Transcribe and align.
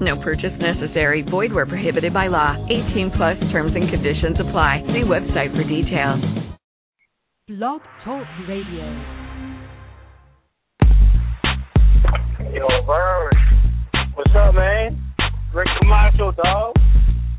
No 0.00 0.16
purchase 0.16 0.56
necessary. 0.60 1.22
Void 1.22 1.52
where 1.52 1.66
prohibited 1.66 2.12
by 2.12 2.28
law. 2.28 2.56
18 2.68 3.10
plus 3.10 3.38
terms 3.50 3.74
and 3.74 3.88
conditions 3.88 4.38
apply. 4.38 4.84
See 4.86 5.02
website 5.02 5.56
for 5.56 5.64
details. 5.64 6.24
Blog 7.48 7.80
Talk 8.04 8.26
Radio. 8.48 8.84
Yo, 12.52 12.66
Bird. 12.86 13.34
What's 14.14 14.30
up, 14.36 14.54
man? 14.54 15.02
Rick 15.54 15.68
Camacho, 15.80 16.32
dog. 16.32 16.76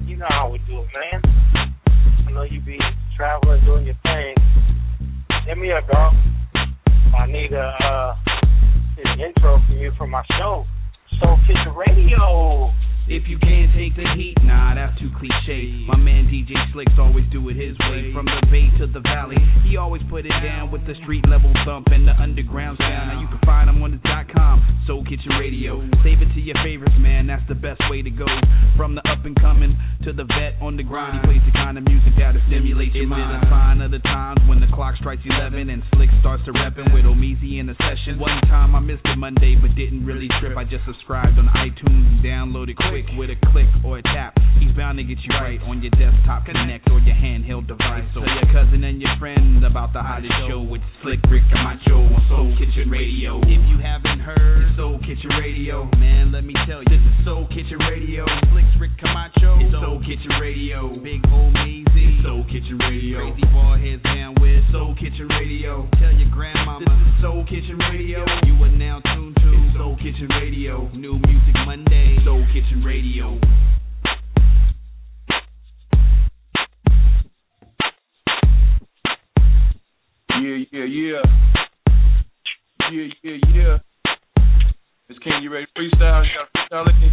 You 0.05 0.17
know 0.17 0.27
how 0.29 0.49
we 0.51 0.57
do 0.67 0.81
it, 0.81 0.87
man. 0.93 1.21
I 2.27 2.31
know 2.31 2.43
you 2.43 2.59
be 2.61 2.77
traveling, 3.15 3.63
doing 3.65 3.85
your 3.85 3.95
thing. 4.03 4.35
Hit 5.45 5.57
me 5.57 5.71
up, 5.71 5.87
dog. 5.87 6.13
I 7.17 7.25
need 7.27 7.53
a 7.53 7.59
uh, 7.59 8.15
an 9.05 9.19
intro 9.19 9.61
from 9.65 9.77
you 9.77 9.91
for 9.97 10.07
my 10.07 10.23
show. 10.37 10.65
Soul 11.19 11.37
Kitchen 11.45 11.73
Radio. 11.75 12.71
If 13.09 13.25
you 13.25 13.41
can't 13.41 13.73
take 13.73 13.97
the 13.97 14.05
heat, 14.13 14.37
nah, 14.45 14.77
that's 14.77 14.93
too 15.01 15.09
cliche. 15.17 15.81
My 15.89 15.97
man 15.97 16.29
DJ 16.29 16.53
Slicks 16.69 16.93
always 17.01 17.25
do 17.33 17.41
it 17.49 17.57
his 17.57 17.73
way. 17.89 18.13
From 18.13 18.29
the 18.29 18.37
bay 18.53 18.69
to 18.77 18.85
the 18.85 19.01
valley, 19.01 19.41
he 19.65 19.81
always 19.81 20.05
put 20.13 20.29
it 20.29 20.37
down 20.45 20.69
with 20.69 20.85
the 20.85 20.93
street 21.01 21.25
level 21.25 21.49
thump 21.65 21.89
and 21.89 22.05
the 22.05 22.13
underground 22.13 22.77
sound. 22.77 23.09
Now 23.09 23.17
you 23.17 23.25
can 23.33 23.41
find 23.49 23.65
him 23.65 23.81
on 23.81 23.97
the 23.97 24.01
dot 24.05 24.29
com, 24.29 24.61
Soul 24.85 25.01
Kitchen 25.09 25.41
Radio. 25.41 25.81
Save 26.05 26.21
it 26.21 26.29
to 26.37 26.41
your 26.41 26.53
favorites, 26.61 26.93
man, 27.01 27.25
that's 27.25 27.41
the 27.49 27.57
best 27.57 27.81
way 27.89 28.05
to 28.05 28.13
go. 28.13 28.29
From 28.77 28.93
the 28.93 29.01
up 29.09 29.25
and 29.25 29.33
coming 29.41 29.73
to 30.05 30.13
the 30.13 30.29
vet 30.29 30.61
on 30.61 30.77
the 30.77 30.85
grind, 30.85 31.17
he 31.17 31.25
plays 31.25 31.41
the 31.49 31.55
kind 31.57 31.81
of 31.81 31.89
music 31.89 32.13
that'll 32.13 32.45
stimulate 32.45 32.93
your 32.93 33.09
mind. 33.09 33.41
It's 33.41 33.49
a 33.49 33.49
sign 33.49 33.81
of 33.81 33.89
the 33.89 34.05
times 34.05 34.37
when 34.45 34.61
the 34.61 34.69
clock 34.69 34.93
strikes 35.01 35.25
11 35.25 35.73
and 35.73 35.81
Slick 35.97 36.13
starts 36.21 36.45
to 36.45 36.53
reppin' 36.53 36.93
with 36.93 37.09
Omeezy 37.09 37.57
in 37.57 37.65
the 37.65 37.75
session. 37.81 38.21
One 38.21 38.37
time 38.45 38.77
I 38.77 38.79
missed 38.85 39.01
a 39.09 39.17
Monday, 39.17 39.57
but 39.57 39.73
didn't 39.73 40.05
really 40.05 40.29
trip. 40.37 40.53
I 40.53 40.61
just 40.61 40.85
subscribed 40.85 41.41
on 41.41 41.49
iTunes 41.57 42.05
and 42.05 42.21
downloaded 42.21 42.77
quick 42.77 42.98
with 43.17 43.29
a 43.29 43.37
click 43.51 43.67
or 43.85 43.99
a 43.99 44.03
tap. 44.03 44.35
He's 44.59 44.75
bound 44.75 44.97
to 44.97 45.03
get 45.03 45.17
you 45.23 45.31
right 45.39 45.59
on 45.63 45.81
your 45.81 45.91
desktop 45.95 46.45
connect 46.45 46.89
or 46.91 46.99
your 46.99 47.15
handheld 47.15 47.67
device. 47.67 48.03
So 48.13 48.19
your 48.19 48.47
cousin 48.51 48.83
and 48.83 49.01
your 49.01 49.11
friend 49.19 49.63
about 49.63 49.93
the 49.93 50.01
hottest 50.01 50.33
show 50.47 50.59
with 50.59 50.81
Slick 51.03 51.19
Rick 51.31 51.43
Camacho 51.47 51.95
on 51.95 52.21
Soul 52.27 52.51
Kitchen 52.59 52.89
Radio. 52.91 53.39
If 53.43 53.63
you 53.71 53.79
haven't 53.79 54.19
heard 54.19 54.75
Soul 54.75 54.99
Kitchen 54.99 55.31
Radio, 55.39 55.87
man, 55.95 56.31
let 56.31 56.43
me 56.43 56.53
tell 56.67 56.83
you, 56.83 56.89
this 56.91 56.99
is 56.99 57.15
Soul 57.23 57.47
Kitchen 57.47 57.79
Radio. 57.79 58.25
Slick 58.51 58.67
Rick 58.79 58.95
Camacho, 58.99 59.63
it's 59.63 59.71
Soul 59.71 60.03
Kitchen 60.03 60.35
Radio. 60.41 60.91
Big 60.99 61.23
Omeezy, 61.31 62.23
Soul 62.23 62.43
Kitchen 62.51 62.77
Radio. 62.83 63.31
Crazy 63.31 63.47
ball 63.53 63.77
heads 63.79 64.03
down 64.03 64.35
with 64.43 64.59
Soul 64.71 64.91
Kitchen 64.99 65.27
Radio. 65.39 65.87
Tell 66.03 66.11
your 66.11 66.29
grandmama, 66.35 66.83
this 66.83 66.99
is 66.99 67.15
Soul 67.23 67.45
Kitchen 67.47 67.79
Radio. 67.79 68.27
You 68.43 68.59
are 68.59 68.75
now 68.75 68.99
tuned 69.15 69.35
to 69.39 69.51
Soul 69.77 69.95
Kitchen 69.97 70.27
Radio. 70.41 70.89
New 70.91 71.15
music 71.15 71.55
Monday, 71.63 72.19
Soul 72.25 72.43
Kitchen 72.51 72.83
Radio. 72.83 72.88
Yeah, 80.41 80.65
yeah, 80.71 80.85
yeah. 80.85 81.21
Yeah, 82.89 83.07
yeah, 83.21 83.37
yeah. 83.53 83.77
Miss 85.07 85.19
King, 85.19 85.33
you 85.43 85.51
ready 85.53 85.67
to 85.67 85.71
freestyle? 85.79 86.23
You 86.25 86.31
got 86.71 86.87
a 86.87 86.89
freestyle 86.89 87.03
in? 87.03 87.11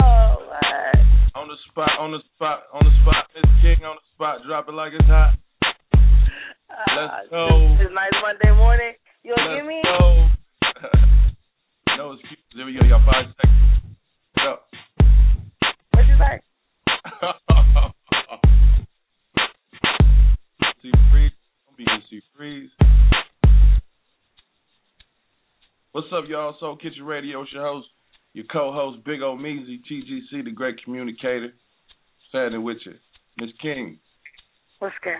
Oh, 0.00 0.36
what? 0.46 1.42
On 1.42 1.48
the 1.48 1.56
spot, 1.68 1.90
on 1.98 2.12
the 2.12 2.18
spot, 2.34 2.62
on 2.72 2.84
the 2.84 2.92
spot. 3.02 3.26
Miss 3.34 3.50
King 3.62 3.84
on 3.84 3.96
the 3.96 4.06
spot. 4.14 4.38
Drop 4.46 4.68
it 4.68 4.74
like 4.74 4.92
it's 4.92 5.08
hot. 5.08 5.34
Let's 5.64 7.12
ah, 7.12 7.20
go. 7.30 7.76
It's 7.80 7.90
nice 7.92 8.14
Monday 8.22 8.56
morning. 8.56 8.92
You 9.24 9.34
gonna 9.36 9.50
Let's 9.50 9.60
give 9.60 9.66
me? 9.66 9.82
go. 9.82 10.28
no 11.96 12.12
excuses. 12.12 12.44
There 12.54 12.66
we 12.66 12.74
go. 12.74 12.86
Y'all 12.86 13.02
five 13.04 13.26
seconds. 13.34 13.95
Go. 16.18 16.24
What 16.24 16.40
you 16.42 16.42
say? 16.42 17.92
See 20.82 20.92
freeze. 21.10 21.32
Don't 21.66 21.76
be 21.76 21.84
see 22.10 22.20
freeze. 22.36 22.70
What's 25.92 26.08
up, 26.12 26.24
y'all? 26.28 26.56
Soul 26.60 26.76
Kitchen 26.76 27.04
Radio. 27.04 27.42
It's 27.42 27.52
your 27.52 27.62
host, 27.64 27.88
your 28.32 28.44
co-host, 28.52 29.04
Big 29.04 29.20
Omeezy, 29.20 29.80
TGC, 29.90 30.44
the 30.44 30.50
great 30.50 30.82
communicator. 30.84 31.52
Standing 32.28 32.62
with 32.62 32.78
you, 32.84 32.94
Miss 33.38 33.50
King. 33.62 33.98
What's 34.78 34.94
good? 35.02 35.14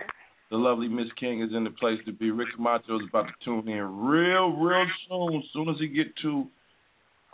The 0.51 0.57
lovely 0.57 0.89
Miss 0.89 1.07
King 1.19 1.43
is 1.43 1.51
in 1.55 1.65
the 1.65 1.71
place 1.71 1.99
to 2.07 2.13
be. 2.13 2.31
Rick 2.31 2.49
Camacho 2.57 2.97
is 2.97 3.07
about 3.09 3.27
to 3.27 3.33
tune 3.45 3.69
in 3.69 4.07
real, 4.07 4.51
real 4.51 4.87
soon. 5.09 5.37
As 5.37 5.43
soon 5.53 5.69
as 5.69 5.77
he 5.78 5.89
get 5.89 6.07
to 6.23 6.47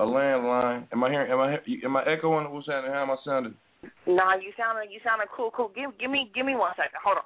a 0.02 0.06
landline. 0.06 0.86
Am 0.92 1.04
I 1.04 1.10
hearing? 1.10 1.30
Am 1.30 1.40
I? 1.40 1.58
Am 1.84 1.96
I 1.96 2.02
echoing? 2.04 2.52
What's 2.52 2.66
happening? 2.66 2.92
How 2.92 3.02
am 3.02 3.10
I 3.10 3.16
sounding? 3.24 3.54
Nah, 4.06 4.34
you 4.34 4.52
sounding 4.58 4.90
you 4.90 5.00
sounding 5.04 5.28
cool, 5.34 5.50
cool. 5.54 5.70
Give 5.74 5.96
give 5.98 6.10
me 6.10 6.30
give 6.34 6.44
me 6.44 6.56
one 6.56 6.72
second. 6.76 6.98
Hold 7.04 7.18
on. 7.18 7.24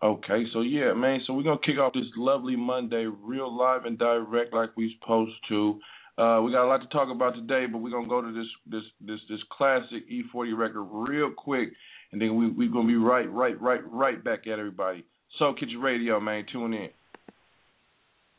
Okay, 0.00 0.44
so 0.52 0.62
yeah, 0.62 0.92
man. 0.94 1.20
So 1.26 1.34
we're 1.34 1.42
gonna 1.42 1.58
kick 1.64 1.78
off 1.78 1.92
this 1.92 2.04
lovely 2.16 2.56
Monday, 2.56 3.06
real 3.06 3.54
live 3.54 3.84
and 3.84 3.98
direct, 3.98 4.54
like 4.54 4.70
we're 4.76 4.90
supposed 5.00 5.34
to. 5.48 5.78
Uh, 6.16 6.40
we 6.42 6.50
got 6.50 6.64
a 6.64 6.68
lot 6.68 6.80
to 6.80 6.88
talk 6.88 7.08
about 7.14 7.34
today, 7.34 7.66
but 7.70 7.78
we're 7.78 7.90
gonna 7.90 8.08
go 8.08 8.22
to 8.22 8.32
this 8.32 8.46
this 8.66 8.84
this 9.00 9.20
this 9.28 9.40
classic 9.56 10.08
E40 10.10 10.56
record 10.56 10.84
real 10.84 11.30
quick, 11.36 11.70
and 12.12 12.20
then 12.20 12.36
we 12.36 12.48
we're 12.48 12.72
gonna 12.72 12.88
be 12.88 12.96
right 12.96 13.30
right 13.30 13.60
right 13.60 13.80
right 13.90 14.22
back 14.22 14.46
at 14.46 14.58
everybody. 14.58 15.04
Soul 15.38 15.54
Kitchen 15.54 15.80
Radio, 15.80 16.18
man, 16.18 16.46
tune 16.50 16.72
in. 16.72 16.88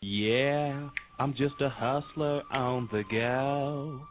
Yeah, 0.01 0.89
I'm 1.19 1.33
just 1.33 1.55
a 1.59 1.67
hustler 1.67 2.41
on 2.53 2.87
the 2.89 3.03
go. 3.11 4.01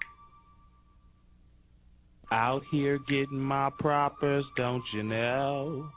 Out 2.30 2.62
here 2.70 2.98
getting 3.08 3.40
my 3.40 3.70
propers, 3.78 4.44
don't 4.54 4.82
you 4.92 5.02
know? 5.02 5.88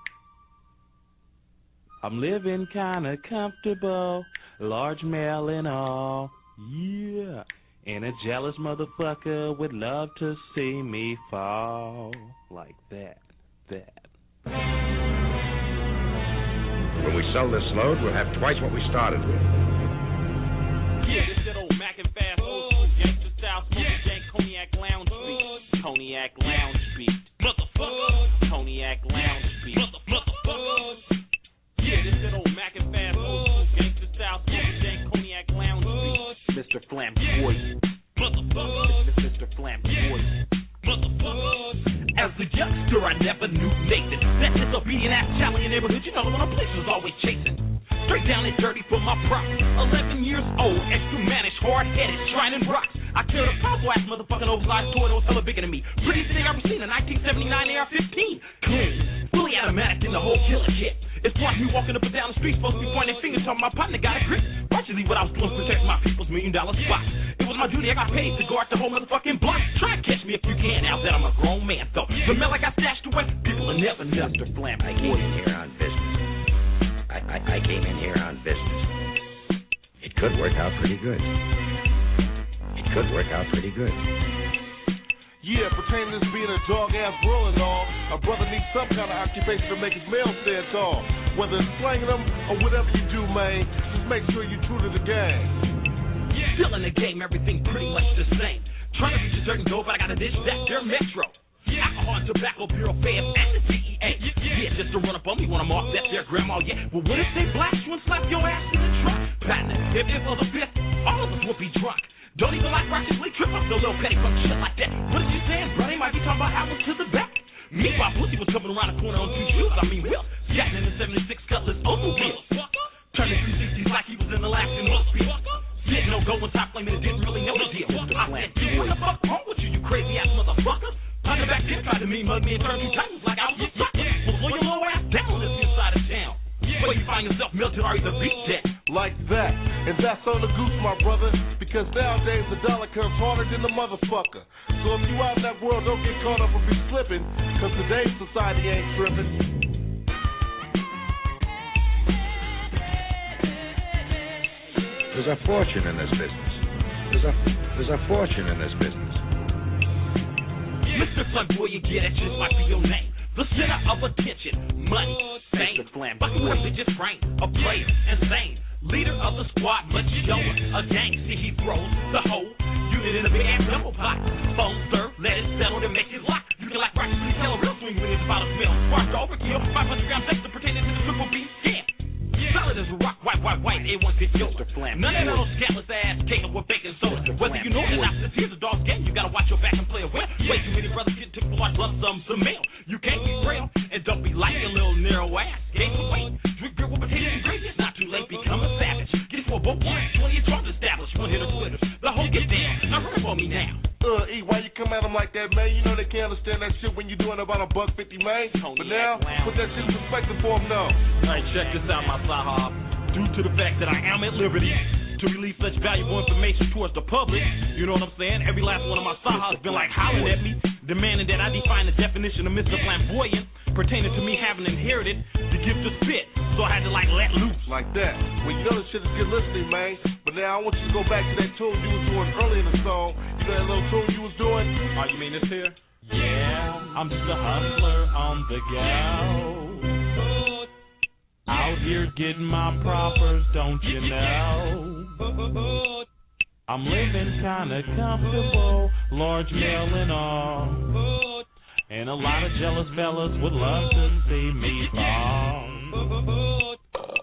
I'm 2.03 2.21
living 2.21 2.67
kinda 2.71 3.17
comfortable, 3.27 4.23
large 4.59 5.03
mail 5.03 5.49
and 5.49 5.67
all. 5.67 6.31
Yeah. 6.69 7.43
And 7.85 8.05
a 8.05 8.13
jealous 8.25 8.55
motherfucker 8.57 9.57
would 9.57 9.73
love 9.73 10.09
to 10.19 10.37
see 10.55 10.81
me 10.81 11.17
fall. 11.29 12.13
Like 12.49 12.75
that. 12.91 13.17
That. 13.69 14.07
When 17.03 17.13
we 17.13 17.29
sell 17.33 17.51
this 17.51 17.63
load, 17.73 18.01
we'll 18.01 18.13
have 18.13 18.33
twice 18.39 18.59
what 18.61 18.71
we 18.71 18.81
started 18.89 19.19
with. 19.27 19.70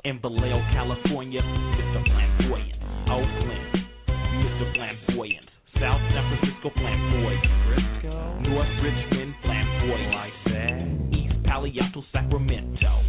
in 0.08 0.18
Vallejo, 0.20 0.58
California, 0.72 1.42
Mr. 1.42 2.00
Flamboyant. 2.08 2.80
Oakland, 3.12 3.84
Mr. 4.08 4.64
Flamboyant. 4.72 5.44
South 5.76 6.00
San 6.08 6.24
Francisco 6.32 6.70
Flamboyant. 6.72 7.44
Frisco. 7.68 8.40
North 8.40 8.72
Richmond 8.80 9.34
Flamboyant. 9.44 10.14
Like 10.16 10.38
that. 10.46 10.80
East 11.12 11.36
Palo 11.44 11.68
Alto, 11.68 12.02
Sacramento. 12.10 13.04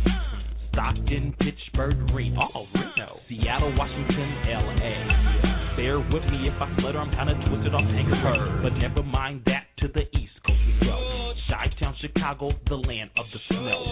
Stockton, 0.73 1.33
Pittsburgh, 1.39 1.97
Reno. 2.13 2.51
Oh, 2.53 2.65
Reno. 2.75 3.19
Seattle, 3.29 3.73
Washington, 3.77 4.29
L.A. 4.51 5.75
Bear 5.77 5.99
with 5.99 6.27
me 6.27 6.51
if 6.51 6.61
I 6.61 6.67
flutter, 6.81 6.99
I'm 6.99 7.11
kinda 7.11 7.33
twisted 7.47 7.73
off 7.73 7.87
anchor. 7.87 8.59
But 8.61 8.75
never 8.75 9.03
mind 9.03 9.43
that, 9.45 9.71
to 9.79 9.87
the 9.87 10.03
East 10.19 10.35
Coast 10.45 10.59
we 10.67 10.85
go. 10.85 11.33
Chi-Town, 11.47 11.95
Chicago, 12.01 12.51
the 12.67 12.75
land 12.75 13.09
of 13.17 13.25
the 13.31 13.39
snow. 13.47 13.88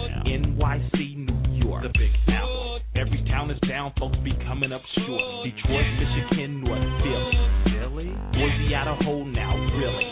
coming 4.68 4.72
up 4.72 4.82
short. 5.06 5.44
Detroit, 5.44 5.86
Michigan, 5.98 6.60
North 6.62 6.78
Philly. 7.02 7.36
Philly? 7.64 8.10
Boise 8.32 8.74
Idaho 8.74 9.24
now, 9.24 9.56
really. 9.76 10.06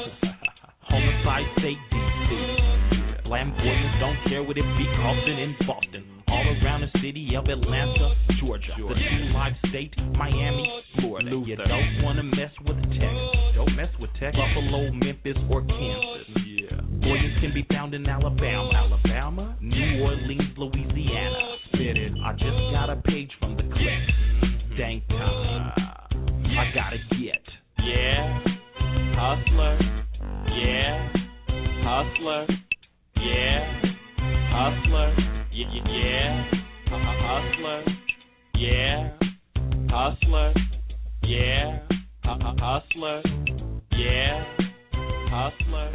Homicide, 0.80 1.44
state, 1.58 1.78
DC. 1.92 3.24
Flamboyance, 3.24 4.00
don't 4.00 4.18
care 4.28 4.42
what 4.42 4.56
it 4.56 4.64
be, 4.78 4.86
Carlton 4.96 5.38
in 5.38 5.56
Boston. 5.66 6.04
All 6.28 6.44
around 6.62 6.82
the 6.82 6.90
city 7.02 7.34
of 7.36 7.46
Atlanta, 7.46 8.14
Georgia. 8.40 8.72
Georgia. 8.78 8.94
The 8.94 9.16
new 9.16 9.32
live 9.32 9.52
state, 9.68 9.94
Miami, 10.16 10.82
Florida. 11.00 11.30
Luther. 11.30 11.50
You 11.50 11.56
don't 11.56 12.02
want 12.04 12.18
to 12.18 12.22
mess 12.22 12.50
with 12.64 12.76
Texas. 12.76 13.54
Don't 13.54 13.76
mess 13.76 13.90
with 14.00 14.10
Texas. 14.20 14.40
Buffalo, 14.40 14.92
Memphis, 14.92 15.36
or 15.50 15.62
Kansas. 15.62 16.28
Yeah. 16.46 16.80
Boyance 17.02 17.40
can 17.40 17.52
be 17.52 17.66
found 17.70 17.94
in 17.94 18.06
Alabama. 18.06 18.75
hustler, 32.26 32.46
yeah. 33.16 33.82
Hustler, 34.50 35.16
yeah, 35.52 35.66
yeah, 35.72 35.82
yeah. 35.92 36.50
Hustler, 36.88 37.84
yeah. 38.56 39.12
Hustler, 39.88 40.52
yeah. 41.22 41.78
Hustler, 42.24 43.22
yeah. 43.92 44.44
Hustler. 45.30 45.92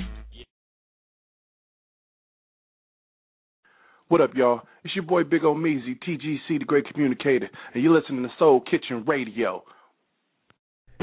What 4.08 4.22
up, 4.22 4.32
y'all? 4.36 4.62
It's 4.84 4.96
your 4.96 5.06
boy 5.06 5.24
Big 5.24 5.42
Omeezy, 5.42 5.98
TGC, 6.08 6.60
the 6.60 6.66
Great 6.66 6.86
Communicator, 6.92 7.50
and 7.74 7.84
you're 7.84 7.98
listening 7.98 8.24
to 8.24 8.30
Soul 8.40 8.62
Kitchen 8.62 9.06
Radio. 9.06 9.64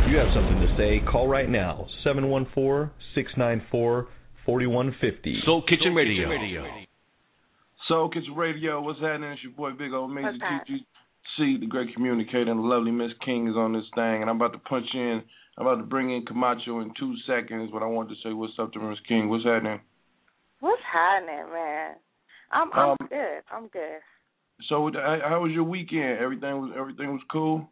You 0.08 0.16
have 0.16 0.28
something 0.34 0.60
to 0.60 0.74
say? 0.78 1.02
Call 1.10 1.28
right 1.28 1.48
now, 1.48 1.86
714 2.04 2.90
694 3.14 4.08
4150. 4.48 5.42
Soul 5.44 5.62
Kitchen 5.68 5.92
Radio. 5.92 6.24
Soul 6.24 6.32
Kitchen 6.32 6.40
Radio. 6.40 6.64
Soul 7.86 8.08
Kitchen 8.08 8.34
Radio. 8.34 8.80
What's 8.80 8.98
happening? 8.98 9.32
It's 9.32 9.42
your 9.42 9.52
boy 9.52 9.72
Big 9.72 9.92
Old 9.92 10.10
Major 10.10 10.32
TGC, 10.40 11.60
the 11.60 11.66
great 11.66 11.92
communicator, 11.92 12.50
and 12.50 12.58
the 12.58 12.64
lovely 12.64 12.90
Miss 12.90 13.12
King 13.22 13.46
is 13.46 13.56
on 13.56 13.74
this 13.74 13.84
thing. 13.94 14.22
And 14.22 14.30
I'm 14.30 14.36
about 14.36 14.54
to 14.54 14.58
punch 14.60 14.86
in, 14.94 15.20
I'm 15.58 15.66
about 15.66 15.76
to 15.76 15.86
bring 15.86 16.16
in 16.16 16.24
Camacho 16.24 16.80
in 16.80 16.94
two 16.98 17.12
seconds, 17.26 17.68
but 17.70 17.82
I 17.82 17.86
wanted 17.86 18.08
to 18.08 18.14
say 18.24 18.32
what's 18.32 18.54
up 18.58 18.72
to 18.72 18.80
Miss 18.80 18.96
King. 19.06 19.28
What's 19.28 19.44
happening? 19.44 19.80
What's 20.60 20.80
happening, 20.90 21.44
man? 21.52 21.96
I'm 22.50 22.72
I'm 22.72 22.90
um, 22.92 22.96
good. 23.00 23.40
I'm 23.52 23.68
good. 23.68 24.00
So 24.70 24.90
how 24.96 25.42
was 25.42 25.52
your 25.52 25.64
weekend? 25.64 26.20
Everything 26.24 26.56
was 26.56 26.72
everything 26.74 27.12
was 27.12 27.22
cool. 27.30 27.68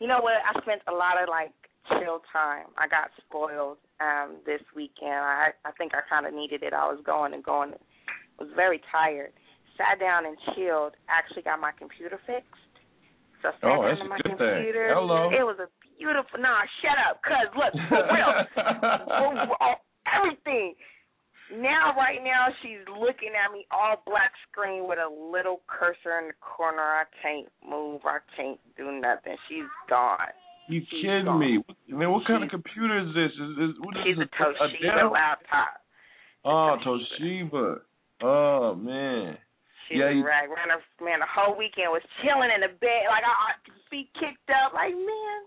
You 0.00 0.08
know 0.08 0.20
what? 0.22 0.40
I 0.40 0.58
spent 0.62 0.80
a 0.88 0.92
lot 0.92 1.22
of 1.22 1.28
like 1.28 1.52
chill 1.90 2.22
time. 2.32 2.72
I 2.78 2.88
got 2.88 3.10
spoiled 3.20 3.76
um 4.00 4.36
this 4.46 4.60
weekend. 4.74 5.12
I 5.14 5.50
I 5.64 5.70
think 5.78 5.92
I 5.94 6.00
kind 6.08 6.26
of 6.26 6.34
needed 6.34 6.62
it. 6.62 6.72
I 6.72 6.86
was 6.90 7.00
going 7.04 7.34
and 7.34 7.42
going. 7.44 7.72
Was 8.38 8.48
very 8.56 8.80
tired. 8.90 9.32
Sat 9.78 10.00
down 10.00 10.26
and 10.26 10.36
chilled. 10.54 10.94
Actually 11.08 11.42
got 11.42 11.60
my 11.60 11.70
computer 11.78 12.18
fixed. 12.26 12.74
So 13.42 13.48
I 13.48 13.52
sat 13.52 13.64
Oh, 13.64 13.82
down 13.82 13.88
that's 13.90 14.00
to 14.02 14.08
my 14.08 14.18
good 14.18 14.38
thing. 14.38 14.54
computer. 14.58 14.90
Hello. 14.94 15.30
It 15.30 15.44
was 15.46 15.58
a 15.62 15.68
beautiful. 15.98 16.40
Nah, 16.40 16.62
shut 16.82 16.98
up, 17.10 17.22
cuz 17.22 17.46
look 17.54 17.74
for 17.88 18.02
real. 18.10 18.32
Everything. 20.06 20.74
Now, 21.54 21.92
right 21.96 22.24
now, 22.24 22.48
she's 22.62 22.80
looking 22.88 23.30
at 23.36 23.52
me 23.52 23.66
all 23.70 24.02
black 24.06 24.32
screen 24.50 24.88
with 24.88 24.98
a 24.98 25.08
little 25.08 25.60
cursor 25.66 26.18
in 26.18 26.28
the 26.28 26.34
corner. 26.40 26.82
I 26.82 27.04
can't 27.22 27.48
move. 27.62 28.00
I 28.04 28.18
can't 28.34 28.58
do 28.76 28.90
nothing. 28.90 29.36
She's 29.48 29.68
gone. 29.88 30.32
You 30.68 30.80
kidding 30.90 31.26
gone. 31.26 31.38
me? 31.38 31.58
Man, 31.88 32.10
what 32.10 32.26
kind 32.26 32.42
of 32.42 32.50
computer 32.50 32.98
is 32.98 33.14
this? 33.14 33.32
Is, 33.32 33.50
is 33.58 33.70
what 33.80 33.96
is 33.96 34.02
She's 34.06 34.18
a 34.18 34.28
Toshiba 34.32 34.96
Dell? 34.96 35.12
laptop. 35.12 35.80
Oh, 36.44 36.76
Toshiba. 36.84 37.80
Oh 38.22 38.74
man. 38.74 39.36
She 39.88 39.98
yeah, 40.00 40.10
you, 40.10 40.24
right. 40.24 40.48
Ran 40.48 40.72
a, 40.72 40.80
man, 41.04 41.20
the 41.20 41.28
whole 41.28 41.56
weekend 41.56 41.92
was 41.92 42.00
chilling 42.24 42.48
in 42.48 42.64
the 42.64 42.72
bed, 42.80 43.04
like 43.12 43.20
I, 43.20 43.28
I 43.28 43.50
feet 43.92 44.08
kicked 44.16 44.48
up, 44.48 44.72
like 44.72 44.96
man, 44.96 45.40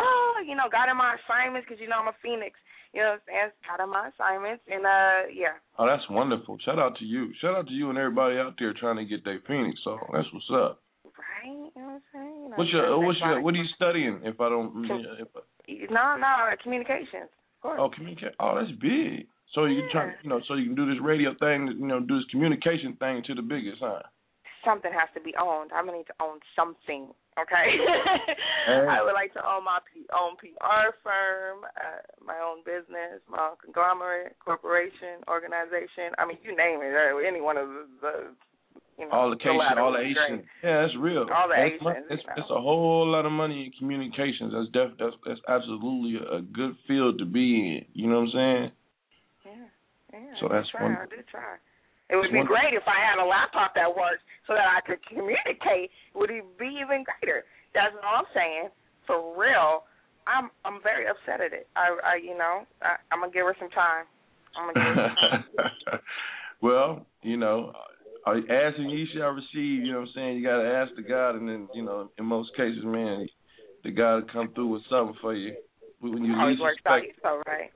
oh, 0.00 0.40
you 0.40 0.56
know, 0.56 0.72
got 0.72 0.88
in 0.88 0.96
my 0.96 1.16
assignments 1.20 1.68
because 1.68 1.80
you 1.80 1.88
know 1.88 2.00
I'm 2.00 2.08
a 2.08 2.16
phoenix. 2.24 2.56
You 2.96 3.02
know 3.02 3.18
what 3.18 3.26
I'm 3.28 3.52
saying? 3.52 3.52
Got 3.68 3.84
in 3.84 3.90
my 3.90 4.08
assignments, 4.08 4.64
and 4.70 4.86
uh, 4.86 5.28
yeah, 5.28 5.60
oh, 5.76 5.84
that's 5.84 6.08
wonderful. 6.08 6.56
Shout 6.64 6.78
out 6.78 6.96
to 6.98 7.04
you. 7.04 7.34
Shout 7.42 7.54
out 7.54 7.66
to 7.66 7.74
you 7.74 7.90
and 7.90 7.98
everybody 7.98 8.38
out 8.38 8.54
there 8.56 8.72
trying 8.72 8.96
to 8.96 9.04
get 9.04 9.24
their 9.24 9.42
Phoenix. 9.46 9.76
So 9.84 9.98
that's 10.12 10.28
what's 10.32 10.48
up. 10.54 10.80
Right. 11.44 11.70
You 11.74 11.82
know 11.82 11.86
what 11.86 11.92
I'm 11.94 12.00
saying? 12.12 12.36
You 12.42 12.48
know, 12.50 12.56
What's 12.56 12.72
your 12.72 12.98
what's 13.04 13.20
your 13.20 13.40
what 13.40 13.54
are 13.54 13.58
you 13.58 13.68
studying? 13.76 14.20
If 14.24 14.40
I 14.40 14.48
don't, 14.48 14.72
if, 15.68 15.90
No, 15.90 16.16
no, 16.16 16.32
communications. 16.62 17.28
Of 17.28 17.60
course. 17.62 17.78
oh, 17.80 17.90
communicate. 17.94 18.32
Oh, 18.40 18.56
that's 18.58 18.72
big. 18.80 19.26
So 19.54 19.66
you 19.66 19.82
can 19.82 19.90
try, 19.92 20.04
you 20.22 20.28
know, 20.28 20.40
so 20.48 20.54
you 20.54 20.66
can 20.66 20.74
do 20.74 20.84
this 20.88 20.98
radio 21.00 21.30
thing, 21.38 21.70
you 21.78 21.86
know, 21.86 22.00
do 22.00 22.16
this 22.18 22.26
communication 22.30 22.96
thing 22.98 23.22
to 23.26 23.34
the 23.34 23.42
biggest, 23.42 23.78
huh? 23.80 24.02
Something 24.66 24.90
has 24.90 25.06
to 25.14 25.20
be 25.22 25.30
owned. 25.38 25.70
I'm 25.70 25.86
gonna 25.86 25.98
need 26.02 26.10
to 26.10 26.18
own 26.20 26.40
something. 26.56 27.12
Okay. 27.38 27.66
Hey. 28.66 28.86
I 28.96 29.04
would 29.04 29.12
like 29.12 29.34
to 29.34 29.42
own 29.44 29.62
my 29.62 29.78
P- 29.86 30.08
own 30.10 30.34
PR 30.40 30.96
firm, 31.04 31.68
uh, 31.76 32.00
my 32.24 32.38
own 32.40 32.64
business, 32.64 33.20
my 33.28 33.52
own 33.52 33.56
conglomerate, 33.62 34.34
corporation, 34.40 35.20
organization. 35.28 36.16
I 36.18 36.24
mean, 36.26 36.38
you 36.42 36.56
name 36.56 36.80
it. 36.82 36.94
Uh, 36.96 37.20
any 37.20 37.42
one 37.44 37.58
of 37.58 37.68
the, 37.68 37.84
the 38.00 38.14
you 38.98 39.06
know, 39.06 39.12
all 39.12 39.30
the 39.30 39.36
cases, 39.36 39.58
all 39.78 39.92
the 39.92 39.98
would 39.98 40.06
Asian. 40.06 40.36
great. 40.38 40.44
Yeah, 40.62 40.82
that's 40.82 40.96
real. 40.98 41.26
All 41.34 41.48
the 41.50 41.54
That's 41.58 41.82
mon- 41.82 41.92
Asians, 41.98 42.06
It's, 42.10 42.22
you 42.22 42.28
know. 42.30 42.34
it's 42.38 42.50
a 42.50 42.60
whole 42.62 43.06
lot 43.10 43.26
of 43.26 43.32
money 43.32 43.66
in 43.66 43.70
communications. 43.78 44.54
That's 44.54 44.70
def, 44.70 44.94
that's 44.98 45.16
that's 45.26 45.40
absolutely 45.48 46.22
a, 46.22 46.38
a 46.38 46.42
good 46.42 46.76
field 46.86 47.18
to 47.18 47.26
be 47.26 47.82
in. 47.82 47.86
You 47.92 48.06
know 48.08 48.20
what 48.22 48.30
I'm 48.30 48.38
saying? 48.38 48.66
Yeah, 49.46 50.20
yeah. 50.20 50.34
So 50.40 50.46
I 50.46 50.62
that's 50.62 50.68
do 50.70 50.78
try. 50.78 50.82
one- 50.86 50.98
I 51.02 51.06
do 51.10 51.20
try. 51.30 51.58
It 52.10 52.16
would 52.16 52.30
be 52.30 52.38
one- 52.38 52.46
great 52.46 52.70
if 52.76 52.86
I 52.86 53.00
had 53.02 53.18
a 53.18 53.26
laptop 53.26 53.74
that 53.74 53.88
worked 53.90 54.22
so 54.46 54.54
that 54.54 54.68
I 54.68 54.78
could 54.86 55.02
communicate. 55.10 55.90
Would 56.14 56.30
it 56.30 56.44
be 56.58 56.70
even 56.78 57.02
greater? 57.02 57.44
That's 57.74 57.94
all 57.98 58.22
I'm 58.22 58.30
saying. 58.34 58.68
For 59.10 59.18
real, 59.36 59.84
I'm 60.30 60.50
I'm 60.64 60.78
very 60.82 61.06
upset 61.10 61.40
at 61.42 61.52
it. 61.52 61.66
I, 61.74 61.90
I 62.04 62.14
you 62.22 62.36
know, 62.38 62.62
I, 62.80 62.96
I'm 63.10 63.20
gonna 63.20 63.32
give 63.32 63.44
her 63.44 63.56
some 63.58 63.70
time. 63.70 64.04
I'm 64.56 64.72
gonna 64.72 64.86
give 64.86 64.96
her 65.02 65.14
some 65.18 65.42
time. 65.90 66.00
well, 66.62 67.06
you 67.22 67.36
know, 67.36 67.72
ask 68.32 68.78
and 68.78 68.90
ye 68.90 69.06
shall 69.14 69.30
receive. 69.30 69.84
You 69.84 69.92
know 69.92 70.00
what 70.00 70.08
I'm 70.08 70.12
saying? 70.14 70.36
You 70.38 70.44
got 70.44 70.62
to 70.62 70.68
ask 70.68 70.94
the 70.96 71.02
God, 71.02 71.36
and 71.36 71.48
then 71.48 71.68
you 71.74 71.82
know, 71.82 72.10
in 72.18 72.24
most 72.24 72.50
cases, 72.56 72.82
man, 72.84 73.26
the 73.84 73.90
God 73.90 74.14
will 74.14 74.32
come 74.32 74.54
through 74.54 74.68
with 74.68 74.82
something 74.90 75.16
for 75.20 75.34
you 75.34 75.54
when 76.00 76.24
you 76.24 76.34
Always 76.34 76.58
least 76.58 76.72
expect. 76.74 77.20
so 77.22 77.42
right. 77.46 77.70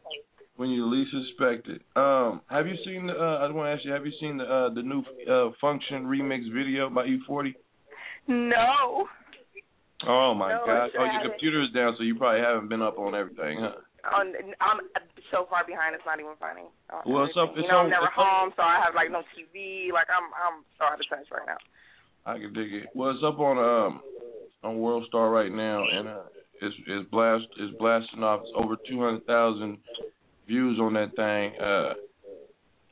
When 0.57 0.71
you 0.71 0.87
least 0.93 1.12
suspect 1.12 1.69
it. 1.69 1.83
Um, 1.95 2.40
have 2.50 2.67
you 2.67 2.75
seen 2.85 3.07
the? 3.07 3.12
Uh, 3.12 3.38
I 3.38 3.47
just 3.47 3.55
want 3.55 3.69
to 3.69 3.73
ask 3.73 3.85
you. 3.85 3.93
Have 3.93 4.05
you 4.07 4.12
seen 4.21 4.38
the 4.38 4.45
uh, 4.45 4.75
the 4.75 4.83
new 4.83 5.02
uh, 5.31 5.52
function 5.61 6.05
remix 6.07 6.52
video 6.52 6.90
by 6.90 7.07
E40? 7.07 7.55
No. 8.26 9.07
Oh 10.07 10.35
my 10.35 10.52
No, 10.52 10.62
God! 10.67 10.90
Oh, 10.99 11.05
your 11.05 11.31
computer 11.31 11.62
is 11.62 11.71
down, 11.75 11.95
so 11.97 12.05
you 12.05 12.14
probably 12.14 12.40
haven't 12.40 12.69
been 12.69 12.83
up 12.83 12.99
on 12.99 13.14
everything, 13.14 13.59
huh? 13.61 13.81
On, 14.07 14.31
I'm 14.62 14.78
so 15.31 15.47
far 15.50 15.67
behind. 15.67 15.95
It's 15.95 16.07
not 16.07 16.21
even 16.21 16.38
funny. 16.38 16.71
Well, 17.05 17.25
it's 17.25 17.37
up- 17.37 17.50
it's 17.57 17.67
you 17.67 17.69
know, 17.69 17.83
I'm 17.83 17.90
never 17.90 18.07
home, 18.14 18.52
so 18.57 18.62
I 18.62 18.81
have 18.85 18.95
like 18.95 19.11
no 19.11 19.23
TV. 19.35 19.93
Like 19.93 20.07
I'm 20.07 20.31
I'm 20.33 20.64
so 20.78 20.85
out 20.87 21.00
of 21.00 21.09
touch 21.11 21.26
right 21.35 21.47
now. 21.47 21.59
I 22.25 22.38
can 22.38 22.52
dig 22.52 22.73
it. 22.73 22.87
Well, 22.95 23.11
it's 23.11 23.25
up 23.26 23.38
on 23.40 23.59
um 23.59 24.00
on 24.62 24.78
World 24.78 25.05
Star 25.09 25.31
right 25.31 25.50
now, 25.50 25.83
and 25.83 26.09
uh, 26.09 26.31
it's 26.62 26.75
it's 26.87 27.11
blast 27.11 27.45
it's 27.59 27.76
blasting 27.78 28.23
off 28.23 28.43
it's 28.43 28.52
over 28.55 28.76
two 28.88 29.00
hundred 29.00 29.26
thousand 29.26 29.78
views 30.47 30.78
on 30.78 30.95
that 30.95 31.14
thing. 31.17 31.61
Uh, 31.61 31.95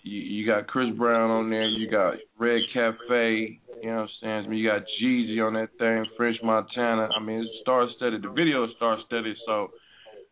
you, 0.03 0.21
you 0.21 0.47
got 0.47 0.67
Chris 0.67 0.91
Brown 0.97 1.31
on 1.31 1.51
there. 1.51 1.69
You 1.69 1.89
got 1.89 2.15
Red 2.39 2.63
Cafe. 2.75 3.61
You 3.83 3.91
know 3.91 4.07
what 4.07 4.29
I'm 4.29 4.45
saying? 4.49 4.53
You 4.53 4.69
got 4.69 4.83
Jeezy 5.01 5.39
on 5.47 5.55
that 5.55 5.71
thing. 5.79 6.05
French 6.17 6.39
Montana. 6.43 7.09
I 7.17 7.23
mean, 7.23 7.41
it's 7.41 7.61
star 7.63 7.87
studded. 7.97 8.23
The 8.23 8.31
video 8.31 8.65
is 8.65 8.71
star 8.77 8.99
studded. 9.07 9.37
So. 9.47 9.71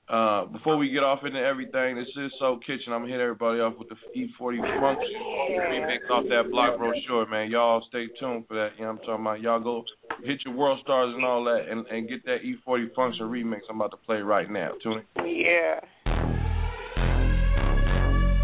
Uh, 0.06 0.44
before 0.46 0.76
we 0.76 0.90
get 0.90 1.02
off 1.02 1.20
into 1.24 1.38
everything, 1.38 1.96
this 1.96 2.08
is 2.16 2.30
Soul 2.38 2.58
Kitchen. 2.58 2.92
I'm 2.92 3.02
gonna 3.02 3.12
hit 3.12 3.20
everybody 3.20 3.60
off 3.60 3.74
with 3.78 3.88
the 3.88 3.96
E40 4.14 4.60
Function 4.78 5.14
remix 5.48 6.10
off 6.10 6.24
that 6.28 6.50
block 6.50 6.76
brochure, 6.78 7.26
man. 7.30 7.50
Y'all 7.50 7.82
stay 7.88 8.06
tuned 8.20 8.44
for 8.46 8.54
that. 8.54 8.72
You 8.76 8.84
know 8.84 8.92
what 8.92 9.00
I'm 9.00 9.06
talking 9.06 9.24
about? 9.24 9.40
Y'all 9.40 9.60
go 9.60 9.84
hit 10.22 10.40
your 10.44 10.54
World 10.54 10.80
Stars 10.82 11.14
and 11.14 11.24
all 11.24 11.42
that, 11.44 11.68
and, 11.70 11.86
and 11.86 12.06
get 12.06 12.22
that 12.26 12.38
E40 12.44 12.94
Function 12.94 13.26
remix. 13.26 13.60
I'm 13.70 13.76
about 13.76 13.92
to 13.92 13.96
play 13.96 14.18
right 14.18 14.50
now. 14.50 14.72
Tune 14.82 15.02
in. 15.16 15.26
Yeah. 15.26 15.80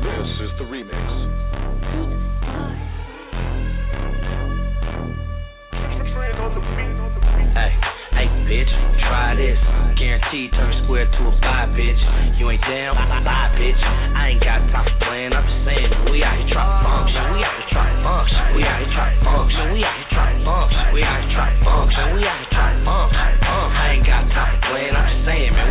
This 0.01 0.29
is 0.41 0.51
the 0.59 0.65
remix. 0.65 1.10
Bitch, 8.51 8.73
try 9.07 9.39
this. 9.39 9.55
Guaranteed 9.95 10.51
turn 10.59 10.75
square 10.83 11.07
to 11.07 11.23
a 11.31 11.33
five, 11.39 11.71
bitch. 11.71 12.03
You 12.35 12.51
ain't 12.51 12.59
down, 12.67 12.99
bye, 12.99 13.55
bitch. 13.55 13.79
I 13.79 14.35
ain't 14.35 14.43
got 14.43 14.59
time 14.75 14.91
for 14.91 14.99
playing. 15.07 15.31
I'm 15.31 15.47
just 15.47 15.63
saying, 15.63 15.91
we 16.11 16.19
out 16.27 16.35
here 16.35 16.51
trying 16.51 16.67
to 16.67 16.83
function. 16.83 17.23
We 17.31 17.39
out 17.47 17.55
here 17.55 17.71
trying 17.71 17.95
to 17.95 18.03
function. 18.03 18.43
We 18.59 18.67
out 18.67 18.79
here 18.83 18.91
trying 18.91 19.15
to 19.15 19.23
function. 19.23 19.65
We 19.71 19.79
out 19.87 19.95
here 20.03 20.11
trying 20.11 20.35
to 20.35 20.51
function. 20.51 20.85
We 20.91 21.01
out 21.07 21.15
here 21.23 21.31
trying 21.31 21.55
to 21.55 21.63
function. 21.63 22.05
We 22.11 22.27
out 22.27 22.39
here 22.43 22.51
trying 22.51 22.75
to 22.75 22.91
function. 22.91 23.23
Uh, 23.47 23.69
I 23.71 23.87
ain't 23.95 24.07
got 24.07 24.23
time 24.35 24.51
for 24.51 24.61
playing. 24.67 24.95
I'm 24.99 25.07
just 25.07 25.23
saying, 25.31 25.53
man, 25.55 25.70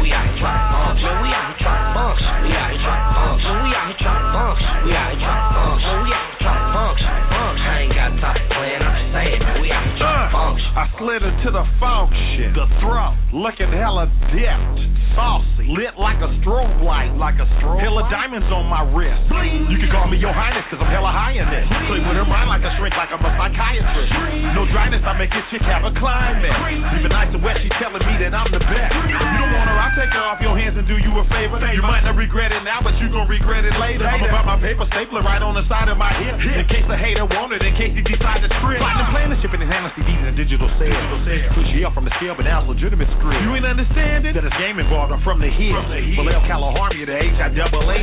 slid 11.09 11.23
into 11.23 11.49
the 11.49 11.65
function, 11.79 12.53
the 12.53 12.67
throat, 12.81 13.17
looking 13.33 13.71
hella 13.73 14.05
dipped, 14.29 14.79
saucy, 15.15 15.69
lit 15.69 15.95
like 15.97 16.19
a 16.21 16.29
strobe 16.41 16.81
light, 16.81 17.13
like 17.15 17.37
a 17.39 17.47
strobe 17.57 17.81
Hella 17.81 18.05
diamonds 18.09 18.49
on 18.51 18.65
my 18.67 18.83
wrist. 18.93 19.21
You 19.69 19.77
can 19.77 19.89
call 19.93 20.07
me 20.09 20.17
your 20.17 20.33
highness, 20.33 20.65
cause 20.69 20.81
I'm 20.81 20.89
hella 20.91 21.09
high 21.09 21.37
in 21.37 21.47
this. 21.49 21.65
Play 21.89 22.01
with 22.03 22.17
her 22.17 22.27
mind 22.27 22.49
like 22.49 22.63
a 22.65 22.71
shrink, 22.77 22.93
like 22.93 23.09
I'm 23.09 23.23
a 23.23 23.31
psychiatrist. 23.33 24.11
No 24.53 24.65
dryness, 24.69 25.01
I 25.05 25.13
make 25.17 25.31
this 25.33 25.45
chick 25.49 25.63
have 25.65 25.85
a 25.85 25.93
climax. 25.97 26.53
Even 26.99 27.09
nice 27.09 27.33
and 27.33 27.41
wet, 27.41 27.57
she 27.59 27.69
telling 27.81 28.01
me 28.05 28.13
that 28.23 28.31
I'm 28.31 28.49
the 28.53 28.61
best. 28.61 28.91
You 28.95 29.17
don't 29.17 29.51
want 29.51 29.67
her, 29.67 29.77
I'll 29.77 29.95
take 29.97 30.13
her 30.13 30.23
off 30.29 30.39
your 30.39 30.55
hands 30.55 30.77
and 30.77 30.85
do 30.87 30.95
you 30.95 31.11
a 31.17 31.25
favor. 31.27 31.57
You 31.59 31.83
might 31.83 32.05
not 32.05 32.15
regret 32.15 32.53
it 32.53 32.63
now, 32.63 32.79
but 32.79 32.93
you 33.01 33.09
gon' 33.09 33.27
regret 33.27 33.65
it 33.65 33.73
later. 33.81 34.05
I'm 34.05 34.23
about 34.23 34.45
my 34.45 34.57
paper 34.61 34.85
stapler 34.93 35.25
right 35.25 35.41
on 35.41 35.57
the 35.57 35.65
side 35.67 35.89
of 35.89 35.97
my 35.97 36.13
hip. 36.21 36.37
In 36.39 36.65
case 36.69 36.85
a 36.87 36.97
hater 36.97 37.25
wanted, 37.25 37.65
in 37.65 37.73
case 37.75 37.91
he 37.93 38.01
decide 38.05 38.45
to 38.45 38.49
trip. 38.61 38.79
Platinum 38.79 39.09
plan 39.11 39.27
and 39.33 39.39
shipping 39.41 39.61
and 39.61 39.71
handling 39.71 39.95
CDs 39.97 40.23
and 40.23 40.37
digital 40.37 40.69
sales. 40.77 41.25
Push 41.57 41.69
you 41.73 41.83
up 41.87 41.93
from 41.97 42.05
the 42.05 42.13
scale, 42.21 42.37
but 42.37 42.45
now 42.45 42.61
it's 42.61 42.69
legitimate 42.69 43.09
script. 43.17 43.41
You 43.41 43.55
ain't 43.57 43.65
understanding 43.65 44.37
that 44.37 44.43
it's 44.45 44.59
game 44.61 44.77
involved. 44.77 45.08
I'm 45.09 45.21
from 45.25 45.41
the 45.41 45.49
hill. 45.49 45.73
Vallejo, 46.15 46.45
California, 46.45 47.05
the 47.05 47.17
H 47.17 47.41
I 47.41 47.49
double 47.49 47.81
A. 47.81 47.97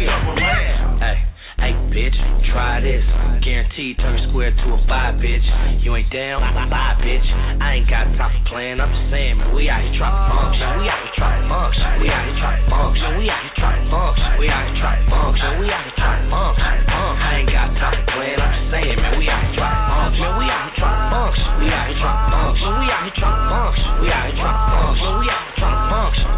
Hey, 0.99 1.17
hey, 1.63 1.73
bitch, 1.95 2.19
try 2.51 2.83
this. 2.83 3.07
Guaranteed 3.47 3.95
turn 4.03 4.19
square 4.27 4.51
to 4.51 4.67
a 4.75 4.79
five, 4.91 5.15
bitch. 5.23 5.47
You 5.87 5.95
ain't 5.95 6.11
down, 6.11 6.43
bye, 6.43 6.99
bitch. 6.99 7.23
I 7.63 7.79
ain't 7.79 7.87
got 7.87 8.11
time 8.19 8.35
for 8.35 8.43
playing. 8.51 8.83
I'm 8.83 8.91
just 8.91 9.07
saying, 9.15 9.39
man, 9.39 9.55
we 9.55 9.71
out 9.71 9.87
here 9.87 9.95
trying 10.03 10.19
to 10.19 10.35
function. 10.35 10.67
We 10.83 10.91
out 10.91 10.99
here 10.99 11.15
trying 11.15 11.43
to 11.43 11.47
function. 11.47 11.87
We 12.03 12.11
out 12.11 12.27
here 12.27 12.35
trying 12.43 12.59
to 12.59 12.75
function. 12.75 13.11
We 13.23 13.31
out 13.31 13.43
here 13.47 13.55
trying 13.55 13.79
to 13.79 13.91
function. 13.95 14.31
We 14.43 14.51
out 14.51 14.67
here 14.67 14.75
trying 14.83 14.99
to 14.99 15.11
function. 15.15 15.51
We 15.63 15.67
out 15.71 15.87
here 15.87 15.95
trying 15.95 16.27
to 16.27 16.35
function. 16.35 16.67
I 16.67 17.39
ain't 17.39 17.51
got 17.55 17.71
time 17.79 17.95
for 18.03 18.07
playing. 18.19 18.43
I'm 18.43 18.51
just 18.51 18.67
saying, 18.75 18.99
man, 18.99 19.15
we 19.15 19.31
out 19.31 19.47
here 19.47 19.55
trying 19.55 19.79
to 19.79 19.95
function. 19.95 20.27
We 20.43 20.51
out 20.51 20.67
here 20.67 20.75
trying 20.83 20.99
to 20.99 21.15
function. 21.15 21.55
We 21.63 21.71
out 21.71 21.87
here 21.87 22.03
trying 22.03 22.19
to 22.19 22.35
function. 22.35 22.71
We 22.75 22.91
out 22.91 23.07
here 23.07 23.15
trying 23.15 23.39
to 23.39 23.55
function. 23.55 23.95
We 23.95 24.11
out 24.11 24.27
here 24.27 24.43
trying 24.43 24.59
to 24.59 24.75
function. 24.75 25.15
We 25.23 25.31
out 25.31 25.47
here 25.47 25.55
trying 25.63 25.79
to 25.79 25.95
function. 25.95 26.36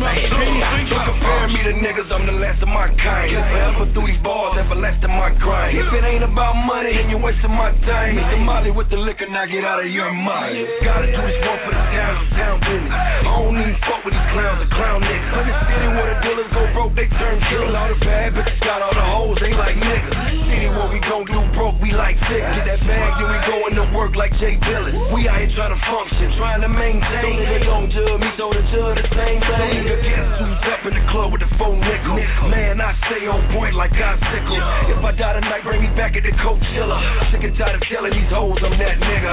To 0.00 0.96
compare 1.04 1.44
me 1.52 1.60
to 1.68 1.74
niggas, 1.76 2.08
I'm 2.08 2.24
the 2.24 2.36
last 2.40 2.62
of 2.64 2.72
my 2.72 2.88
kind. 2.88 3.28
Forever 3.36 3.84
through 3.92 4.08
these 4.08 4.22
bars, 4.24 4.56
everlasting 4.56 5.12
my 5.12 5.28
grind. 5.36 5.76
If 5.76 5.92
it 5.92 6.04
ain't 6.04 6.24
about 6.24 6.56
money, 6.64 6.96
then 6.96 7.12
you're 7.12 7.20
wasting 7.20 7.52
my 7.52 7.68
time. 7.84 8.16
Mr. 8.16 8.40
molly 8.40 8.72
with 8.72 8.88
the 8.88 8.96
liquor, 8.96 9.28
now 9.28 9.44
get 9.44 9.60
out 9.60 9.84
of 9.84 9.90
your 9.92 10.08
mind. 10.12 10.56
Gotta 10.80 11.04
do 11.12 11.20
this 11.20 11.38
one 11.44 11.60
for 11.68 11.72
the 11.76 11.84
town, 11.92 12.14
town 12.32 12.56
business. 12.64 12.92
I 12.96 13.28
don't 13.28 13.56
even 13.60 13.76
fuck 13.84 14.00
with 14.08 14.16
these 14.16 14.30
clowns, 14.32 14.58
the 14.64 14.68
clown 14.72 14.98
niggas. 15.04 15.28
City 15.68 15.88
where 15.92 16.08
the 16.08 16.16
dealers 16.24 16.50
go 16.56 16.62
broke, 16.72 16.92
they 16.96 17.08
turn 17.20 17.36
killers. 17.52 17.76
All 17.76 17.88
the 17.92 18.00
bad 18.00 18.32
bitches 18.32 18.60
got 18.64 18.80
all 18.80 18.96
the 18.96 19.04
hoes, 19.04 19.36
they 19.44 19.52
like 19.52 19.76
niggas. 19.76 20.16
City 20.48 20.68
where 20.72 20.88
we 20.88 20.98
gon' 21.04 21.28
do 21.28 21.39
broke, 21.70 21.82
we 21.82 21.92
like 21.94 22.16
sick. 22.26 22.42
Get 22.42 22.66
that 22.66 22.80
bag, 22.82 23.10
then 23.18 23.28
we 23.30 23.38
going 23.46 23.74
to 23.78 23.86
work 23.94 24.16
like 24.16 24.32
Jay 24.42 24.58
Dillon. 24.58 25.14
We 25.14 25.28
out 25.28 25.38
here 25.38 25.50
trying 25.54 25.74
to 25.74 25.80
function, 25.86 26.26
trying 26.38 26.62
to 26.62 26.70
maintain. 26.70 27.22
So 27.22 27.46
nigga 27.46 27.58
don't 27.66 27.88
judge 27.90 28.18
me, 28.18 28.30
so 28.38 28.44
the 28.50 28.62
judge 28.74 28.98
the 28.98 29.08
same 29.14 29.38
thing. 29.38 29.46
So 29.46 29.64
nigga 29.70 29.96
guess 30.02 30.28
who's 30.40 30.62
up 30.70 30.82
in 30.86 30.94
the 30.94 31.04
club 31.10 31.28
with 31.32 31.42
the 31.42 31.50
phone 31.58 31.78
nickel. 31.80 32.18
Man, 32.50 32.80
I 32.80 32.90
stay 33.06 33.24
on 33.30 33.42
point 33.54 33.74
like 33.74 33.94
I 33.94 34.18
sickle. 34.18 34.60
If 34.98 35.00
I 35.04 35.12
die 35.14 35.34
tonight, 35.38 35.62
bring 35.62 35.82
me 35.82 35.90
back 35.94 36.16
at 36.16 36.24
the 36.24 36.34
Coachella. 36.42 36.98
Sick 37.30 37.44
and 37.46 37.54
tired 37.56 37.76
of 37.78 37.82
telling 37.86 38.12
these 38.14 38.30
hoes 38.32 38.58
I'm 38.62 38.74
that 38.74 38.96
nigga. 38.98 39.30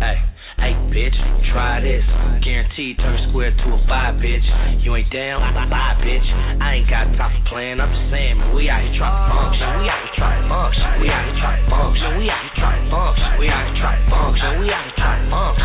Hey. 0.00 0.35
Hey, 0.56 0.72
bitch, 0.88 1.12
try 1.52 1.84
this. 1.84 2.00
Guaranteed 2.40 2.96
turn 2.96 3.28
square 3.28 3.52
to 3.52 3.66
a 3.76 3.78
five, 3.84 4.16
bitch. 4.16 4.40
You 4.80 4.96
ain't 4.96 5.12
down, 5.12 5.44
bye, 5.52 6.00
bitch. 6.00 6.24
I 6.64 6.80
ain't 6.80 6.88
got 6.88 7.12
time 7.12 7.28
for 7.28 7.44
playing. 7.52 7.76
I'm 7.76 7.92
just 7.92 8.08
saying, 8.08 8.40
man, 8.40 8.56
we 8.56 8.64
out 8.72 8.80
here 8.80 8.96
trying 8.96 9.12
to 9.12 9.36
function. 9.36 9.68
We 9.76 9.84
out 9.84 10.00
here 10.00 10.16
trying 10.16 10.40
to 10.40 10.48
function. 10.48 10.88
We 10.96 11.12
out 11.12 11.24
here 11.28 11.36
trying 11.36 11.60
to 11.60 11.68
function. 11.68 12.08
We 12.16 12.24
out 12.32 12.40
here 12.40 12.56
trying 12.56 12.80
to 12.80 12.88
function. 12.88 13.30
We 13.36 13.46
out 13.52 13.64
here 13.68 13.76
trying 13.84 14.00
to 14.00 14.08
function. 14.08 14.50
We 14.56 14.72
out 14.72 14.84
here 14.88 14.96
trying 14.96 15.20
to 15.20 15.28
function. 15.28 15.55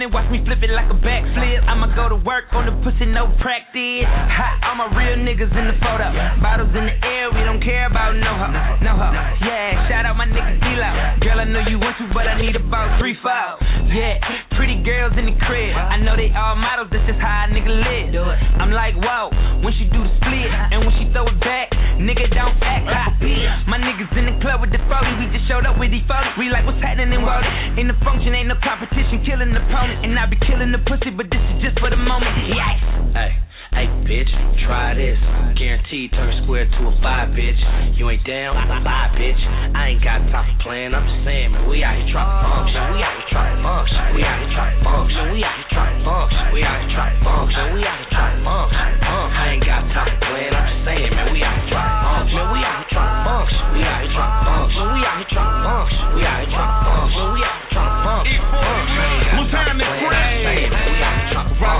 And 0.00 0.08
watch 0.16 0.32
me 0.32 0.40
flip 0.48 0.64
it 0.64 0.72
like 0.72 0.88
a 0.88 0.96
backflip. 0.96 1.60
I'ma 1.68 1.92
go 1.92 2.08
to 2.08 2.16
work 2.24 2.48
on 2.56 2.64
the 2.64 2.72
pussy, 2.80 3.04
no 3.04 3.28
practice. 3.44 4.08
Hot, 4.08 4.56
all 4.64 4.80
my 4.80 4.88
real 4.96 5.20
niggas 5.20 5.52
in 5.52 5.66
the 5.68 5.76
photo. 5.76 6.08
Bottles 6.40 6.72
in 6.72 6.88
the 6.88 6.96
air, 7.04 7.28
we 7.28 7.44
don't 7.44 7.60
care 7.60 7.84
about 7.84 8.16
no 8.16 8.32
ho, 8.32 8.48
no 8.80 8.96
ho. 8.96 9.08
Yeah, 9.44 9.76
shout 9.92 10.08
out 10.08 10.16
my 10.16 10.24
nigga 10.24 10.56
D-Lo. 10.56 10.88
Girl, 11.20 11.36
I 11.36 11.44
know 11.44 11.60
you 11.68 11.76
want 11.76 12.00
to, 12.00 12.08
but 12.16 12.24
I 12.24 12.40
need 12.40 12.56
about 12.56 12.96
three, 12.96 13.12
four. 13.20 13.60
Yeah, 13.92 14.24
pretty 14.70 14.86
girls 14.86 15.14
in 15.18 15.26
the 15.26 15.36
crib. 15.42 15.74
I 15.74 15.98
know 15.98 16.14
they 16.14 16.30
all 16.30 16.54
models, 16.54 16.94
that's 16.94 17.02
just 17.06 17.18
how 17.18 17.46
a 17.46 17.50
nigga 17.50 17.70
live. 17.70 18.14
I'm 18.62 18.70
like, 18.70 18.94
whoa, 18.94 19.34
when 19.66 19.74
she 19.74 19.90
do 19.90 19.98
the 19.98 20.12
split, 20.22 20.46
and 20.46 20.86
when 20.86 20.94
she 21.02 21.10
throw 21.10 21.26
it 21.26 21.38
back, 21.42 21.74
nigga 21.98 22.30
don't 22.30 22.54
act 22.62 22.86
like 22.86 23.18
My 23.66 23.82
niggas 23.82 24.14
in 24.14 24.30
the 24.30 24.36
club 24.38 24.62
with 24.62 24.70
the 24.70 24.78
40, 24.86 25.18
we 25.18 25.26
just 25.34 25.46
showed 25.50 25.66
up 25.66 25.74
with 25.78 25.90
these 25.90 26.06
photos. 26.06 26.38
We 26.38 26.50
like, 26.54 26.62
what's 26.66 26.78
happening 26.78 27.10
in 27.10 27.22
world? 27.22 27.42
In 27.78 27.90
the 27.90 27.98
function, 28.06 28.30
ain't 28.30 28.46
no 28.46 28.58
competition, 28.62 29.26
killing 29.26 29.50
the 29.50 29.58
opponent. 29.58 30.06
And 30.06 30.14
I 30.14 30.30
be 30.30 30.38
killing 30.38 30.70
the 30.70 30.82
pussy, 30.86 31.10
but 31.10 31.26
this 31.26 31.42
is 31.50 31.56
just 31.66 31.76
for 31.82 31.90
the 31.90 31.98
moment. 31.98 32.30
Yes. 32.46 32.78
Hey, 33.10 33.30
hey, 33.72 33.86
bitch, 34.06 34.30
try 34.66 34.94
this. 34.94 35.18
Guaranteed 35.56 36.10
turn 36.12 36.32
square 36.44 36.66
to 36.66 36.80
a 36.88 36.92
five, 37.02 37.30
bitch. 37.36 37.60
You 37.98 38.10
ain't 38.10 38.24
down, 38.24 38.56
bye, 38.84 39.12
bitch. 39.14 39.40
I 39.76 39.94
ain't 39.94 40.02
got 40.02 40.24
time 40.32 40.46
for 40.56 40.70
playing. 40.70 40.94
I'm 40.94 41.04
just 41.06 41.24
saying, 41.24 41.52
man, 41.52 41.68
we 41.68 41.84
out 41.84 41.96
here 42.00 42.08
trying 42.10 42.30
to 42.30 42.38
function. 42.40 42.80
We 42.90 42.98
out 43.04 43.14
here 43.14 43.28
trying 43.30 43.56
to 43.56 43.62
function. 43.62 44.02
We 44.16 44.22
out 44.24 44.38
here 44.40 44.52
trying 44.56 44.74
to 44.74 44.84
function. 44.84 45.24
We 45.30 45.40
out 45.44 45.56
here 45.60 45.70
trying 45.70 45.96
to 45.96 46.04
function. 46.04 46.44
We 46.50 46.60
out 46.64 46.80
here 46.80 46.92
trying 46.96 47.14
to 47.14 47.24
function. 47.24 47.64
We 47.76 47.80
out 47.84 47.98
here 48.00 48.10
trying 48.10 48.36
to 48.36 48.44
function. 48.44 48.88
I 49.00 49.44
ain't 49.52 49.64
got 49.64 49.82
time 49.92 50.08
for 50.08 50.18
playing. 50.26 50.54
I'm 50.54 50.64
just 50.64 50.80
saying, 50.88 51.10
man, 51.12 51.26
we 51.30 51.40
out 51.44 51.54
here 51.60 51.70
trying 51.70 51.96
function. 52.00 52.44
We 52.50 52.60
out 52.64 52.76
here 52.80 52.90
trying 52.90 53.14
to 53.14 53.28
function. 53.28 53.64
We 53.70 53.80
out 53.84 54.00
here 54.00 54.12
trying 54.16 54.32
to 54.32 54.44
function. 54.48 54.84
We 54.90 55.00
out 55.04 55.18
here 55.20 55.30
trying 55.30 55.54
to 55.54 55.68
function. 55.68 56.06
We 56.16 56.22
out 56.24 56.40
here 56.40 56.50
trying 56.50 56.70
function. 56.70 56.79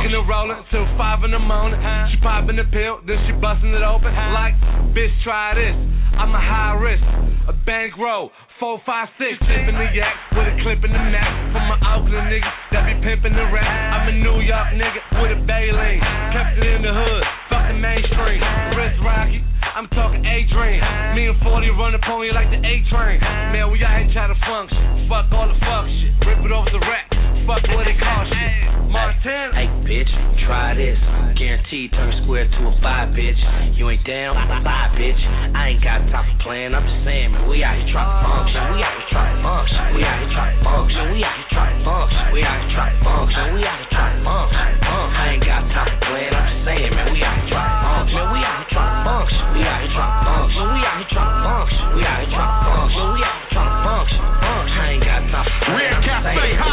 Rockin' 0.01 0.17
and 0.17 0.29
rollin' 0.33 0.65
till 0.73 0.89
five 0.97 1.21
in 1.29 1.31
the 1.31 1.39
morning. 1.39 1.77
She 2.09 2.17
poppin' 2.25 2.57
the 2.57 2.65
pill, 2.73 3.05
then 3.05 3.21
she 3.29 3.37
bustin' 3.37 3.69
it 3.77 3.85
open. 3.85 4.09
Like, 4.33 4.57
bitch, 4.97 5.13
try 5.21 5.53
this. 5.53 5.77
I'm 6.17 6.33
a 6.33 6.41
high 6.41 6.73
risk, 6.81 7.05
a 7.45 7.53
bankroll. 7.69 8.33
Four, 8.57 8.81
five, 8.89 9.13
six, 9.21 9.37
tipping 9.45 9.77
the 9.77 9.93
yak 9.93 10.17
with 10.33 10.49
a 10.49 10.57
clip 10.65 10.81
in 10.89 10.93
the 10.97 11.05
neck. 11.13 11.29
For 11.53 11.61
my 11.69 11.77
Oakland 11.93 12.33
niggas 12.33 12.57
that 12.73 12.89
be 12.89 12.97
pimping 13.05 13.37
the 13.37 13.45
rap. 13.53 13.69
I'm 13.69 14.09
a 14.09 14.15
New 14.25 14.41
York 14.41 14.73
nigga 14.81 15.21
with 15.21 15.37
a 15.37 15.41
Bailey. 15.45 16.01
Kept 16.33 16.57
it 16.57 16.65
in 16.65 16.81
the 16.81 16.97
hood, 16.97 17.25
fuck 17.53 17.69
the 17.69 17.77
mainstream. 17.77 18.41
Wrist 18.73 19.05
rocky, 19.05 19.45
I'm 19.77 19.85
talking 19.93 20.25
A-Dream. 20.25 20.81
Me 21.13 21.29
and 21.29 21.37
40 21.45 21.77
run 21.77 21.93
up 21.93 22.09
on 22.09 22.25
you 22.25 22.33
like 22.33 22.49
the 22.49 22.57
A-Train. 22.57 23.21
Man, 23.53 23.69
we 23.69 23.85
out 23.85 24.01
here 24.01 24.17
trying 24.17 24.33
to 24.33 24.41
function. 24.49 24.81
Fuck 25.13 25.29
all 25.37 25.45
the 25.45 25.61
fuck 25.61 25.85
shit. 25.93 26.17
Rip 26.25 26.41
it 26.41 26.53
off 26.57 26.65
the 26.73 26.81
rack. 26.89 27.30
Fuck 27.47 27.65
what 27.73 27.87
it 27.89 27.99
cost 27.99 28.31
shit. 28.31 28.71
Montana. 28.91 29.55
Hey, 29.55 29.71
bitch, 29.87 30.11
try 30.47 30.75
this. 30.75 30.99
Guaranteed 31.39 31.95
turn 31.95 32.11
square 32.25 32.51
to 32.51 32.61
a 32.69 32.73
five, 32.83 33.15
bitch. 33.15 33.39
You 33.79 33.87
ain't 33.89 34.03
down, 34.03 34.35
bye, 34.35 34.91
bitch. 34.99 35.23
I 35.55 35.73
ain't 35.73 35.83
got 35.83 36.03
time 36.11 36.27
for 36.27 36.51
playing. 36.51 36.75
I'm 36.75 36.83
just 36.83 37.07
saying, 37.07 37.31
man, 37.31 37.47
we 37.47 37.63
out 37.63 37.79
here 37.79 37.87
trying 37.95 38.11
to 38.11 38.19
function. 38.27 38.61
We 38.75 38.83
out 38.83 38.99
here 38.99 39.09
trying 39.15 39.39
to 39.39 39.47
function. 39.47 39.95
We 39.95 40.03
out 40.03 40.19
here 40.19 40.35
trying 40.35 40.59
to 40.59 40.65
function. 40.67 41.05
We 41.15 41.23
out 41.23 41.39
here 41.39 41.51
trying 41.55 41.79
to 41.79 41.87
function. 41.87 42.27
We 42.35 42.43
out 42.43 42.59
here 42.59 42.75
trying 42.75 42.99
to 42.99 43.05
function. 43.07 43.45
We 43.55 43.63
out 43.63 43.79
here 43.79 43.95
trying 43.95 44.19
to 44.19 44.27
function. 44.27 44.59
I 44.91 45.25
ain't 45.31 45.45
got 45.47 45.63
time 45.71 45.87
for 45.87 46.03
playing. 46.11 46.35
I'm 46.35 46.51
just 46.51 46.67
saying, 46.67 46.91
man, 46.91 47.07
we 47.15 47.23
out 47.23 47.39
here 47.39 47.47
trying 47.47 47.71
to 47.71 47.87
function. 47.87 48.25
We 48.35 48.43
out 48.43 48.59
here 48.59 48.75
trying 48.75 48.91
to 48.91 49.07
function. 49.07 49.43
We 49.55 49.63
out 49.71 49.79
here 49.81 49.95
trying 49.95 50.19
to 50.19 50.27
function. 50.27 50.67
We 50.75 50.83
out 50.83 50.99
here 50.99 51.15
trying 51.15 51.31
to 51.31 51.47
function. 51.47 51.87
We 51.95 52.03
out 52.11 52.19
here 52.19 52.35
trying 52.35 52.51
to 52.51 52.67
function. 52.67 53.07
We 53.15 53.23
out 53.23 53.39
here 53.39 53.55
trying 53.55 53.71
to 53.71 53.87
function. 53.87 54.19
I 54.51 54.87
ain't 54.91 55.05
got 55.07 55.23
time 55.31 55.47
for 55.47 55.59
playing. 55.71 55.95
I'm 55.95 56.03
just 56.03 56.70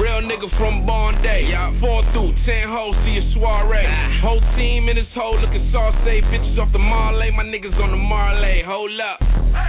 Real 0.00 0.20
nigga 0.22 0.48
from 0.58 0.86
Bondi. 0.86 1.50
Four 1.80 2.02
through 2.12 2.32
ten 2.46 2.68
hoes 2.68 2.94
see 3.06 3.18
a 3.18 3.24
soiree. 3.34 3.86
Ah. 3.86 4.26
Whole 4.26 4.44
team 4.56 4.88
in 4.88 4.96
this 4.96 5.10
hole 5.14 5.38
looking 5.40 5.70
sauce. 5.72 5.94
Bitches 6.04 6.58
off 6.58 6.72
the 6.72 6.78
Marley. 6.78 7.30
My 7.30 7.44
niggas 7.44 7.74
on 7.78 7.90
the 7.90 8.00
Marley. 8.00 8.62
Hold 8.66 8.92
up. 9.00 9.18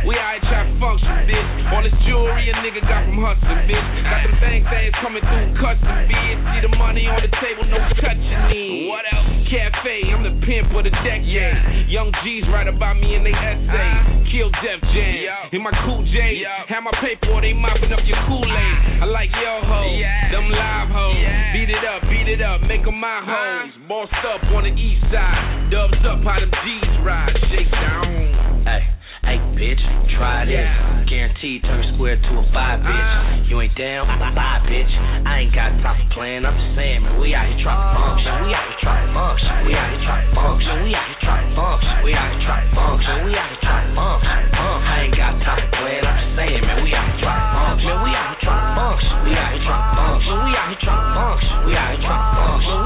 We 0.06 0.14
trying 0.14 0.42
to 0.42 0.78
function, 0.78 1.14
bitch. 1.26 1.50
All 1.74 1.82
this 1.82 1.94
jewelry 2.06 2.50
a 2.50 2.54
nigga 2.62 2.82
got 2.86 3.06
from 3.06 3.18
hustling, 3.18 3.66
bitch. 3.70 3.88
Got 4.06 4.30
them 4.30 4.36
bang 4.42 4.62
things 4.70 4.94
coming 5.02 5.22
through 5.26 5.54
custom, 5.58 5.94
bitch. 6.10 6.38
See 6.54 6.62
the 6.66 6.74
money 6.78 7.06
on 7.10 7.22
the 7.22 7.32
table, 7.42 7.66
no 7.70 7.78
touching 7.98 8.46
it. 8.54 8.90
What 8.90 9.06
else? 9.10 9.30
Cafe, 9.50 10.10
I'm 10.14 10.22
the 10.26 10.34
pimp 10.46 10.74
of 10.74 10.86
the 10.86 10.94
decade. 11.02 11.26
Yeah. 11.28 11.90
Young 11.90 12.10
G's 12.24 12.46
write 12.50 12.70
about 12.70 12.98
me 12.98 13.14
in 13.18 13.26
they 13.26 13.34
essay. 13.34 13.74
Ah. 13.74 14.06
Kill 14.32 14.50
Def 14.64 14.80
Jam. 14.94 15.50
In 15.54 15.62
my 15.62 15.74
cool 15.86 16.02
J. 16.08 16.46
Have 16.70 16.86
my 16.86 16.94
paper, 17.02 17.34
or 17.36 17.42
they 17.42 17.54
mopping 17.54 17.92
up 17.92 18.00
your 18.06 18.18
Kool-Aid. 18.30 18.48
Ah. 18.48 19.04
I 19.04 19.06
like 19.10 19.30
yo 19.34 19.54
ho, 19.66 19.82
them 20.32 20.48
live 20.50 20.90
hoes. 20.90 21.18
Beat 21.54 21.70
it 21.70 21.84
up, 21.84 22.02
beat 22.08 22.28
it 22.28 22.42
up, 22.42 22.62
make 22.62 22.88
'em 22.88 23.00
my 23.00 23.20
hoes. 23.24 23.72
Bossed 23.88 24.14
up 24.26 24.44
on 24.56 24.64
the 24.64 24.74
east 24.74 25.04
side. 25.12 25.70
Dubs 25.72 26.00
up 26.06 26.24
how 26.24 26.40
them 26.40 26.52
G's 26.64 26.96
ride. 27.04 27.36
Shake 27.52 27.72
down. 27.72 28.64
Hey. 28.66 28.84
Hey, 29.22 29.38
bitch, 29.54 29.78
try 30.18 30.50
this. 30.50 30.66
Guaranteed 31.06 31.62
turn 31.62 31.86
square 31.94 32.18
to 32.18 32.32
a 32.42 32.44
five, 32.50 32.82
bitch. 32.82 32.90
Uh. 32.90 33.46
You 33.54 33.62
ain't 33.62 33.76
down, 33.78 34.10
bye, 34.18 34.66
bitch. 34.66 34.90
I 35.28 35.46
ain't 35.46 35.54
got 35.54 35.70
time 35.86 35.94
for 35.94 36.10
playing. 36.18 36.42
I'm 36.42 36.58
just 36.58 36.74
saying, 36.74 37.06
man, 37.06 37.22
we 37.22 37.36
out 37.38 37.46
here 37.46 37.62
trying 37.62 37.78
to 37.78 37.90
oh. 37.92 38.02
function. 38.02 38.34
We 38.42 38.50
out 38.50 38.66
here 38.66 38.82
trying 38.82 39.06
to 39.06 39.14
function. 39.14 39.54
We 39.62 39.72
out 39.78 39.90
here 39.94 40.02
trying 40.02 40.26
to 40.26 40.34
function. 40.34 40.76
We 40.82 40.90
out 40.98 41.06
here 41.06 41.22
trying 41.22 41.46
to 41.46 41.54
function. 41.54 41.96
We 42.02 42.12
out 42.18 42.30
here 42.34 42.42
trying 42.42 42.66
to 42.66 42.74
function. 42.74 43.16
We 43.22 43.32
out 43.38 43.50
here 43.54 43.62
trying 43.62 43.86
to 43.86 43.96
function. 44.02 44.42
Uh. 44.58 44.90
I 44.90 44.96
ain't 45.06 45.14
got 45.14 45.34
time 45.46 45.60
for 45.62 45.70
playing. 45.78 46.02
I'm 46.02 46.21
just 46.32 46.40
saying, 46.40 46.64
man, 46.64 46.84
we 46.84 46.92
out 46.96 47.12
here 47.12 47.20
trying 47.20 47.44
to 47.44 47.52
function. 47.52 48.04
We 48.04 48.12
out 48.16 48.32
here 48.32 48.40
trying. 48.42 48.72
We 49.24 49.32
out 49.36 49.52
here 49.52 49.64
trying 49.68 49.84
to 49.84 50.00
function. 50.00 50.36
We 50.44 50.52
out 50.56 50.70
here 50.72 50.80
trying 50.82 51.04
to 51.04 51.20
function. 51.20 51.56
We 51.66 51.76
out 51.76 51.92
here 51.92 52.02
trying 52.08 52.24
to 52.24 52.40
function. 52.40 52.81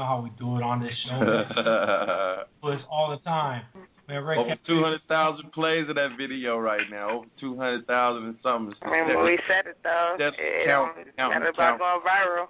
Know 0.00 0.06
how 0.06 0.24
we 0.24 0.32
do 0.40 0.56
it 0.56 0.64
on 0.64 0.80
this 0.80 0.96
show. 1.04 1.20
do 1.20 2.72
this 2.72 2.80
all 2.88 3.12
the 3.12 3.20
time. 3.20 3.68
Man, 4.08 4.24
Ray 4.24 4.38
Over 4.40 4.56
200,000 4.66 5.52
plays 5.52 5.92
of 5.92 5.96
that 6.00 6.16
video 6.16 6.56
right 6.56 6.88
now. 6.90 7.20
Over 7.20 7.28
200,000 7.38 7.84
and 8.24 8.34
something. 8.42 8.72
Remember 8.80 9.22
we 9.22 9.36
said 9.44 9.68
it 9.68 9.76
though. 9.84 10.16
That's 10.16 10.34
it 10.40 10.64
count, 10.64 10.96
don't- 10.96 11.16
count, 11.20 11.34
not 11.36 11.52
about 11.52 11.76
count. 11.76 11.80
going 11.84 12.00
viral. 12.00 12.48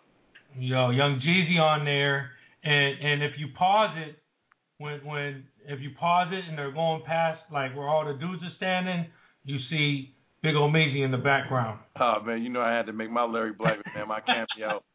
Yo, 0.62 0.90
Young 0.94 1.18
Jeezy 1.18 1.58
on 1.58 1.84
there, 1.84 2.30
and 2.62 3.02
and 3.02 3.22
if 3.24 3.32
you 3.36 3.48
pause 3.58 3.98
it, 3.98 4.14
when 4.78 5.00
when 5.02 5.42
if 5.66 5.80
you 5.80 5.90
pause 5.98 6.28
it 6.30 6.46
and 6.48 6.56
they're 6.56 6.70
going 6.70 7.02
past 7.04 7.40
like 7.52 7.74
where 7.74 7.88
all 7.88 8.06
the 8.06 8.14
dudes 8.14 8.44
are 8.44 8.54
standing, 8.58 9.06
you 9.42 9.58
see 9.68 10.14
Big 10.44 10.54
Omeezy 10.54 11.04
in 11.04 11.10
the 11.10 11.18
background. 11.18 11.80
Oh 11.98 12.22
man, 12.24 12.42
you 12.42 12.48
know 12.48 12.60
I 12.60 12.70
had 12.70 12.86
to 12.86 12.92
make 12.92 13.10
my 13.10 13.24
Larry 13.24 13.54
Blackmon 13.54 13.90
man 13.92 14.06
my 14.06 14.20
cameo. 14.20 14.84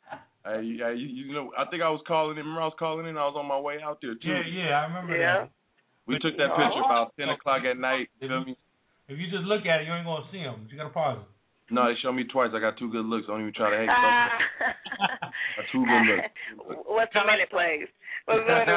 Hey, 0.45 0.61
you, 0.61 0.77
you, 0.77 1.07
you 1.25 1.33
know, 1.33 1.49
I 1.57 1.65
think 1.65 1.81
I 1.81 1.89
was 1.89 2.01
calling 2.05 2.37
him. 2.37 2.45
Remember, 2.45 2.61
I 2.61 2.69
was 2.69 2.77
calling 2.77 3.09
in. 3.09 3.17
I 3.17 3.25
was 3.25 3.33
on 3.33 3.49
my 3.49 3.57
way 3.57 3.81
out 3.81 3.97
there 4.01 4.13
too. 4.13 4.29
Yeah, 4.29 4.45
yeah, 4.45 4.73
I 4.77 4.85
remember 4.85 5.17
Yeah. 5.17 5.49
that. 5.49 5.51
We 6.05 6.21
took 6.21 6.37
that 6.37 6.53
picture 6.53 6.85
oh. 6.85 6.85
about 6.85 7.17
ten 7.17 7.29
o'clock 7.29 7.65
at 7.65 7.81
night. 7.81 8.13
You 8.21 8.29
feel 8.29 8.45
me? 8.45 8.55
If 9.09 9.17
you 9.17 9.25
just 9.25 9.49
look 9.49 9.65
at 9.65 9.81
it, 9.81 9.87
you 9.89 9.93
ain't 9.93 10.05
gonna 10.05 10.25
see 10.31 10.37
him. 10.37 10.69
You 10.69 10.77
gotta 10.77 10.93
pause 10.93 11.17
it. 11.17 11.73
No, 11.73 11.89
they 11.89 11.97
showed 11.97 12.13
me 12.13 12.25
twice. 12.29 12.53
I 12.53 12.59
got 12.61 12.77
two 12.77 12.91
good 12.91 13.05
looks. 13.05 13.25
Don't 13.25 13.41
even 13.41 13.53
try 13.57 13.73
to 13.73 13.77
hate. 13.77 13.89
Got 13.89 15.65
two 15.73 15.81
good 15.81 16.05
looks. 16.13 16.85
What's 16.85 17.13
the 17.13 17.25
minute, 17.25 17.49
please? 17.49 17.89
What's 18.25 18.41
the 18.47 18.53
minute? 18.53 18.69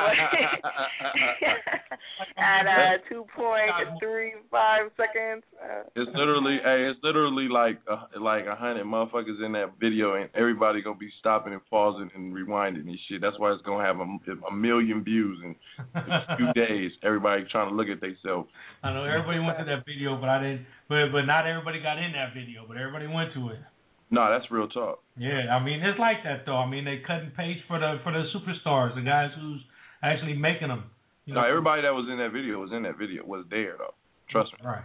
At 2.36 2.66
uh, 2.66 2.98
two 3.08 3.24
point 3.34 3.70
three 4.00 4.32
five 4.50 4.90
seconds. 4.96 5.42
Uh, 5.56 5.82
It's 5.96 6.10
literally, 6.14 6.58
hey, 6.62 6.86
it's 6.90 7.00
literally 7.02 7.48
like 7.48 7.78
uh, 7.90 8.04
like 8.20 8.46
a 8.46 8.54
hundred 8.54 8.84
motherfuckers 8.84 9.44
in 9.44 9.52
that 9.52 9.72
video, 9.80 10.14
and 10.14 10.28
everybody 10.34 10.82
gonna 10.82 10.98
be 10.98 11.10
stopping 11.20 11.52
and 11.52 11.62
pausing 11.70 12.10
and 12.14 12.34
rewinding 12.34 12.86
and 12.88 12.98
shit. 13.08 13.20
That's 13.20 13.38
why 13.38 13.52
it's 13.52 13.62
gonna 13.62 13.84
have 13.84 13.98
a, 14.00 14.06
a 14.48 14.52
million 14.54 15.02
views 15.02 15.38
in 15.44 15.56
a 15.94 16.36
few 16.36 16.52
days. 16.66 16.92
Everybody 17.02 17.44
trying 17.50 17.70
to 17.70 17.74
look 17.74 17.88
at 17.88 18.00
themselves. 18.00 18.48
I 18.82 18.92
know 18.92 19.04
everybody 19.04 19.40
went 19.40 19.58
to 19.58 19.64
that 19.64 19.84
video, 19.86 20.16
but 20.20 20.28
I 20.28 20.42
didn't. 20.42 20.66
But 20.88 21.10
but 21.12 21.22
not 21.22 21.46
everybody 21.46 21.80
got 21.80 21.98
in 21.98 22.12
that 22.12 22.34
video, 22.34 22.64
but 22.68 22.76
everybody 22.76 23.06
went 23.06 23.32
to 23.34 23.48
it. 23.50 23.58
No, 24.10 24.30
that's 24.30 24.50
real 24.50 24.68
talk. 24.68 25.00
Yeah, 25.16 25.52
I 25.52 25.62
mean 25.62 25.82
it's 25.82 25.98
like 25.98 26.24
that 26.24 26.44
though. 26.46 26.56
I 26.56 26.68
mean 26.68 26.84
they 26.84 27.02
cut 27.06 27.22
and 27.22 27.34
paste 27.34 27.60
for 27.68 27.78
the 27.78 27.98
for 28.02 28.12
the 28.12 28.24
superstars, 28.34 28.94
the 28.94 29.02
guys 29.02 29.30
who's 29.40 29.60
actually 30.02 30.34
making 30.34 30.68
them. 30.68 30.84
You 31.26 31.34
No, 31.34 31.42
know, 31.42 31.48
everybody 31.48 31.82
that 31.82 31.92
was 31.92 32.08
in 32.10 32.18
that 32.18 32.32
video 32.32 32.58
was 32.60 32.70
in 32.72 32.82
that 32.84 32.96
video 32.96 33.24
was 33.24 33.44
there 33.50 33.74
though. 33.76 33.94
Trust 34.30 34.52
me. 34.58 34.66
Right. 34.66 34.84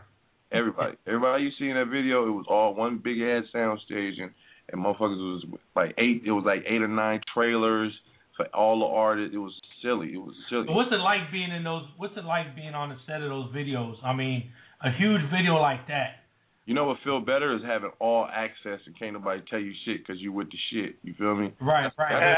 Everybody, 0.51 0.97
everybody 1.07 1.43
you 1.45 1.51
see 1.57 1.69
in 1.69 1.75
that 1.75 1.87
video, 1.87 2.27
it 2.27 2.31
was 2.31 2.45
all 2.49 2.75
one 2.75 2.97
big 3.03 3.19
ass 3.21 3.43
sound 3.51 3.79
stage, 3.85 4.15
and 4.19 4.31
and 4.71 4.83
motherfuckers 4.83 5.17
was 5.17 5.45
like 5.75 5.95
eight. 5.97 6.23
It 6.25 6.31
was 6.31 6.43
like 6.45 6.63
eight 6.67 6.81
or 6.81 6.87
nine 6.87 7.21
trailers 7.33 7.91
for 8.37 8.45
all 8.53 8.79
the 8.79 8.85
artists. 8.85 9.33
It 9.33 9.39
was 9.39 9.53
silly. 9.81 10.13
It 10.13 10.17
was 10.21 10.35
silly. 10.49 10.65
So 10.67 10.73
what's 10.73 10.91
it 10.91 11.01
like 11.03 11.31
being 11.31 11.51
in 11.51 11.63
those? 11.63 11.83
What's 11.97 12.15
it 12.17 12.25
like 12.25 12.55
being 12.55 12.73
on 12.73 12.89
the 12.89 12.97
set 13.07 13.21
of 13.21 13.29
those 13.29 13.51
videos? 13.53 13.95
I 14.03 14.13
mean, 14.13 14.51
a 14.83 14.91
huge 14.91 15.21
video 15.31 15.55
like 15.55 15.87
that. 15.87 16.22
You 16.65 16.73
know 16.73 16.85
what 16.85 16.97
feel 17.03 17.19
better 17.19 17.53
is 17.57 17.61
having 17.65 17.91
all 17.99 18.25
access 18.33 18.79
and 18.85 18.97
can't 18.97 19.13
nobody 19.13 19.41
tell 19.49 19.59
you 19.59 19.73
shit 19.83 19.97
because 20.05 20.21
you 20.21 20.31
with 20.31 20.47
the 20.49 20.57
shit. 20.71 20.95
You 21.03 21.13
feel 21.17 21.35
me? 21.35 21.51
Right, 21.59 21.91
right. 21.97 22.35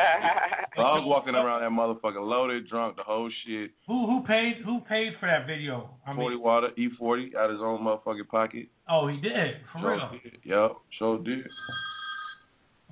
So 0.76 0.82
I 0.82 0.98
was 0.98 1.04
walking 1.06 1.36
around 1.36 1.62
that 1.62 1.70
motherfucker 1.70 2.28
loaded, 2.28 2.68
drunk, 2.68 2.96
the 2.98 3.04
whole 3.04 3.30
shit. 3.46 3.70
Who 3.88 4.08
who 4.08 4.24
paid 4.26 4.56
who 4.66 4.80
paid 4.90 5.14
for 5.20 5.28
that 5.28 5.46
video? 5.46 5.92
I 6.08 6.10
mean, 6.10 6.18
Forty 6.18 6.36
water, 6.38 6.70
E 6.76 6.90
forty 6.98 7.34
out 7.38 7.52
his 7.52 7.60
own 7.62 7.82
motherfucking 7.82 8.28
pocket. 8.30 8.68
oh, 8.90 9.08
he 9.08 9.18
did 9.22 9.58
for 9.72 9.80
Sure 9.82 9.92
real. 9.96 10.10
did. 10.24 10.38
Yep, 10.44 10.72
sure 10.98 11.18
did. 11.24 11.46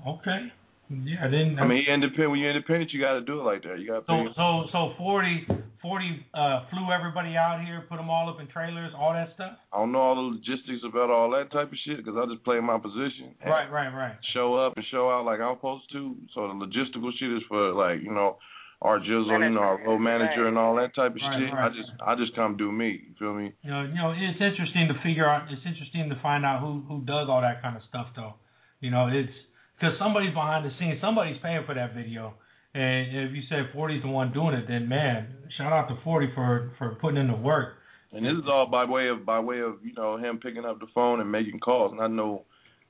Okay. 0.07 0.51
Yeah, 0.89 1.25
I 1.25 1.29
didn't. 1.31 1.57
I 1.59 1.65
mean, 1.65 1.85
independent. 1.89 2.29
When 2.31 2.39
you're 2.39 2.51
independent, 2.51 2.91
you 2.93 2.99
got 3.01 3.13
to 3.13 3.21
do 3.21 3.39
it 3.39 3.43
like 3.43 3.63
that. 3.63 3.79
You 3.79 3.87
got 3.87 4.05
to 4.05 4.07
so 4.07 4.29
so 4.35 4.67
so 4.71 4.79
40, 4.97 5.47
40 5.81 6.25
uh, 6.33 6.65
flew 6.69 6.91
everybody 6.91 7.35
out 7.35 7.63
here, 7.65 7.85
put 7.89 7.97
them 7.97 8.09
all 8.09 8.29
up 8.29 8.39
in 8.39 8.47
trailers, 8.47 8.91
all 8.97 9.13
that 9.13 9.29
stuff. 9.33 9.57
I 9.71 9.77
don't 9.79 9.91
know 9.91 9.99
all 10.01 10.15
the 10.15 10.37
logistics 10.37 10.83
about 10.85 11.09
all 11.09 11.31
that 11.31 11.51
type 11.51 11.71
of 11.71 11.77
shit 11.87 11.97
because 11.97 12.13
I 12.19 12.29
just 12.31 12.43
play 12.43 12.59
my 12.59 12.77
position. 12.77 13.33
Right, 13.45 13.71
right, 13.71 13.89
right. 13.89 14.15
Show 14.33 14.55
up 14.55 14.73
and 14.75 14.85
show 14.91 15.09
out 15.09 15.25
like 15.25 15.39
I'm 15.39 15.55
supposed 15.57 15.89
to. 15.93 16.15
So 16.35 16.47
the 16.47 16.53
logistical 16.53 17.09
shit 17.17 17.31
is 17.31 17.43
for 17.49 17.73
like 17.73 18.03
you 18.03 18.11
know 18.13 18.37
our 18.83 18.99
jizzle, 18.99 19.39
you 19.39 19.49
know 19.55 19.61
our 19.63 19.79
road 19.87 19.99
manager 19.99 20.47
and 20.47 20.57
all 20.59 20.75
that 20.75 20.93
type 20.93 21.15
of 21.15 21.21
Right, 21.23 21.39
shit. 21.39 21.53
right. 21.53 21.65
I 21.65 21.69
just 21.69 21.91
I 22.05 22.15
just 22.15 22.35
come 22.35 22.57
do 22.57 22.69
me. 22.71 23.01
You 23.07 23.15
feel 23.17 23.33
me? 23.33 23.53
You 23.63 23.71
know, 23.71 23.81
you 23.87 23.95
know, 23.95 24.11
it's 24.11 24.41
interesting 24.43 24.89
to 24.91 24.95
figure 25.01 25.25
out. 25.25 25.47
It's 25.49 25.65
interesting 25.65 26.09
to 26.11 26.19
find 26.21 26.45
out 26.45 26.59
who 26.61 26.83
who 26.87 27.01
does 27.07 27.29
all 27.31 27.41
that 27.41 27.63
kind 27.63 27.77
of 27.77 27.81
stuff, 27.89 28.07
though. 28.15 28.35
You 28.81 28.91
know, 28.91 29.07
it's 29.07 29.31
because 29.75 29.97
somebody's 29.99 30.33
behind 30.33 30.65
the 30.65 30.71
scenes. 30.79 30.99
Somebody's 31.01 31.37
paying 31.41 31.63
for 31.65 31.75
that 31.75 31.93
video. 31.93 32.33
And 32.73 33.29
if 33.29 33.35
you 33.35 33.43
say 33.49 33.69
40's 33.75 34.01
the 34.01 34.09
one 34.09 34.33
doing 34.33 34.55
it, 34.55 34.65
then 34.67 34.87
man, 34.89 35.27
shout 35.57 35.71
out 35.71 35.87
to 35.89 35.97
40 36.03 36.29
for 36.33 36.71
for 36.77 36.95
putting 36.95 37.17
in 37.17 37.27
the 37.27 37.35
work. 37.35 37.75
And 38.11 38.25
this 38.25 38.33
is 38.33 38.49
all 38.49 38.67
by 38.67 38.85
way 38.85 39.09
of 39.09 39.25
by 39.25 39.39
way 39.39 39.59
of 39.61 39.75
you 39.83 39.93
know 39.93 40.17
him 40.17 40.39
picking 40.41 40.65
up 40.65 40.79
the 40.79 40.87
phone 40.93 41.19
and 41.19 41.31
making 41.31 41.59
calls, 41.59 41.93
not 41.95 42.11
no 42.11 42.43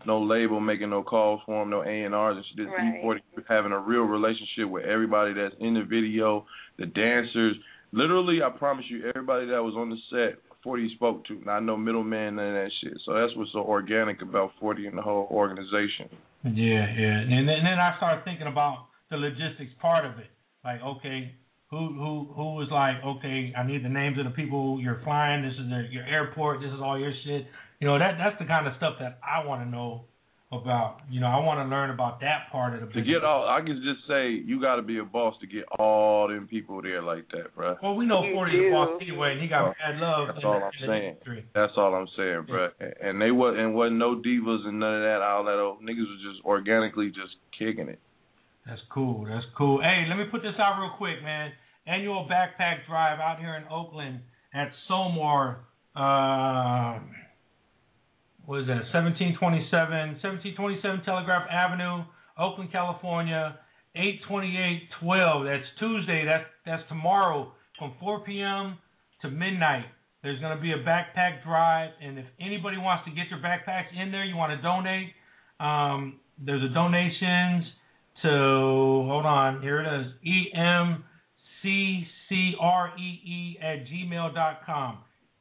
no 0.06 0.22
label 0.22 0.60
making 0.60 0.90
no 0.90 1.04
calls 1.04 1.42
for 1.46 1.64
him, 1.64 1.70
no 1.70 1.82
A 1.82 2.04
and 2.04 2.16
R's 2.16 2.38
and 2.38 2.46
shit. 2.46 2.58
This 2.58 2.68
Right. 2.68 3.04
E40 3.04 3.44
having 3.48 3.72
a 3.72 3.80
real 3.80 4.04
relationship 4.04 4.70
with 4.70 4.86
everybody 4.86 5.34
that's 5.34 5.56
in 5.60 5.74
the 5.74 5.84
video, 5.84 6.46
the 6.78 6.86
dancers. 6.86 7.56
Literally, 7.92 8.42
I 8.42 8.50
promise 8.50 8.86
you, 8.90 9.08
everybody 9.08 9.48
that 9.48 9.64
was 9.64 9.76
on 9.76 9.90
the 9.90 9.98
set, 10.10 10.40
40 10.64 10.96
spoke 10.96 11.26
to. 11.26 11.42
Not 11.46 11.62
no 11.64 11.78
middleman 11.78 12.36
none 12.36 12.48
of 12.48 12.54
that 12.54 12.72
shit. 12.82 12.94
So 13.06 13.14
that's 13.14 13.36
what's 13.36 13.52
so 13.52 13.60
organic 13.60 14.22
about 14.22 14.52
40 14.60 14.88
and 14.88 14.98
the 14.98 15.02
whole 15.02 15.28
organization. 15.30 16.10
Yeah, 16.44 16.88
yeah. 16.98 17.20
And 17.22 17.32
then, 17.32 17.50
and 17.50 17.66
then 17.68 17.80
I 17.80 17.96
started 17.98 18.24
thinking 18.24 18.48
about 18.48 18.88
the 19.10 19.18
logistics 19.18 19.72
part 19.82 20.06
of 20.06 20.18
it. 20.20 20.32
Like, 20.64 20.82
okay, 20.82 21.36
who 21.70 21.94
who 21.94 22.34
who 22.34 22.56
was 22.56 22.70
like, 22.72 23.04
okay, 23.04 23.54
I 23.58 23.66
need 23.66 23.84
the 23.84 23.90
names 23.90 24.18
of 24.20 24.26
the 24.26 24.32
people 24.32 24.80
you're 24.80 25.02
flying. 25.04 25.44
This 25.44 25.54
is 25.54 25.92
your 25.92 26.06
airport. 26.06 26.62
This 26.62 26.72
is 26.72 26.80
all 26.82 27.00
your 27.00 27.14
shit. 27.26 27.48
You 27.80 27.88
know, 27.88 28.00
that 28.00 28.16
that's 28.18 28.38
the 28.40 28.46
kind 28.46 28.68
of 28.68 28.74
stuff 28.78 28.96
that 29.00 29.20
I 29.24 29.46
want 29.46 29.64
to 29.64 29.70
know 29.70 30.06
about. 30.62 30.98
You 31.10 31.20
know, 31.22 31.28
I 31.28 31.38
want 31.40 31.60
to 31.60 31.70
learn 31.70 31.90
about 31.90 32.20
that 32.22 32.52
part 32.52 32.74
of 32.74 32.82
the 32.82 32.86
business. 32.88 33.06
To 33.06 33.12
get 33.14 33.24
all, 33.24 33.48
I 33.48 33.60
can 33.62 33.82
just 33.84 34.08
say 34.08 34.30
you 34.30 34.60
got 34.62 34.76
to 34.78 34.82
be 34.82 35.00
a 35.00 35.04
boss 35.04 35.36
to 35.42 35.48
get 35.48 35.66
all 35.80 36.28
them 36.28 36.48
people 36.48 36.82
there 36.82 37.02
like 37.02 37.28
that, 37.32 37.56
bruh. 37.56 37.78
Well, 37.82 37.96
we 37.96 38.06
know 38.06 38.24
You 38.24 38.34
40 38.34 38.52
the 38.52 38.70
boss 38.72 38.90
do. 39.00 39.06
anyway, 39.08 39.34
and 39.34 39.42
he 39.42 39.48
got 39.48 39.76
mad 39.80 40.00
love. 40.00 40.28
That's 40.28 40.40
in 40.40 40.46
all 40.46 40.60
the- 40.60 40.66
I'm 40.66 40.72
in 40.82 40.88
saying. 40.90 41.10
industry. 41.10 41.46
That's 41.54 41.74
all 41.78 41.94
I'm 41.96 42.08
saying, 42.16 42.44
bruh. 42.50 42.72
And 43.02 43.22
they 43.22 43.32
was 43.32 43.56
and 43.58 43.74
wasn't 43.76 43.98
no 43.98 44.16
divas 44.16 44.66
and 44.68 44.80
none 44.80 44.96
of 44.96 45.02
that. 45.04 45.22
All 45.22 45.44
that 45.46 45.60
old 45.60 45.82
niggas 45.82 46.08
was 46.08 46.22
just 46.34 46.46
organically 46.46 47.08
just 47.10 47.36
kicking 47.58 47.90
it. 47.90 48.00
That's 48.66 48.82
cool. 48.94 49.26
That's 49.26 49.46
cool. 49.58 49.82
Hey, 49.82 50.06
let 50.08 50.18
me 50.18 50.26
put 50.32 50.42
this 50.42 50.56
out 50.58 50.80
real 50.80 50.92
quick, 50.98 51.22
man. 51.24 51.52
Annual 51.86 52.30
backpack 52.32 52.86
drive 52.88 53.20
out 53.20 53.40
here 53.40 53.56
in 53.56 53.64
Oakland 53.70 54.22
at 54.54 54.72
Somar. 54.90 55.58
Uh, 55.96 57.00
what 58.46 58.62
is 58.62 58.68
that? 58.68 58.88
1727, 58.92 60.20
1727 60.22 61.04
Telegraph 61.06 61.48
Avenue, 61.50 62.04
Oakland, 62.38 62.72
California. 62.72 63.60
82812. 63.96 65.46
That's 65.46 65.70
Tuesday. 65.80 66.26
That's 66.26 66.50
that's 66.66 66.82
tomorrow 66.90 67.54
from 67.78 67.94
4 68.00 68.22
p.m. 68.22 68.78
to 69.22 69.30
midnight. 69.30 69.86
There's 70.24 70.40
going 70.40 70.56
to 70.56 70.62
be 70.62 70.72
a 70.72 70.78
backpack 70.78 71.44
drive, 71.44 71.92
and 72.02 72.18
if 72.18 72.26
anybody 72.40 72.78
wants 72.78 73.06
to 73.06 73.12
get 73.12 73.30
your 73.30 73.40
backpacks 73.40 73.92
in 73.96 74.12
there, 74.12 74.24
you 74.24 74.36
want 74.36 74.52
to 74.56 74.62
donate. 74.62 75.10
Um, 75.60 76.20
there's 76.44 76.64
a 76.64 76.74
donations 76.74 77.66
to 78.24 78.30
hold 78.30 79.26
on 79.26 79.62
here 79.62 79.82
it 79.82 80.02
is 80.02 80.08
e 80.24 80.52
m 80.56 81.04
c 81.62 82.08
c 82.30 82.56
r 82.60 82.94
e 82.98 83.20
e 83.26 83.58
at 83.62 83.86
gmail 83.86 84.34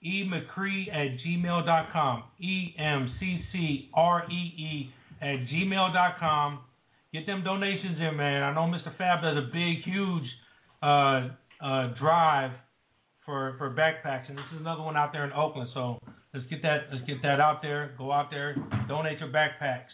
dot 0.03 0.53
com 0.55 0.83
e 0.83 0.87
mccree 0.87 0.89
at 0.93 1.19
gmail 1.25 1.65
dot 1.67 1.93
com. 1.93 2.25
E 2.41 2.75
m 2.79 3.15
c 3.19 3.45
c 3.53 3.91
r 3.95 4.25
e 4.31 4.35
e 4.35 4.91
at 5.21 5.47
gmail 5.47 5.93
dot 5.93 6.19
com. 6.19 6.61
Get 7.13 7.27
them 7.27 7.45
donations 7.45 7.99
in 7.99 8.17
man. 8.17 8.43
I 8.43 8.55
know 8.55 8.63
mr 8.63 8.97
fab 8.97 9.23
does 9.23 9.37
a 9.37 9.49
big 9.53 9.83
huge 9.85 10.29
uh 10.83 11.29
uh 11.63 11.95
drive 11.99 12.53
for 13.25 13.55
for 13.59 13.71
backpacks 13.71 14.29
and 14.29 14.37
this 14.37 14.45
is 14.53 14.61
another 14.61 14.83
one 14.83 14.97
out 14.97 15.13
there 15.13 15.25
in 15.25 15.33
oakland 15.33 15.71
so 15.73 15.99
let's 16.35 16.45
get 16.47 16.61
that 16.63 16.89
let's 16.93 17.07
get 17.07 17.23
that 17.23 17.41
out 17.41 17.63
there. 17.63 17.95
Go 17.97 18.11
out 18.11 18.31
there 18.31 18.57
donate 18.89 19.19
your 19.21 19.29
backpacks. 19.29 19.93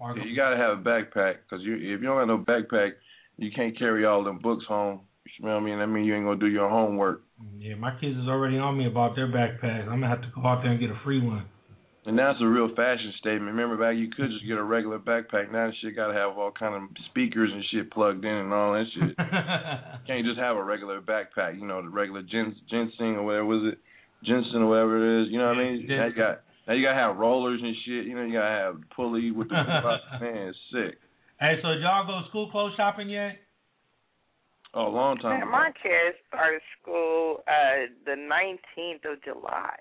You 0.00 0.34
gotta 0.34 0.56
have 0.56 0.78
a 0.78 0.82
backpack 0.82 1.36
because 1.42 1.62
you 1.62 1.74
if 1.74 2.00
you 2.00 2.06
don't 2.06 2.18
have 2.18 2.28
no 2.28 2.38
backpack, 2.38 2.92
you 3.36 3.50
can't 3.54 3.78
carry 3.78 4.06
all 4.06 4.24
them 4.24 4.38
books 4.38 4.64
home. 4.66 5.00
You 5.38 5.46
know 5.46 5.54
what 5.54 5.62
I 5.62 5.64
mean? 5.64 5.78
That 5.78 5.86
mean 5.86 6.04
you 6.04 6.14
ain't 6.14 6.24
gonna 6.24 6.40
do 6.40 6.48
your 6.48 6.68
homework. 6.68 7.22
Yeah, 7.58 7.74
my 7.74 7.92
kids 8.00 8.16
is 8.18 8.28
already 8.28 8.58
on 8.58 8.76
me 8.76 8.86
about 8.86 9.16
their 9.16 9.28
backpacks. 9.28 9.88
I'm 9.88 10.00
gonna 10.00 10.08
have 10.08 10.22
to 10.22 10.28
go 10.34 10.46
out 10.46 10.62
there 10.62 10.72
and 10.72 10.80
get 10.80 10.90
a 10.90 11.00
free 11.04 11.20
one. 11.20 11.46
And 12.06 12.18
that's 12.18 12.38
a 12.40 12.46
real 12.46 12.68
fashion 12.74 13.12
statement. 13.20 13.52
Remember 13.52 13.76
back 13.76 13.96
you 13.96 14.08
could 14.08 14.30
just 14.30 14.46
get 14.48 14.56
a 14.56 14.62
regular 14.62 14.98
backpack. 14.98 15.52
Now 15.52 15.68
that 15.68 15.72
shit 15.80 15.94
gotta 15.94 16.14
have 16.14 16.36
all 16.36 16.50
kind 16.50 16.74
of 16.74 16.88
speakers 17.10 17.50
and 17.52 17.62
shit 17.70 17.90
plugged 17.92 18.24
in 18.24 18.32
and 18.32 18.52
all 18.52 18.72
that 18.72 18.86
shit. 18.94 19.16
can't 20.06 20.24
just 20.24 20.38
have 20.40 20.56
a 20.56 20.64
regular 20.64 21.00
backpack, 21.00 21.60
you 21.60 21.66
know, 21.66 21.82
the 21.82 21.88
regular 21.88 22.22
gin, 22.22 22.56
ginseng 22.70 23.16
or 23.16 23.22
whatever 23.24 23.44
was 23.44 23.72
it, 23.72 23.78
ginseng 24.24 24.62
or 24.62 24.68
whatever 24.68 24.96
it 24.96 25.22
is. 25.22 25.32
You 25.32 25.38
know 25.38 25.48
what 25.48 25.58
I 25.58 25.64
mean? 25.64 25.86
Now 25.88 26.06
you 26.06 26.14
got 26.14 26.40
now 26.66 26.74
you 26.74 26.84
gotta 26.84 26.98
have 26.98 27.16
rollers 27.16 27.60
and 27.62 27.76
shit. 27.84 28.06
You 28.06 28.14
know 28.16 28.24
you 28.24 28.32
gotta 28.32 28.48
have 28.48 28.76
pulley 28.96 29.30
with 29.30 29.48
the 29.48 29.54
man. 30.20 30.54
Sick. 30.72 30.96
Hey, 31.38 31.56
so 31.62 31.68
did 31.68 31.82
y'all 31.82 32.06
go 32.06 32.26
school 32.28 32.50
clothes 32.50 32.72
shopping 32.76 33.10
yet? 33.10 33.36
Oh, 34.72 34.86
a 34.86 34.88
long 34.88 35.18
time 35.18 35.40
Man, 35.40 35.42
ago. 35.42 35.50
my 35.50 35.70
kids 35.82 36.16
started 36.28 36.60
school 36.80 37.42
uh 37.48 37.90
the 38.06 38.14
19th 38.14 39.12
of 39.12 39.22
July. 39.24 39.74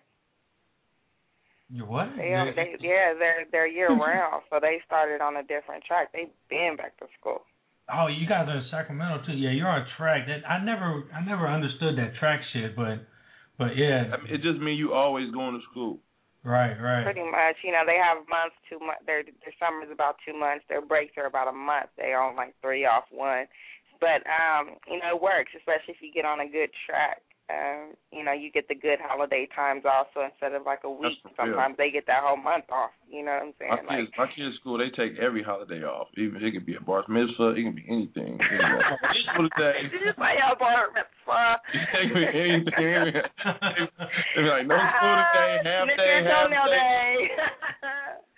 You 1.69 1.85
what? 1.85 2.09
They, 2.17 2.33
are, 2.33 2.49
they 2.55 2.73
yeah, 2.81 3.13
they're 3.13 3.45
they're 3.51 3.67
year 3.67 3.89
round, 3.89 4.41
so 4.49 4.57
they 4.59 4.81
started 4.87 5.21
on 5.21 5.37
a 5.37 5.43
different 5.43 5.83
track. 5.85 6.09
They've 6.11 6.33
been 6.49 6.75
back 6.75 6.97
to 6.97 7.05
school. 7.19 7.45
Oh, 7.93 8.07
you 8.07 8.27
guys 8.27 8.45
are 8.49 8.57
in 8.57 8.65
Sacramento 8.69 9.25
too. 9.25 9.33
Yeah, 9.33 9.51
you're 9.51 9.69
on 9.69 9.85
track. 9.97 10.25
That 10.25 10.45
I 10.49 10.63
never, 10.63 11.05
I 11.13 11.25
never 11.25 11.47
understood 11.47 11.97
that 11.97 12.17
track 12.19 12.41
shit, 12.53 12.75
but, 12.75 13.01
but 13.57 13.77
yeah. 13.77 14.13
I 14.13 14.21
mean, 14.21 14.33
it 14.33 14.41
just 14.41 14.61
means 14.61 14.77
you 14.77 14.93
always 14.93 15.31
going 15.31 15.57
to 15.57 15.61
school. 15.71 15.97
Right, 16.43 16.73
right. 16.79 17.03
Pretty 17.03 17.25
much, 17.25 17.57
you 17.65 17.73
know, 17.73 17.83
they 17.85 17.99
have 17.99 18.23
months, 18.29 18.55
two 18.69 18.79
months. 18.79 19.03
Their 19.05 19.23
their 19.25 19.53
summer's 19.59 19.91
about 19.91 20.15
two 20.25 20.37
months. 20.37 20.63
Their 20.69 20.81
breaks 20.81 21.17
are 21.17 21.25
about 21.25 21.49
a 21.49 21.51
month. 21.51 21.89
They 21.97 22.13
on 22.13 22.35
like 22.35 22.55
three 22.61 22.85
off 22.85 23.03
one, 23.11 23.45
but 23.99 24.23
um, 24.27 24.75
you 24.87 24.99
know, 24.99 25.15
it 25.15 25.21
works, 25.21 25.51
especially 25.55 25.93
if 25.95 26.01
you 26.01 26.11
get 26.11 26.25
on 26.25 26.39
a 26.39 26.49
good 26.49 26.69
track. 26.85 27.21
Um, 27.49 27.97
you 28.13 28.21
know, 28.23 28.31
you 28.31 28.51
get 28.53 28.69
the 28.69 28.77
good 28.77 29.01
holiday 29.01 29.49
times 29.55 29.81
also 29.81 30.21
instead 30.21 30.53
of 30.53 30.69
like 30.69 30.85
a 30.85 30.89
week. 30.89 31.17
That's 31.25 31.33
for 31.33 31.49
real. 31.49 31.57
Sometimes 31.57 31.77
they 31.81 31.89
get 31.89 32.05
that 32.05 32.21
whole 32.21 32.37
month 32.37 32.69
off. 32.69 32.93
You 33.09 33.25
know 33.25 33.41
what 33.41 33.49
I'm 33.49 33.53
saying? 33.57 33.89
My 33.89 33.97
kids, 33.97 34.11
my 34.21 34.29
kids' 34.29 34.55
school, 34.61 34.77
they 34.77 34.93
take 34.93 35.17
every 35.17 35.41
holiday 35.41 35.81
off. 35.81 36.13
Even 36.13 36.45
it 36.45 36.53
could 36.53 36.69
be 36.69 36.77
a 36.77 36.81
bar 36.81 37.01
mitzvah, 37.09 37.57
it 37.57 37.65
can 37.65 37.73
be 37.73 37.85
anything. 37.89 38.37
It 38.49 39.25
can 39.33 39.49
be 39.49 39.63
like. 39.65 39.81
Did 39.89 39.97
you 39.97 40.13
say 40.13 40.37
a 40.45 40.53
bar 40.61 40.93
mitzvah? 40.93 41.57
It 41.73 42.05
can 42.05 42.21
be 42.21 42.25
anything. 42.37 43.17
They 44.37 44.45
be 44.45 44.49
like, 44.49 44.69
no 44.69 44.77
school 44.77 45.17
today, 45.33 45.57
half 45.65 45.89
day, 45.89 46.21
half 46.29 46.53
day. 46.53 48.28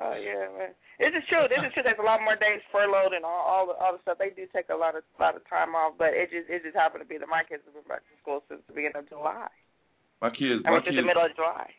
Oh 0.00 0.16
yeah, 0.18 0.46
man. 0.56 0.72
This 0.98 1.14
is 1.14 1.24
true. 1.28 1.46
This 1.46 1.62
is 1.62 1.70
true. 1.74 1.82
There's 1.86 2.00
a 2.00 2.06
lot 2.06 2.22
more 2.22 2.34
days 2.34 2.62
furloughed 2.70 3.14
and 3.14 3.24
all, 3.24 3.42
all 3.46 3.64
the 3.70 3.74
all 3.78 3.92
the 3.94 4.02
stuff. 4.02 4.18
They 4.18 4.30
do 4.30 4.46
take 4.50 4.70
a 4.70 4.78
lot 4.78 4.96
of 4.96 5.02
lot 5.18 5.36
of 5.36 5.42
time 5.48 5.74
off, 5.74 5.94
but 5.98 6.14
it 6.14 6.30
just 6.30 6.50
it 6.50 6.62
just 6.62 6.76
happened 6.76 7.02
to 7.02 7.08
be 7.08 7.18
that 7.18 7.30
my 7.30 7.42
kids 7.46 7.62
have 7.66 7.74
been 7.74 7.86
back 7.86 8.02
to 8.06 8.14
school 8.22 8.42
since 8.48 8.62
the 8.66 8.74
beginning 8.74 9.02
of 9.02 9.08
July. 9.08 9.50
My 10.22 10.30
kids, 10.30 10.66
I 10.66 10.74
mean, 10.74 10.82
just 10.82 10.94
kids, 10.94 10.98
the 10.98 11.06
middle 11.06 11.22
of 11.22 11.34
July. 11.38 11.70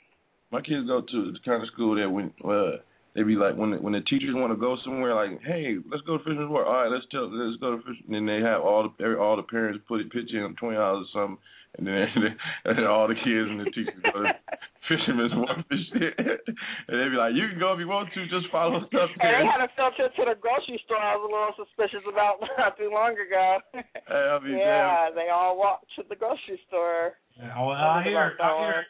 my 0.51 0.63
kids 0.63 0.87
go 0.87 1.03
to 1.03 1.19
the 1.35 1.39
kind 1.43 1.59
of 1.59 1.67
school 1.75 1.99
that 1.99 2.07
when 2.07 2.31
uh, 2.47 2.79
they 3.15 3.23
be 3.23 3.35
like 3.35 3.55
when 3.59 3.71
the, 3.71 3.77
when 3.83 3.93
the 3.93 4.01
teachers 4.07 4.31
want 4.31 4.53
to 4.53 4.59
go 4.59 4.77
somewhere 4.83 5.15
like 5.15 5.41
hey 5.43 5.75
let's 5.91 6.03
go 6.07 6.17
to 6.17 6.23
Fisherman's 6.23 6.49
Wharf 6.49 6.67
all 6.67 6.87
right 6.87 6.91
let's 6.91 7.05
tell 7.11 7.27
let's 7.27 7.59
go 7.59 7.75
to 7.75 7.83
Fish 7.83 7.99
and 8.07 8.15
then 8.15 8.25
they 8.25 8.39
have 8.39 8.61
all 8.61 8.87
the 8.87 8.91
every, 9.03 9.17
all 9.17 9.35
the 9.35 9.43
parents 9.43 9.83
put 9.87 9.99
it 9.99 10.11
pitch 10.11 10.31
in 10.31 10.55
twenty 10.55 10.77
dollars 10.77 11.07
or 11.15 11.35
something 11.35 11.41
and 11.77 11.85
then 11.87 12.07
and 12.65 12.77
then 12.77 12.85
all 12.85 13.07
the 13.07 13.15
kids 13.15 13.47
and 13.49 13.59
the 13.59 13.65
teachers 13.71 13.99
go 14.03 14.23
to 14.23 14.33
Fisherman's 14.89 15.31
Wharf 15.35 15.61
and 15.69 15.79
shit 15.93 16.17
and 16.17 16.93
they'd 16.97 17.13
be 17.13 17.19
like 17.21 17.35
you 17.37 17.45
can 17.49 17.59
go 17.59 17.73
if 17.73 17.79
you 17.79 17.87
want 17.87 18.09
to 18.13 18.25
just 18.27 18.49
follow 18.51 18.81
stuff 18.89 19.09
And 19.21 19.21
they 19.21 19.37
there. 19.37 19.45
had 19.45 19.61
a 19.61 19.69
field 19.77 19.93
trip 19.95 20.15
to 20.17 20.23
the 20.33 20.37
grocery 20.41 20.81
store. 20.85 20.97
I 20.97 21.13
was 21.15 21.29
a 21.29 21.31
little 21.31 21.53
suspicious 21.61 22.01
about 22.09 22.41
not 22.57 22.77
too 22.77 22.89
long 22.89 23.13
ago. 23.13 23.61
Hey, 23.73 24.23
I'll 24.33 24.41
be 24.41 24.51
yeah, 24.57 25.09
they 25.13 25.29
all 25.29 25.57
walked 25.57 25.85
to 25.97 26.03
the 26.09 26.15
grocery 26.17 26.59
store. 26.67 27.13
Yeah, 27.37 27.53
well, 27.61 27.77
I 27.77 28.03
hear, 28.03 28.33
I 28.41 28.49
hear 28.59 28.83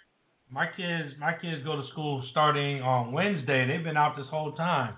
my 0.49 0.65
kids, 0.75 1.13
my 1.19 1.33
kids 1.37 1.61
go 1.63 1.75
to 1.75 1.83
school 1.91 2.23
starting 2.31 2.81
on 2.81 3.11
Wednesday. 3.11 3.67
They've 3.67 3.83
been 3.83 3.97
out 3.97 4.15
this 4.17 4.25
whole 4.31 4.53
time, 4.53 4.95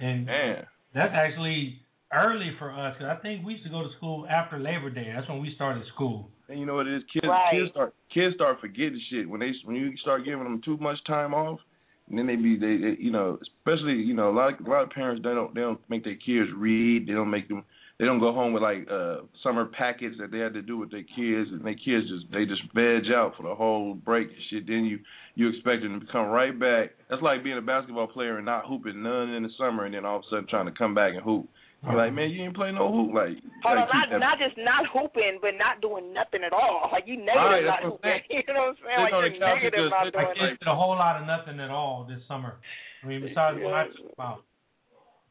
and 0.00 0.26
Man. 0.26 0.66
that's 0.94 1.12
actually 1.14 1.78
early 2.12 2.52
for 2.58 2.70
us. 2.72 2.94
Cause 2.98 3.08
I 3.08 3.20
think 3.20 3.44
we 3.44 3.52
used 3.54 3.64
to 3.64 3.70
go 3.70 3.82
to 3.82 3.88
school 3.96 4.26
after 4.28 4.58
Labor 4.58 4.90
Day. 4.90 5.12
That's 5.14 5.28
when 5.28 5.40
we 5.40 5.52
started 5.54 5.82
school. 5.94 6.30
And 6.48 6.58
you 6.58 6.66
know 6.66 6.74
what 6.76 6.86
it 6.86 6.96
is? 6.96 7.02
Kids 7.12 7.26
Right. 7.26 7.52
kids 7.52 7.70
start 7.70 7.94
kids 8.12 8.34
start 8.34 8.60
forgetting 8.60 9.00
shit 9.10 9.28
when 9.28 9.40
they 9.40 9.52
when 9.64 9.76
you 9.76 9.96
start 9.98 10.24
giving 10.24 10.44
them 10.44 10.62
too 10.64 10.78
much 10.78 10.96
time 11.06 11.34
off, 11.34 11.60
and 12.08 12.18
then 12.18 12.26
they 12.26 12.36
be 12.36 12.56
they, 12.56 12.76
they 12.78 12.96
you 12.98 13.10
know 13.10 13.38
especially 13.42 13.94
you 13.94 14.14
know 14.14 14.30
a 14.30 14.34
lot 14.34 14.58
of, 14.58 14.66
a 14.66 14.70
lot 14.70 14.82
of 14.82 14.90
parents 14.90 15.22
they 15.22 15.30
don't 15.30 15.54
they 15.54 15.60
don't 15.60 15.80
make 15.90 16.04
their 16.04 16.16
kids 16.16 16.48
read 16.56 17.06
they 17.06 17.12
don't 17.12 17.30
make 17.30 17.48
them 17.48 17.64
they 17.98 18.06
don't 18.06 18.20
go 18.20 18.32
home 18.32 18.54
with 18.54 18.62
like 18.62 18.88
uh 18.90 19.18
summer 19.42 19.66
packets 19.66 20.16
that 20.18 20.30
they 20.30 20.38
had 20.38 20.54
to 20.54 20.62
do 20.62 20.78
with 20.78 20.90
their 20.90 21.02
kids 21.02 21.50
and 21.52 21.62
their 21.64 21.74
kids 21.74 22.08
just 22.08 22.32
they 22.32 22.46
just 22.46 22.62
veg 22.74 23.12
out 23.12 23.34
for 23.36 23.42
the 23.42 23.54
whole 23.54 23.92
break 23.94 24.28
and 24.28 24.36
shit. 24.48 24.66
Then 24.66 24.84
you 24.86 25.00
you 25.34 25.50
expect 25.50 25.82
them 25.82 26.00
to 26.00 26.06
come 26.10 26.28
right 26.28 26.58
back. 26.58 26.92
That's 27.10 27.20
like 27.20 27.44
being 27.44 27.58
a 27.58 27.62
basketball 27.62 28.06
player 28.06 28.36
and 28.38 28.46
not 28.46 28.66
hooping 28.66 29.02
none 29.02 29.34
in 29.34 29.42
the 29.42 29.50
summer 29.58 29.84
and 29.84 29.94
then 29.94 30.06
all 30.06 30.16
of 30.16 30.22
a 30.22 30.30
sudden 30.30 30.46
trying 30.48 30.66
to 30.66 30.72
come 30.72 30.94
back 30.94 31.12
and 31.12 31.22
hoop. 31.22 31.48
You're 31.86 31.94
like, 31.94 32.10
man, 32.10 32.30
you 32.34 32.42
ain't 32.42 32.58
play 32.58 32.74
no 32.74 32.90
hoop. 32.90 33.14
Like, 33.14 33.38
Hold 33.62 33.78
on, 33.78 33.86
like, 33.86 34.10
keep 34.10 34.18
not 34.18 34.34
not 34.34 34.36
just 34.42 34.58
not 34.58 34.82
hooping, 34.90 35.38
but 35.38 35.54
not 35.54 35.78
doing 35.78 36.10
nothing 36.10 36.42
at 36.42 36.50
all. 36.50 36.90
Like 36.90 37.06
you 37.06 37.14
negative 37.14 37.38
Right, 37.38 37.62
not 37.62 37.86
that's 37.86 37.86
what 37.86 38.02
I'm 38.02 38.18
hooping. 38.18 38.22
You 38.34 38.50
know 38.50 38.74
what 38.74 38.74
I'm 38.74 38.82
saying? 38.82 38.98
Like 38.98 39.14
you're 39.14 39.38
negative 39.38 39.86
just 39.86 39.94
not 39.94 40.02
sitting 40.02 40.18
My 40.18 40.26
doing 40.26 40.42
kids 40.42 40.58
did 40.58 40.68
a 40.68 40.74
whole 40.74 40.98
lot 40.98 41.14
of 41.22 41.24
nothing 41.30 41.62
at 41.62 41.70
all 41.70 42.02
this 42.02 42.18
summer. 42.26 42.58
I 42.58 43.04
mean, 43.06 43.22
besides 43.22 43.62
what 43.62 43.78
I 43.78 43.86
talk 43.94 44.10
about. 44.10 44.38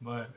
But 0.00 0.32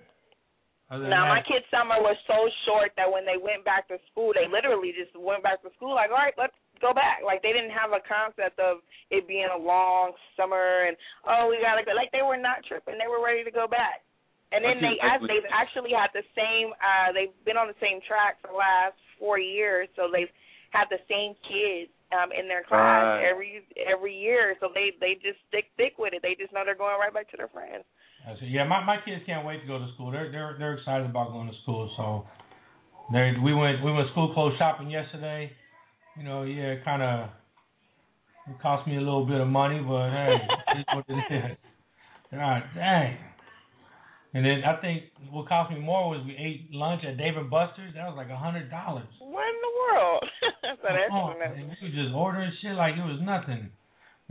Now 0.91 1.31
that, 1.31 1.31
my 1.31 1.41
kid's 1.47 1.63
summer 1.71 1.95
was 2.03 2.19
so 2.27 2.43
short 2.67 2.91
that 2.99 3.07
when 3.07 3.23
they 3.23 3.39
went 3.39 3.63
back 3.63 3.87
to 3.87 3.95
school, 4.11 4.35
they 4.35 4.51
literally 4.51 4.91
just 4.91 5.15
went 5.15 5.47
back 5.47 5.63
to 5.63 5.71
school. 5.79 5.95
Like, 5.95 6.11
all 6.11 6.19
right, 6.19 6.35
let's 6.35 6.57
go 6.83 6.91
back. 6.91 7.23
Like 7.23 7.39
they 7.39 7.55
didn't 7.55 7.71
have 7.71 7.95
a 7.95 8.03
concept 8.03 8.59
of 8.59 8.83
it 9.15 9.31
being 9.31 9.47
a 9.47 9.55
long 9.55 10.11
summer 10.35 10.91
and 10.91 10.99
oh 11.23 11.47
we 11.47 11.63
gotta 11.63 11.87
go. 11.87 11.95
Like 11.95 12.11
they 12.11 12.25
were 12.25 12.35
not 12.35 12.67
tripping. 12.67 12.99
They 12.99 13.07
were 13.07 13.23
ready 13.23 13.47
to 13.47 13.53
go 13.53 13.63
back. 13.63 14.03
And 14.51 14.63
then 14.65 14.83
they 14.83 14.99
as 14.99 15.21
they've 15.23 15.47
actually 15.51 15.91
had 15.95 16.11
the 16.13 16.23
same. 16.35 16.75
uh 16.79 17.11
They've 17.15 17.31
been 17.47 17.55
on 17.57 17.67
the 17.71 17.79
same 17.79 18.03
track 18.03 18.37
for 18.43 18.51
the 18.51 18.59
last 18.59 18.99
four 19.17 19.39
years, 19.39 19.87
so 19.95 20.11
they've 20.11 20.31
had 20.71 20.91
the 20.91 20.99
same 21.07 21.35
kids 21.47 21.91
um 22.11 22.35
in 22.35 22.47
their 22.51 22.63
class 22.67 23.23
Right. 23.23 23.31
every 23.31 23.63
every 23.79 24.15
year. 24.15 24.55
So 24.59 24.67
they 24.73 24.91
they 24.99 25.15
just 25.23 25.39
stick 25.47 25.71
thick 25.77 25.95
with 25.97 26.13
it. 26.13 26.21
They 26.21 26.35
just 26.35 26.51
know 26.51 26.63
they're 26.67 26.75
going 26.75 26.99
right 26.99 27.13
back 27.13 27.31
to 27.31 27.37
their 27.37 27.47
friends. 27.49 27.85
I 28.27 28.35
said, 28.37 28.49
yeah, 28.51 28.67
my 28.67 28.83
my 28.83 28.97
kids 29.03 29.23
can't 29.25 29.45
wait 29.47 29.61
to 29.61 29.67
go 29.67 29.79
to 29.79 29.87
school. 29.95 30.11
They're 30.11 30.31
they're 30.31 30.55
they're 30.59 30.75
excited 30.75 31.07
about 31.07 31.31
going 31.31 31.47
to 31.47 31.57
school. 31.63 31.87
So 31.95 32.27
they 33.13 33.33
we 33.41 33.53
went 33.55 33.83
we 33.83 33.91
went 33.91 34.11
school 34.11 34.33
clothes 34.33 34.59
shopping 34.59 34.89
yesterday. 34.91 35.51
You 36.17 36.23
know, 36.23 36.43
yeah, 36.43 36.75
it 36.75 36.83
kind 36.83 37.01
of 37.01 37.29
it 38.51 38.61
cost 38.61 38.87
me 38.87 38.97
a 38.97 38.99
little 38.99 39.25
bit 39.25 39.39
of 39.39 39.47
money, 39.47 39.79
but 39.79 40.11
hey, 40.11 40.35
it's 40.75 40.89
what 40.93 41.05
it 41.07 41.23
is. 41.33 41.57
God 42.31 42.63
dang. 42.75 43.17
And 44.33 44.45
then 44.47 44.63
I 44.63 44.79
think 44.79 45.11
what 45.29 45.47
cost 45.51 45.71
me 45.75 45.79
more 45.83 46.07
was 46.07 46.23
we 46.23 46.31
ate 46.39 46.71
lunch 46.71 47.03
at 47.03 47.17
Dave 47.19 47.35
and 47.35 47.49
Buster's. 47.51 47.91
That 47.99 48.07
was 48.07 48.15
like 48.15 48.31
a 48.31 48.37
hundred 48.39 48.71
dollars. 48.71 49.11
What 49.19 49.43
in 49.43 49.59
the 49.59 49.73
world? 49.75 50.23
so 50.39 50.87
that's 50.87 51.11
Oh, 51.11 51.35
uh-huh. 51.35 51.39
that's- 51.39 51.57
man, 51.59 51.67
we 51.67 51.75
were 51.83 51.95
just 51.95 52.15
ordering 52.15 52.51
shit 52.63 52.75
like 52.79 52.95
it 52.95 53.03
was 53.03 53.19
nothing. 53.19 53.67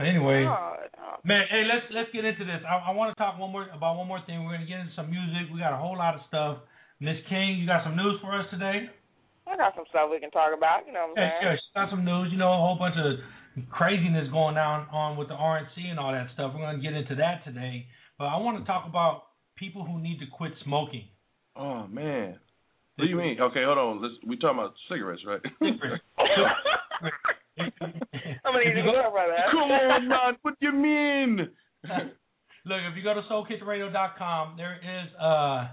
But 0.00 0.08
anyway, 0.08 0.48
God. 0.48 0.88
man, 1.28 1.44
hey, 1.52 1.68
let's 1.68 1.84
let's 1.92 2.08
get 2.16 2.24
into 2.24 2.48
this. 2.48 2.64
I, 2.64 2.88
I 2.88 2.90
want 2.96 3.12
to 3.12 3.16
talk 3.20 3.36
one 3.36 3.52
more 3.52 3.68
about 3.68 4.00
one 4.00 4.08
more 4.08 4.24
thing. 4.24 4.40
We're 4.48 4.56
gonna 4.56 4.64
get 4.64 4.80
into 4.80 4.96
some 4.96 5.12
music. 5.12 5.52
We 5.52 5.60
got 5.60 5.76
a 5.76 5.80
whole 5.80 5.98
lot 6.00 6.16
of 6.16 6.24
stuff. 6.24 6.64
Miss 7.04 7.20
King, 7.28 7.60
you 7.60 7.68
got 7.68 7.84
some 7.84 7.96
news 7.96 8.16
for 8.24 8.32
us 8.32 8.48
today? 8.48 8.88
I 9.44 9.56
got 9.60 9.76
some 9.76 9.84
stuff 9.92 10.08
we 10.08 10.16
can 10.20 10.30
talk 10.32 10.56
about. 10.56 10.88
You 10.88 10.96
know 10.96 11.12
what 11.12 11.20
I'm 11.20 11.28
Yeah, 11.28 11.28
saying? 11.28 11.44
yeah, 11.44 11.60
she 11.60 11.68
got 11.76 11.90
some 11.92 12.04
news. 12.08 12.32
You 12.32 12.38
know, 12.40 12.48
a 12.48 12.56
whole 12.56 12.80
bunch 12.80 12.96
of 12.96 13.20
craziness 13.68 14.32
going 14.32 14.54
down 14.56 14.88
on 14.88 15.16
with 15.20 15.28
the 15.28 15.36
RNC 15.36 15.76
and 15.92 15.98
all 16.00 16.12
that 16.16 16.28
stuff. 16.32 16.52
We're 16.56 16.64
gonna 16.64 16.80
get 16.80 16.94
into 16.96 17.14
that 17.20 17.44
today. 17.44 17.84
But 18.16 18.32
I 18.32 18.40
want 18.40 18.56
to 18.56 18.64
talk 18.64 18.88
about 18.88 19.29
people 19.60 19.84
who 19.84 20.00
need 20.00 20.18
to 20.18 20.26
quit 20.26 20.52
smoking. 20.64 21.04
Oh 21.54 21.86
man. 21.86 22.38
What 22.96 23.04
do 23.04 23.10
you 23.10 23.16
mean? 23.16 23.38
Okay, 23.40 23.62
hold 23.64 23.78
on. 23.78 24.02
Let's 24.02 24.14
we 24.26 24.36
talking 24.36 24.58
about 24.58 24.74
cigarettes, 24.88 25.22
right? 25.26 25.40
I'm 27.60 28.52
gonna 28.52 28.64
need 28.64 28.74
to 28.74 28.82
go 28.82 28.98
about 28.98 29.28
that. 29.28 29.52
Come 29.52 29.70
on, 29.70 30.08
man. 30.08 30.36
What 30.42 30.58
do 30.58 30.66
you 30.66 30.72
mean? 30.72 31.48
Look, 32.66 32.80
if 32.90 32.96
you 32.96 33.02
go 33.02 33.14
to 33.14 33.22
soulkitchenradio.com, 33.22 34.56
there 34.56 34.76
is 34.76 35.14
uh 35.20 35.68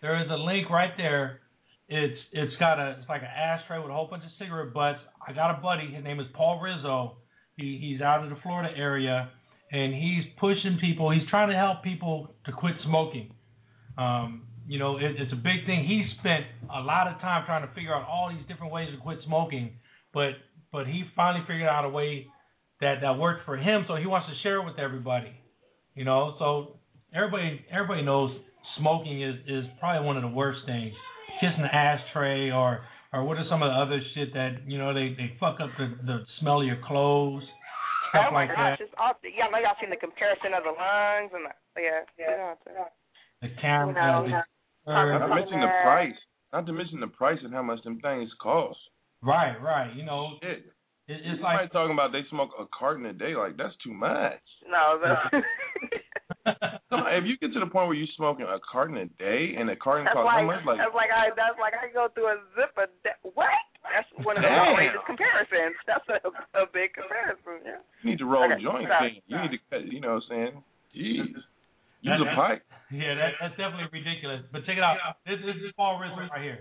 there 0.00 0.22
is 0.22 0.30
a 0.30 0.36
link 0.36 0.70
right 0.70 0.92
there. 0.96 1.40
It's 1.88 2.18
it's 2.32 2.56
got 2.58 2.78
a 2.78 2.96
it's 3.00 3.08
like 3.08 3.22
an 3.22 3.28
ashtray 3.28 3.78
with 3.78 3.90
a 3.90 3.94
whole 3.94 4.08
bunch 4.08 4.24
of 4.24 4.30
cigarette 4.38 4.72
butts. 4.72 5.00
I 5.26 5.32
got 5.32 5.58
a 5.58 5.60
buddy. 5.60 5.92
His 5.92 6.04
name 6.04 6.20
is 6.20 6.26
Paul 6.34 6.60
Rizzo. 6.60 7.16
He 7.56 7.78
he's 7.80 8.00
out 8.00 8.24
of 8.24 8.30
the 8.30 8.36
Florida 8.42 8.70
area, 8.76 9.30
and 9.70 9.94
he's 9.94 10.24
pushing 10.38 10.78
people. 10.80 11.10
He's 11.10 11.28
trying 11.30 11.50
to 11.50 11.56
help 11.56 11.82
people 11.82 12.34
to 12.46 12.52
quit 12.52 12.74
smoking. 12.84 13.32
Um, 13.96 14.42
you 14.66 14.78
know, 14.78 14.96
it, 14.96 15.16
it's 15.18 15.32
a 15.32 15.36
big 15.36 15.66
thing. 15.66 15.84
He 15.86 16.04
spent 16.20 16.44
a 16.72 16.80
lot 16.80 17.06
of 17.08 17.20
time 17.20 17.44
trying 17.46 17.66
to 17.66 17.74
figure 17.74 17.94
out 17.94 18.06
all 18.06 18.30
these 18.30 18.46
different 18.48 18.72
ways 18.72 18.88
to 18.94 19.00
quit 19.00 19.18
smoking, 19.26 19.72
but 20.12 20.30
but 20.72 20.86
he 20.86 21.04
finally 21.16 21.44
figured 21.46 21.68
out 21.68 21.84
a 21.84 21.88
way 21.88 22.26
that 22.80 23.00
that 23.02 23.18
worked 23.18 23.44
for 23.44 23.56
him. 23.56 23.84
So 23.88 23.96
he 23.96 24.06
wants 24.06 24.28
to 24.28 24.34
share 24.42 24.60
it 24.60 24.64
with 24.64 24.78
everybody. 24.78 25.32
You 25.94 26.04
know, 26.04 26.36
so 26.38 26.78
everybody 27.14 27.64
everybody 27.70 28.02
knows 28.02 28.30
smoking 28.78 29.22
is 29.22 29.36
is 29.46 29.64
probably 29.78 30.06
one 30.06 30.16
of 30.16 30.22
the 30.22 30.34
worst 30.34 30.60
things. 30.66 30.92
Kissing 31.40 31.62
the 31.62 31.74
ashtray 31.74 32.50
or 32.50 32.80
or 33.12 33.24
what 33.24 33.38
are 33.38 33.46
some 33.50 33.62
of 33.62 33.70
the 33.70 33.74
other 33.74 34.00
shit 34.14 34.32
that 34.34 34.66
you 34.66 34.78
know 34.78 34.94
they 34.94 35.14
they 35.16 35.36
fuck 35.40 35.58
up 35.60 35.70
the 35.78 35.94
the 36.06 36.24
smell 36.40 36.60
of 36.60 36.66
your 36.66 36.78
clothes, 36.86 37.42
stuff 38.10 38.30
oh 38.30 38.34
my 38.34 38.44
like 38.44 38.54
gosh, 38.54 38.78
that. 38.78 38.84
it's 38.84 38.94
all, 38.98 39.14
yeah, 39.22 39.46
I 39.46 39.50
know 39.50 39.58
y'all 39.62 39.78
seen 39.80 39.90
the 39.90 39.98
comparison 39.98 40.52
of 40.52 40.66
the 40.66 40.74
lungs 40.74 41.30
and 41.32 41.46
the, 41.46 41.52
yeah, 41.78 42.04
yeah. 42.18 42.54
The 43.40 43.48
camera. 43.60 43.94
You 44.26 44.34
know, 44.34 44.42
the, 44.86 44.92
Not 44.92 45.26
to 45.26 45.34
mention 45.34 45.60
the 45.60 45.72
price. 45.82 46.18
Not 46.52 46.66
to 46.66 46.72
mention 46.72 47.00
the 47.00 47.12
price 47.14 47.38
and 47.42 47.54
how 47.54 47.62
much 47.62 47.82
them 47.84 48.00
things 48.00 48.30
cost. 48.42 48.78
Right, 49.22 49.56
right. 49.62 49.94
You 49.94 50.04
know, 50.04 50.36
it, 50.42 50.66
it's 51.08 51.40
Somebody 51.40 51.64
like 51.64 51.72
talking 51.72 51.94
about 51.94 52.12
they 52.12 52.22
smoke 52.30 52.50
a 52.58 52.64
carton 52.76 53.06
a 53.06 53.12
day. 53.12 53.34
Like 53.34 53.56
that's 53.56 53.74
too 53.82 53.92
much. 53.92 54.42
No, 54.68 54.98
the, 55.02 55.42
Come 56.90 57.06
on, 57.06 57.14
if 57.14 57.24
you 57.24 57.38
get 57.38 57.52
to 57.54 57.60
the 57.60 57.70
point 57.70 57.86
where 57.88 57.96
you're 57.98 58.10
smoking 58.16 58.46
a 58.46 58.58
carton 58.64 58.96
a 58.98 59.06
day 59.20 59.54
and 59.58 59.70
a 59.70 59.76
carton 59.76 60.04
that's 60.04 60.14
costs 60.14 60.26
like 60.26 60.42
how 60.42 60.46
much? 60.46 60.62
Like 60.66 60.78
that's 60.78 60.94
like 60.96 61.12
I 61.14 61.30
that's 61.36 61.58
like 61.60 61.74
I 61.78 61.86
go 61.92 62.08
through 62.14 62.30
a 62.34 62.38
zip 62.58 62.74
a 62.78 62.86
day. 63.06 63.14
What? 63.22 63.50
That's 63.86 64.06
one 64.26 64.36
of 64.36 64.42
the 64.44 64.50
Damn. 64.52 64.76
outrageous 64.76 65.04
comparisons. 65.06 65.76
That's 65.88 66.06
a 66.10 66.18
a 66.58 66.64
big 66.70 66.92
comparison. 66.94 67.64
Yeah. 67.64 67.80
you 68.02 68.10
need 68.14 68.20
to 68.20 68.28
roll 68.28 68.44
Okay, 68.46 68.58
a 68.58 68.64
joint. 68.64 68.86
stop, 68.90 69.02
then. 69.06 69.20
You 69.26 69.36
need 69.42 69.52
to 69.56 69.60
cut. 69.70 69.80
You 69.88 70.00
know 70.00 70.18
what 70.20 70.26
I'm 70.28 70.30
saying? 70.30 70.54
Jeez. 70.94 71.32
Use 72.02 72.16
That- 72.20 72.32
a 72.32 72.36
pipe. 72.36 72.62
Yeah, 72.90 73.14
that, 73.14 73.38
that's 73.38 73.54
definitely 73.54 73.86
ridiculous. 73.92 74.42
But 74.50 74.66
check 74.66 74.74
it 74.76 74.82
out. 74.82 74.98
This, 75.22 75.38
this 75.46 75.54
is 75.62 75.70
Paul 75.78 76.00
Rizzo 76.02 76.26
right 76.26 76.42
here. 76.42 76.58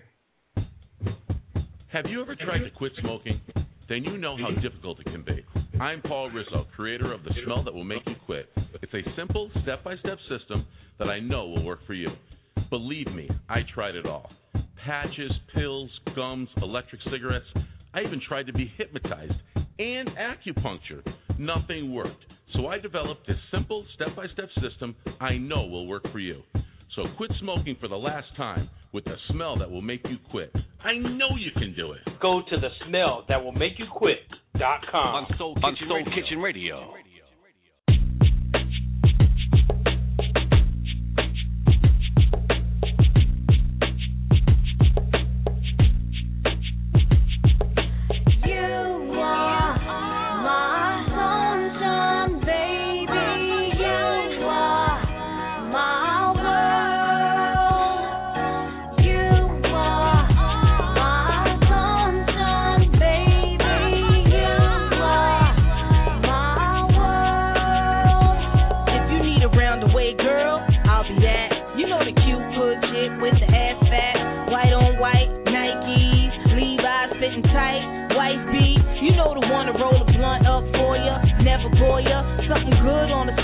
Have 1.91 2.05
you 2.05 2.21
ever 2.21 2.35
tried 2.35 2.59
to 2.59 2.69
quit 2.69 2.91
smoking? 3.01 3.41
Then 3.89 4.03
you 4.03 4.17
know 4.17 4.37
how 4.37 4.51
difficult 4.61 4.99
it 4.99 5.05
can 5.05 5.23
be. 5.23 5.43
I'm 5.81 6.01
Paul 6.03 6.29
Rizzo, 6.29 6.67
creator 6.75 7.11
of 7.11 7.23
the 7.23 7.31
smell 7.43 7.63
that 7.63 7.73
will 7.73 7.83
make 7.83 8.03
you 8.05 8.13
quit. 8.23 8.47
It's 8.83 8.93
a 8.93 9.01
simple, 9.17 9.49
step 9.63 9.83
by 9.83 9.97
step 9.97 10.19
system 10.29 10.67
that 10.99 11.09
I 11.09 11.19
know 11.19 11.47
will 11.47 11.63
work 11.63 11.79
for 11.87 11.95
you. 11.95 12.09
Believe 12.69 13.07
me, 13.07 13.27
I 13.49 13.61
tried 13.73 13.95
it 13.95 14.05
all 14.05 14.31
patches, 14.85 15.31
pills, 15.53 15.89
gums, 16.15 16.47
electric 16.61 17.01
cigarettes. 17.11 17.45
I 17.93 18.01
even 18.01 18.21
tried 18.27 18.47
to 18.47 18.53
be 18.53 18.71
hypnotized 18.77 19.33
and 19.77 20.09
acupuncture. 20.09 21.03
Nothing 21.37 21.93
worked. 21.93 22.23
So 22.55 22.67
I 22.67 22.79
developed 22.79 23.27
this 23.27 23.37
simple, 23.51 23.85
step 23.95 24.15
by 24.15 24.25
step 24.33 24.49
system 24.61 24.95
I 25.19 25.37
know 25.37 25.65
will 25.65 25.87
work 25.87 26.03
for 26.11 26.19
you. 26.19 26.43
So 26.95 27.03
quit 27.17 27.31
smoking 27.39 27.77
for 27.79 27.87
the 27.87 27.95
last 27.95 28.27
time 28.35 28.69
with 28.91 29.05
the 29.05 29.15
smell 29.31 29.57
that 29.59 29.69
will 29.69 29.81
make 29.81 30.01
you 30.09 30.17
quit. 30.31 30.51
I 30.83 30.93
know 30.97 31.29
you 31.37 31.51
can 31.53 31.75
do 31.75 31.91
it. 31.93 32.01
Go 32.21 32.41
to 32.49 32.57
the 32.57 32.69
smell 32.87 33.25
that 33.29 33.43
will 33.43 33.51
make 33.51 33.73
you 33.77 33.85
quit.com. 33.91 34.95
On 34.95 35.25
Soul 35.37 35.55
Kitchen, 35.55 35.65
On 35.65 35.75
Soul 35.87 35.97
Radio. 35.97 36.13
Kitchen 36.15 36.39
Radio. 36.39 36.93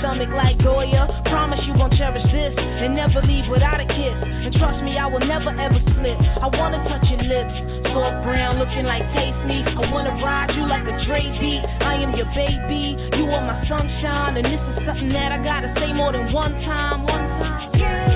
Stomach 0.05 0.29
like 0.37 0.53
Goya. 0.61 1.09
Promise 1.33 1.65
you 1.65 1.73
won't 1.81 1.97
cherish 1.97 2.21
this 2.29 2.53
and 2.53 2.93
never 2.93 3.25
leave 3.25 3.49
without 3.49 3.81
a 3.81 3.89
kiss. 3.89 4.17
And 4.21 4.53
trust 4.61 4.77
me, 4.85 5.01
I 5.01 5.09
will 5.09 5.25
never 5.25 5.49
ever 5.49 5.81
slip. 5.97 6.17
I 6.21 6.45
wanna 6.53 6.77
touch 6.85 7.09
your 7.09 7.25
lips, 7.25 7.57
soft 7.89 8.21
brown, 8.21 8.61
looking 8.61 8.85
like 8.85 9.01
taste 9.17 9.41
me. 9.49 9.65
I 9.65 9.89
wanna 9.89 10.13
ride 10.21 10.53
you 10.53 10.69
like 10.69 10.85
a 10.85 10.93
Dre 11.09 11.25
beat. 11.41 11.65
I 11.81 11.97
am 12.05 12.13
your 12.13 12.29
baby, 12.37 12.93
you 13.17 13.25
are 13.33 13.41
my 13.41 13.57
sunshine, 13.65 14.37
and 14.37 14.45
this 14.45 14.61
is 14.77 14.85
something 14.85 15.09
that 15.09 15.33
I 15.33 15.41
gotta 15.41 15.73
say 15.73 15.89
more 15.89 16.13
than 16.13 16.29
one 16.29 16.53
time. 16.69 17.09
One 17.09 17.25
time. 17.41 17.73
You 17.73 18.14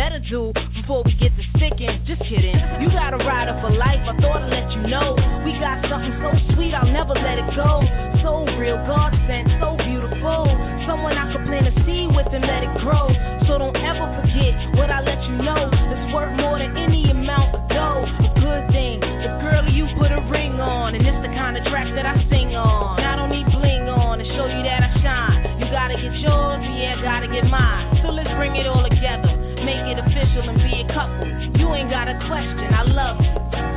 better 0.00 0.16
do 0.32 0.48
before 0.72 1.04
we 1.04 1.12
get 1.20 1.28
to 1.36 1.44
sticking. 1.60 1.92
Just 2.08 2.24
kidding. 2.24 2.56
You 2.80 2.88
got 2.88 3.12
a 3.12 3.20
rider 3.20 3.52
for 3.60 3.68
life. 3.68 4.00
I 4.08 4.16
thought 4.16 4.40
I'd 4.40 4.48
let 4.48 4.66
you 4.72 4.88
know. 4.88 5.12
We 5.44 5.52
got 5.60 5.84
something 5.92 6.16
so 6.24 6.32
sweet, 6.56 6.72
I'll 6.72 6.88
never 6.88 7.12
let 7.12 7.36
it 7.36 7.44
go. 7.52 7.84
So 8.24 8.48
real, 8.56 8.80
God 8.88 9.12
sent, 9.28 9.44
so 9.60 9.76
beautiful. 9.76 10.48
Someone 10.88 11.20
I 11.20 11.28
could 11.36 11.44
plant 11.44 11.68
a 11.68 11.74
seed 11.84 12.16
with 12.16 12.32
and 12.32 12.40
let 12.48 12.64
it 12.64 12.72
grow. 12.80 13.12
So 13.44 13.60
don't 13.60 13.76
ever 13.76 14.08
forget 14.24 14.56
what 14.80 14.88
I 14.88 15.04
let 15.04 15.20
you 15.28 15.36
know. 15.44 15.68
It's 15.68 16.06
worth 16.16 16.32
more 16.40 16.56
than 16.56 16.72
any 16.80 17.04
amount 17.12 17.60
of 17.60 17.62
dough. 17.68 18.00
A 18.00 18.28
good 18.40 18.64
thing. 18.72 19.04
The 19.04 19.36
girl 19.44 19.68
you 19.68 19.84
put 20.00 20.16
a 20.16 20.24
ring 20.32 20.56
on, 20.64 20.96
and 20.96 21.04
it's 21.04 21.20
the 21.20 21.32
kind 21.36 21.60
of 21.60 21.62
track 21.68 21.92
that 21.92 22.08
I 22.08 22.16
sing 22.32 22.56
on. 22.56 23.04
I 23.04 23.20
don't 23.20 23.28
need 23.28 23.44
bling 23.52 23.84
on 23.92 24.16
to 24.16 24.24
show 24.32 24.48
you 24.48 24.64
that 24.64 24.80
I 24.80 24.90
shine. 25.04 25.60
You 25.60 25.68
gotta 25.68 26.00
get 26.00 26.16
yours, 26.24 26.64
yeah, 26.72 26.96
gotta 27.04 27.28
get 27.28 27.44
mine. 27.52 28.00
So 28.00 28.08
let's 28.16 28.32
bring 28.40 28.56
it 28.56 28.64
all 28.64 28.80
together, 28.80 29.29
You 31.58 31.68
ain't 31.74 31.90
got 31.90 32.08
a 32.08 32.16
question, 32.28 32.72
I 32.72 32.82
love 32.84 33.16
you. 33.20 33.69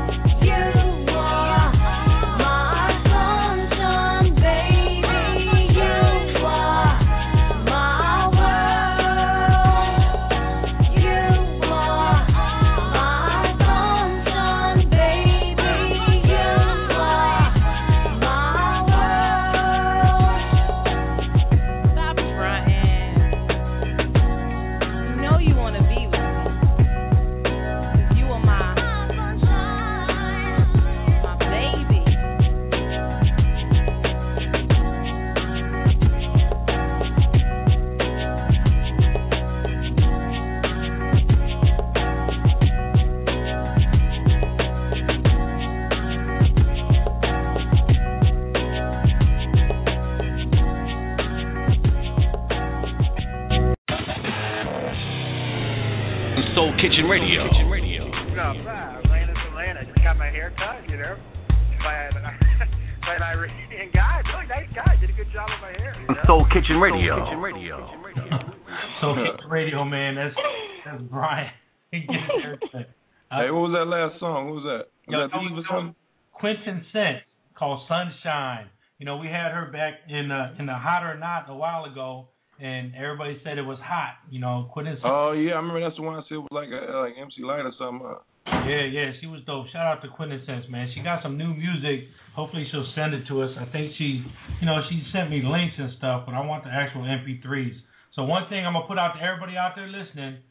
Hot 80.84 81.04
or 81.08 81.18
Not 81.18 81.48
a 81.48 81.56
while 81.56 81.86
ago, 81.86 82.28
and 82.60 82.92
everybody 82.96 83.40
said 83.44 83.58
it 83.58 83.64
was 83.64 83.80
hot. 83.80 84.20
You 84.30 84.44
know, 84.44 84.68
Quentin 84.76 85.00
Oh 85.04 85.32
yeah, 85.32 85.56
I 85.56 85.64
remember 85.64 85.80
that's 85.80 85.96
the 85.96 86.04
one 86.04 86.20
I 86.20 86.24
said 86.28 86.44
was 86.44 86.52
like 86.52 86.68
a, 86.68 87.08
like 87.08 87.16
MC 87.16 87.40
Lyte 87.40 87.64
or 87.64 87.72
something. 87.80 88.04
Uh, 88.04 88.20
Yeah, 88.68 88.84
yeah, 88.92 89.16
she 89.24 89.28
was 89.32 89.40
dope. 89.48 89.72
Shout 89.72 89.88
out 89.88 90.04
to 90.04 90.12
Quintessence, 90.12 90.68
man. 90.68 90.92
She 90.92 91.00
got 91.00 91.24
some 91.24 91.40
new 91.40 91.56
music. 91.56 92.12
Hopefully 92.36 92.68
she'll 92.68 92.92
send 93.00 93.16
it 93.16 93.24
to 93.32 93.42
us. 93.48 93.56
I 93.56 93.64
think 93.72 93.96
she, 93.98 94.20
you 94.60 94.66
know, 94.68 94.84
she 94.92 95.00
sent 95.16 95.32
me 95.32 95.40
links 95.40 95.80
and 95.80 95.96
stuff, 95.98 96.28
but 96.28 96.36
I 96.36 96.44
want 96.44 96.68
the 96.68 96.72
actual 96.76 97.08
MP3s. 97.08 97.80
So 98.16 98.28
one 98.28 98.52
thing 98.52 98.68
I'm 98.68 98.76
gonna 98.76 98.86
put 98.86 99.00
out 99.00 99.16
to 99.16 99.22
everybody 99.24 99.56
out 99.56 99.80
there 99.80 99.88
listening: 99.88 100.44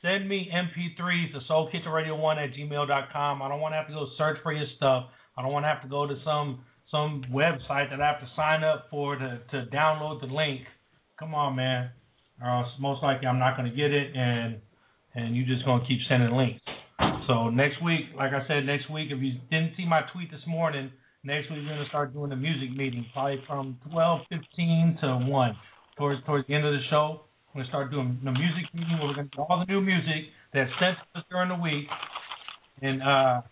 send 0.00 0.28
me 0.28 0.48
MP3s 0.48 1.36
to 1.36 1.44
SoulKitchenRadio1 1.44 2.34
at 2.40 2.56
gmail.com. 2.56 3.42
I 3.42 3.48
don't 3.48 3.60
want 3.60 3.72
to 3.72 3.76
have 3.76 3.88
to 3.88 3.94
go 3.94 4.08
search 4.16 4.38
for 4.42 4.52
your 4.52 4.66
stuff. 4.76 5.12
I 5.36 5.42
don't 5.42 5.52
want 5.52 5.64
to 5.64 5.68
have 5.68 5.82
to 5.82 5.88
go 5.88 6.06
to 6.06 6.16
some 6.24 6.64
some 6.90 7.24
website 7.32 7.90
that 7.90 8.00
I 8.00 8.06
have 8.06 8.20
to 8.20 8.28
sign 8.36 8.62
up 8.64 8.86
for 8.90 9.16
to 9.16 9.40
to 9.50 9.66
download 9.74 10.20
the 10.20 10.26
link. 10.26 10.62
Come 11.18 11.34
on, 11.34 11.56
man. 11.56 11.90
Else 12.44 12.68
most 12.80 13.02
likely 13.02 13.26
I'm 13.26 13.38
not 13.38 13.56
gonna 13.56 13.70
get 13.70 13.92
it, 13.92 14.14
and 14.14 14.60
and 15.14 15.36
you're 15.36 15.46
just 15.46 15.64
gonna 15.64 15.86
keep 15.86 16.00
sending 16.08 16.32
links. 16.32 16.60
So 17.26 17.48
next 17.48 17.82
week, 17.82 18.12
like 18.16 18.32
I 18.32 18.46
said, 18.46 18.66
next 18.66 18.90
week, 18.90 19.08
if 19.10 19.22
you 19.22 19.40
didn't 19.50 19.72
see 19.76 19.86
my 19.86 20.02
tweet 20.12 20.30
this 20.30 20.44
morning, 20.46 20.90
next 21.22 21.50
week 21.50 21.60
we're 21.62 21.76
gonna 21.76 21.88
start 21.88 22.12
doing 22.12 22.32
a 22.32 22.36
music 22.36 22.76
meeting, 22.76 23.06
probably 23.12 23.42
from 23.46 23.78
twelve 23.90 24.20
fifteen 24.28 24.98
to 25.00 25.16
one. 25.26 25.56
Towards 25.96 26.24
towards 26.26 26.46
the 26.48 26.54
end 26.54 26.66
of 26.66 26.72
the 26.72 26.82
show, 26.90 27.22
we're 27.54 27.62
gonna 27.62 27.68
start 27.68 27.90
doing 27.90 28.18
the 28.22 28.32
music 28.32 28.66
meeting 28.74 28.98
where 28.98 29.08
we're 29.08 29.14
gonna 29.14 29.28
do 29.34 29.42
all 29.42 29.64
the 29.64 29.72
new 29.72 29.80
music 29.80 30.28
that's 30.52 30.70
sent 30.80 30.98
to 30.98 31.20
us 31.20 31.24
during 31.30 31.48
the 31.48 31.56
week, 31.62 31.86
and 32.82 33.00
uh, 33.02 33.42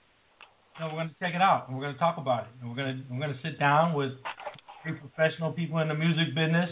know, 0.81 0.87
we're 0.93 1.01
gonna 1.01 1.15
check 1.21 1.35
it 1.35 1.43
out 1.43 1.69
and 1.69 1.77
we're 1.77 1.85
gonna 1.85 1.99
talk 1.99 2.19
about 2.19 2.45
it. 2.45 2.51
And 2.61 2.71
we're 2.71 2.77
gonna 2.77 3.03
we're 3.11 3.21
gonna 3.21 3.39
sit 3.43 3.59
down 3.59 3.95
with 3.95 4.13
three 4.83 4.95
professional 4.95 5.53
people 5.53 5.79
in 5.79 5.89
the 5.89 5.95
music 5.95 6.35
business 6.35 6.71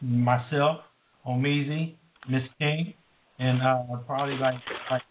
myself, 0.00 0.80
Omeezy, 1.26 1.96
Miss 2.28 2.42
King, 2.58 2.94
and 3.38 3.60
uh, 3.62 3.96
probably 4.06 4.36
like 4.36 4.60
like 4.90 5.02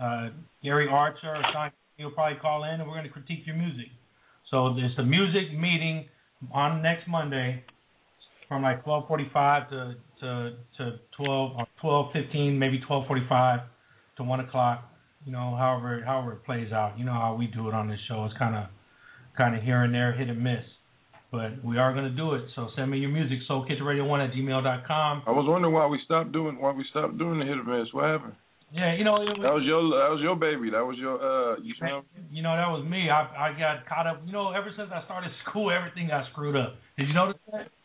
uh, 0.00 0.28
Gary 0.62 0.88
Archer 0.90 1.28
or 1.28 1.42
Sean. 1.52 1.70
He'll 1.96 2.10
probably 2.10 2.38
call 2.40 2.64
in, 2.64 2.80
and 2.80 2.86
we're 2.86 2.94
going 2.94 3.04
to 3.04 3.10
critique 3.10 3.42
your 3.44 3.56
music. 3.56 3.88
So 4.50 4.74
there's 4.74 4.96
a 4.98 5.02
music 5.02 5.52
meeting 5.52 6.08
on 6.50 6.82
next 6.82 7.06
Monday 7.06 7.62
from 8.48 8.62
like 8.62 8.84
12:45 8.84 9.68
to 9.70 9.94
to 10.20 10.52
to 10.78 10.98
12 11.16 11.52
or 11.56 11.66
12:15, 12.14 12.58
maybe 12.58 12.80
12:45 12.88 13.62
to 14.16 14.24
one 14.24 14.40
o'clock. 14.40 14.89
You 15.24 15.32
know, 15.32 15.54
however 15.56 16.02
however 16.04 16.32
it 16.32 16.44
plays 16.44 16.72
out. 16.72 16.98
You 16.98 17.04
know 17.04 17.12
how 17.12 17.34
we 17.34 17.46
do 17.46 17.68
it 17.68 17.74
on 17.74 17.88
this 17.88 18.00
show. 18.08 18.24
It's 18.24 18.36
kind 18.38 18.56
of 18.56 18.64
kind 19.36 19.54
of 19.54 19.62
here 19.62 19.82
and 19.82 19.94
there, 19.94 20.12
hit 20.12 20.28
and 20.28 20.42
miss. 20.42 20.64
But 21.30 21.64
we 21.64 21.78
are 21.78 21.92
going 21.92 22.10
to 22.10 22.16
do 22.16 22.34
it. 22.34 22.42
So 22.56 22.68
send 22.74 22.90
me 22.90 22.98
your 22.98 23.10
music, 23.10 23.38
soulkitchenradio1 23.48 24.28
at 24.28 24.34
gmail.com. 24.34 25.22
I 25.26 25.30
was 25.30 25.46
wondering 25.46 25.72
why 25.72 25.86
we 25.86 26.00
stopped 26.04 26.32
doing 26.32 26.60
why 26.60 26.72
we 26.72 26.84
stopped 26.90 27.18
doing 27.18 27.38
the 27.38 27.44
hit 27.44 27.58
and 27.58 27.66
miss. 27.66 27.92
What 27.92 28.04
happened? 28.04 28.34
Yeah, 28.72 28.94
you 28.94 29.04
know, 29.04 29.16
it 29.16 29.26
was, 29.26 29.38
That 29.42 29.54
was 29.54 29.64
your 29.66 29.82
that 29.82 30.10
was 30.14 30.20
your 30.22 30.36
baby. 30.36 30.70
That 30.70 30.86
was 30.86 30.96
your 30.96 31.18
uh 31.18 31.56
you 31.60 31.74
know 31.82 32.02
you 32.30 32.42
know 32.42 32.54
that 32.54 32.70
was 32.70 32.86
me. 32.88 33.10
I 33.10 33.50
I 33.50 33.58
got 33.58 33.86
caught 33.86 34.06
up. 34.06 34.22
You 34.24 34.32
know, 34.32 34.50
ever 34.52 34.70
since 34.76 34.90
I 34.94 35.04
started 35.04 35.30
school, 35.48 35.70
everything 35.70 36.08
got 36.08 36.24
screwed 36.32 36.56
up. 36.56 36.74
Did 36.96 37.08
you 37.08 37.14
notice 37.14 37.40
that? 37.52 37.68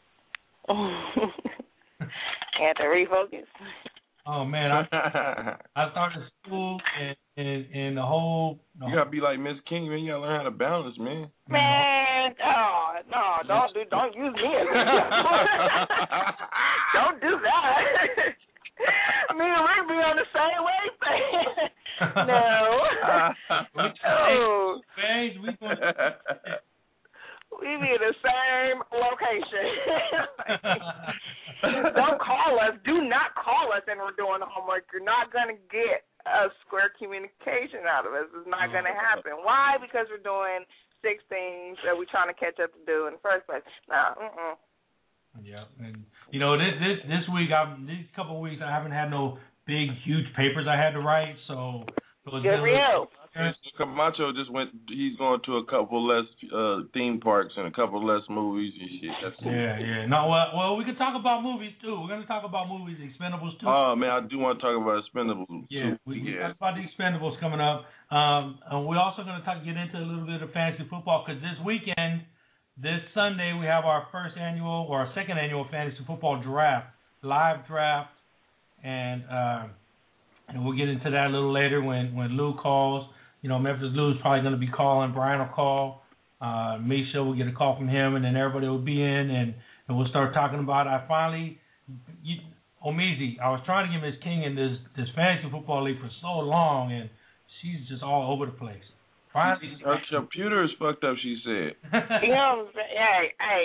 Oh, 0.68 0.90
Had 2.00 2.74
to 2.78 2.84
refocus. 2.84 3.46
Oh 4.26 4.44
man, 4.44 4.72
I 4.72 5.58
I 5.76 5.92
started 5.92 6.24
school 6.44 6.80
and 7.00 7.16
and, 7.38 7.66
and 7.74 7.98
the 7.98 8.02
whole. 8.02 8.60
The 8.80 8.88
You 8.88 8.96
gotta 8.96 9.10
be 9.10 9.20
like 9.20 9.40
Miss 9.40 9.56
King, 9.68 9.90
man. 9.90 10.00
You 10.00 10.12
gotta 10.14 10.24
learn 10.24 10.38
how 10.38 10.44
to 10.44 10.52
balance, 10.52 10.98
man. 10.98 11.28
Man, 11.50 12.36
oh 12.46 12.96
no, 13.12 13.40
don't 13.48 13.74
do, 13.74 13.84
don't 13.90 14.16
use 14.16 14.34
me 14.34 14.50
as 14.56 14.68
an 14.72 14.80
example. 14.80 15.40
don't 16.96 17.20
do 17.22 17.40
that. 17.44 18.36
me 19.36 19.46
and 19.46 19.64
Rick 19.68 19.88
be 19.88 20.00
on 20.00 20.16
the 20.16 20.28
same 20.32 20.62
wavelength. 20.64 21.72
no. 22.28 22.80
oh, 24.08 24.80
Bangs, 24.96 25.36
we 25.44 25.52
going 25.60 25.78
we 27.56 27.72
be 27.80 27.88
in 27.88 28.04
the 28.04 28.16
same 28.20 28.84
location. 28.92 29.68
don't 31.96 32.20
call 32.20 32.60
us. 32.60 32.76
Do 32.84 33.08
not 33.08 33.32
call 33.36 33.72
us 33.72 33.84
and 33.88 34.00
we're 34.00 34.12
doing 34.20 34.44
homework. 34.44 34.84
You're 34.92 35.04
not 35.04 35.32
gonna 35.32 35.56
get 35.72 36.04
a 36.26 36.50
square 36.66 36.90
communication 36.98 37.86
out 37.86 38.06
of 38.06 38.14
us. 38.14 38.28
It's 38.34 38.50
not 38.50 38.74
gonna 38.74 38.90
uh-huh. 38.92 39.22
happen. 39.22 39.34
Why? 39.46 39.78
Because 39.78 40.10
we're 40.10 40.26
doing 40.26 40.66
six 41.06 41.22
things 41.30 41.78
that 41.86 41.94
we're 41.94 42.10
trying 42.10 42.34
to 42.34 42.38
catch 42.38 42.58
up 42.58 42.74
to 42.74 42.82
do 42.86 43.06
in 43.06 43.18
the 43.18 43.24
first 43.24 43.46
place. 43.46 43.66
No, 43.86 44.18
mm-mm. 44.18 44.56
Yeah, 45.44 45.68
and 45.84 46.04
you 46.32 46.40
know 46.40 46.58
this 46.58 46.74
this 46.80 46.98
this 47.06 47.26
week 47.34 47.52
I've 47.52 47.76
these 47.86 48.08
couple 48.16 48.40
of 48.40 48.42
weeks 48.42 48.64
I 48.64 48.72
haven't 48.72 48.96
had 48.96 49.12
no 49.12 49.38
big 49.68 49.92
huge 50.06 50.26
papers 50.36 50.66
I 50.66 50.80
had 50.80 50.92
to 50.92 51.04
write, 51.04 51.36
so 51.48 51.84
it 52.26 52.32
was 52.32 52.42
Good 52.42 52.64
for 52.64 52.72
you. 52.72 53.06
Camacho 53.78 54.32
just 54.32 54.52
went. 54.52 54.72
He's 54.88 55.18
going 55.18 55.42
to 55.46 55.58
a 55.58 55.66
couple 55.66 56.08
less 56.08 56.26
uh 56.56 56.88
theme 56.94 57.20
parks 57.20 57.54
and 57.58 57.68
a 57.68 57.72
couple 57.72 58.00
less 58.06 58.24
movies 58.30 58.74
and 58.80 58.90
shit. 59.02 59.12
That's 59.24 59.36
cool. 59.44 59.52
Yeah, 59.52 59.80
yeah. 59.80 60.06
No, 60.08 60.30
well, 60.30 60.48
well, 60.56 60.76
we 60.78 60.86
can 60.86 60.96
talk 60.96 61.20
about 61.20 61.44
movies 61.44 61.72
too. 61.82 62.00
We're 62.00 62.08
gonna 62.08 62.26
talk 62.26 62.46
about 62.46 62.70
movies, 62.70 62.98
Expendables 63.04 63.60
too. 63.60 63.68
Oh 63.68 63.96
man, 63.96 64.10
I 64.10 64.22
do 64.28 64.40
want 64.40 64.60
to 64.60 64.66
talk 64.66 64.76
about 64.80 65.04
Expendables. 65.04 65.68
Yeah, 65.70 65.92
too. 65.92 65.98
we, 66.06 66.22
we 66.22 66.36
yeah. 66.36 66.48
talked 66.48 66.58
about 66.58 66.76
the 66.76 66.84
Expendables 66.88 67.40
coming 67.40 67.60
up. 67.60 67.86
Um, 68.12 68.60
and 68.70 68.86
we're 68.86 69.00
also 69.00 69.24
going 69.24 69.40
to 69.40 69.46
talk, 69.46 69.66
get 69.66 69.76
into 69.76 69.98
a 69.98 70.06
little 70.06 70.26
bit 70.28 70.42
of 70.42 70.52
fantasy 70.52 70.86
football 70.90 71.26
because 71.26 71.42
this 71.42 71.58
weekend, 71.66 72.22
this 72.78 73.02
Sunday, 73.14 73.58
we 73.60 73.66
have 73.66 73.84
our 73.84 74.08
first 74.12 74.38
annual 74.38 74.86
or 74.90 75.00
our 75.00 75.12
second 75.16 75.40
annual 75.40 75.66
fantasy 75.72 75.98
football 76.06 76.42
draft, 76.42 76.88
live 77.24 77.66
draft, 77.68 78.12
and 78.84 79.24
uh, 79.26 79.64
and 80.50 80.64
we'll 80.64 80.78
get 80.78 80.88
into 80.88 81.10
that 81.10 81.28
a 81.28 81.30
little 81.30 81.52
later 81.52 81.82
when 81.82 82.16
when 82.16 82.38
Lou 82.38 82.54
calls. 82.56 83.10
You 83.46 83.50
know, 83.50 83.60
Memphis 83.60 83.94
Lou's 83.94 84.18
probably 84.22 84.42
going 84.42 84.58
to 84.58 84.60
be 84.60 84.74
calling. 84.74 85.14
Brian 85.14 85.38
will 85.38 85.54
call. 85.54 86.02
Uh, 86.42 86.80
Misha 86.82 87.22
will 87.22 87.38
get 87.38 87.46
a 87.46 87.52
call 87.52 87.78
from 87.78 87.88
him, 87.88 88.16
and 88.16 88.26
then 88.26 88.36
everybody 88.36 88.68
will 88.68 88.82
be 88.82 89.00
in, 89.00 89.30
and, 89.30 89.54
and 89.88 89.96
we'll 89.96 90.08
start 90.08 90.34
talking 90.34 90.58
about. 90.58 90.88
I 90.88 91.06
finally, 91.08 91.60
you, 92.24 92.42
Omeezy, 92.84 93.38
I 93.38 93.52
was 93.54 93.62
trying 93.64 93.86
to 93.86 93.94
get 93.94 94.02
Miss 94.02 94.18
King 94.24 94.42
in 94.42 94.56
this 94.56 94.74
this 94.98 95.06
fantasy 95.16 95.46
football 95.52 95.86
league 95.86 96.02
for 96.02 96.10
so 96.26 96.42
long, 96.42 96.92
and 96.92 97.08
she's 97.62 97.88
just 97.88 98.02
all 98.02 98.34
over 98.34 98.48
the 98.48 98.58
place. 98.58 98.82
Finally, 99.32 99.78
Her 99.86 100.02
computer 100.10 100.64
is 100.64 100.72
fucked 100.80 101.04
up. 101.04 101.14
She 101.22 101.38
said. 101.46 101.78
You 102.26 102.34
know, 102.34 102.66
I'm 102.66 102.74
hey, 102.74 103.30
hey, 103.38 103.64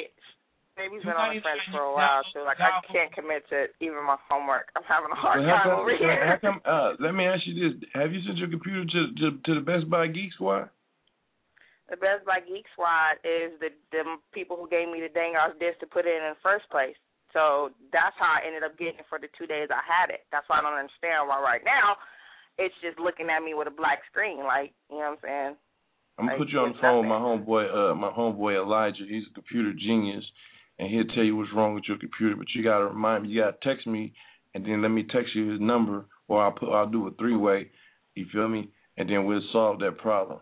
baby's 0.81 1.05
been 1.05 1.12
on 1.20 1.37
the 1.37 1.45
fence 1.45 1.61
for 1.68 1.85
a 1.85 1.93
while 1.93 2.24
too. 2.33 2.41
Like 2.49 2.57
I 2.64 2.81
can't 2.89 3.12
commit 3.12 3.45
to 3.53 3.68
even 3.85 4.01
my 4.03 4.16
homework. 4.28 4.72
I'm 4.72 4.87
having 4.89 5.12
a 5.12 5.18
hard 5.20 5.45
Well, 5.45 5.53
time 5.53 5.68
come, 5.68 5.81
over 5.85 5.93
here. 5.93 6.39
come, 6.41 6.59
uh, 6.68 6.97
let 6.97 7.12
me 7.12 7.28
ask 7.28 7.45
you 7.45 7.55
this: 7.61 7.76
Have 7.93 8.12
you 8.16 8.24
sent 8.24 8.41
your 8.41 8.49
computer 8.49 8.85
to 8.89 9.01
to, 9.20 9.26
to 9.45 9.51
the 9.61 9.64
Best 9.64 9.89
Buy 9.93 10.09
Geek 10.09 10.33
Squad? 10.33 10.72
The 11.93 12.01
Best 12.01 12.24
Buy 12.24 12.41
Geek 12.41 12.64
Squad 12.72 13.20
is 13.26 13.53
the 13.61 13.70
the 13.93 14.03
people 14.33 14.57
who 14.57 14.64
gave 14.72 14.89
me 14.89 15.05
the 15.05 15.12
dang 15.12 15.37
ass 15.37 15.53
disc 15.61 15.78
to 15.85 15.89
put 15.91 16.07
it 16.09 16.16
in 16.16 16.24
in 16.24 16.33
the 16.35 16.43
first 16.43 16.64
place. 16.72 16.97
So 17.37 17.70
that's 17.95 18.16
how 18.18 18.41
I 18.41 18.47
ended 18.47 18.64
up 18.66 18.74
getting 18.81 18.99
it 18.99 19.07
for 19.07 19.18
the 19.22 19.31
two 19.39 19.47
days 19.47 19.70
I 19.70 19.83
had 19.87 20.11
it. 20.11 20.26
That's 20.35 20.49
why 20.51 20.59
I 20.59 20.62
don't 20.66 20.74
understand 20.74 21.31
why 21.31 21.39
right 21.39 21.62
now 21.62 21.95
it's 22.59 22.74
just 22.83 22.99
looking 22.99 23.31
at 23.31 23.39
me 23.43 23.55
with 23.55 23.68
a 23.70 23.74
black 23.74 24.03
screen. 24.11 24.43
Like 24.43 24.72
you 24.91 24.99
know 24.99 25.14
what 25.14 25.22
I'm 25.22 25.22
saying? 25.22 25.55
I'm 26.18 26.26
gonna 26.26 26.33
Like, 26.37 26.39
put 26.43 26.53
you 26.53 26.59
on 26.61 26.72
the 26.74 26.81
phone 26.83 27.07
with 27.07 27.09
my 27.09 27.22
homeboy, 27.22 27.64
uh, 27.70 27.95
my 27.95 28.11
homeboy 28.11 28.59
Elijah. 28.59 29.07
He's 29.09 29.24
a 29.31 29.35
computer 29.35 29.72
genius, 29.72 30.26
and 30.81 30.89
he'll 30.89 31.14
tell 31.14 31.22
you 31.22 31.37
what's 31.37 31.53
wrong 31.55 31.74
with 31.74 31.85
your 31.87 32.01
computer. 32.01 32.35
But 32.35 32.49
you 32.57 32.64
gotta 32.64 32.87
remind 32.87 33.24
me, 33.24 33.28
you 33.28 33.45
gotta 33.45 33.61
text 33.62 33.87
me, 33.87 34.14
and 34.55 34.64
then 34.64 34.81
let 34.81 34.89
me 34.89 35.05
text 35.05 35.37
you 35.37 35.53
his 35.53 35.61
number, 35.61 36.07
or 36.26 36.43
I'll 36.43 36.57
put, 36.57 36.72
I'll 36.72 36.89
do 36.89 37.07
a 37.07 37.12
three 37.20 37.37
way. 37.37 37.68
You 38.16 38.24
feel 38.33 38.49
me? 38.49 38.72
And 38.97 39.09
then 39.09 39.26
we'll 39.26 39.45
solve 39.53 39.78
that 39.81 39.99
problem. 39.99 40.41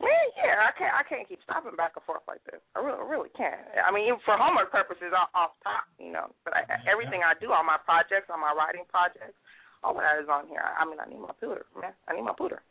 Man, 0.00 0.26
yeah, 0.38 0.62
I 0.62 0.70
can't 0.78 0.94
I 0.94 1.02
can't 1.02 1.28
keep 1.28 1.42
stopping 1.42 1.74
back 1.74 1.98
and 1.98 2.04
forth 2.06 2.22
like 2.28 2.44
this. 2.46 2.62
I 2.76 2.80
really 2.80 3.02
really 3.10 3.28
can't. 3.36 3.58
I 3.82 3.90
mean, 3.90 4.06
even 4.06 4.22
for 4.24 4.38
homework 4.38 4.70
purposes, 4.70 5.10
off, 5.10 5.34
off 5.34 5.50
top, 5.66 5.90
you 5.98 6.12
know. 6.12 6.30
But 6.46 6.54
I, 6.54 6.62
everything 6.86 7.26
I 7.26 7.34
do, 7.42 7.50
all 7.50 7.66
my 7.66 7.78
projects, 7.82 8.30
all 8.30 8.38
my 8.38 8.54
writing 8.54 8.86
projects, 8.86 9.34
all 9.82 9.98
of 9.98 10.02
that 10.06 10.22
is 10.22 10.30
on 10.30 10.46
here. 10.46 10.62
I 10.62 10.86
mean, 10.86 11.02
I 11.02 11.10
need 11.10 11.18
my 11.18 11.34
pooter, 11.42 11.66
man. 11.74 11.92
I 12.06 12.14
need 12.14 12.22
my 12.22 12.38
pooter. 12.38 12.62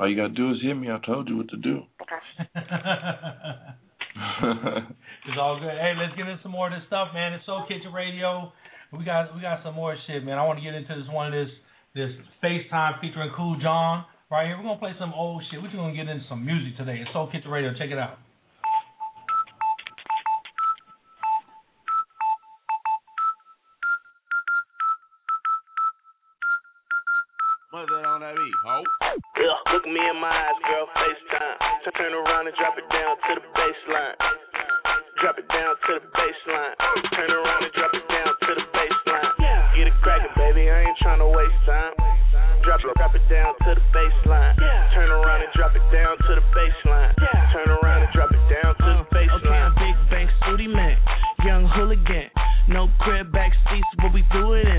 All 0.00 0.08
you 0.08 0.16
gotta 0.16 0.32
do 0.32 0.56
is 0.56 0.64
hit 0.64 0.72
me. 0.72 0.88
I 0.88 1.04
told 1.04 1.28
you 1.28 1.36
what 1.36 1.52
to 1.52 1.60
do. 1.60 1.84
Okay. 2.00 2.22
it's 4.14 5.38
all 5.38 5.58
good. 5.58 5.74
Hey, 5.74 5.92
let's 5.98 6.14
get 6.14 6.28
into 6.28 6.38
some 6.42 6.52
more 6.52 6.70
of 6.70 6.72
this 6.72 6.86
stuff, 6.86 7.08
man. 7.14 7.32
It's 7.32 7.44
Soul 7.46 7.66
Kitchen 7.66 7.92
Radio. 7.92 8.52
We 8.92 9.04
got 9.04 9.34
we 9.34 9.42
got 9.42 9.64
some 9.64 9.74
more 9.74 9.96
shit, 10.06 10.22
man. 10.22 10.38
I 10.38 10.46
want 10.46 10.58
to 10.58 10.64
get 10.64 10.74
into 10.74 10.94
this 10.94 11.10
one 11.10 11.34
of 11.34 11.34
this 11.34 11.50
this 11.94 12.10
FaceTime 12.38 13.00
featuring 13.00 13.30
Cool 13.36 13.58
John 13.60 14.04
right 14.30 14.46
here. 14.46 14.56
We're 14.56 14.62
gonna 14.62 14.78
play 14.78 14.94
some 15.00 15.12
old 15.12 15.42
shit. 15.50 15.58
We're 15.58 15.66
just 15.66 15.78
gonna 15.82 15.96
get 15.96 16.06
into 16.06 16.22
some 16.28 16.46
music 16.46 16.78
today. 16.78 17.02
It's 17.02 17.10
Soul 17.12 17.26
Kitchen 17.26 17.50
Radio. 17.50 17.74
Check 17.74 17.90
it 17.90 17.98
out. 17.98 18.22
Do 54.32 54.54
it 54.54 54.73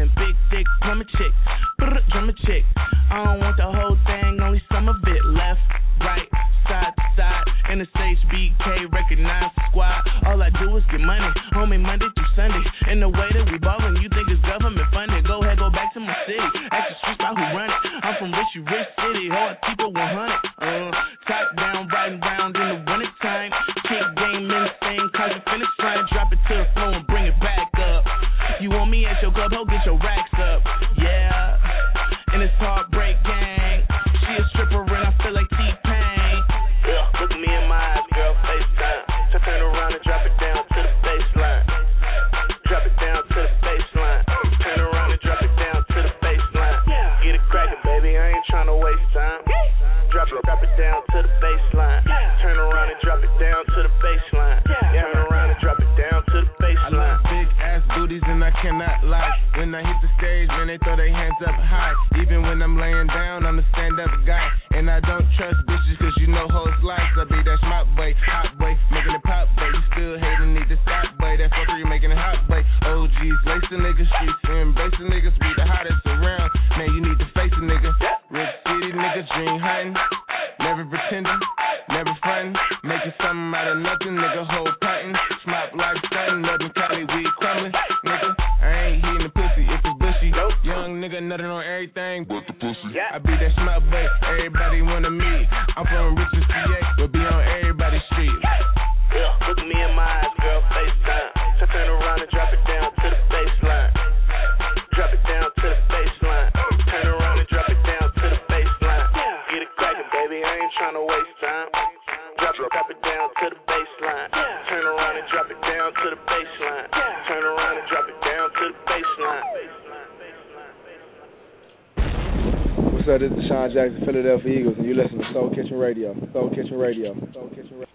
Jackson, 123.76 124.06
Philadelphia 124.06 124.60
Eagles, 124.60 124.76
and 124.78 124.88
you 124.88 124.96
listen 124.96 125.18
to 125.18 125.26
Soul 125.34 125.50
Kitchen 125.50 125.78
Radio. 125.78 126.16
Soul 126.32 126.50
Kitchen 126.50 126.80
Radio. 126.80 127.14
Soul 127.34 127.50
Kitchen 127.50 127.74
Radio. 127.74 127.88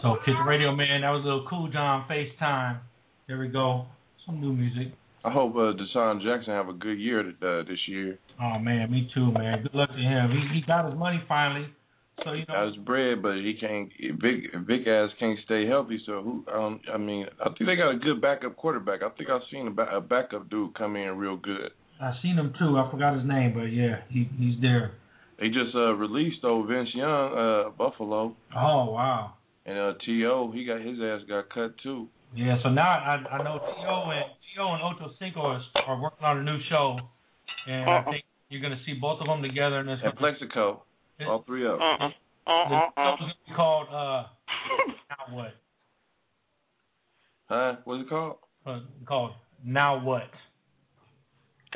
So, 0.00 0.16
Kitchen 0.24 0.44
Radio, 0.46 0.74
man, 0.74 1.02
that 1.02 1.10
was 1.10 1.20
a 1.22 1.28
little 1.28 1.46
Cool 1.50 1.68
John 1.68 2.06
FaceTime. 2.08 2.80
There 3.28 3.38
we 3.38 3.48
go. 3.48 3.84
Some 4.24 4.40
new 4.40 4.54
music. 4.54 4.94
I 5.22 5.30
hope 5.30 5.54
uh, 5.54 5.74
DeSean 5.76 6.22
Jackson 6.22 6.54
have 6.54 6.68
a 6.68 6.72
good 6.72 6.98
year 6.98 7.20
uh, 7.20 7.62
this 7.68 7.78
year. 7.86 8.18
Oh, 8.40 8.58
man, 8.58 8.90
me 8.90 9.10
too, 9.14 9.30
man. 9.32 9.62
Good 9.64 9.74
luck 9.74 9.90
to 9.90 9.96
him. 9.96 10.30
He, 10.30 10.60
he 10.60 10.66
got 10.66 10.88
his 10.88 10.98
money 10.98 11.22
finally. 11.28 11.66
So, 12.24 12.32
you 12.32 12.44
know. 12.48 12.54
Got 12.54 12.66
his 12.68 12.76
bread, 12.76 13.20
but 13.20 13.34
he 13.34 13.54
can't. 13.60 13.90
Big 14.22 14.66
big 14.66 14.88
ass 14.88 15.10
can't 15.20 15.38
stay 15.44 15.66
healthy. 15.66 16.00
So 16.06 16.22
who? 16.22 16.50
Um, 16.50 16.80
I 16.92 16.96
mean, 16.96 17.26
I 17.40 17.48
think 17.50 17.66
they 17.66 17.76
got 17.76 17.90
a 17.90 17.98
good 17.98 18.22
backup 18.22 18.56
quarterback. 18.56 19.02
I 19.02 19.10
think 19.10 19.28
I've 19.28 19.42
seen 19.52 19.66
a, 19.66 19.70
ba- 19.70 19.94
a 19.94 20.00
backup 20.00 20.48
dude 20.48 20.74
come 20.74 20.96
in 20.96 21.18
real 21.18 21.36
good. 21.36 21.72
I 22.00 22.12
seen 22.22 22.36
him 22.36 22.52
too. 22.58 22.78
I 22.78 22.90
forgot 22.90 23.16
his 23.16 23.26
name, 23.26 23.52
but 23.54 23.64
yeah, 23.72 24.00
he 24.08 24.28
he's 24.38 24.60
there. 24.60 24.92
They 25.38 25.48
just 25.48 25.74
uh, 25.74 25.92
released 25.94 26.38
though 26.42 26.62
Vince 26.64 26.88
Young, 26.94 27.08
uh, 27.32 27.70
Buffalo, 27.70 28.34
Oh 28.56 28.90
wow. 28.90 29.34
and 29.64 29.78
uh, 29.78 29.92
T.O. 30.04 30.50
He 30.52 30.64
got 30.64 30.80
his 30.80 30.98
ass 31.00 31.20
got 31.28 31.48
cut 31.50 31.74
too. 31.82 32.08
Yeah. 32.34 32.56
So 32.62 32.68
now 32.70 32.88
I 32.88 33.22
I 33.30 33.42
know 33.42 33.58
T.O. 33.58 34.10
and 34.10 34.24
T.O. 34.54 34.72
and 34.72 34.82
Ochocinco 34.82 35.38
are, 35.38 35.62
are 35.86 36.00
working 36.00 36.24
on 36.24 36.38
a 36.38 36.42
new 36.42 36.58
show, 36.70 36.98
and 37.66 37.88
I 37.90 38.02
think 38.04 38.24
you're 38.48 38.62
gonna 38.62 38.80
see 38.86 38.94
both 38.94 39.20
of 39.20 39.26
them 39.26 39.42
together 39.42 39.80
in 39.80 39.86
this. 39.86 39.98
And 40.02 40.16
Plaxico, 40.16 40.82
all 41.26 41.44
three 41.46 41.66
of 41.66 41.78
them. 41.78 41.82
Uh-uh. 41.82 42.08
The 42.46 42.80
show's 42.96 43.18
gonna 43.18 43.32
be 43.48 43.54
called 43.54 43.88
uh 43.88 44.24
now 45.10 45.34
what? 45.36 45.54
Huh? 47.48 47.76
What's 47.84 48.02
it 48.02 48.08
called? 48.08 48.36
Uh, 48.66 48.80
called 49.06 49.32
now 49.64 50.04
what? 50.04 50.30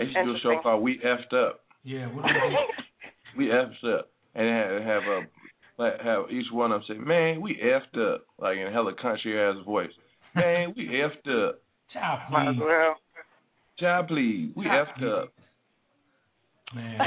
They 0.01 0.07
used 0.07 0.17
to 0.17 0.25
do 0.25 0.35
a 0.35 0.41
show 0.41 0.63
called 0.63 0.83
We 0.83 0.99
Effed 0.99 1.33
Up. 1.35 1.61
Yeah. 1.85 2.07
What 2.07 2.25
We 3.37 3.47
Effed 3.47 3.85
Up, 3.85 4.11
and 4.35 4.47
they 4.47 4.51
have, 4.51 4.83
have 4.83 5.03
a 5.05 5.21
like 5.81 6.01
have 6.03 6.31
each 6.31 6.47
one 6.53 6.73
of 6.73 6.83
them 6.87 6.97
say, 6.97 7.03
"Man, 7.03 7.41
we 7.41 7.57
effed 7.57 7.99
up," 7.99 8.27
like 8.39 8.59
in 8.59 8.67
a 8.67 8.71
hella 8.71 8.93
country 9.01 9.41
ass 9.41 9.57
voice. 9.65 9.91
Man, 10.35 10.75
we 10.77 10.87
effed 10.89 11.49
up. 11.49 11.63
Child, 11.93 12.21
Might 12.31 12.51
as 12.51 12.57
well. 12.61 12.97
Child, 13.79 14.09
please, 14.09 14.53
we 14.55 14.67
effed 14.67 15.03
up. 15.03 15.33
Man. 16.75 16.99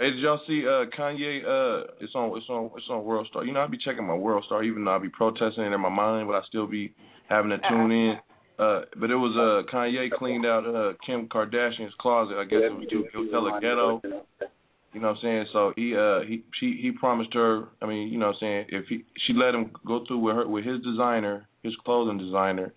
Hey, 0.00 0.10
did 0.10 0.20
y'all 0.20 0.40
see 0.46 0.64
uh 0.66 0.86
Kanye? 0.98 1.42
Uh, 1.44 1.92
it's 2.00 2.14
on 2.14 2.36
it's 2.36 2.48
on 2.48 2.70
it's 2.76 2.86
on 2.88 3.04
World 3.04 3.26
Star. 3.28 3.44
You 3.44 3.52
know, 3.52 3.60
I 3.60 3.66
be 3.66 3.78
checking 3.84 4.06
my 4.06 4.14
World 4.14 4.44
Star, 4.46 4.64
even 4.64 4.84
though 4.84 4.96
I 4.96 4.98
be 4.98 5.10
protesting 5.10 5.64
it 5.64 5.72
in 5.72 5.80
my 5.80 5.88
mind, 5.90 6.28
but 6.28 6.34
I 6.34 6.40
still 6.48 6.66
be 6.66 6.94
having 7.28 7.50
to 7.50 7.58
tune 7.68 7.92
in. 7.92 8.14
Uh, 8.58 8.80
but 8.98 9.10
it 9.10 9.14
was 9.14 9.34
uh 9.36 9.70
Kanye 9.72 10.10
cleaned 10.10 10.44
out 10.44 10.66
uh 10.66 10.92
Kim 11.06 11.28
Kardashian's 11.28 11.94
closet. 12.00 12.36
I 12.36 12.44
guess 12.44 12.60
it 12.62 12.74
was, 12.74 12.86
was 13.14 13.28
hella 13.30 13.60
ghetto. 13.60 14.00
You 14.92 15.00
know 15.00 15.08
what 15.08 15.16
I'm 15.18 15.22
saying? 15.22 15.46
So 15.52 15.72
he 15.76 15.94
uh 15.96 16.20
he 16.26 16.42
she 16.58 16.78
he 16.82 16.90
promised 16.90 17.32
her. 17.34 17.68
I 17.80 17.86
mean, 17.86 18.08
you 18.08 18.18
know 18.18 18.26
what 18.26 18.36
I'm 18.36 18.40
saying? 18.40 18.66
If 18.70 18.86
he 18.88 19.04
she 19.26 19.32
let 19.32 19.54
him 19.54 19.70
go 19.86 20.04
through 20.06 20.18
with 20.18 20.34
her 20.34 20.48
with 20.48 20.64
his 20.64 20.80
designer, 20.82 21.46
his 21.62 21.74
clothing 21.84 22.18
designer, 22.18 22.72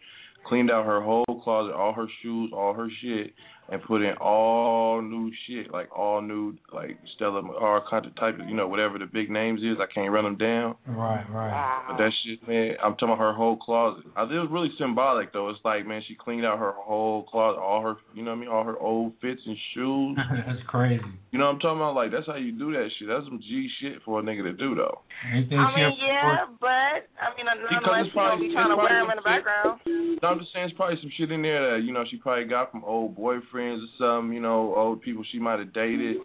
cleaned 0.47 0.69
out 0.69 0.85
her 0.85 1.01
whole 1.01 1.25
closet, 1.43 1.73
all 1.73 1.93
her 1.93 2.07
shoes, 2.21 2.51
all 2.53 2.73
her 2.73 2.89
shit, 3.01 3.33
and 3.71 3.81
put 3.83 4.01
in 4.01 4.13
all 4.17 5.01
new 5.01 5.31
shit, 5.47 5.71
like 5.71 5.87
all 5.97 6.21
new, 6.21 6.55
like 6.73 6.97
Stella, 7.15 7.41
all 7.53 7.81
kind 7.89 8.05
of 8.05 8.13
type 8.17 8.37
of, 8.37 8.47
you 8.49 8.55
know, 8.55 8.67
whatever 8.67 8.99
the 8.99 9.05
big 9.05 9.31
names 9.31 9.61
is. 9.61 9.77
I 9.79 9.91
can't 9.91 10.11
run 10.11 10.25
them 10.25 10.37
down. 10.37 10.75
Right, 10.85 11.25
right. 11.31 11.85
But 11.87 11.97
that 11.97 12.11
shit, 12.23 12.45
man, 12.47 12.73
I'm 12.83 12.93
talking 12.93 13.09
about 13.09 13.19
her 13.19 13.33
whole 13.33 13.55
closet. 13.55 14.03
I 14.17 14.23
think 14.23 14.33
it 14.33 14.39
was 14.39 14.49
really 14.51 14.71
symbolic 14.77 15.31
though. 15.31 15.49
It's 15.49 15.59
like, 15.63 15.87
man, 15.87 16.01
she 16.05 16.15
cleaned 16.15 16.45
out 16.45 16.59
her 16.59 16.73
whole 16.75 17.23
closet, 17.23 17.59
all 17.59 17.81
her, 17.81 17.95
you 18.13 18.23
know 18.23 18.31
what 18.31 18.37
I 18.37 18.39
mean, 18.41 18.49
all 18.49 18.65
her 18.65 18.77
old 18.77 19.13
fits 19.21 19.41
and 19.45 19.57
shoes. 19.73 20.17
That's 20.45 20.59
crazy. 20.67 21.03
You 21.31 21.39
know 21.39 21.45
what 21.47 21.55
I'm 21.55 21.59
talking 21.63 21.79
about? 21.79 21.95
Like 21.95 22.11
that's 22.11 22.27
how 22.27 22.35
you 22.35 22.51
do 22.51 22.75
that 22.75 22.91
shit. 22.99 23.07
That's 23.07 23.23
some 23.23 23.39
G 23.39 23.69
shit 23.79 24.03
for 24.03 24.19
a 24.19 24.23
nigga 24.23 24.43
to 24.43 24.51
do 24.51 24.75
though. 24.75 24.99
Anything 25.31 25.55
I 25.55 25.71
mean, 25.71 25.95
yeah, 26.03 26.43
but 26.59 27.07
I 27.15 27.31
mean, 27.39 27.47
nonetheless, 27.47 28.11
you 28.11 28.11
gonna 28.11 28.35
be 28.35 28.51
trying 28.51 28.67
to 28.67 28.75
wear 28.75 28.99
them 28.99 29.07
in 29.07 29.15
the 29.15 29.23
background. 29.23 29.79
No, 30.19 30.27
I'm 30.27 30.39
just 30.43 30.51
saying 30.51 30.67
it's 30.67 30.75
probably 30.75 30.99
some 30.99 31.11
shit 31.15 31.31
in 31.31 31.41
there 31.41 31.71
that 31.71 31.87
you 31.87 31.95
know 31.95 32.03
she 32.03 32.17
probably 32.19 32.51
got 32.51 32.67
from 32.71 32.83
old 32.83 33.15
boyfriends 33.61 33.79
or 33.83 34.19
something. 34.19 34.33
You 34.33 34.41
know, 34.41 34.73
old 34.75 35.01
people 35.01 35.23
she 35.31 35.39
might 35.39 35.59
have 35.59 35.73
dated 35.73 36.17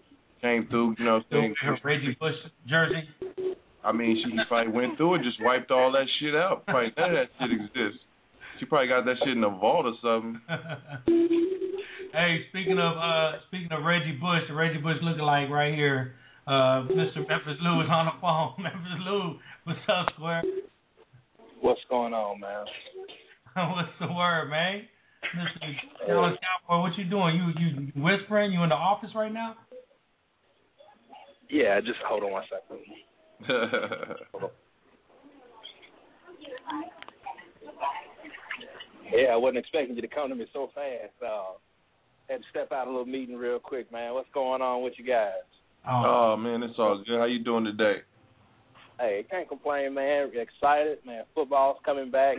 came 0.43 0.66
through. 0.68 0.97
You 0.99 1.05
know, 1.05 1.22
saying 1.30 1.55
Reggie 1.84 2.16
Bush 2.18 2.34
jersey. 2.68 3.09
I 3.84 3.93
mean, 3.93 4.22
she 4.24 4.37
probably 4.49 4.72
went 4.72 4.97
through 4.97 5.16
it, 5.16 5.22
just 5.22 5.41
wiped 5.41 5.70
all 5.70 5.93
that 5.93 6.07
shit 6.18 6.34
out. 6.34 6.66
Probably 6.66 6.93
none 6.97 7.11
of 7.11 7.16
that 7.16 7.28
shit 7.39 7.53
exists. 7.53 8.03
She 8.59 8.64
probably 8.66 8.89
got 8.89 9.05
that 9.05 9.14
shit 9.24 9.37
in 9.37 9.45
a 9.45 9.51
vault 9.51 9.87
or 9.87 9.95
something. 10.03 10.41
Hey, 12.12 12.47
speaking 12.49 12.78
of 12.78 12.97
uh 12.97 13.43
speaking 13.49 13.68
of 13.72 13.84
Reggie 13.84 14.16
Bush, 14.16 14.41
Reggie 14.51 14.78
Bush 14.78 14.97
looking 15.03 15.24
like 15.24 15.51
right 15.51 15.74
here. 15.74 16.14
Uh 16.47 16.89
Mr. 16.89 17.28
Memphis 17.28 17.61
Lou 17.61 17.82
is 17.82 17.89
on 17.91 18.07
the 18.07 18.16
phone. 18.22 18.55
Memphis 18.62 19.05
Lou, 19.05 19.37
what's 19.64 19.80
up, 19.89 20.07
Square? 20.14 20.43
What's 21.61 21.80
going 21.91 22.14
on, 22.14 22.41
man? 22.41 22.64
what's 23.74 23.93
the 24.01 24.07
word, 24.07 24.49
man? 24.49 24.84
Mr. 25.25 26.07
Dallas 26.07 26.39
Cowboy, 26.69 26.83
what 26.83 26.99
you 26.99 27.05
doing? 27.05 27.37
You 27.37 27.67
you 27.67 28.03
whispering? 28.03 28.53
You 28.53 28.62
in 28.62 28.69
the 28.69 28.75
office 28.75 29.11
right 29.14 29.33
now? 29.33 29.57
Yeah, 31.51 31.81
just 31.81 31.99
hold 32.07 32.25
on 32.25 32.33
one 32.33 32.43
second. 32.51 32.85
Hold 34.33 34.45
on. 34.45 34.51
Yeah, 39.12 39.29
I 39.33 39.37
wasn't 39.37 39.59
expecting 39.59 39.95
you 39.95 40.03
to 40.03 40.09
come 40.09 40.31
to 40.31 40.35
me 40.35 40.47
so 40.53 40.71
fast. 40.75 41.12
Uh, 41.25 41.59
had 42.29 42.39
to 42.39 42.45
step 42.51 42.73
out 42.73 42.83
of 42.83 42.89
a 42.89 42.91
little 42.91 43.07
meeting 43.07 43.37
real 43.37 43.59
quick, 43.59 43.93
man. 43.93 44.14
What's 44.14 44.29
going 44.35 44.62
on 44.62 44.83
with 44.83 44.95
you 44.97 45.05
guys? 45.05 45.33
Oh 45.89 46.37
man, 46.37 46.62
it's 46.62 46.75
all 46.79 47.03
good. 47.07 47.19
How 47.19 47.27
you 47.27 47.45
doing 47.45 47.64
today? 47.64 47.99
Hey, 48.99 49.25
can't 49.31 49.49
complain, 49.49 49.95
man. 49.95 50.31
Excited, 50.35 50.99
man. 51.07 51.25
Football's 51.35 51.77
coming 51.85 52.11
back. 52.11 52.39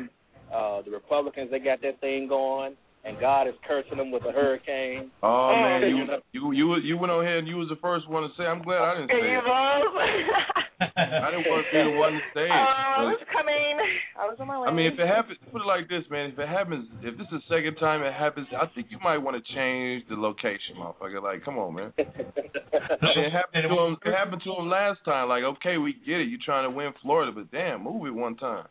Uh, 0.54 0.82
the 0.82 0.91
Republicans, 0.91 1.52
they 1.52 1.60
got 1.60 1.82
that 1.82 2.00
thing 2.00 2.28
going, 2.28 2.76
and 3.04 3.20
God 3.20 3.48
is 3.48 3.54
cursing 3.68 3.98
them 3.98 4.12
with 4.12 4.24
a 4.24 4.32
hurricane. 4.32 5.12
Oh 5.24 5.52
man, 5.56 5.82
you 5.82 5.98
you 5.98 6.06
know, 6.06 6.20
you 6.32 6.52
you 6.52 6.76
you 6.78 6.98
went 6.98 7.12
on 7.12 7.24
here 7.24 7.38
and 7.38 7.48
you 7.48 7.58
was 7.58 7.70
the 7.70 7.80
first 7.82 8.08
one 8.10 8.24
to 8.24 8.30
say. 8.38 8.43
I'm 8.43 8.62
glad 8.62 8.80
I 8.80 8.95
didn't 8.95 9.10
say. 9.10 9.32
You 9.32 9.39
it. 9.39 9.43
was. 9.43 10.64
I 10.98 11.34
didn't 11.34 11.50
want 11.50 11.66
to 11.66 11.74
be 11.74 11.82
the 11.89 11.98
one 11.98 12.14
to 12.14 12.22
say 12.38 12.45
it. 12.45 12.54
I 12.54 13.02
was 13.10 13.18
coming. 13.34 13.82
I 14.14 14.30
was 14.30 14.38
on 14.38 14.45
my 14.45 14.62
way. 14.62 14.70
I 14.70 14.74
mean, 14.74 14.86
if 14.86 15.00
it 15.00 15.10
happens, 15.10 15.41
put 15.50 15.62
it 15.62 15.66
like 15.66 15.89
this, 15.89 16.06
man. 16.12 16.30
If 16.30 16.38
it 16.38 16.48
happens, 16.48 16.86
if 17.02 17.18
this 17.18 17.26
is 17.34 17.41
the 17.41 17.45
second 17.50 17.82
time 17.82 18.06
it 18.06 18.14
happens, 18.14 18.45
I 18.54 18.70
think 18.78 18.93
you 18.93 19.02
might 19.02 19.18
want 19.18 19.41
to 19.41 19.43
change 19.58 20.06
the 20.06 20.14
location, 20.14 20.78
motherfucker. 20.78 21.18
Like, 21.18 21.41
come 21.41 21.58
on, 21.58 21.74
man. 21.74 21.93
it 21.98 23.32
happened 23.34 23.66
to 23.66 23.74
him. 23.74 23.98
It 24.06 24.14
happened 24.14 24.41
to 24.45 24.54
him 24.54 24.70
last 24.70 25.02
time. 25.02 25.30
Like, 25.30 25.41
okay, 25.58 25.82
we 25.82 25.98
get 26.06 26.22
it. 26.22 26.30
You're 26.30 26.45
trying 26.45 26.70
to 26.70 26.74
win 26.76 26.93
Florida, 27.02 27.32
but 27.34 27.50
damn, 27.50 27.84
move 27.84 28.06
it 28.06 28.14
one 28.14 28.38
time. 28.38 28.70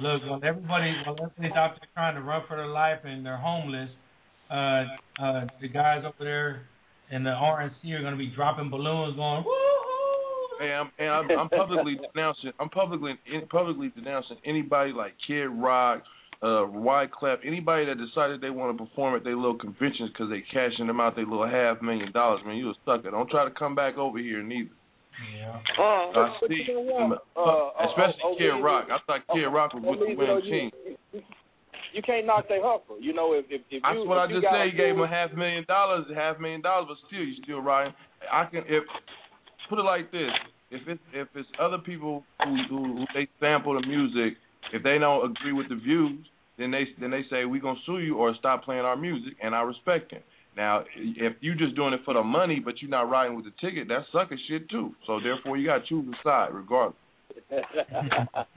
Look, 0.00 0.22
when 0.28 0.44
everybody 0.44 0.94
when 1.06 1.16
everybody's 1.20 1.56
out 1.56 1.76
there 1.78 1.88
trying 1.94 2.14
to 2.14 2.22
run 2.22 2.42
for 2.48 2.56
their 2.56 2.68
life 2.68 3.00
and 3.04 3.24
they're 3.24 3.36
homeless, 3.36 3.90
uh 4.50 4.84
uh 5.22 5.46
the 5.60 5.68
guys 5.68 6.02
over 6.04 6.24
there 6.24 6.66
in 7.10 7.24
the 7.24 7.30
RNC 7.30 7.90
are 7.92 8.02
gonna 8.02 8.16
be 8.16 8.32
dropping 8.34 8.70
balloons 8.70 9.16
going, 9.16 9.44
woo 9.44 9.72
hey, 10.62 10.72
I'm, 10.72 10.90
and 10.98 11.08
I'm, 11.08 11.38
I'm 11.38 11.48
publicly 11.48 11.98
denouncing. 12.14 12.52
I'm 12.58 12.70
publicly 12.70 13.18
publicly 13.50 13.92
denouncing 13.94 14.36
anybody 14.44 14.92
like 14.92 15.14
Kid 15.26 15.46
Rock, 15.46 16.02
uh, 16.42 16.66
Wyclef, 16.70 17.38
anybody 17.44 17.86
that 17.86 17.96
decided 17.98 18.40
they 18.40 18.50
want 18.50 18.76
to 18.76 18.84
perform 18.84 19.16
at 19.16 19.24
their 19.24 19.36
little 19.36 19.58
conventions 19.58 20.10
because 20.10 20.30
they 20.30 20.42
cashing 20.52 20.86
them 20.86 21.00
out 21.00 21.16
their 21.16 21.26
little 21.26 21.48
half 21.48 21.82
million 21.82 22.12
dollars. 22.12 22.40
Man, 22.46 22.56
you 22.56 22.70
a 22.70 22.74
sucker. 22.84 23.10
Don't 23.10 23.28
try 23.30 23.44
to 23.44 23.50
come 23.50 23.74
back 23.74 23.96
over 23.98 24.18
here 24.18 24.42
neither. 24.42 24.70
Yeah. 25.36 25.58
Uh, 25.78 25.82
I 25.82 26.38
see. 26.48 26.66
Especially 26.68 28.38
Kid 28.38 28.58
Rock. 28.62 28.88
I 28.90 28.98
thought 29.06 29.20
Kid 29.32 29.44
Rock 29.46 29.74
was 29.74 29.82
with 29.84 30.00
the 30.00 30.14
winning 30.14 30.42
team. 30.42 31.22
You 31.92 32.00
can't 32.02 32.26
knock 32.26 32.48
their 32.48 32.62
hustle. 32.62 32.96
You 33.00 33.12
know, 33.12 33.34
if 33.34 33.44
if, 33.50 33.60
if 33.70 33.82
That's 33.82 33.96
you, 33.96 34.08
what 34.08 34.18
I 34.18 34.24
if 34.24 34.30
you 34.30 34.36
just 34.36 34.44
got 34.44 34.64
said. 34.64 34.72
You 34.72 34.78
gave 34.78 34.94
him 34.94 35.02
a 35.02 35.08
half 35.08 35.32
million 35.32 35.64
dollars, 35.68 36.06
a 36.10 36.14
half 36.14 36.40
million 36.40 36.62
dollars, 36.62 36.86
but 36.88 36.96
still, 37.06 37.20
you 37.20 37.34
still 37.44 37.60
riding. 37.60 37.92
I 38.32 38.46
can 38.46 38.64
if 38.66 38.84
put 39.68 39.78
it 39.78 39.82
like 39.82 40.10
this: 40.10 40.30
if 40.70 40.88
it's 40.88 41.02
if 41.12 41.28
it's 41.34 41.48
other 41.60 41.78
people 41.78 42.24
who 42.44 42.56
who, 42.68 42.84
who 42.98 43.04
they 43.14 43.28
sample 43.40 43.78
the 43.78 43.86
music, 43.86 44.38
if 44.72 44.82
they 44.82 44.98
don't 44.98 45.30
agree 45.30 45.52
with 45.52 45.68
the 45.68 45.76
views, 45.76 46.26
then 46.58 46.70
they 46.70 46.84
then 46.98 47.10
they 47.10 47.24
say 47.30 47.44
we 47.44 47.60
gonna 47.60 47.78
sue 47.84 47.98
you 47.98 48.16
or 48.16 48.34
stop 48.38 48.64
playing 48.64 48.82
our 48.82 48.96
music, 48.96 49.34
and 49.42 49.54
I 49.54 49.62
respect 49.62 50.12
it. 50.12 50.24
Now, 50.56 50.84
if 50.96 51.34
you're 51.40 51.54
just 51.54 51.74
doing 51.76 51.94
it 51.94 52.00
for 52.04 52.14
the 52.14 52.22
money, 52.22 52.60
but 52.60 52.80
you're 52.82 52.90
not 52.90 53.08
riding 53.08 53.36
with 53.36 53.46
the 53.46 53.52
ticket, 53.60 53.88
that's 53.88 54.04
sucker 54.12 54.36
shit 54.48 54.68
too. 54.68 54.92
So 55.06 55.18
therefore, 55.20 55.56
you 55.56 55.66
gotta 55.66 55.84
choose 55.88 56.06
a 56.12 56.16
side, 56.22 56.48
regardless. 56.52 56.96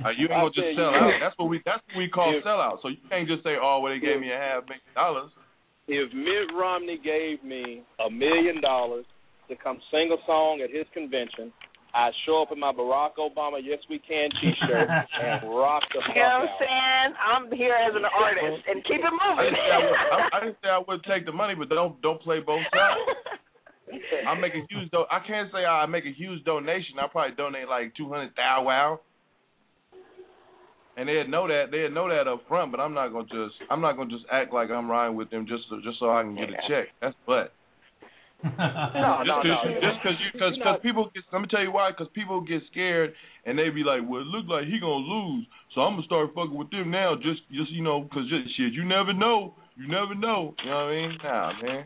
Uh, 0.06 0.10
you 0.18 0.28
ain't 0.30 0.38
gonna 0.38 0.50
just 0.54 0.76
sell 0.76 0.94
out. 0.94 1.12
That's 1.22 1.34
what 1.38 1.50
we 1.50 1.62
that's 1.66 1.82
what 1.90 1.98
we 1.98 2.10
call 2.10 2.36
If- 2.36 2.44
sellout. 2.44 2.82
So 2.82 2.90
you 2.90 2.98
can't 3.10 3.28
just 3.28 3.44
say, 3.44 3.56
oh, 3.60 3.80
well, 3.80 3.92
they 3.94 4.00
gave 4.00 4.20
me 4.20 4.32
a 4.32 4.38
half 4.38 4.64
million 4.66 4.94
dollars. 4.94 5.32
if 5.88 6.14
Mitt 6.14 6.54
Romney 6.56 7.00
gave 7.04 7.44
me 7.44 7.84
a 8.06 8.10
million 8.10 8.62
dollars 8.62 9.06
to 9.50 9.56
come 9.56 9.80
sing 9.92 10.12
a 10.12 10.20
song 10.28 10.62
at 10.64 10.70
his 10.70 10.86
convention, 10.94 11.52
I'd 11.96 12.12
show 12.28 12.42
up 12.44 12.52
in 12.52 12.60
my 12.60 12.74
Barack 12.76 13.16
Obama 13.16 13.64
Yes 13.64 13.80
We 13.90 14.00
Can 14.00 14.28
T-shirt 14.42 14.90
and 15.24 15.48
rock 15.48 15.82
the 15.96 16.04
fuck 16.04 16.12
You 16.16 16.22
know 16.22 16.44
what 16.44 16.52
I'm 16.52 16.60
saying? 16.60 17.10
I'm 17.16 17.46
here 17.56 17.72
as 17.80 17.96
an 17.96 18.04
artist 18.04 18.68
and 18.68 18.84
keep 18.84 19.00
it 19.00 19.08
I 19.08 19.16
moving. 19.16 19.56
didn't 19.56 19.64
say 19.64 19.72
I 19.72 19.80
would, 19.80 19.96
I, 19.96 20.18
I 20.36 20.40
didn't 20.44 20.58
say 20.62 20.70
I 20.70 20.82
would 20.86 21.04
take 21.08 21.24
the 21.26 21.32
money, 21.32 21.56
but 21.56 21.70
don't 21.70 21.96
don't 22.04 22.20
play 22.22 22.40
both 22.44 22.60
sides. 22.68 23.00
I 24.28 24.34
make 24.36 24.54
a 24.54 24.66
huge 24.68 24.92
do. 24.92 25.06
I 25.10 25.20
can't 25.26 25.48
say 25.54 25.64
I 25.64 25.86
make 25.86 26.04
a 26.06 26.12
huge 26.12 26.44
donation. 26.44 27.00
I 27.00 27.08
probably 27.08 27.36
donate 27.38 27.70
like 27.70 27.96
two 27.96 28.10
hundred 28.10 28.32
thou 28.36 28.64
wow. 28.66 29.00
And 30.98 31.08
they'd 31.08 31.30
know 31.30 31.48
that 31.48 31.72
they'd 31.72 31.94
know 31.94 32.10
that 32.10 32.28
up 32.28 32.42
front, 32.48 32.72
but 32.72 32.80
I'm 32.80 32.94
not 32.94 33.10
gonna 33.10 33.26
just 33.26 33.56
I'm 33.70 33.82
not 33.82 33.96
gonna 33.96 34.10
just 34.10 34.26
act 34.32 34.54
like 34.54 34.70
I'm 34.70 34.90
riding 34.90 35.16
with 35.16 35.30
them 35.30 35.46
just 35.48 35.64
so, 35.70 35.80
just 35.84 36.00
so 36.00 36.10
I 36.10 36.24
can 36.24 36.36
get 36.36 36.50
a 36.50 36.58
check. 36.68 36.88
That's 37.02 37.16
but 37.28 37.54
No, 38.46 39.26
just 39.26 39.28
no, 39.28 39.42
cause 39.42 39.46
no. 39.46 39.70
you, 39.70 39.76
just 39.82 40.00
cause 40.06 40.18
you 40.22 40.30
cause, 40.40 40.54
cause 40.62 40.80
people 40.84 41.10
get 41.14 41.24
let 41.34 41.42
me 41.42 41.48
tell 41.50 41.62
you 41.66 41.72
why 41.72 41.90
because 41.92 42.08
people 42.14 42.42
get 42.42 42.62
scared 42.72 43.14
and 43.46 43.58
they 43.58 43.70
be 43.70 43.84
like 43.84 44.02
well 44.06 44.22
it 44.22 44.30
look 44.30 44.46
like 44.48 44.66
he 44.70 44.80
gonna 44.80 45.02
lose 45.02 45.46
so 45.74 45.82
I'm 45.82 45.96
gonna 45.98 46.06
start 46.06 46.30
fucking 46.36 46.54
with 46.54 46.70
them 46.70 46.92
now 46.92 47.16
just 47.16 47.42
just 47.52 47.72
you 47.72 47.82
know 47.84 48.08
cause 48.14 48.30
just 48.30 48.56
shit 48.56 48.74
you 48.74 48.86
never 48.86 49.14
know 49.14 49.56
you 49.76 49.88
never 49.88 50.14
know 50.14 50.54
you 50.64 50.70
know 50.70 50.86
what 50.86 50.94
I 50.94 50.96
mean 50.96 51.12
nah 51.24 51.54
man 51.62 51.84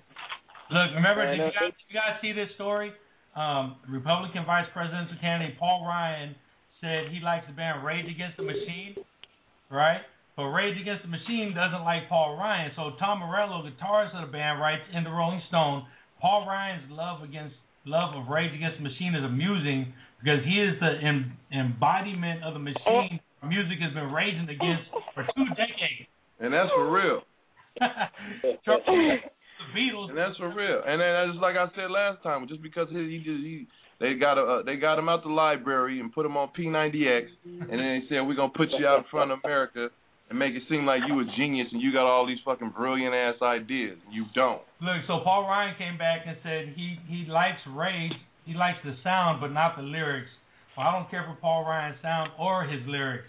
Look, 0.70 0.93
remember, 0.93 1.26
Man, 1.26 1.34
did 1.34 1.38
you 1.41 1.49
that's- 1.49 1.74
guys, 1.74 1.74
you 1.89 1.93
guys 1.97 2.14
see 2.22 2.32
this 2.32 2.53
story? 2.53 2.93
Um, 3.34 3.78
Republican 3.89 4.45
vice 4.45 4.70
presidential 4.72 5.18
candidate 5.20 5.57
Paul 5.57 5.82
Ryan 5.82 6.36
said 6.80 7.10
he 7.10 7.20
likes 7.26 7.47
the 7.49 7.53
band 7.57 7.82
Rage 7.84 8.05
Against 8.05 8.38
the 8.38 8.43
Machine, 8.45 8.93
right? 9.72 10.01
But 10.38 10.53
Rage 10.53 10.78
Against 10.80 11.01
the 11.03 11.10
Machine 11.10 11.57
doesn't 11.57 11.82
like 11.82 12.05
Paul 12.07 12.38
Ryan. 12.38 12.70
So 12.78 12.93
Tom 13.01 13.20
Morello, 13.26 13.66
guitarist 13.66 14.14
of 14.14 14.28
the 14.28 14.32
band, 14.32 14.62
writes 14.62 14.86
in 14.93 15.03
the 15.03 15.10
Rolling 15.10 15.41
Stone, 15.49 15.89
Paul 16.22 16.45
Ryan's 16.47 16.89
love 16.91 17.24
against 17.24 17.55
love 17.86 18.15
of 18.15 18.28
Rage 18.30 18.53
Against 18.53 18.78
the 18.78 18.84
Machine 18.84 19.15
is 19.15 19.24
amusing 19.24 19.93
because 20.20 20.43
he 20.45 20.59
is 20.61 20.76
the 20.80 20.99
em, 21.01 21.38
embodiment 21.51 22.43
of 22.43 22.53
the 22.53 22.59
machine 22.59 23.20
music 23.47 23.80
has 23.80 23.93
been 23.93 24.11
raging 24.11 24.43
against 24.51 24.91
for 25.15 25.24
two 25.36 25.47
decades. 25.55 26.11
and 26.39 26.53
that's 26.53 26.70
for 26.76 26.91
real 26.91 27.22
the 27.80 29.17
Beatles. 29.76 30.09
and 30.09 30.17
that's 30.17 30.36
for 30.38 30.53
real 30.53 30.82
and 30.86 30.99
then 30.99 31.32
just 31.32 31.41
like 31.41 31.55
I 31.55 31.67
said 31.76 31.89
last 31.89 32.22
time 32.22 32.47
just 32.47 32.61
because 32.61 32.88
he, 32.91 32.97
he 32.97 33.17
just 33.17 33.41
he 33.43 33.67
they 33.99 34.13
got 34.15 34.38
a, 34.38 34.41
uh, 34.43 34.63
they 34.63 34.76
got 34.76 34.99
him 34.99 35.07
out 35.09 35.24
the 35.24 35.30
library 35.30 35.99
and 35.99 36.11
put 36.11 36.26
him 36.26 36.36
on 36.36 36.49
P90X 36.57 37.28
and 37.45 37.70
then 37.70 37.78
they 37.78 38.01
said 38.09 38.22
we're 38.28 38.36
gonna 38.36 38.51
put 38.55 38.70
you 38.78 38.86
out 38.86 38.99
in 38.99 39.05
front 39.09 39.32
of 39.32 39.39
America 39.43 39.88
and 40.30 40.38
make 40.38 40.53
it 40.53 40.63
seem 40.69 40.86
like 40.86 41.01
you 41.07 41.19
a 41.19 41.25
genius 41.38 41.67
and 41.71 41.82
you 41.82 41.91
got 41.91 42.05
all 42.05 42.25
these 42.25 42.39
fucking 42.45 42.73
brilliant 42.75 43.13
ass 43.13 43.36
ideas 43.41 43.97
you 44.11 44.25
don't 44.36 44.61
Look, 44.82 45.03
so 45.07 45.19
Paul 45.25 45.43
Ryan 45.43 45.75
came 45.77 45.97
back 45.97 46.23
and 46.25 46.38
said 46.41 46.71
he 46.73 46.95
he 47.07 47.25
likes 47.27 47.59
Rage, 47.67 48.15
he 48.45 48.53
likes 48.53 48.80
the 48.86 48.95
sound, 49.03 49.41
but 49.41 49.51
not 49.51 49.75
the 49.75 49.84
lyrics. 49.84 50.32
Well, 50.77 50.88
I 50.88 50.91
don't 50.95 51.11
care 51.11 51.25
for 51.27 51.36
Paul 51.41 51.65
Ryan's 51.65 51.99
sound 52.01 52.32
or 52.39 52.63
his 52.63 52.80
lyrics. 52.88 53.27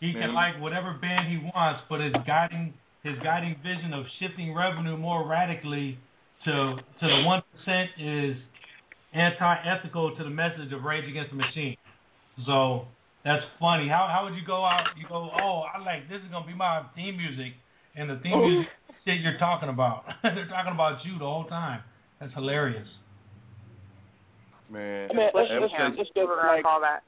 He 0.00 0.12
can 0.12 0.34
like 0.34 0.60
whatever 0.60 0.98
band 1.00 1.30
he 1.30 1.38
wants, 1.54 1.86
but 1.88 2.00
his 2.00 2.12
guiding 2.26 2.74
his 3.04 3.14
guiding 3.22 3.54
vision 3.62 3.94
of 3.94 4.04
shifting 4.18 4.52
revenue 4.52 4.96
more 4.96 5.22
radically 5.28 5.98
to 6.44 6.74
to 6.98 7.06
the 7.06 7.22
one 7.22 7.42
percent 7.54 7.90
is 8.02 8.34
anti-ethical 9.14 10.16
to 10.16 10.24
the 10.24 10.30
message 10.30 10.72
of 10.72 10.82
Rage 10.82 11.08
Against 11.08 11.30
the 11.30 11.36
Machine. 11.36 11.76
So 12.44 12.88
that's 13.24 13.42
funny. 13.60 13.88
How 13.88 14.10
how 14.10 14.24
would 14.24 14.34
you 14.34 14.46
go 14.46 14.64
out? 14.64 14.94
You 14.98 15.06
go, 15.08 15.30
oh, 15.30 15.62
I 15.66 15.78
like 15.78 16.08
this 16.08 16.18
is 16.24 16.30
gonna 16.30 16.46
be 16.46 16.54
my 16.54 16.82
theme 16.94 17.16
music, 17.16 17.54
and 17.94 18.10
the 18.10 18.18
theme 18.22 18.34
oh. 18.34 18.46
music 18.46 18.70
shit 19.04 19.20
you're 19.20 19.38
talking 19.38 19.68
about. 19.68 20.04
They're 20.22 20.48
talking 20.48 20.74
about 20.74 21.04
you 21.04 21.18
the 21.18 21.26
whole 21.26 21.46
time. 21.46 21.82
That's 22.20 22.32
hilarious. 22.34 22.86
man 24.70 25.10
I 25.10 25.14
mean, 25.14 25.26
Let 25.34 25.34
let's, 25.34 25.50
me 25.50 25.58
let's, 25.60 25.72
tell 25.74 25.90
you- 25.90 25.96
let's 25.98 26.10
just 26.10 26.16
like 26.16 26.62
Call 26.62 26.80
that. 26.80 27.02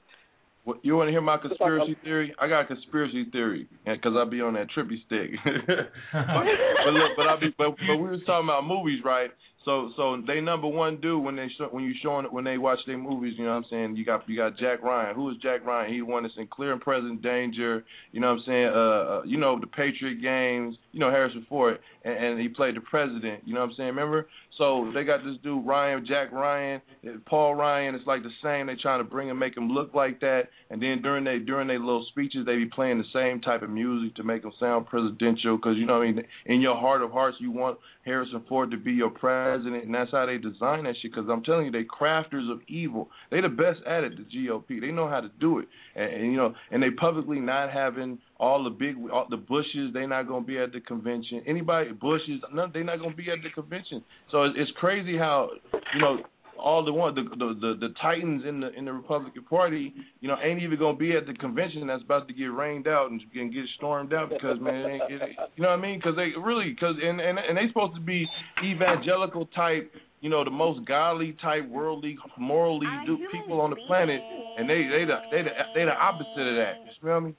What, 0.65 0.81
you 0.83 0.97
want 0.97 1.09
to 1.09 1.13
hear 1.13 1.21
my 1.21 1.37
conspiracy 1.37 1.95
theory? 2.03 2.35
I 2.41 2.49
got 2.49 2.63
a 2.63 2.67
conspiracy 2.67 3.27
theory 3.31 3.69
because 3.85 4.13
I 4.17 4.25
be 4.25 4.41
on 4.41 4.55
that 4.55 4.69
trippy 4.73 4.97
stick. 5.05 5.37
but 5.45 6.93
look, 6.95 7.13
but 7.19 7.27
I 7.29 7.37
be, 7.39 7.55
but 7.59 7.77
but 7.87 7.97
we 7.97 8.09
was 8.09 8.21
talking 8.25 8.49
about 8.49 8.67
movies, 8.67 9.01
right? 9.05 9.29
So 9.65 9.91
so 9.97 10.23
they 10.27 10.41
number 10.41 10.69
one 10.69 11.01
do 11.01 11.19
when 11.19 11.37
they 11.37 11.49
show, 11.57 11.67
when 11.67 11.85
you 11.85 11.95
showing 12.03 12.27
it 12.27 12.33
when 12.33 12.45
they 12.45 12.59
watch 12.59 12.79
their 12.87 12.99
movies. 12.99 13.35
You 13.39 13.45
know 13.45 13.51
what 13.51 13.57
I'm 13.59 13.65
saying? 13.71 13.97
You 13.97 14.05
got 14.05 14.29
you 14.29 14.37
got 14.37 14.59
Jack 14.59 14.83
Ryan. 14.83 15.15
Who 15.15 15.31
is 15.31 15.37
Jack 15.43 15.65
Ryan? 15.65 15.93
He 15.93 16.03
won 16.03 16.25
us 16.25 16.33
in 16.37 16.47
Clear 16.49 16.73
and 16.73 16.81
Present 16.81 17.23
Danger. 17.23 17.85
You 18.13 18.21
know 18.21 18.29
what 18.29 18.41
I'm 18.41 18.45
saying? 18.47 18.67
Uh, 18.67 18.79
uh 18.79 19.23
you 19.25 19.39
know 19.39 19.59
the 19.59 19.67
Patriot 19.67 20.21
Games. 20.21 20.77
You 20.93 21.01
know 21.01 21.11
Harrison 21.11 21.47
Ford, 21.49 21.79
and, 22.05 22.15
and 22.15 22.41
he 22.41 22.49
played 22.49 22.77
the 22.77 22.81
president. 22.81 23.43
You 23.47 23.55
know 23.55 23.61
what 23.61 23.71
I'm 23.71 23.77
saying? 23.77 23.89
Remember? 23.89 24.29
So 24.59 24.93
they 24.95 25.03
got 25.03 25.25
this 25.25 25.37
dude 25.43 25.67
Ryan, 25.67 26.07
Jack 26.07 26.31
Ryan, 26.31 26.81
Paul 27.27 27.57
Ryan. 27.57 27.95
It's 27.95 28.07
like 28.07 28.23
the 28.23 28.31
same. 28.43 28.67
They 28.67 28.77
trying 28.81 29.01
to 29.01 29.09
bring 29.09 29.29
him, 29.29 29.39
make 29.39 29.57
him 29.57 29.69
look 29.69 29.95
like 29.95 30.21
that. 30.21 30.43
And 30.71 30.81
then 30.81 31.03
during 31.03 31.25
they 31.25 31.39
during 31.39 31.69
their 31.69 31.79
little 31.79 32.07
speeches, 32.11 32.47
they 32.47 32.57
be 32.57 32.67
playing 32.67 32.99
the 32.99 33.05
same 33.13 33.41
type 33.41 33.63
of 33.63 33.71
music 33.71 34.15
to 34.17 34.23
make 34.23 34.43
them 34.43 34.53
sound 34.61 34.87
presidential. 34.87 35.57
Because 35.57 35.77
you 35.77 35.87
know 35.87 35.99
what 35.99 36.07
I 36.07 36.13
mean. 36.13 36.25
In 36.47 36.61
your 36.61 36.77
heart 36.77 37.03
of 37.03 37.11
hearts, 37.11 37.39
you 37.41 37.51
want 37.51 37.79
Harrison 38.05 38.45
Ford 38.49 38.71
to 38.71 38.77
be 38.77 38.93
your 38.93 39.11
president, 39.11 39.85
and 39.85 39.95
that's 39.95 40.11
how 40.11 40.27
they 40.27 40.39
design 40.39 40.85
that 40.85 40.95
shit. 41.01 41.13
Because 41.13 41.29
I'm 41.31 41.43
telling 41.43 41.67
you, 41.67 41.73
they 41.73 41.85
crafters 41.85 42.51
of 42.51 42.61
evil. 42.69 43.09
They 43.31 43.41
the 43.41 43.49
best 43.49 43.81
at 43.87 44.05
it. 44.05 44.13
The 44.17 44.25
GOP. 44.25 44.81
They 44.81 44.91
know 44.91 45.09
how 45.09 45.21
to 45.21 45.31
do 45.41 45.59
it. 45.59 45.69
And, 45.95 46.13
and 46.13 46.33
you 46.33 46.37
know, 46.37 46.55
and 46.71 46.83
they 46.83 46.91
publicly 46.91 47.41
not 47.41 47.71
having 47.71 48.19
all 48.39 48.65
the 48.65 48.71
big, 48.71 48.97
all 49.13 49.27
the 49.29 49.37
Bushes. 49.37 49.93
They 49.95 50.07
not 50.07 50.29
gonna 50.29 50.45
be 50.45 50.59
at 50.59 50.73
the 50.73 50.81
convention. 50.81 51.43
Anybody 51.47 51.93
Bushes, 51.93 52.41
none. 52.53 52.71
They 52.73 52.83
not 52.83 52.99
gonna 52.99 53.15
be 53.15 53.31
at 53.31 53.39
the 53.43 53.51
convention. 53.51 54.03
So 54.31 54.45
it's, 54.45 54.57
it's 54.59 54.71
crazy 54.79 55.17
how 55.17 55.51
you 55.95 56.01
know 56.01 56.19
all 56.59 56.85
the 56.85 56.93
one 56.93 57.15
the, 57.15 57.23
the 57.23 57.55
the 57.61 57.89
the 57.89 57.95
titans 58.01 58.45
in 58.47 58.61
the 58.61 58.73
in 58.73 58.85
the 58.85 58.93
Republican 58.93 59.45
Party, 59.45 59.93
you 60.21 60.29
know, 60.29 60.37
ain't 60.43 60.63
even 60.63 60.79
gonna 60.79 60.97
be 60.97 61.17
at 61.17 61.27
the 61.27 61.35
convention 61.35 61.87
that's 61.87 62.03
about 62.03 62.27
to 62.29 62.35
get 62.35 62.47
rained 62.47 62.87
out 62.89 63.11
and, 63.11 63.21
and 63.35 63.53
get 63.53 63.65
stormed 63.77 64.13
out 64.15 64.31
because 64.31 64.59
man, 64.61 64.75
it, 64.75 65.03
ain't- 65.03 65.13
it, 65.13 65.21
you 65.57 65.63
know 65.63 65.71
what 65.71 65.79
I 65.79 65.83
mean? 65.83 65.99
Because 65.99 66.17
they 66.17 66.31
really 66.41 66.71
because 66.71 66.97
and 67.03 67.21
and 67.21 67.39
and 67.39 67.57
they 67.57 67.69
supposed 67.69 67.95
to 67.95 68.01
be 68.01 68.27
evangelical 68.65 69.47
type, 69.55 69.93
you 70.21 70.31
know, 70.31 70.45
the 70.45 70.51
most 70.51 70.87
godly 70.87 71.37
type, 71.43 71.69
worldly, 71.69 72.17
morally 72.39 72.87
do 73.07 73.19
people 73.33 73.61
on 73.61 73.71
the 73.71 73.77
planet, 73.87 74.21
and 74.59 74.69
they 74.69 74.83
they 74.91 75.05
the 75.05 75.19
they 75.31 75.43
the 75.43 75.51
they 75.75 75.85
the 75.85 75.93
opposite 75.93 76.27
of 76.49 76.57
that. 76.57 76.75
You 76.85 76.91
smell 77.01 77.21
me? 77.21 77.35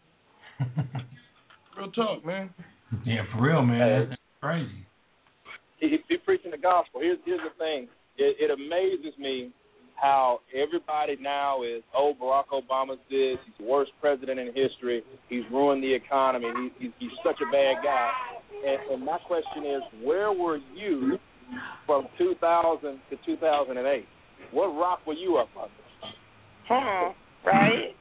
Real 1.77 1.91
talk, 1.91 2.25
man. 2.25 2.49
Yeah, 3.05 3.23
for 3.33 3.41
real, 3.41 3.61
man. 3.61 4.07
That's 4.09 4.21
crazy. 4.41 4.85
he, 5.79 5.97
he 6.07 6.17
preaching 6.17 6.51
the 6.51 6.57
gospel. 6.57 7.01
Here's 7.01 7.17
here's 7.25 7.41
the 7.41 7.57
thing. 7.57 7.87
It, 8.17 8.37
it 8.39 8.51
amazes 8.51 9.17
me 9.19 9.51
how 9.95 10.39
everybody 10.53 11.17
now 11.21 11.63
is, 11.63 11.81
oh, 11.95 12.13
Barack 12.21 12.47
Obama's 12.51 12.99
this. 13.09 13.37
He's 13.45 13.55
the 13.59 13.65
worst 13.65 13.91
president 14.01 14.39
in 14.39 14.47
history. 14.47 15.03
He's 15.29 15.43
ruined 15.51 15.83
the 15.83 15.93
economy. 15.93 16.47
He's 16.61 16.71
he's, 16.79 16.91
he's 16.99 17.17
such 17.23 17.37
a 17.41 17.51
bad 17.51 17.83
guy. 17.83 18.11
And, 18.65 18.93
and 18.93 19.05
my 19.05 19.17
question 19.19 19.65
is, 19.65 19.81
where 20.03 20.31
were 20.33 20.59
you 20.75 21.17
from 21.85 22.07
2000 22.17 22.99
to 23.09 23.17
2008? 23.25 24.05
What 24.51 24.67
rock 24.67 24.99
were 25.07 25.13
you 25.13 25.37
up 25.37 25.49
under? 25.57 25.71
Huh, 26.67 27.13
Right? 27.45 27.95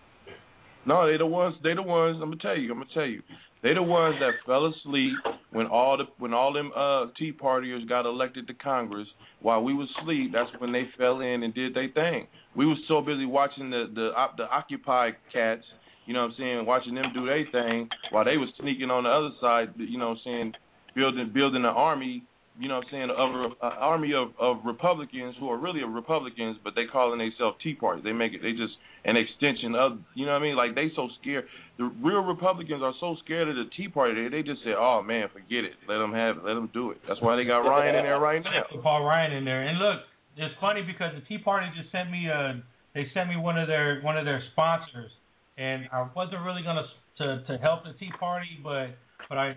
No, 0.87 1.11
they 1.11 1.17
the 1.17 1.27
ones. 1.27 1.57
They 1.62 1.75
the 1.75 1.83
ones. 1.83 2.19
I'm 2.23 2.31
gonna 2.31 2.43
tell 2.43 2.57
you. 2.57 2.71
I'm 2.71 2.79
gonna 2.79 2.91
tell 2.93 3.07
you. 3.07 3.23
They 3.65 3.73
the 3.73 3.83
ones 3.83 4.17
that 4.21 4.33
fell 4.45 4.67
asleep 4.67 5.15
when 5.51 5.67
all 5.67 5.97
the 5.97 6.05
when 6.19 6.35
all 6.35 6.53
them 6.53 6.71
uh 6.77 7.07
Tea 7.19 7.33
Partiers 7.33 7.89
got 7.89 8.05
elected 8.05 8.47
to 8.49 8.55
Congress. 8.55 9.09
While 9.41 9.65
we 9.65 9.73
was 9.73 9.89
asleep, 9.99 10.33
that's 10.35 10.51
when 10.59 10.71
they 10.71 10.83
fell 10.99 11.21
in 11.21 11.43
and 11.43 11.55
did 11.55 11.73
their 11.75 11.89
thing. 11.89 12.27
We 12.55 12.67
was 12.67 12.77
so 12.89 13.01
busy 13.01 13.25
watching 13.25 13.71
the 13.71 13.87
the 13.95 14.11
the 14.37 14.45
Occupy 14.45 15.12
cats, 15.33 15.65
you 16.05 16.12
know 16.12 16.21
what 16.21 16.33
I'm 16.33 16.35
saying, 16.39 16.67
watching 16.67 16.95
them 16.95 17.07
do 17.15 17.25
their 17.25 17.47
thing 17.51 17.89
while 18.11 18.27
they 18.27 18.37
was 18.37 18.51
sneaking 18.61 18.91
on 18.91 19.05
the 19.05 19.11
other 19.11 19.31
side, 19.41 19.73
you 19.79 19.97
know 19.99 20.11
what 20.11 20.19
I'm 20.19 20.25
saying, 20.27 20.53
building 20.95 21.33
building 21.33 21.65
an 21.65 21.73
army 21.75 22.23
you 22.59 22.69
know 22.69 22.77
what 22.77 22.85
I'm 22.87 22.91
saying, 22.93 23.11
of 23.11 23.53
an 23.62 23.79
army 23.81 24.12
of, 24.15 24.29
of 24.39 24.65
Republicans 24.65 25.35
who 25.41 25.51
are 25.51 25.59
really 25.59 25.83
Republicans, 25.83 26.57
but 26.62 26.75
they 26.77 26.85
calling 26.87 27.19
themselves 27.19 27.57
Tea 27.62 27.75
Party. 27.75 28.01
They 28.05 28.12
make 28.12 28.33
it, 28.33 28.43
they 28.43 28.53
just 28.53 28.75
an 29.05 29.16
extension 29.16 29.74
of, 29.74 29.98
you 30.14 30.24
know 30.24 30.32
what 30.32 30.40
I 30.40 30.42
mean? 30.42 30.57
Like 30.57 30.74
they 30.74 30.88
so 30.96 31.09
scared. 31.20 31.44
The 31.76 31.90
real 32.02 32.22
Republicans 32.22 32.82
are 32.82 32.94
so 33.00 33.16
scared 33.24 33.48
of 33.48 33.57
the 33.57 33.68
Tea 33.76 33.88
Party. 33.88 34.14
They, 34.14 34.28
they 34.28 34.42
just 34.42 34.62
say, 34.64 34.72
oh 34.72 35.02
man, 35.02 35.28
forget 35.32 35.64
it. 35.64 35.76
Let 35.88 35.98
them 35.98 36.12
have 36.12 36.38
it. 36.38 36.44
Let 36.44 36.55
them 36.55 36.70
do 36.72 36.90
it. 36.90 36.98
That's 37.09 37.20
why 37.20 37.36
they 37.36 37.44
got 37.44 37.61
Ryan 37.61 37.96
in 37.96 38.05
there 38.05 38.18
right 38.18 38.42
now. 38.42 38.80
Paul 38.82 39.05
Ryan 39.05 39.32
in 39.32 39.44
there. 39.44 39.62
And 39.62 39.78
look, 39.78 40.00
it's 40.36 40.55
funny 40.61 40.82
because 40.82 41.12
the 41.14 41.22
Tea 41.26 41.42
Party 41.42 41.66
just 41.76 41.92
sent 41.92 42.11
me 42.11 42.26
a, 42.28 42.62
they 42.94 43.07
sent 43.12 43.28
me 43.28 43.36
one 43.36 43.59
of 43.59 43.68
their 43.68 44.00
one 44.02 44.16
of 44.16 44.24
their 44.24 44.42
sponsors, 44.52 45.11
and 45.59 45.84
I 45.92 46.07
wasn't 46.14 46.42
really 46.42 46.62
gonna 46.62 46.86
to 47.18 47.44
to 47.46 47.59
help 47.59 47.84
the 47.84 47.92
Tea 47.98 48.11
Party, 48.18 48.59
but 48.62 48.96
but 49.28 49.38
I 49.38 49.57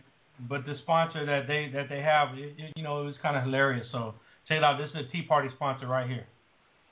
but 0.49 0.65
the 0.65 0.75
sponsor 0.83 1.25
that 1.25 1.47
they 1.47 1.71
that 1.73 1.89
they 1.89 2.01
have, 2.01 2.37
it, 2.37 2.53
it, 2.57 2.73
you 2.75 2.83
know, 2.83 3.01
it 3.01 3.05
was 3.05 3.15
kind 3.21 3.37
of 3.37 3.43
hilarious. 3.43 3.85
So 3.91 4.13
check 4.47 4.57
it 4.57 4.63
out. 4.63 4.77
This 4.77 4.89
is 4.91 5.07
a 5.07 5.11
Tea 5.11 5.23
Party 5.27 5.49
sponsor 5.55 5.87
right 5.87 6.07
here. 6.07 6.25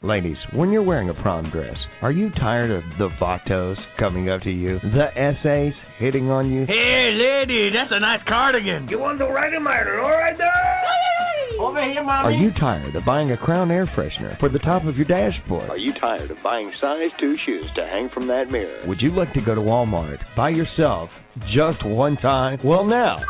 Ladies, 0.03 0.37
when 0.53 0.71
you're 0.71 0.83
wearing 0.83 1.09
a 1.09 1.13
prom 1.13 1.49
dress, 1.51 1.77
are 2.01 2.11
you 2.11 2.29
tired 2.31 2.69
of 2.69 2.83
the 2.99 3.09
vatos 3.19 3.77
coming 3.97 4.29
up 4.29 4.41
to 4.41 4.51
you, 4.51 4.77
the 4.83 5.07
essays 5.17 5.73
hitting 5.97 6.29
on 6.29 6.51
you? 6.51 6.65
Hey, 6.67 7.15
lady, 7.15 7.71
that's 7.73 7.91
a 7.91 7.99
nice 8.01 8.19
cardigan. 8.27 8.89
You 8.89 8.99
want 8.99 9.19
to 9.19 9.25
ride 9.25 9.53
a 9.53 9.59
miter, 9.59 10.01
all 10.01 10.11
right 10.11 10.37
there? 10.37 11.61
Over 11.61 11.81
here, 11.91 12.03
mommy. 12.03 12.27
Are 12.27 12.31
you 12.37 12.51
tired 12.59 12.93
of 12.93 13.05
buying 13.05 13.31
a 13.31 13.37
Crown 13.37 13.71
air 13.71 13.89
freshener 13.95 14.37
for 14.39 14.49
the 14.49 14.59
top 14.59 14.83
of 14.83 14.97
your 14.97 15.05
dashboard? 15.05 15.69
Are 15.69 15.77
you 15.77 15.93
tired 15.99 16.29
of 16.29 16.37
buying 16.43 16.71
size 16.81 17.09
2 17.19 17.35
shoes 17.45 17.65
to 17.77 17.85
hang 17.85 18.09
from 18.13 18.27
that 18.27 18.51
mirror? 18.51 18.83
Would 18.87 18.99
you 18.99 19.15
like 19.15 19.33
to 19.33 19.41
go 19.41 19.55
to 19.55 19.61
Walmart 19.61 20.19
by 20.35 20.49
yourself 20.49 21.09
just 21.55 21.85
one 21.85 22.17
time? 22.17 22.59
Well, 22.63 22.85
now. 22.85 23.21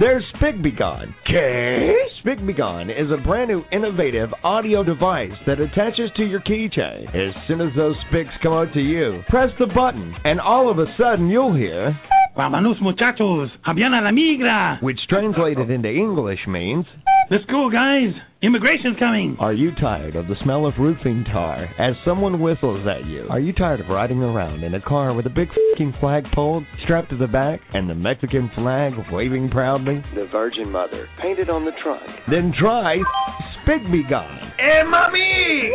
There's 0.00 0.24
Bigby 0.42 0.76
Gone. 0.76 1.14
Okay? 1.28 1.92
SpeakBeGone 2.24 2.88
is 2.88 3.10
a 3.10 3.22
brand 3.22 3.50
new 3.50 3.62
innovative 3.70 4.30
audio 4.42 4.82
device 4.82 5.32
that 5.46 5.60
attaches 5.60 6.10
to 6.16 6.24
your 6.24 6.40
keychain. 6.40 7.06
As 7.08 7.34
soon 7.46 7.60
as 7.60 7.68
those 7.76 7.96
spics 8.10 8.32
come 8.42 8.54
out 8.54 8.72
to 8.72 8.80
you, 8.80 9.22
press 9.28 9.50
the 9.58 9.66
button, 9.66 10.14
and 10.24 10.40
all 10.40 10.70
of 10.70 10.78
a 10.78 10.86
sudden 10.98 11.28
you'll 11.28 11.54
hear. 11.54 11.94
Vámonos, 12.36 12.80
muchachos. 12.80 13.48
Habían 13.62 13.94
a 13.94 14.00
la 14.00 14.10
migra. 14.10 14.82
Which 14.82 14.98
translated 15.08 15.70
into 15.70 15.88
English 15.88 16.40
means. 16.48 16.84
Let's 17.30 17.44
go, 17.44 17.70
guys. 17.70 18.12
Immigration's 18.42 18.98
coming. 18.98 19.36
Are 19.38 19.52
you 19.52 19.70
tired 19.80 20.16
of 20.16 20.26
the 20.26 20.34
smell 20.42 20.66
of 20.66 20.74
roofing 20.78 21.24
tar 21.32 21.64
as 21.78 21.94
someone 22.04 22.40
whistles 22.40 22.86
at 22.88 23.06
you? 23.06 23.26
Are 23.30 23.38
you 23.38 23.52
tired 23.52 23.80
of 23.80 23.88
riding 23.88 24.20
around 24.20 24.64
in 24.64 24.74
a 24.74 24.80
car 24.80 25.14
with 25.14 25.26
a 25.26 25.30
big 25.30 25.48
fucking 25.48 25.94
flagpole 26.00 26.64
strapped 26.82 27.10
to 27.10 27.16
the 27.16 27.28
back 27.28 27.60
and 27.72 27.88
the 27.88 27.94
Mexican 27.94 28.50
flag 28.56 28.92
waving 29.12 29.48
proudly? 29.50 30.04
The 30.14 30.26
Virgin 30.32 30.70
Mother 30.70 31.08
painted 31.22 31.48
on 31.48 31.64
the 31.64 31.72
trunk. 31.82 32.02
Then 32.28 32.52
try 32.58 32.96
SpeakBeGone. 33.64 34.52
Hey, 34.58 34.82
mommy! 34.84 35.72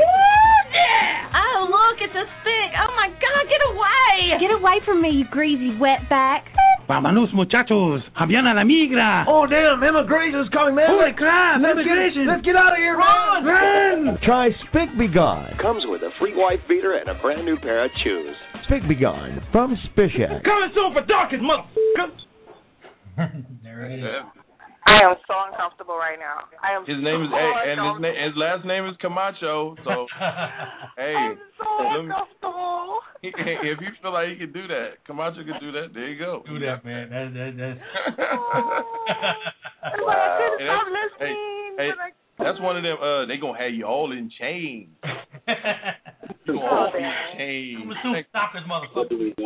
Yeah! 0.71 1.29
Oh, 1.35 1.67
look, 1.69 1.97
it's 2.01 2.15
a 2.15 2.25
stick. 2.41 2.69
Oh, 2.77 2.91
my 2.95 3.09
God, 3.09 3.43
get 3.49 3.61
away. 3.69 4.39
Get 4.39 4.51
away 4.53 4.77
from 4.85 5.01
me, 5.01 5.09
you 5.11 5.25
greasy 5.29 5.75
wetback. 5.77 6.45
Vámonos, 6.89 7.29
muchachos. 7.33 8.01
Habían 8.17 8.49
a 8.49 8.53
la 8.57 8.63
migra. 8.65 9.25
Oh, 9.27 9.45
damn, 9.45 9.77
immigration's 9.83 10.49
coming, 10.49 10.73
man. 10.73 10.89
Holy 10.89 11.13
crap, 11.13 11.61
let's 11.61 11.77
immigration. 11.77 12.25
Get, 12.25 12.31
let's 12.33 12.45
get 12.45 12.55
out 12.55 12.73
of 12.73 12.81
here, 12.81 12.97
Run, 12.97 13.45
man. 13.45 14.05
run. 14.05 14.17
Try 14.25 14.49
SpeakBeGone. 14.73 15.61
Comes 15.61 15.83
with 15.85 16.01
a 16.01 16.09
free 16.19 16.33
wife 16.35 16.59
beater 16.67 16.97
and 16.97 17.09
a 17.09 17.13
brand 17.21 17.45
new 17.45 17.57
pair 17.57 17.85
of 17.85 17.91
shoes. 18.03 18.35
SpeakBeGone 18.69 19.51
from 19.51 19.77
Spishak. 19.93 20.41
Coming 20.43 20.71
soon 20.73 20.93
for 20.93 21.05
Dawkins, 21.05 21.43
motherfucker. 21.45 22.09
there 23.63 23.85
it 23.85 23.99
is. 23.99 24.38
I 24.89 25.05
am 25.05 25.15
so 25.29 25.33
uncomfortable 25.51 25.95
right 25.95 26.17
now. 26.17 26.49
I 26.65 26.73
am 26.73 26.81
His 26.85 26.97
name 26.97 27.21
is 27.21 27.29
so 27.29 27.37
and 27.37 27.77
his, 27.77 27.95
na- 28.01 28.19
his 28.25 28.35
last 28.35 28.65
name 28.65 28.85
is 28.89 28.95
Camacho. 28.99 29.75
So 29.85 30.07
hey, 30.97 31.13
I'm 31.13 31.37
so 31.57 31.65
let 31.77 32.01
me- 32.01 32.09
uncomfortable. 32.09 32.99
if 33.21 33.77
you 33.81 33.89
feel 34.01 34.13
like 34.13 34.29
he 34.29 34.35
can 34.37 34.51
do 34.51 34.65
that, 34.67 35.03
Camacho 35.05 35.43
can 35.45 35.59
do 35.59 35.71
that. 35.73 35.93
There 35.93 36.07
you 36.09 36.17
go. 36.17 36.41
Do 36.47 36.57
that, 36.59 36.83
man. 36.85 37.09
That, 37.11 37.33
that, 37.37 37.51
that's. 37.59 37.79
It's 39.79 40.03
like 40.03 40.17
I 40.17 40.37
couldn't 40.39 40.59
Hey, 40.59 40.67
stop 40.67 40.87
listening. 40.89 41.37
hey, 41.77 41.89
but 41.93 41.99
I- 42.01 42.18
That's 42.39 42.59
one 42.59 42.77
of 42.77 42.83
them. 42.83 42.97
Uh, 42.97 43.25
they 43.27 43.37
gonna 43.37 43.59
have 43.59 43.73
you 43.73 43.85
all 43.85 44.11
in 44.11 44.31
chains. 44.39 44.89
You 46.47 46.55
gonna 46.57 46.65
all 46.65 46.89
be 46.89 46.97
in 46.97 47.13
chains. 47.37 48.25
Stop 48.29 48.53
this 48.53 48.63
motherfucker. 48.65 49.37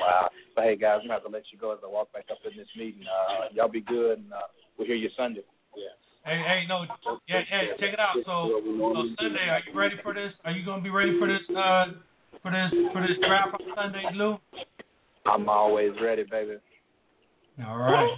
Wow. 0.00 0.30
But 0.56 0.64
hey, 0.64 0.76
guys, 0.76 1.00
I'm 1.02 1.08
gonna 1.08 1.20
have 1.20 1.24
to 1.24 1.28
let 1.28 1.42
you 1.52 1.58
go 1.58 1.72
as 1.72 1.80
I 1.84 1.88
walk 1.88 2.12
back 2.12 2.24
up 2.30 2.38
in 2.50 2.56
this 2.56 2.68
meeting. 2.78 3.04
Uh, 3.04 3.52
y'all 3.52 3.68
be 3.68 3.82
good, 3.82 4.18
and 4.18 4.32
uh, 4.32 4.48
we'll 4.78 4.86
hear 4.86 4.96
you 4.96 5.10
Sunday. 5.16 5.44
Yeah. 5.76 5.92
Hey, 6.24 6.40
hey, 6.46 6.60
no, 6.68 6.86
yeah, 7.28 7.42
yeah, 7.50 7.76
check 7.80 7.92
it 7.92 8.00
out. 8.00 8.16
So, 8.24 8.62
so 8.62 9.04
Sunday, 9.20 9.50
are 9.50 9.60
you 9.66 9.78
ready 9.78 9.96
for 10.02 10.14
this? 10.14 10.32
Are 10.44 10.52
you 10.52 10.64
gonna 10.64 10.82
be 10.82 10.90
ready 10.90 11.18
for 11.18 11.26
this? 11.26 11.42
Uh, 11.50 11.98
for 12.40 12.50
this, 12.50 12.72
for 12.92 13.02
this 13.02 13.18
draft 13.26 13.54
on 13.54 13.60
Sunday, 13.74 14.04
Lou? 14.14 14.38
I'm 15.26 15.48
always 15.48 15.92
ready, 16.02 16.24
baby. 16.24 16.56
All 17.66 17.76
right. 17.76 18.08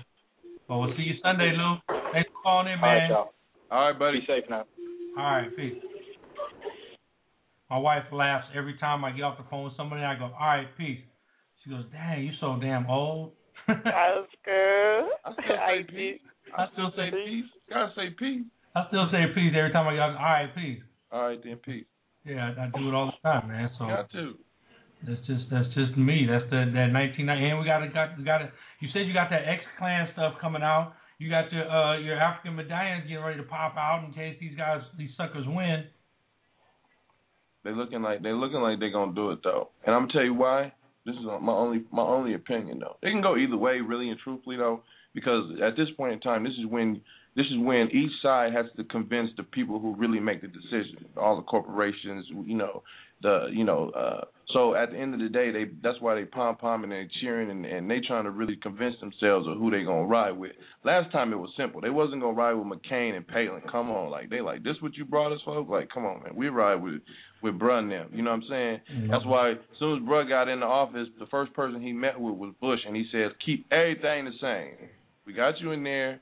Well, 0.69 0.81
we'll 0.81 0.97
see 0.97 1.03
you 1.03 1.15
Sunday, 1.23 1.53
Lou. 1.57 1.77
Thanks 2.13 2.31
for 2.31 2.43
calling 2.43 2.73
in, 2.73 2.79
All 2.79 2.89
right, 2.89 2.99
man. 3.01 3.11
y'all. 3.11 3.35
All 3.71 3.91
right, 3.91 3.99
buddy. 3.99 4.21
Be 4.21 4.27
safe 4.27 4.45
now. 4.49 4.65
All 5.19 5.25
right, 5.25 5.57
peace. 5.57 5.75
My 7.71 7.79
wife 7.79 8.05
laughs 8.13 8.47
every 8.57 8.77
time 8.79 9.05
I 9.05 9.11
get 9.13 9.23
off 9.23 9.39
the 9.39 9.45
phone 9.51 9.65
with 9.65 9.77
somebody. 9.77 10.03
I 10.03 10.17
go, 10.19 10.25
all 10.27 10.47
right, 10.47 10.67
peace. 10.79 11.01
She 11.63 11.71
goes, 11.71 11.85
dang, 11.93 12.25
you 12.25 12.33
so 12.41 12.59
damn 12.61 12.87
old. 12.89 13.33
That's 13.67 14.31
good. 14.45 15.05
I 15.25 15.33
still 15.33 15.57
say 15.57 15.83
peace. 15.89 16.21
I 16.57 16.67
still 16.73 16.93
say 16.97 17.11
peace. 17.11 17.45
Gotta 17.69 17.93
say 17.97 18.11
peace. 18.19 18.45
I 18.77 18.85
still 18.89 19.09
say 19.11 19.25
peace 19.35 19.53
every 19.57 19.73
time 19.73 19.89
I 19.89 19.93
get 19.95 20.01
off. 20.01 20.17
All 20.19 20.25
right, 20.25 20.55
peace. 20.55 20.81
All 21.11 21.23
right 21.29 21.41
then, 21.43 21.57
peace. 21.65 21.87
Yeah, 22.25 22.53
I, 22.57 22.65
I 22.65 22.79
do 22.79 22.89
it 22.89 22.95
all 22.95 23.13
the 23.13 23.29
time, 23.29 23.49
man. 23.49 23.71
So 23.79 23.87
Got 23.87 24.11
to. 24.13 24.35
that's 25.07 25.21
just 25.27 25.45
that's 25.51 25.69
just 25.75 25.97
me. 25.97 26.27
That's 26.29 26.45
the 26.51 26.69
that 26.73 26.93
1990. 26.93 27.49
And 27.49 27.59
we 27.59 27.65
got 27.65 27.79
to 27.81 27.89
got 27.89 28.19
we 28.19 28.25
got 28.25 28.39
to. 28.39 28.53
You 28.85 28.91
said 28.93 29.09
you 29.09 29.15
got 29.15 29.31
that 29.31 29.49
X 29.49 29.65
Clan 29.79 30.09
stuff 30.13 30.35
coming 30.43 30.61
out. 30.61 30.93
You 31.17 31.31
got 31.31 31.51
your 31.51 31.65
uh 31.65 31.99
your 32.01 32.21
African 32.21 32.55
medallions 32.55 33.09
getting 33.09 33.25
ready 33.25 33.39
to 33.39 33.49
pop 33.49 33.79
out 33.79 34.05
in 34.05 34.13
case 34.13 34.37
these 34.39 34.55
guys 34.59 34.83
these 34.99 35.09
suckers 35.17 35.47
win. 35.49 35.85
They 37.65 37.71
looking 37.71 38.03
like 38.03 38.23
they 38.23 38.33
looking 38.33 38.61
like 38.61 38.81
they 38.81 38.91
gonna 38.91 39.15
do 39.15 39.31
it 39.31 39.39
though, 39.43 39.71
and 39.87 39.95
I'm 39.95 40.03
gonna 40.03 40.13
tell 40.13 40.23
you 40.25 40.35
why. 40.35 40.75
This 41.07 41.15
is 41.15 41.25
my 41.25 41.53
only 41.53 41.85
my 41.93 42.03
only 42.03 42.35
opinion 42.35 42.81
though. 42.81 42.99
They 43.01 43.09
can 43.09 43.23
go 43.23 43.39
either 43.39 43.57
way, 43.57 43.81
really 43.81 44.11
and 44.11 44.19
truthfully 44.23 44.59
though, 44.59 44.83
because 45.15 45.45
at 45.65 45.79
this 45.79 45.89
point 45.97 46.13
in 46.13 46.21
time, 46.21 46.45
this 46.45 46.53
is 46.61 46.67
when 46.67 47.01
this 47.37 47.47
is 47.47 47.57
when 47.57 47.89
each 47.91 48.13
side 48.21 48.53
has 48.53 48.67
to 48.77 48.85
convince 48.85 49.31
the 49.39 49.45
people 49.45 49.81
who 49.81 49.97
really 49.97 50.21
make 50.21 50.43
the 50.43 50.49
decision, 50.49 51.07
all 51.17 51.37
the 51.37 51.43
corporations, 51.43 52.27
you 52.45 52.55
know, 52.55 52.83
the 53.23 53.49
you 53.53 53.65
know. 53.65 53.91
uh 53.91 54.25
So 54.53 54.75
at 54.75 54.91
the 54.91 54.99
end 54.99 55.15
of 55.15 55.21
the 55.21 55.29
day, 55.29 55.51
they 55.51 55.65
that's 55.83 56.01
why 56.01 56.15
they 56.15 56.25
pom 56.25 56.57
pom 56.57 56.85
and 56.85 56.93
they 56.93 57.09
cheering 57.21 57.51
and, 57.51 57.65
and 57.65 57.91
they 57.91 58.01
trying 58.07 58.25
to 58.25 58.31
really 58.31 58.57
convince 58.57 58.95
themselves 59.01 59.49
of 59.49 59.57
who 59.59 59.71
they 59.71 59.83
gonna 59.85 60.07
ride 60.07 60.33
with. 60.33 60.53
Last 60.85 61.11
time 61.13 61.33
it 61.33 61.37
was 61.37 61.51
simple. 61.57 61.81
They 61.81 61.91
wasn't 61.91 62.21
gonna 62.23 62.35
ride 62.37 62.55
with 62.55 62.67
McCain 62.67 63.17
and 63.17 63.27
Palin. 63.27 63.63
Come 63.71 63.91
on, 63.91 64.11
like 64.11 64.29
they 64.31 64.41
like 64.41 64.63
this 64.63 64.77
what 64.81 64.95
you 64.97 65.05
brought 65.05 65.33
us, 65.33 65.41
folks. 65.45 65.71
Like 65.71 65.89
come 65.93 66.05
on, 66.05 66.23
man, 66.23 66.35
we 66.37 66.49
ride 66.49 66.77
with 66.83 67.01
with 67.43 67.59
Bruh 67.59 67.79
and 67.81 67.91
them. 67.91 68.09
You 68.13 68.23
know 68.23 68.31
what 68.31 68.43
I'm 68.43 68.49
saying? 68.51 68.81
Mhm. 68.93 69.11
That's 69.11 69.25
why 69.27 69.51
as 69.53 69.59
soon 69.79 70.03
as 70.03 70.09
Bruh 70.09 70.29
got 70.29 70.49
in 70.49 70.61
the 70.61 70.67
office, 70.67 71.09
the 71.19 71.27
first 71.27 71.53
person 71.55 71.81
he 71.81 71.93
met 71.93 72.19
with 72.21 72.37
was 72.37 72.55
Bush, 72.61 72.81
and 72.87 72.95
he 72.97 73.05
said, 73.13 73.31
keep 73.45 73.67
everything 73.73 74.25
the 74.27 74.33
same. 74.41 74.89
We 75.27 75.33
got 75.33 75.61
you 75.61 75.73
in 75.73 75.83
there. 75.83 76.21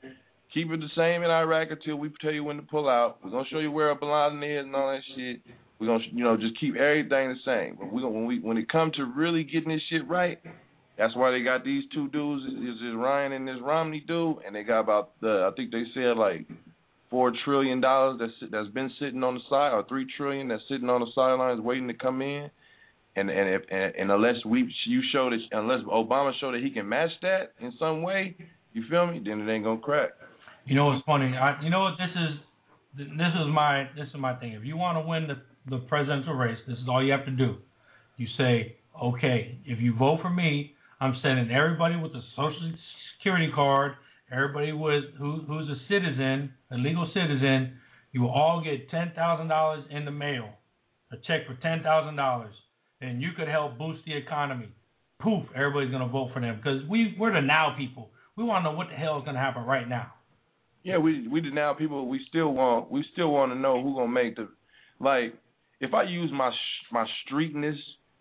Keep 0.53 0.71
it 0.71 0.79
the 0.79 0.89
same 0.95 1.23
in 1.23 1.31
Iraq 1.31 1.69
until 1.71 1.95
we 1.95 2.11
tell 2.21 2.31
you 2.31 2.43
when 2.43 2.57
to 2.57 2.61
pull 2.63 2.87
out. 2.87 3.17
We're 3.23 3.31
gonna 3.31 3.47
show 3.49 3.59
you 3.59 3.71
where 3.71 3.93
Bin 3.95 4.09
Laden 4.09 4.43
is 4.43 4.65
and 4.65 4.75
all 4.75 4.91
that 4.91 5.01
shit. 5.15 5.41
We're 5.83 5.97
gonna, 5.97 6.03
you 6.13 6.23
know, 6.23 6.37
just 6.37 6.59
keep 6.59 6.75
everything 6.75 7.29
the 7.29 7.35
same. 7.45 7.75
But 7.77 7.91
we 7.91 8.01
gonna, 8.01 8.13
when 8.13 8.25
we 8.25 8.39
when 8.39 8.57
it 8.57 8.69
comes 8.69 8.95
to 8.95 9.05
really 9.05 9.43
getting 9.43 9.69
this 9.69 9.81
shit 9.89 10.07
right, 10.07 10.39
that's 10.97 11.15
why 11.15 11.31
they 11.31 11.43
got 11.43 11.65
these 11.65 11.83
two 11.93 12.07
dudes. 12.09 12.43
Is 12.45 12.79
this 12.79 12.95
Ryan 12.95 13.33
and 13.33 13.47
this 13.47 13.57
Romney 13.61 14.03
dude, 14.07 14.37
and 14.45 14.55
they 14.55 14.63
got 14.63 14.79
about 14.79 15.19
the 15.19 15.49
I 15.51 15.55
think 15.55 15.71
they 15.71 15.83
said 15.93 16.15
like 16.15 16.47
four 17.09 17.33
trillion 17.43 17.81
dollars 17.81 18.19
that's 18.19 18.51
that's 18.51 18.69
been 18.69 18.91
sitting 18.99 19.23
on 19.23 19.35
the 19.35 19.41
side, 19.49 19.73
or 19.73 19.83
three 19.89 20.07
trillion 20.15 20.47
that's 20.47 20.63
sitting 20.69 20.89
on 20.89 21.01
the 21.01 21.07
sidelines 21.13 21.59
waiting 21.59 21.87
to 21.89 21.93
come 21.93 22.21
in. 22.21 22.49
And 23.15 23.29
and 23.29 23.49
if 23.49 23.61
and, 23.69 23.93
and 23.95 24.11
unless 24.11 24.35
we 24.45 24.73
you 24.87 25.01
show 25.11 25.29
that 25.29 25.39
unless 25.51 25.81
Obama 25.85 26.31
show 26.39 26.51
that 26.53 26.61
he 26.63 26.71
can 26.71 26.87
match 26.87 27.11
that 27.23 27.51
in 27.59 27.73
some 27.77 28.03
way, 28.03 28.37
you 28.71 28.83
feel 28.89 29.05
me? 29.07 29.21
Then 29.23 29.41
it 29.41 29.51
ain't 29.51 29.65
gonna 29.65 29.81
crack. 29.81 30.11
You 30.65 30.75
know 30.75 30.85
what's 30.85 31.03
funny? 31.05 31.35
I, 31.35 31.61
you 31.61 31.69
know 31.69 31.81
what 31.81 31.95
this 31.99 32.09
is. 32.09 32.39
This 32.95 33.07
is 33.07 33.47
my 33.51 33.89
this 33.95 34.07
is 34.07 34.19
my 34.19 34.35
thing. 34.35 34.53
If 34.53 34.63
you 34.63 34.77
want 34.77 34.97
to 35.03 35.07
win 35.07 35.27
the 35.27 35.41
the 35.69 35.83
presidential 35.87 36.33
race, 36.33 36.59
this 36.67 36.77
is 36.77 36.85
all 36.87 37.03
you 37.03 37.11
have 37.11 37.25
to 37.25 37.31
do. 37.31 37.55
You 38.17 38.27
say, 38.37 38.77
okay, 39.01 39.57
if 39.65 39.79
you 39.79 39.95
vote 39.95 40.19
for 40.21 40.29
me, 40.29 40.73
I'm 41.01 41.15
sending 41.23 41.49
everybody 41.49 41.95
with 41.95 42.11
a 42.11 42.21
social 42.35 42.71
security 43.17 43.51
card, 43.53 43.93
everybody 44.31 44.73
with 44.73 45.05
who 45.17 45.41
who's 45.47 45.67
a 45.69 45.77
citizen, 45.89 46.53
a 46.71 46.75
legal 46.75 47.09
citizen, 47.13 47.77
you 48.11 48.21
will 48.21 48.29
all 48.31 48.63
get 48.63 48.91
ten 48.91 49.11
thousand 49.15 49.47
dollars 49.47 49.85
in 49.89 50.05
the 50.05 50.11
mail, 50.11 50.49
a 51.11 51.15
check 51.27 51.47
for 51.47 51.55
ten 51.63 51.81
thousand 51.81 52.15
dollars, 52.15 52.53
and 53.01 53.23
you 53.23 53.29
could 53.35 53.47
help 53.47 53.79
boost 53.79 54.05
the 54.05 54.15
economy. 54.15 54.69
Poof, 55.19 55.43
everybody's 55.55 55.91
gonna 55.91 56.07
vote 56.07 56.29
for 56.31 56.41
them 56.41 56.57
because 56.57 56.87
we 56.87 57.15
we're 57.17 57.33
the 57.33 57.41
now 57.41 57.75
people. 57.75 58.11
We 58.37 58.43
want 58.43 58.63
to 58.63 58.71
know 58.71 58.77
what 58.77 58.89
the 58.89 58.95
hell 58.95 59.17
is 59.17 59.25
gonna 59.25 59.39
happen 59.39 59.63
right 59.63 59.89
now. 59.89 60.12
Yeah, 60.83 60.97
we 60.97 61.27
we 61.27 61.41
now 61.51 61.73
people. 61.73 62.07
We 62.07 62.19
still 62.29 62.53
want 62.53 62.91
we 62.91 63.05
still 63.13 63.31
want 63.31 63.51
to 63.53 63.57
know 63.57 63.81
who 63.81 63.95
gonna 63.95 64.11
make 64.11 64.35
the 64.35 64.49
like. 64.99 65.33
If 65.79 65.93
I 65.93 66.03
use 66.03 66.31
my 66.33 66.51
my 66.91 67.05
streetness, 67.25 67.77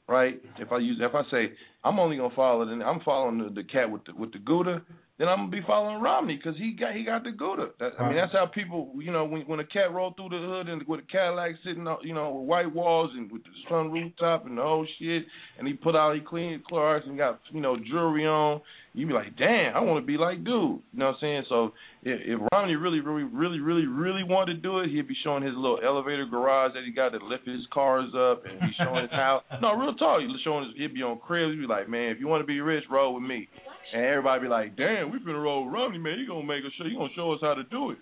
right? 0.08 0.40
If 0.58 0.70
I 0.72 0.78
use 0.78 0.98
if 1.00 1.14
I 1.14 1.22
say 1.30 1.52
I'm 1.84 1.98
only 1.98 2.16
gonna 2.16 2.34
follow 2.34 2.64
the 2.64 2.84
I'm 2.84 3.00
following 3.00 3.38
the, 3.38 3.50
the 3.50 3.64
cat 3.64 3.90
with 3.90 4.04
the 4.04 4.14
with 4.14 4.32
the 4.32 4.38
Gouda, 4.38 4.82
then 5.22 5.28
I'm 5.28 5.38
gonna 5.38 5.50
be 5.52 5.62
following 5.64 6.02
Romney 6.02 6.34
because 6.34 6.58
he 6.58 6.72
got 6.72 6.96
he 6.96 7.04
got 7.04 7.22
the 7.22 7.30
Gouda. 7.30 7.68
That, 7.78 7.92
I 8.00 8.08
mean 8.08 8.16
that's 8.16 8.32
how 8.32 8.46
people 8.46 8.90
you 8.98 9.12
know 9.12 9.24
when 9.24 9.42
when 9.42 9.60
a 9.60 9.64
cat 9.64 9.92
rolled 9.92 10.16
through 10.16 10.30
the 10.30 10.44
hood 10.44 10.68
and 10.68 10.82
with 10.88 10.98
a 10.98 11.12
Cadillac 11.12 11.52
sitting 11.64 11.86
on 11.86 11.98
you 12.02 12.12
know 12.12 12.32
with 12.32 12.48
white 12.48 12.74
walls 12.74 13.12
and 13.14 13.30
with 13.30 13.44
the 13.44 13.50
sun 13.70 13.92
rooftop 13.92 14.46
and 14.46 14.58
the 14.58 14.62
whole 14.62 14.84
shit, 14.98 15.22
and 15.60 15.68
he 15.68 15.74
put 15.74 15.94
out 15.94 16.16
he 16.16 16.20
cleaned 16.20 16.64
Clorox 16.66 17.06
and 17.06 17.16
got 17.16 17.38
you 17.52 17.60
know 17.60 17.76
jewelry 17.76 18.26
on. 18.26 18.62
You 18.94 19.06
be 19.06 19.14
like, 19.14 19.38
damn, 19.38 19.74
I 19.74 19.80
want 19.80 20.02
to 20.02 20.06
be 20.06 20.18
like 20.18 20.38
dude. 20.38 20.44
You 20.44 20.82
know 20.92 21.06
what 21.06 21.14
I'm 21.14 21.16
saying? 21.20 21.44
So 21.48 21.72
if, 22.02 22.20
if 22.26 22.40
Romney 22.52 22.74
really, 22.74 23.00
really, 23.00 23.22
really, 23.22 23.60
really, 23.60 23.86
really 23.86 24.24
wanted 24.24 24.56
to 24.56 24.60
do 24.60 24.80
it, 24.80 24.90
he'd 24.90 25.08
be 25.08 25.16
showing 25.24 25.42
his 25.42 25.54
little 25.54 25.78
elevator 25.82 26.26
garage 26.26 26.74
that 26.74 26.82
he 26.84 26.92
got 26.92 27.10
to 27.10 27.24
lift 27.24 27.46
his 27.46 27.62
cars 27.72 28.10
up, 28.12 28.42
and 28.44 28.60
he's 28.60 28.74
showing 28.76 29.02
his 29.02 29.10
house. 29.16 29.44
No, 29.62 29.72
real 29.78 29.94
talk. 29.94 30.20
He's 30.20 30.28
showing 30.44 30.64
his. 30.64 30.74
He'd 30.76 30.94
be 30.94 31.02
on 31.02 31.20
cribs. 31.20 31.54
He'd 31.54 31.60
be 31.60 31.66
like, 31.66 31.88
man, 31.88 32.10
if 32.10 32.20
you 32.20 32.26
want 32.26 32.42
to 32.42 32.46
be 32.46 32.60
rich, 32.60 32.84
roll 32.90 33.14
with 33.14 33.22
me. 33.22 33.48
And 33.92 34.04
everybody 34.04 34.42
be 34.42 34.48
like, 34.48 34.76
damn, 34.76 35.10
we 35.10 35.18
finna 35.18 35.42
roll 35.42 35.68
Romney, 35.68 35.98
man. 35.98 36.18
He 36.18 36.26
gonna 36.26 36.44
make 36.44 36.64
us 36.64 36.72
show. 36.78 36.84
He 36.84 36.94
gonna 36.94 37.12
show 37.14 37.32
us 37.32 37.40
how 37.42 37.54
to 37.54 37.64
do 37.64 37.90
it. 37.90 37.98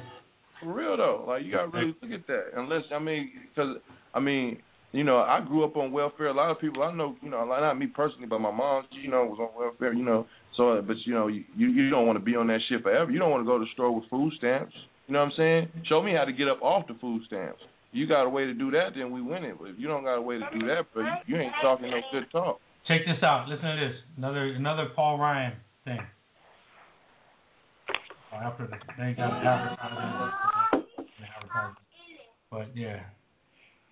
For 0.59 0.73
real 0.73 0.97
though, 0.97 1.25
like 1.27 1.43
you 1.43 1.51
gotta 1.51 1.67
really 1.67 1.95
look 2.01 2.11
at 2.11 2.25
that. 2.27 2.45
Unless 2.55 2.83
I 2.93 2.97
mean, 2.97 3.31
because 3.49 3.77
I 4.13 4.19
mean, 4.19 4.57
you 4.91 5.03
know, 5.03 5.17
I 5.17 5.41
grew 5.45 5.63
up 5.63 5.77
on 5.77 5.91
welfare. 5.91 6.27
A 6.27 6.33
lot 6.33 6.49
of 6.49 6.59
people 6.59 6.81
I 6.81 6.91
know, 6.91 7.15
you 7.21 7.29
know, 7.29 7.45
not 7.45 7.77
me 7.77 7.85
personally, 7.85 8.25
but 8.25 8.39
my 8.39 8.51
mom, 8.51 8.85
you 8.91 9.11
know, 9.11 9.25
was 9.25 9.37
on 9.39 9.59
welfare. 9.59 9.93
You 9.93 10.03
know, 10.03 10.25
so 10.55 10.81
but 10.85 10.95
you 11.05 11.13
know, 11.13 11.27
you 11.27 11.43
you 11.55 11.89
don't 11.91 12.07
want 12.07 12.17
to 12.17 12.25
be 12.25 12.35
on 12.35 12.47
that 12.47 12.59
shit 12.67 12.81
forever. 12.81 13.11
You 13.11 13.19
don't 13.19 13.29
want 13.29 13.41
to 13.41 13.45
go 13.45 13.59
to 13.59 13.65
the 13.65 13.71
store 13.73 13.93
with 13.93 14.09
food 14.09 14.33
stamps. 14.37 14.73
You 15.07 15.13
know 15.13 15.19
what 15.19 15.25
I'm 15.25 15.33
saying? 15.37 15.69
Show 15.87 16.01
me 16.01 16.13
how 16.17 16.25
to 16.25 16.33
get 16.33 16.47
up 16.47 16.61
off 16.61 16.87
the 16.87 16.95
food 16.99 17.21
stamps. 17.27 17.61
You 17.91 18.07
got 18.07 18.23
a 18.23 18.29
way 18.29 18.45
to 18.45 18.53
do 18.53 18.71
that, 18.71 18.89
then 18.95 19.11
we 19.11 19.21
win 19.21 19.43
it. 19.43 19.55
But 19.57 19.69
if 19.69 19.75
you 19.79 19.87
don't 19.87 20.03
got 20.03 20.15
a 20.15 20.21
way 20.21 20.37
to 20.37 20.45
do 20.51 20.67
that, 20.67 20.91
bro, 20.93 21.03
you, 21.03 21.35
you 21.35 21.41
ain't 21.41 21.53
talking 21.61 21.89
no 21.89 22.01
good 22.11 22.29
talk. 22.31 22.59
Check 22.87 23.01
this 23.05 23.21
out. 23.21 23.49
Listen 23.49 23.65
to 23.65 23.87
this. 23.87 23.95
Another 24.17 24.45
another 24.47 24.87
Paul 24.95 25.17
Ryan 25.19 25.53
thing. 25.83 25.99
Oh, 28.33 28.37
after 28.37 28.67
the, 28.67 28.77
they 28.97 29.13
got 29.13 29.45
advertising. 29.45 30.31
But 32.49 32.67
yeah. 32.75 33.01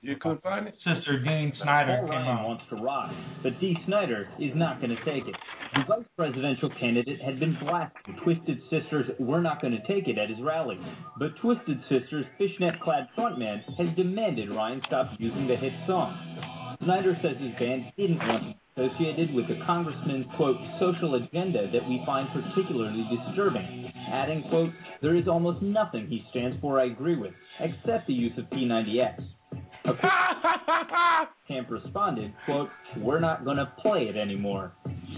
You 0.01 0.15
couldn't 0.21 0.43
find 0.43 0.67
it? 0.67 0.75
Sister 0.85 1.19
Dean 1.23 1.51
Snyder 1.63 1.97
Paul 1.99 2.09
came 2.09 2.19
Ryan 2.19 2.37
out. 2.37 2.47
wants 2.47 2.63
to 2.69 2.75
ride, 2.75 3.39
but 3.41 3.59
Dee 3.59 3.75
Snider 3.87 4.29
is 4.39 4.51
not 4.55 4.79
going 4.79 4.95
to 4.95 5.03
take 5.03 5.27
it. 5.27 5.35
The 5.73 5.83
vice 5.87 6.05
presidential 6.15 6.69
candidate 6.79 7.19
had 7.21 7.39
been 7.39 7.57
blasting 7.59 8.15
Twisted 8.23 8.61
Sister's 8.69 9.09
We're 9.19 9.41
Not 9.41 9.61
Going 9.61 9.73
to 9.73 9.81
Take 9.87 10.07
It 10.07 10.17
at 10.17 10.29
his 10.29 10.37
rally. 10.41 10.79
But 11.17 11.35
Twisted 11.41 11.81
Sister's 11.89 12.25
fishnet-clad 12.37 13.09
frontman 13.17 13.63
has 13.77 13.87
demanded 13.97 14.51
Ryan 14.51 14.81
stop 14.87 15.09
using 15.17 15.47
the 15.47 15.55
hit 15.57 15.73
song. 15.87 16.64
Snider 16.83 17.17
says 17.21 17.37
his 17.39 17.53
band 17.59 17.85
didn't 17.97 18.17
want 18.17 18.43
to 18.43 18.49
be 18.49 18.59
associated 18.75 19.33
with 19.33 19.47
the 19.47 19.59
congressman's, 19.65 20.25
quote, 20.35 20.57
social 20.79 21.15
agenda 21.15 21.71
that 21.71 21.87
we 21.87 22.01
find 22.05 22.27
particularly 22.33 23.07
disturbing, 23.09 23.91
adding, 24.11 24.43
quote, 24.49 24.71
there 25.01 25.15
is 25.15 25.27
almost 25.27 25.61
nothing 25.61 26.07
he 26.07 26.23
stands 26.31 26.57
for 26.59 26.79
I 26.79 26.85
agree 26.85 27.15
with, 27.15 27.33
except 27.59 28.07
the 28.07 28.13
use 28.13 28.33
of 28.37 28.45
P90X. 28.45 29.23
Camp 31.47 31.69
responded, 31.69 32.33
quote, 32.45 32.69
we're 32.97 33.19
not 33.19 33.45
going 33.45 33.57
to 33.57 33.71
play 33.81 34.07
it 34.09 34.17
anymore. 34.17 34.73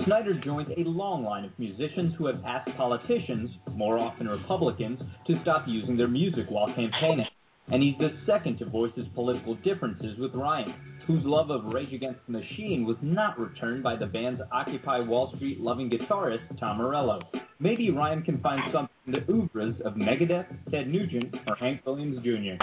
Snider 0.05 0.39
joins 0.43 0.67
a 0.77 0.81
long 0.81 1.23
line 1.23 1.45
of 1.45 1.51
musicians 1.57 2.13
who 2.17 2.27
have 2.27 2.43
asked 2.45 2.69
politicians, 2.77 3.49
more 3.71 3.97
often 3.97 4.27
Republicans, 4.27 4.99
to 5.25 5.39
stop 5.41 5.63
using 5.67 5.97
their 5.97 6.09
music 6.09 6.45
while 6.49 6.67
campaigning. 6.67 7.25
And 7.69 7.81
he's 7.81 7.97
the 7.97 8.09
second 8.25 8.59
to 8.59 8.65
voice 8.65 8.91
his 8.95 9.07
political 9.15 9.55
differences 9.55 10.17
with 10.19 10.33
Ryan, 10.35 10.73
whose 11.07 11.23
love 11.23 11.49
of 11.49 11.73
Rage 11.73 11.93
Against 11.93 12.19
the 12.27 12.33
Machine 12.33 12.85
was 12.85 12.97
not 13.01 13.39
returned 13.39 13.81
by 13.81 13.95
the 13.95 14.05
band's 14.05 14.41
Occupy 14.51 14.99
Wall 14.99 15.31
Street 15.37 15.59
loving 15.61 15.89
guitarist, 15.89 16.59
Tom 16.59 16.77
Morello. 16.77 17.19
Maybe 17.59 17.89
Ryan 17.89 18.21
can 18.21 18.39
find 18.41 18.61
something 18.73 18.93
in 19.07 19.13
the 19.13 19.31
oeuvres 19.31 19.75
of 19.85 19.93
Megadeth, 19.93 20.45
Ted 20.69 20.87
Nugent, 20.89 21.33
or 21.47 21.55
Hank 21.55 21.85
Williams 21.85 22.17
Jr. 22.23 22.61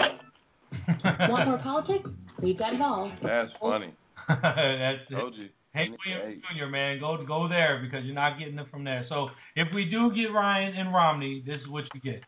Want 1.27 1.47
more 1.49 1.57
politics? 1.57 2.07
We've 2.41 2.57
got 2.57 2.73
it 2.73 2.81
all. 2.81 3.11
That's 3.23 3.51
funny. 3.59 3.93
That's 4.27 4.99
it. 5.09 5.15
Told 5.15 5.35
you. 5.35 5.49
Hank 5.73 5.95
Williams 6.05 6.43
Jr. 6.55 6.67
Man, 6.67 6.99
go 6.99 7.17
go 7.27 7.49
there 7.49 7.81
because 7.83 8.05
you're 8.05 8.15
not 8.15 8.37
getting 8.37 8.57
it 8.59 8.67
from 8.69 8.83
there. 8.83 9.05
So 9.09 9.27
if 9.55 9.67
we 9.73 9.85
do 9.85 10.13
get 10.15 10.31
Ryan 10.31 10.75
and 10.77 10.93
Romney, 10.93 11.43
this 11.45 11.55
is 11.55 11.67
what 11.67 11.83
you 11.93 11.99
get. 11.99 12.21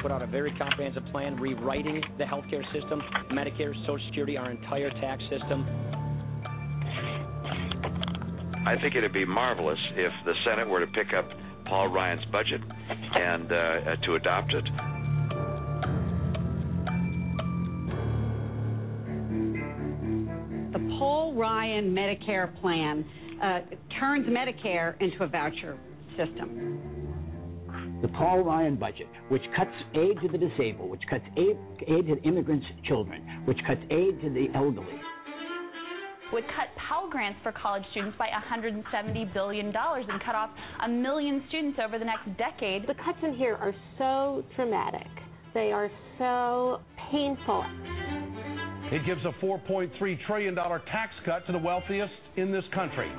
Put 0.00 0.10
out 0.10 0.22
a 0.22 0.26
very 0.26 0.52
comprehensive 0.58 1.04
plan 1.12 1.36
rewriting 1.36 2.02
the 2.18 2.24
healthcare 2.24 2.64
system, 2.72 3.02
Medicare, 3.32 3.74
Social 3.86 4.04
Security, 4.08 4.36
our 4.36 4.50
entire 4.50 4.90
tax 5.00 5.22
system. 5.30 5.66
I 8.66 8.74
think 8.82 8.94
it'd 8.96 9.12
be 9.12 9.24
marvelous 9.24 9.78
if 9.96 10.12
the 10.24 10.34
Senate 10.44 10.68
were 10.68 10.80
to 10.80 10.86
pick 10.88 11.14
up 11.16 11.28
Paul 11.66 11.88
Ryan's 11.88 12.24
budget 12.26 12.60
and 12.90 13.50
uh, 13.50 13.54
uh, 13.54 13.96
to 14.06 14.14
adopt 14.14 14.54
it. 14.54 14.64
The 20.72 20.96
Paul 20.98 21.34
Ryan 21.34 21.94
Medicare 21.94 22.60
plan 22.60 23.04
uh, 23.42 23.60
turns 23.98 24.26
Medicare 24.26 25.00
into 25.00 25.22
a 25.24 25.28
voucher 25.28 25.78
system. 26.16 27.07
The 28.00 28.08
Paul 28.08 28.44
Ryan 28.44 28.76
budget, 28.76 29.08
which 29.28 29.42
cuts 29.56 29.72
aid 29.94 30.20
to 30.22 30.28
the 30.28 30.38
disabled, 30.38 30.88
which 30.88 31.02
cuts 31.10 31.24
aid, 31.36 31.56
aid 31.88 32.06
to 32.06 32.22
immigrants' 32.22 32.66
children, 32.86 33.42
which 33.44 33.58
cuts 33.66 33.80
aid 33.90 34.20
to 34.22 34.30
the 34.30 34.46
elderly. 34.54 35.00
would 36.32 36.44
cut 36.44 36.68
Pell 36.76 37.08
Grants 37.10 37.40
for 37.42 37.50
college 37.50 37.82
students 37.90 38.16
by 38.16 38.28
$170 38.28 39.34
billion 39.34 39.66
and 39.66 40.22
cut 40.24 40.36
off 40.36 40.50
a 40.84 40.88
million 40.88 41.42
students 41.48 41.80
over 41.84 41.98
the 41.98 42.04
next 42.04 42.28
decade. 42.38 42.82
The 42.82 42.94
cuts 42.94 43.18
in 43.24 43.34
here 43.34 43.56
are 43.56 43.74
so 43.98 44.44
dramatic. 44.54 45.08
They 45.52 45.72
are 45.72 45.90
so 46.18 46.80
painful. 47.10 47.64
It 48.92 49.04
gives 49.04 49.22
a 49.24 49.44
$4.3 49.44 49.90
trillion 50.24 50.54
tax 50.54 51.12
cut 51.24 51.44
to 51.46 51.52
the 51.52 51.58
wealthiest 51.58 52.12
in 52.36 52.52
this 52.52 52.64
country. 52.72 53.10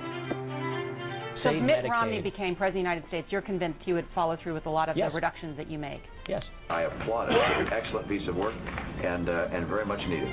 So 1.43 1.49
if 1.49 1.61
Mitt 1.63 1.85
Medicaid. 1.85 1.89
Romney 1.89 2.21
became 2.21 2.55
president 2.55 2.67
of 2.67 2.73
the 2.73 2.79
United 2.79 3.07
States, 3.07 3.27
you're 3.31 3.41
convinced 3.41 3.79
he 3.85 3.93
would 3.93 4.07
follow 4.13 4.37
through 4.41 4.53
with 4.53 4.65
a 4.65 4.69
lot 4.69 4.89
of 4.89 4.97
Yes. 4.97 5.11
the 5.11 5.15
reductions 5.15 5.55
that 5.57 5.69
you 5.69 5.77
make. 5.79 6.01
Yes. 6.27 6.43
I 6.69 6.83
applaud 6.83 7.29
it. 7.29 7.35
It's 7.35 7.71
an 7.71 7.73
excellent 7.73 8.07
piece 8.09 8.27
of 8.27 8.35
work 8.35 8.53
and 8.53 9.29
uh, 9.29 9.47
and 9.51 9.67
very 9.67 9.85
much 9.85 9.99
needed. 10.07 10.29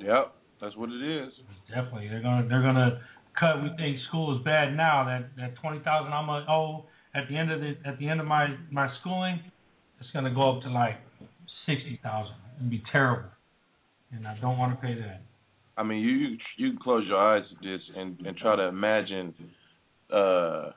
Yep, 0.00 0.34
that's 0.60 0.76
what 0.76 0.90
it 0.90 1.02
is. 1.02 1.32
Definitely, 1.68 2.08
they're 2.08 2.22
gonna 2.22 2.48
they're 2.48 2.62
gonna 2.62 3.00
cut. 3.38 3.62
We 3.62 3.70
think 3.76 3.98
school 4.08 4.36
is 4.36 4.44
bad 4.44 4.76
now. 4.76 5.04
That 5.04 5.30
that 5.36 5.54
twenty 5.60 5.78
thousand 5.84 6.12
I'm 6.12 6.26
gonna 6.26 6.46
owe 6.50 6.86
at 7.14 7.28
the 7.28 7.36
end 7.36 7.50
of 7.52 7.60
the 7.60 7.74
at 7.86 7.98
the 7.98 8.08
end 8.08 8.20
of 8.20 8.26
my 8.26 8.48
my 8.70 8.88
schooling, 9.00 9.40
it's 10.00 10.10
gonna 10.12 10.34
go 10.34 10.56
up 10.56 10.62
to 10.62 10.70
like 10.70 10.96
sixty 11.66 12.00
thousand. 12.02 12.34
It'd 12.58 12.70
be 12.70 12.82
terrible, 12.90 13.28
and 14.12 14.26
I 14.26 14.36
don't 14.40 14.58
want 14.58 14.78
to 14.78 14.86
pay 14.86 14.94
that. 14.94 15.22
I 15.76 15.82
mean, 15.82 16.00
you 16.00 16.10
you 16.10 16.36
you 16.56 16.70
can 16.70 16.78
close 16.80 17.04
your 17.06 17.18
eyes 17.18 17.44
to 17.50 17.68
this 17.68 17.80
and 17.96 18.18
and 18.26 18.36
try 18.36 18.56
to 18.56 18.64
imagine 18.64 19.34
uh 20.12 20.70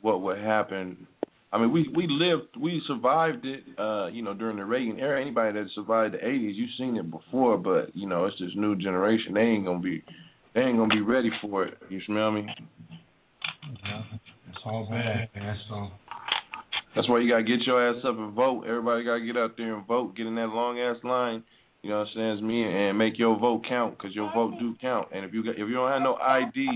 what 0.00 0.20
would 0.22 0.38
happen. 0.38 1.06
I 1.52 1.58
mean, 1.58 1.72
we 1.72 1.88
we 1.94 2.06
lived, 2.08 2.56
we 2.60 2.82
survived 2.86 3.46
it. 3.46 3.62
Uh, 3.78 4.08
you 4.08 4.22
know, 4.22 4.34
during 4.34 4.56
the 4.56 4.64
Reagan 4.64 4.98
era. 4.98 5.20
Anybody 5.20 5.52
that 5.58 5.68
survived 5.74 6.14
the 6.14 6.18
'80s, 6.18 6.54
you've 6.54 6.70
seen 6.78 6.96
it 6.96 7.10
before. 7.10 7.56
But 7.56 7.94
you 7.96 8.08
know, 8.08 8.26
it's 8.26 8.36
this 8.40 8.50
new 8.56 8.76
generation. 8.76 9.34
They 9.34 9.40
ain't 9.40 9.64
gonna 9.64 9.78
be, 9.78 10.02
they 10.54 10.62
ain't 10.62 10.76
gonna 10.76 10.94
be 10.94 11.00
ready 11.00 11.30
for 11.40 11.64
it. 11.64 11.78
You 11.88 12.00
smell 12.06 12.32
me? 12.32 12.46
It's 13.72 14.23
all 14.64 14.86
bad, 14.90 15.28
man. 15.34 15.56
So 15.68 15.88
That's 16.94 17.08
why 17.08 17.20
you 17.20 17.30
gotta 17.30 17.44
get 17.44 17.60
your 17.66 17.80
ass 17.80 18.04
up 18.04 18.16
and 18.18 18.32
vote. 18.32 18.64
Everybody 18.66 19.04
gotta 19.04 19.24
get 19.24 19.36
out 19.36 19.56
there 19.56 19.74
and 19.74 19.86
vote. 19.86 20.16
Get 20.16 20.26
in 20.26 20.34
that 20.36 20.48
long 20.48 20.78
ass 20.78 20.96
line. 21.04 21.42
You 21.82 21.90
know 21.90 21.98
what 21.98 22.08
I'm 22.08 22.14
saying? 22.16 22.30
It's 22.30 22.42
me 22.42 22.64
and 22.64 22.96
make 22.96 23.18
your 23.18 23.38
vote 23.38 23.66
count 23.68 23.98
because 23.98 24.14
your 24.14 24.32
vote 24.32 24.54
do 24.58 24.74
count. 24.80 25.08
And 25.12 25.22
if 25.22 25.34
you 25.34 25.44
got, 25.44 25.50
if 25.50 25.68
you 25.68 25.74
don't 25.74 25.92
have 25.92 26.00
no 26.00 26.14
ID, 26.14 26.66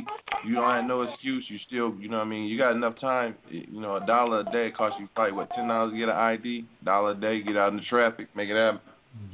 you 0.47 0.55
don't 0.55 0.69
have 0.69 0.85
no 0.85 1.01
excuse. 1.01 1.47
You 1.49 1.57
still, 1.67 1.99
you 1.99 2.11
know 2.11 2.19
what 2.19 2.27
I 2.27 2.29
mean. 2.29 2.45
You 2.45 2.59
got 2.59 2.73
enough 2.77 3.01
time. 3.01 3.35
You 3.49 3.81
know, 3.81 3.97
a 3.97 4.05
dollar 4.05 4.41
a 4.41 4.45
day 4.53 4.69
costs 4.77 4.99
you 5.01 5.09
probably 5.15 5.33
what 5.33 5.49
ten 5.57 5.67
dollars 5.69 5.93
to 5.93 5.99
get 5.99 6.11
an 6.11 6.17
ID. 6.17 6.67
Dollar 6.85 7.13
a 7.13 7.15
day, 7.15 7.43
get 7.43 7.57
out 7.57 7.71
in 7.71 7.77
the 7.77 7.89
traffic, 7.89 8.29
make 8.37 8.51
it 8.51 8.57
happen. 8.57 8.81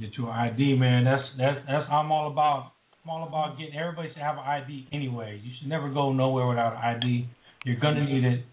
Get 0.00 0.10
your 0.16 0.30
ID, 0.30 0.76
man. 0.78 1.02
That's 1.02 1.24
that's 1.36 1.58
that's 1.66 1.90
I'm 1.90 2.12
all 2.12 2.30
about. 2.30 2.70
I'm 3.02 3.10
all 3.10 3.26
about 3.26 3.58
getting 3.58 3.74
everybody 3.74 4.14
to 4.14 4.20
have 4.20 4.38
an 4.38 4.44
ID 4.44 4.88
anyway. 4.92 5.40
You 5.42 5.50
should 5.58 5.68
never 5.68 5.90
go 5.90 6.12
nowhere 6.12 6.46
without 6.46 6.74
an 6.74 7.02
ID. 7.02 7.28
You're 7.64 7.80
gonna 7.80 8.04
need 8.04 8.24
it. 8.24 8.44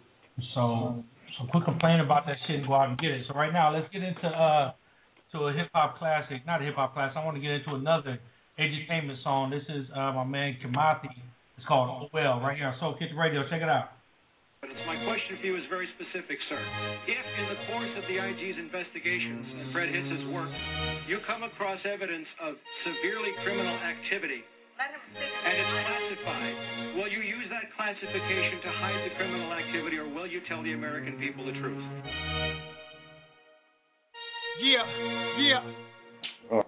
So 0.56 1.04
so 1.38 1.46
quit 1.52 1.64
complaining 1.66 2.04
about 2.04 2.26
that 2.26 2.38
shit 2.48 2.60
and 2.60 2.68
go 2.68 2.76
out 2.76 2.90
and 2.90 2.98
get 2.98 3.12
it. 3.12 3.28
So 3.28 3.36
right 3.36 3.52
now, 3.52 3.76
let's 3.76 3.92
get 3.92 4.04
into 4.04 4.28
uh 4.28 4.72
to 5.36 5.38
a 5.48 5.54
hip 5.54 5.68
hop 5.76 6.00
classic. 6.00 6.48
Not 6.48 6.62
a 6.62 6.66
hip 6.66 6.76
hop 6.76 6.94
classic. 6.96 7.16
I 7.16 7.24
want 7.24 7.36
to 7.36 7.44
get 7.44 7.52
into 7.52 7.76
another 7.76 8.20
edutainment 8.60 9.22
song. 9.24 9.52
This 9.52 9.68
is 9.68 9.86
uh 9.92 10.16
my 10.16 10.24
man 10.24 10.56
Kimathi. 10.64 11.12
It's 11.58 11.68
called 11.68 11.90
Oh 11.92 12.08
Well 12.14 12.40
right 12.40 12.58
here 12.58 12.68
on 12.68 12.80
Soul 12.80 12.96
Kitchen 12.98 13.16
Radio. 13.16 13.44
Check 13.52 13.62
it 13.62 13.70
out. 13.70 14.00
But 14.62 14.70
my 14.86 14.96
question 15.10 15.42
for 15.42 15.46
you 15.50 15.58
is 15.58 15.66
very 15.74 15.90
specific, 15.98 16.38
sir. 16.48 16.62
If 17.10 17.26
in 17.42 17.46
the 17.50 17.60
course 17.68 17.92
of 17.98 18.06
the 18.06 18.16
IG's 18.22 18.62
investigations 18.62 19.46
and 19.58 19.74
Fred 19.74 19.90
Hitz's 19.90 20.30
work, 20.30 20.54
you 21.10 21.18
come 21.26 21.42
across 21.42 21.82
evidence 21.84 22.30
of 22.40 22.56
severely 22.86 23.34
criminal 23.44 23.74
activity 23.74 24.46
and 24.82 25.54
it's 25.58 25.74
classified, 25.86 26.56
will 26.96 27.08
you 27.08 27.22
use 27.22 27.48
that 27.50 27.72
classification 27.76 28.60
to 28.64 28.70
hide 28.80 29.02
the 29.08 29.14
criminal 29.16 29.52
activity 29.54 29.98
or 29.98 30.08
will 30.08 30.28
you 30.28 30.42
tell 30.48 30.64
the 30.64 30.74
American 30.74 31.18
people 31.20 31.46
the 31.46 31.56
truth? 31.56 31.80
Yeah, 34.62 34.86
yeah. 35.40 35.64
Oh. 36.52 36.64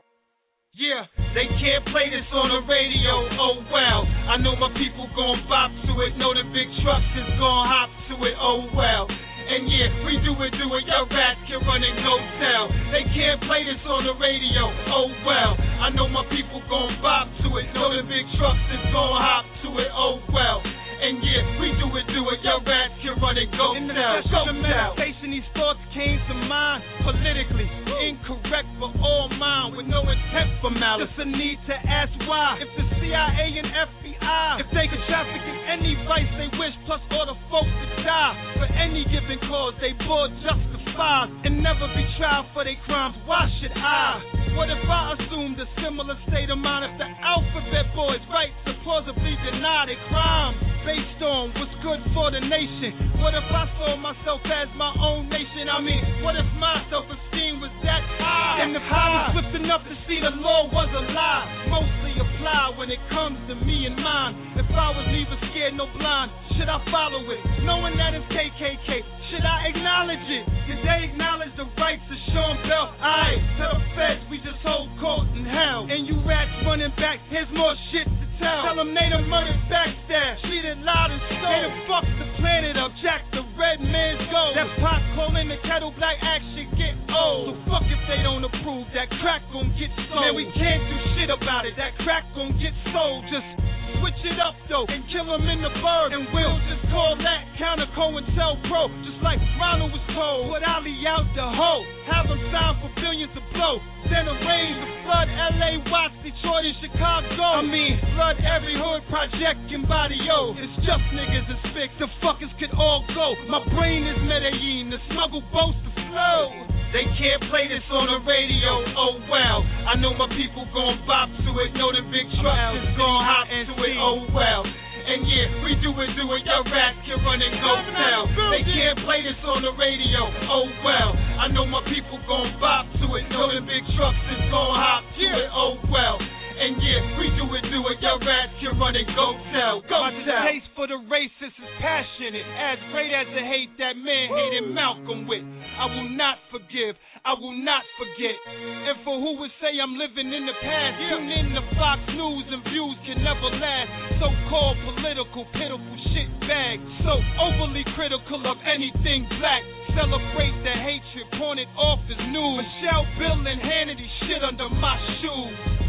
Yeah, 0.73 1.05
they 1.37 1.45
can't 1.61 1.85
play 1.93 2.09
this 2.09 2.25
on 2.33 2.49
the 2.49 2.61
radio, 2.65 3.13
oh 3.37 3.61
well. 3.69 4.01
I 4.31 4.41
know 4.41 4.55
my 4.57 4.71
people 4.73 5.05
gon' 5.13 5.45
bop 5.45 5.69
to 5.69 5.93
it, 6.07 6.17
know 6.17 6.33
the 6.33 6.47
big 6.49 6.69
trucks 6.81 7.11
is 7.13 7.29
gon' 7.37 7.65
hop 7.69 7.89
to 8.09 8.15
it, 8.25 8.35
oh 8.39 8.71
well. 8.73 9.05
And 9.43 9.67
yeah, 9.69 9.89
we 10.07 10.13
do 10.23 10.33
it, 10.39 10.51
do 10.55 10.67
it, 10.73 10.83
your 10.87 11.05
rats 11.11 11.39
can 11.47 11.59
run 11.67 11.83
and 11.83 11.97
go 12.01 12.13
tell. 12.39 12.65
They 12.95 13.05
can't 13.11 13.39
play 13.45 13.61
this 13.67 13.81
on 13.85 14.07
the 14.07 14.15
radio, 14.17 14.63
oh 14.89 15.07
well. 15.27 15.53
I 15.83 15.91
know 15.91 16.07
my 16.07 16.23
people 16.31 16.63
gon' 16.71 16.95
bop 17.03 17.27
to 17.43 17.47
it, 17.59 17.67
know 17.75 17.91
the 17.91 18.03
big 18.07 18.25
trucks 18.39 18.63
is 18.71 18.83
gon' 18.95 19.13
hop 19.19 19.45
to 19.67 19.69
it, 19.83 19.91
oh 19.93 20.23
well. 20.31 20.63
And 21.03 21.19
yeah, 21.19 21.43
we 21.59 21.67
do 21.75 21.87
it, 21.99 22.07
do 22.15 22.23
it, 22.31 22.39
your 22.47 22.63
rats 22.63 22.95
can 23.03 23.19
run 23.19 23.35
and 23.35 23.51
go 23.51 23.75
In 23.75 23.91
the 23.91 23.93
tell, 23.93 24.23
session 24.23 24.31
go 24.31 24.43
tell. 24.63 24.95
meditation, 24.95 25.27
these 25.35 25.49
thoughts 25.51 25.83
came 25.91 26.15
to 26.31 26.35
mind 26.47 26.79
politically 27.03 27.67
incorrect 28.07 28.71
for 28.79 28.87
all 29.03 29.27
mine 29.35 29.75
with 29.75 29.87
no 29.91 29.99
intent 30.07 30.55
for 30.63 30.71
malice. 30.71 31.11
Just 31.11 31.19
a 31.19 31.27
need 31.27 31.59
to 31.67 31.75
ask 31.75 32.15
why. 32.23 32.55
If 32.63 32.71
the 32.79 32.85
CIA 33.03 33.47
and 33.59 33.67
FBI, 33.67 34.02
Ah. 34.23 34.57
if 34.59 34.67
they 34.71 34.87
could 34.87 35.03
traffic 35.11 35.43
in 35.43 35.57
any 35.67 35.93
vice 36.07 36.31
they 36.39 36.49
wish, 36.55 36.73
plus 36.87 37.03
all 37.11 37.27
the 37.27 37.37
folks 37.51 37.69
that 37.69 37.91
die 38.07 38.33
for 38.57 38.67
any 38.79 39.03
given 39.11 39.39
cause, 39.45 39.75
they 39.83 39.91
both 40.07 40.31
justified 40.41 41.27
and 41.43 41.61
never 41.61 41.87
be 41.91 42.03
tried 42.17 42.47
for 42.55 42.63
their 42.63 42.79
crimes. 42.87 43.15
Why 43.27 43.45
should 43.59 43.75
I? 43.75 43.83
Ah. 43.83 44.43
What 44.53 44.69
if 44.69 44.85
I 44.85 45.17
assumed 45.17 45.57
a 45.57 45.65
similar 45.81 46.13
state 46.29 46.53
of 46.53 46.61
mind 46.61 46.85
if 46.85 46.93
the 47.01 47.09
alphabet 47.25 47.89
boys 47.97 48.21
right 48.29 48.53
to 48.69 48.71
plausibly 48.85 49.33
deny 49.41 49.89
their 49.89 49.97
crimes 50.13 50.61
based 50.85 51.21
on 51.25 51.49
what's 51.57 51.73
good 51.81 51.97
for 52.13 52.29
the 52.29 52.37
nation? 52.37 53.17
What 53.17 53.33
if 53.33 53.49
I 53.49 53.65
saw 53.81 53.97
myself 53.97 54.45
as 54.45 54.69
my 54.77 54.93
own 55.01 55.25
nation? 55.33 55.73
I 55.73 55.81
mean, 55.81 56.21
what 56.21 56.37
if 56.37 56.45
my 56.61 56.85
self-esteem 56.93 57.65
was 57.65 57.73
that 57.81 58.03
high? 58.21 58.61
And 58.61 58.77
if 58.77 58.85
I 58.85 59.05
was 59.09 59.23
ah. 59.25 59.31
swift 59.33 59.53
enough 59.57 59.83
to 59.89 59.95
see 60.05 60.21
the 60.21 60.37
law 60.37 60.69
was 60.69 60.89
a 60.93 61.01
lie, 61.01 61.73
mostly 61.73 62.13
apply 62.21 62.77
when 62.77 62.93
it 62.93 63.01
comes 63.09 63.41
to 63.49 63.57
me 63.57 63.89
and 63.89 63.97
mine. 64.13 64.33
If 64.61 64.69
I 64.69 64.89
was 64.93 65.05
neither 65.09 65.37
scared 65.49 65.73
nor 65.73 65.89
blind, 65.97 66.29
should 66.53 66.69
I 66.69 66.77
follow 66.93 67.25
it? 67.33 67.41
Knowing 67.65 67.97
that 67.97 68.13
it's 68.13 68.29
KKK, 68.29 68.89
should 69.33 69.41
I 69.41 69.73
acknowledge 69.73 70.27
it? 70.29 70.45
Did 70.69 70.79
they 70.85 71.09
acknowledge 71.09 71.53
the 71.57 71.65
rights 71.81 72.05
of 72.05 72.19
Sean 72.29 72.61
Bell? 72.69 72.93
Aye, 73.01 73.41
to 73.57 73.65
the 73.73 73.81
feds, 73.97 74.21
we 74.29 74.37
just 74.45 74.61
hold 74.61 74.93
court 75.01 75.25
in 75.33 75.49
hell. 75.49 75.89
And 75.89 76.05
you 76.05 76.21
rats 76.29 76.53
running 76.61 76.93
back, 77.01 77.17
here's 77.33 77.49
more 77.57 77.73
shit 77.89 78.05
to 78.05 78.25
tell. 78.37 78.61
Tell 78.69 78.77
them 78.77 78.93
they 78.93 79.09
done 79.09 79.25
murdered 79.25 79.57
backstab, 79.65 80.45
treated 80.45 80.77
loud 80.85 81.09
and 81.09 81.21
stole. 81.33 81.49
They 81.49 81.61
done 81.65 81.81
fucked 81.89 82.13
the 82.21 82.27
planet 82.37 82.77
up, 82.77 82.93
jack 83.01 83.25
the 83.33 83.41
red 83.57 83.81
man's 83.81 84.21
gold. 84.29 84.53
That 84.53 84.69
pot 84.77 85.01
calling 85.17 85.49
the 85.49 85.57
kettle 85.65 85.93
black 85.97 86.21
action 86.21 86.69
get 86.77 86.93
old. 87.09 87.49
So 87.49 87.53
fuck 87.65 87.85
if 87.89 88.01
they 88.05 88.21
don't 88.21 88.45
approve, 88.45 88.85
that 88.93 89.09
crack 89.25 89.41
gon' 89.49 89.73
get 89.73 89.89
sold. 90.05 90.21
Man, 90.21 90.37
we 90.37 90.45
can't 90.53 90.85
do 90.85 90.97
shit 91.17 91.33
about 91.33 91.65
it, 91.65 91.73
that 91.81 91.97
crack 92.05 92.29
gon' 92.37 92.53
get 92.61 92.77
sold. 92.93 93.25
Just 93.33 93.72
switch 93.99 94.21
it 94.25 94.37
up 94.39 94.55
though 94.69 94.85
and 94.89 95.03
kill 95.09 95.27
them 95.27 95.45
in 95.49 95.59
the 95.61 95.73
bird. 95.81 96.09
And 96.13 96.29
we'll 96.33 96.59
just 96.69 96.85
call 96.89 97.17
that 97.19 97.41
counter 97.57 97.87
Pro, 97.93 98.89
just 99.05 99.21
like 99.21 99.39
Ronald 99.59 99.91
was 99.93 100.03
told. 100.13 100.49
Put 100.49 100.65
Ali 100.65 100.93
out 101.05 101.25
the 101.37 101.45
hole, 101.45 101.85
have 102.09 102.27
them 102.27 102.41
sign 102.49 102.73
for 102.81 102.91
billions 102.97 103.31
to 103.37 103.43
blow. 103.53 103.77
Then 104.09 104.27
arrange 104.27 104.77
to 104.81 104.87
flood 105.05 105.29
LA, 105.29 105.79
Watts, 105.87 106.17
Detroit, 106.25 106.65
and 106.65 106.77
Chicago. 106.81 107.37
I 107.37 107.63
mean, 107.63 108.01
flood 108.17 108.37
every 108.41 108.75
hood 108.75 109.05
project 109.09 109.69
in 109.71 109.85
Barrio. 109.85 110.57
It's 110.57 110.77
just 110.83 111.05
niggas 111.13 111.47
and 111.49 111.61
spick, 111.71 111.91
the 112.01 112.09
fuckers 112.19 112.51
could 112.59 112.73
all 112.75 113.05
go. 113.13 113.37
My 113.47 113.61
brain 113.73 114.03
is 114.09 114.19
Medellin, 114.25 114.91
the 114.91 114.99
smuggle 115.13 115.45
boats 115.53 115.79
to 115.85 115.91
flow. 116.09 116.72
They 116.93 117.09
can't 117.17 117.41
play 117.49 117.65
this 117.65 117.81
on 117.89 118.05
the 118.05 118.21
radio, 118.21 118.85
oh 118.93 119.17
well. 119.25 119.65
I 119.89 119.97
know 119.97 120.13
my 120.13 120.29
people 120.29 120.61
gon' 120.69 121.01
bop 121.09 121.25
to 121.25 121.49
it, 121.65 121.73
know 121.73 121.89
the 121.89 122.05
big 122.13 122.29
trucks 122.37 122.85
is 122.85 122.93
gon' 122.93 123.17
hop 123.25 123.49
to 123.49 123.73
it, 123.81 123.97
oh 123.97 124.21
well. 124.29 124.61
And 124.61 125.25
yeah, 125.25 125.65
we 125.65 125.73
do 125.81 125.89
it, 125.89 126.13
do 126.13 126.29
it, 126.37 126.45
your 126.45 126.61
rats 126.69 127.01
can 127.09 127.17
run 127.25 127.41
and 127.41 127.57
go 127.57 127.73
tell. 127.97 128.23
They 128.53 128.61
can't 128.61 129.01
play 129.09 129.25
this 129.25 129.41
on 129.41 129.65
the 129.65 129.73
radio, 129.73 130.21
oh 130.53 130.69
well. 130.85 131.17
I 131.17 131.49
know 131.49 131.65
my 131.65 131.81
people 131.89 132.21
gon' 132.29 132.61
bop 132.61 132.85
to 133.01 133.05
it, 133.17 133.25
know 133.25 133.49
the 133.49 133.65
big 133.65 133.83
trucks 133.97 134.23
is 134.29 134.45
gon' 134.53 134.77
hop 134.77 135.01
to 135.17 135.25
it, 135.33 135.49
oh 135.49 135.81
well. 135.89 136.21
And 136.63 136.79
yeah, 136.79 137.19
we 137.19 137.27
do 137.35 137.43
it, 137.59 137.67
do 137.67 137.79
it, 137.91 137.99
your 137.99 138.23
rats 138.23 138.55
can 138.63 138.79
run 138.79 138.95
and 138.95 139.03
go 139.11 139.35
tell, 139.51 139.83
go 139.83 139.99
My 139.99 140.15
tell. 140.23 140.47
taste 140.47 140.71
for 140.79 140.87
the 140.87 140.95
racist 141.11 141.51
is 141.59 141.71
passionate, 141.83 142.47
as 142.55 142.79
great 142.95 143.11
as 143.11 143.27
the 143.35 143.43
hate 143.43 143.75
that 143.83 143.99
man 143.99 144.31
hated 144.31 144.71
Malcolm 144.71 145.27
with. 145.27 145.43
I 145.43 145.91
will 145.91 146.07
not 146.15 146.39
forgive, 146.55 146.95
I 147.27 147.35
will 147.35 147.59
not 147.67 147.83
forget. 147.99 148.39
And 148.47 148.95
for 149.03 149.19
who 149.19 149.43
would 149.43 149.51
say 149.59 149.75
I'm 149.75 149.99
living 149.99 150.31
in 150.31 150.47
the 150.47 150.55
past, 150.63 151.03
tune 151.03 151.27
in 151.35 151.51
to 151.51 151.63
Fox 151.75 151.99
News 152.15 152.47
and 152.55 152.63
views 152.71 152.95
can 153.11 153.19
never 153.27 153.51
last. 153.59 154.23
So 154.23 154.31
called 154.47 154.79
political, 154.87 155.43
pitiful 155.51 155.97
shit 156.15 156.31
bag. 156.47 156.79
So 157.03 157.19
overly 157.43 157.83
critical 157.91 158.39
of 158.47 158.55
anything 158.63 159.27
black. 159.35 159.67
Celebrate 159.99 160.55
the 160.63 160.79
hatred, 160.79 161.27
pawn 161.35 161.59
it 161.59 161.67
off 161.75 161.99
as 162.07 162.23
news. 162.31 162.63
Michelle, 162.63 163.03
Bill, 163.19 163.51
and 163.51 163.59
Hannity 163.59 164.07
shit 164.23 164.39
under 164.47 164.71
my 164.71 164.95
shoes 165.19 165.82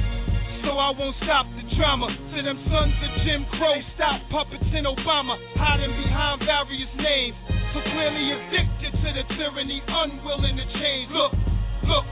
so 0.64 0.80
I 0.80 0.90
won't 0.96 1.14
stop 1.20 1.44
the 1.52 1.64
drama. 1.76 2.08
To 2.08 2.38
them 2.40 2.58
sons 2.72 2.96
of 3.04 3.12
Jim 3.22 3.44
Crow, 3.54 3.76
stop 3.94 4.18
puppeting 4.32 4.88
Obama, 4.88 5.36
hiding 5.60 5.92
behind 5.92 6.40
various 6.40 6.92
names. 6.96 7.36
So 7.76 7.84
clearly 7.84 8.32
addicted 8.32 8.92
to 8.96 9.08
the 9.12 9.24
tyranny, 9.36 9.84
unwilling 9.84 10.56
to 10.56 10.66
change. 10.80 11.12
Look, 11.12 11.32
look, 11.84 12.06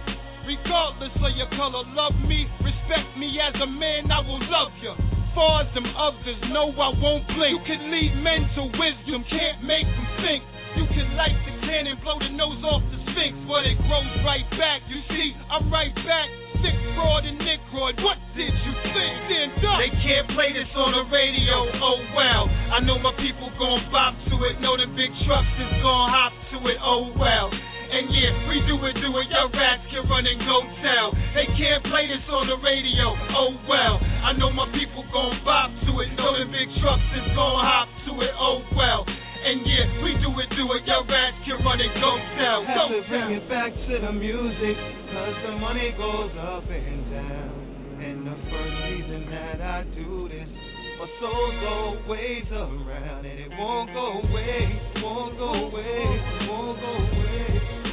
regardless 0.44 1.16
of 1.16 1.32
your 1.32 1.48
color, 1.56 1.82
love 1.96 2.14
me, 2.28 2.44
respect 2.60 3.16
me 3.16 3.40
as 3.40 3.56
a 3.56 3.66
man, 3.66 4.12
I 4.12 4.20
will 4.20 4.42
love 4.52 4.76
you. 4.84 4.92
Far 5.32 5.64
as 5.64 5.72
them 5.72 5.88
others 5.96 6.40
know 6.52 6.68
I 6.76 6.92
won't 6.92 7.24
blink. 7.32 7.56
You 7.56 7.60
can 7.64 7.88
lead 7.88 8.12
men 8.20 8.44
to 8.52 8.68
wisdom, 8.68 9.24
can't 9.32 9.64
make 9.64 9.88
them 9.88 10.08
think. 10.20 10.44
You 10.76 10.84
can 10.92 11.16
light 11.16 11.40
the 11.48 11.56
cannon, 11.64 11.96
blow 12.04 12.20
the 12.20 12.28
nose 12.36 12.60
off 12.68 12.84
the 12.92 13.00
sphinx, 13.12 13.32
but 13.48 13.64
it 13.64 13.80
grows 13.88 14.12
right 14.28 14.44
back. 14.60 14.84
You 14.92 15.00
see, 15.08 15.32
I'm 15.48 15.72
right 15.72 15.94
back. 16.04 16.51
Sick 16.62 16.78
fraud 16.94 17.26
and 17.26 17.42
Nickroid, 17.42 17.98
what 18.06 18.14
did 18.38 18.54
you 18.54 18.72
think? 18.94 19.14
Stand 19.26 19.66
up. 19.66 19.82
They 19.82 19.90
can't 19.98 20.30
play 20.30 20.54
this 20.54 20.70
on 20.78 20.94
the 20.94 21.04
radio, 21.10 21.66
oh 21.82 21.98
well. 22.14 22.46
I 22.46 22.78
know 22.86 23.02
my 23.02 23.10
people 23.18 23.50
gon' 23.58 23.82
bop 23.90 24.14
to 24.30 24.34
it, 24.46 24.62
know 24.62 24.78
the 24.78 24.86
big 24.94 25.10
trucks 25.26 25.50
is 25.58 25.74
gon' 25.82 26.06
hop 26.06 26.30
to 26.54 26.58
it, 26.70 26.78
oh 26.78 27.10
well. 27.18 27.50
And 27.50 28.08
yeah, 28.14 28.46
we 28.46 28.62
do 28.70 28.78
it, 28.78 28.94
do 28.94 29.10
it, 29.10 29.26
your 29.26 29.50
rats 29.52 29.82
can 29.90 30.06
run 30.06 30.22
and 30.22 30.38
go 30.46 30.62
tell. 30.80 31.10
They 31.34 31.50
can't 31.58 31.82
play 31.90 32.06
this 32.06 32.22
on 32.30 32.46
the 32.46 32.56
radio, 32.62 33.10
oh 33.10 33.58
well. 33.66 33.98
I 33.98 34.30
know 34.38 34.54
my 34.54 34.70
people 34.70 35.02
gon' 35.10 35.42
bop 35.42 35.74
to 35.82 35.90
it, 35.98 36.14
know 36.14 36.30
the 36.38 36.46
big 36.46 36.70
trucks 36.78 37.10
is 37.18 37.26
gon' 37.34 37.58
hop 37.58 37.90
to 38.06 38.12
it, 38.22 38.32
oh 38.38 38.62
well. 38.78 39.02
And 39.42 39.66
yeah, 39.66 40.06
we 40.06 40.14
do 40.22 40.30
it, 40.38 40.48
do 40.54 40.64
it, 40.70 40.86
your 40.86 41.02
rats 41.02 41.34
can 41.42 41.58
run 41.66 41.82
and 41.82 41.94
go 41.98 42.12
Have 42.62 42.94
go 42.94 42.94
to 42.94 43.02
bring 43.10 43.42
it 43.42 43.48
back 43.50 43.74
to 43.74 43.94
the 43.98 44.12
music, 44.14 44.78
cause 45.10 45.34
the 45.42 45.58
money 45.58 45.90
goes 45.98 46.30
up 46.38 46.62
and 46.70 47.02
down. 47.10 47.50
And 47.98 48.22
the 48.22 48.38
first 48.46 48.76
reason 48.86 49.26
that 49.34 49.58
I 49.58 49.82
do 49.98 50.30
this, 50.30 50.46
my 50.46 51.10
soul's 51.18 51.58
always 51.58 52.46
around, 52.54 53.26
and 53.26 53.38
it 53.42 53.50
won't 53.58 53.90
go 53.90 54.22
away, 54.22 54.78
won't 55.02 55.34
go 55.34 55.50
away, 55.74 56.06
won't 56.46 56.78
go 56.78 56.92
away, 57.02 57.46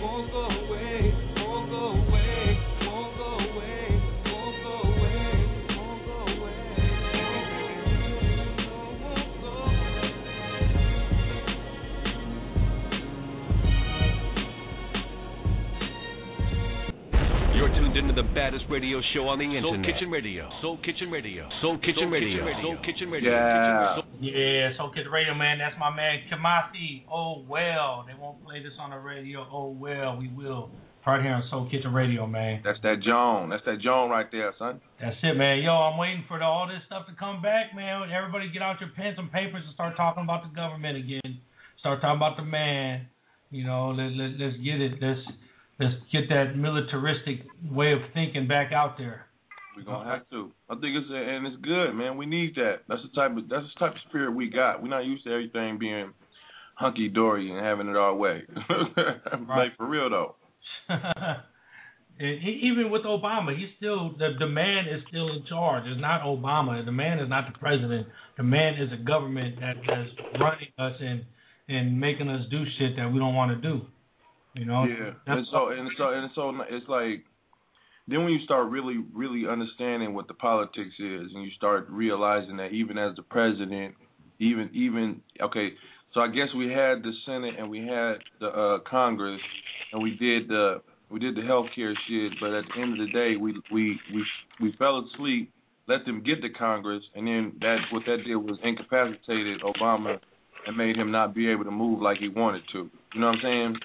won't 0.06 0.30
go 0.30 0.46
away, 0.54 0.69
baddest 18.40 18.66
radio 18.70 19.02
show 19.14 19.28
on 19.28 19.40
the 19.40 19.46
internet. 19.46 19.84
Soul 19.84 19.84
Kitchen 19.84 20.10
Radio. 20.10 20.50
Soul 20.62 20.78
Kitchen 20.80 21.12
Radio. 21.12 21.44
Soul 21.62 21.78
Kitchen 21.84 22.10
Radio. 22.10 22.40
Soul 22.62 22.78
Kitchen 22.86 23.10
Radio. 23.12 23.32
Yeah. 23.32 24.00
Yeah, 24.20 24.78
Soul 24.78 24.92
Kitchen 24.96 25.12
Radio, 25.12 25.34
man. 25.36 25.60
That's 25.60 25.76
my 25.80 25.94
man 25.94 26.24
Kamasi. 26.32 27.04
Oh 27.12 27.44
well, 27.48 28.06
they 28.08 28.16
won't 28.20 28.44
play 28.44 28.64
this 28.64 28.74
on 28.80 28.92
the 28.92 28.98
radio. 28.98 29.46
Oh 29.52 29.70
well, 29.72 30.18
we 30.18 30.30
will. 30.30 30.72
Right 31.06 31.24
here 31.24 31.34
on 31.34 31.44
Soul 31.50 31.68
Kitchen 31.72 31.92
Radio, 31.92 32.28
man. 32.28 32.62
That's 32.64 32.78
that 32.84 33.02
Joan. 33.02 33.50
That's 33.50 33.66
that 33.66 33.82
Joan 33.82 34.12
right 34.12 34.30
there, 34.32 34.54
son. 34.60 34.80
That's 35.02 35.18
it, 35.24 35.34
man. 35.34 35.58
Yo, 35.66 35.74
I'm 35.74 35.98
waiting 35.98 36.24
for 36.28 36.38
the, 36.38 36.46
all 36.46 36.68
this 36.68 36.86
stuff 36.86 37.08
to 37.08 37.16
come 37.18 37.42
back, 37.42 37.74
man. 37.74 38.12
Everybody 38.14 38.52
get 38.54 38.62
out 38.62 38.80
your 38.80 38.94
pens 38.96 39.18
and 39.18 39.32
papers 39.32 39.64
and 39.66 39.74
start 39.74 39.98
talking 39.98 40.22
about 40.22 40.46
the 40.46 40.54
government 40.54 41.02
again. 41.02 41.42
Start 41.80 42.02
talking 42.02 42.22
about 42.22 42.38
the 42.38 42.46
man. 42.46 43.08
You 43.50 43.66
know, 43.66 43.90
let, 43.90 44.14
let, 44.14 44.38
let's 44.38 44.62
get 44.62 44.78
it. 44.78 45.02
Let's 45.02 45.26
let's 45.80 45.96
get 46.12 46.30
that 46.30 46.56
militaristic 46.56 47.46
way 47.72 47.94
of 47.94 48.00
thinking 48.14 48.48
back 48.48 48.72
out 48.72 48.98
there. 48.98 49.26
We're 49.76 49.84
gonna 49.84 50.10
have 50.10 50.30
to. 50.32 50.52
I 50.70 50.74
think 50.76 50.96
it's 50.98 51.08
and 51.10 51.48
it's 51.48 51.62
good, 51.62 51.94
man. 51.94 52.18
We 52.18 52.26
need 52.26 52.56
that. 52.56 52.82
That's 52.88 53.02
the 53.02 53.16
type 53.16 53.32
of 53.38 53.48
that's 53.50 53.66
the 53.74 53.80
type 53.80 53.94
of 53.94 54.02
spirit 54.10 54.36
we 54.36 54.50
got. 54.50 54.82
We're 54.82 54.90
not 54.90 55.06
used 55.06 55.24
to 55.24 55.32
everything 55.32 55.80
being 55.80 56.14
hunky 56.76 57.08
dory 57.08 57.50
and 57.50 57.66
having 57.66 57.88
it 57.88 57.96
our 57.96 58.16
way. 58.16 58.44
like 59.48 59.78
for 59.78 59.88
real 59.88 60.10
though. 60.10 60.36
Even 62.20 62.92
with 62.92 63.04
Obama, 63.04 63.58
he's 63.58 63.70
still 63.78 64.12
the 64.18 64.32
the 64.38 64.48
man 64.48 64.86
is 64.90 65.02
still 65.08 65.30
in 65.30 65.46
charge. 65.48 65.84
It's 65.88 66.02
not 66.02 66.22
Obama. 66.24 66.84
The 66.84 66.92
man 66.92 67.20
is 67.20 67.30
not 67.30 67.52
the 67.52 67.58
president. 67.58 68.08
The 68.36 68.44
man 68.44 68.74
is 68.74 68.90
a 68.92 69.02
government 69.02 69.56
that's 69.62 69.80
running 70.40 70.68
us 70.78 70.96
and 71.00 71.24
and 71.70 72.00
making 72.00 72.28
us 72.28 72.42
do 72.52 72.64
shit 72.78 72.98
that 72.98 73.10
we 73.14 73.20
don't 73.20 73.36
want 73.36 73.62
to 73.62 73.70
do. 73.70 73.86
You 74.54 74.66
know. 74.66 74.86
Yeah. 74.86 75.14
and 75.28 75.46
so 75.52 75.70
and 75.70 75.90
so 75.98 76.10
and 76.10 76.30
so 76.36 76.52
it's 76.70 76.88
like 76.90 77.26
then 78.08 78.24
when 78.24 78.34
you 78.34 78.44
start 78.44 78.70
really 78.70 79.04
really 79.14 79.48
understanding 79.48 80.14
what 80.14 80.28
the 80.28 80.34
politics 80.34 80.96
is 81.00 81.30
and 81.34 81.44
you 81.44 81.52
start 81.56 81.88
realizing 81.90 82.58
that 82.58 82.72
even 82.72 82.98
as 82.98 83.16
the 83.16 83.22
president, 83.24 83.96
even 84.40 84.70
even 84.74 85.22
okay, 85.42 85.70
so 86.14 86.22
I 86.22 86.28
guess 86.28 86.48
we 86.58 86.68
had 86.68 87.04
the 87.04 87.12
Senate 87.26 87.56
and 87.58 87.70
we 87.70 87.80
had 87.80 88.16
the 88.40 88.48
uh 88.48 88.80
Congress 88.90 89.42
and 89.94 90.02
we 90.02 90.12
did 90.12 90.48
the 90.48 90.82
we 91.10 91.20
did 91.20 91.36
the 91.36 91.42
healthcare 91.42 91.94
shit, 92.08 92.34
but 92.40 92.54
at 92.54 92.66
the 92.74 92.82
end 92.82 93.00
of 93.00 93.08
the 93.08 93.12
day, 93.12 93.36
we 93.36 93.54
we 93.72 94.00
we 94.14 94.26
we 94.62 94.76
fell 94.78 95.08
asleep, 95.14 95.52
let 95.88 96.06
them 96.06 96.24
get 96.24 96.42
to 96.42 96.50
Congress, 96.50 97.04
and 97.16 97.28
then 97.28 97.54
that 97.62 97.78
what 97.92 98.04
that 98.06 98.24
did 98.26 98.36
was 98.36 98.58
incapacitated 98.64 99.62
Obama 99.62 100.20
and 100.70 100.78
made 100.78 100.96
him 100.96 101.12
not 101.12 101.34
be 101.34 101.50
able 101.50 101.66
to 101.66 101.72
move 101.72 102.00
like 102.00 102.20
he 102.20 102.30
wanted 102.30 102.62
to. 102.72 102.90
You 103.14 103.20
know 103.20 103.28
what 103.28 103.38
I'm 103.38 103.42
saying? 103.42 103.76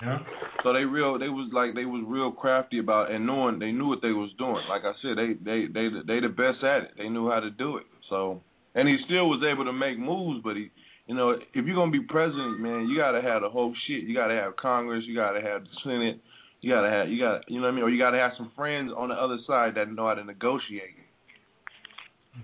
Yeah. 0.00 0.18
So 0.62 0.72
they 0.72 0.84
real 0.84 1.18
they 1.18 1.28
was 1.28 1.50
like 1.52 1.74
they 1.74 1.84
was 1.84 2.04
real 2.06 2.30
crafty 2.30 2.78
about 2.78 3.10
and 3.10 3.26
knowing 3.26 3.58
they 3.58 3.72
knew 3.72 3.88
what 3.88 4.02
they 4.02 4.14
was 4.14 4.30
doing. 4.38 4.62
Like 4.70 4.82
I 4.86 4.94
said, 5.02 5.18
they 5.18 5.34
they 5.42 5.66
they 5.66 5.90
they 6.06 6.20
the 6.20 6.30
best 6.30 6.62
at 6.62 6.86
it. 6.86 6.90
They 6.96 7.08
knew 7.08 7.28
how 7.28 7.40
to 7.40 7.50
do 7.50 7.76
it. 7.78 7.86
So 8.08 8.40
and 8.76 8.88
he 8.88 8.96
still 9.04 9.28
was 9.28 9.42
able 9.42 9.64
to 9.64 9.72
make 9.72 9.98
moves, 9.98 10.40
but 10.44 10.54
he 10.54 10.70
you 11.06 11.14
know, 11.14 11.30
if 11.30 11.66
you're 11.66 11.74
gonna 11.74 11.90
be 11.90 12.00
president, 12.00 12.60
man, 12.60 12.86
you 12.86 12.96
gotta 12.96 13.20
have 13.20 13.42
the 13.42 13.50
whole 13.50 13.74
shit. 13.86 14.04
You 14.04 14.14
gotta 14.14 14.34
have 14.34 14.54
Congress, 14.56 15.04
you 15.06 15.14
gotta 15.14 15.40
have 15.40 15.62
the 15.62 15.74
Senate, 15.82 16.22
you 16.60 16.72
gotta 16.72 16.90
have 16.90 17.08
you 17.10 17.18
got 17.18 17.50
you 17.50 17.58
know 17.58 17.66
what 17.66 17.72
I 17.72 17.74
mean, 17.74 17.84
or 17.84 17.90
you 17.90 17.98
gotta 17.98 18.18
have 18.18 18.32
some 18.38 18.52
friends 18.54 18.92
on 18.96 19.10
the 19.10 19.18
other 19.18 19.38
side 19.46 19.74
that 19.74 19.90
know 19.90 20.06
how 20.06 20.14
to 20.14 20.24
negotiate. 20.24 21.02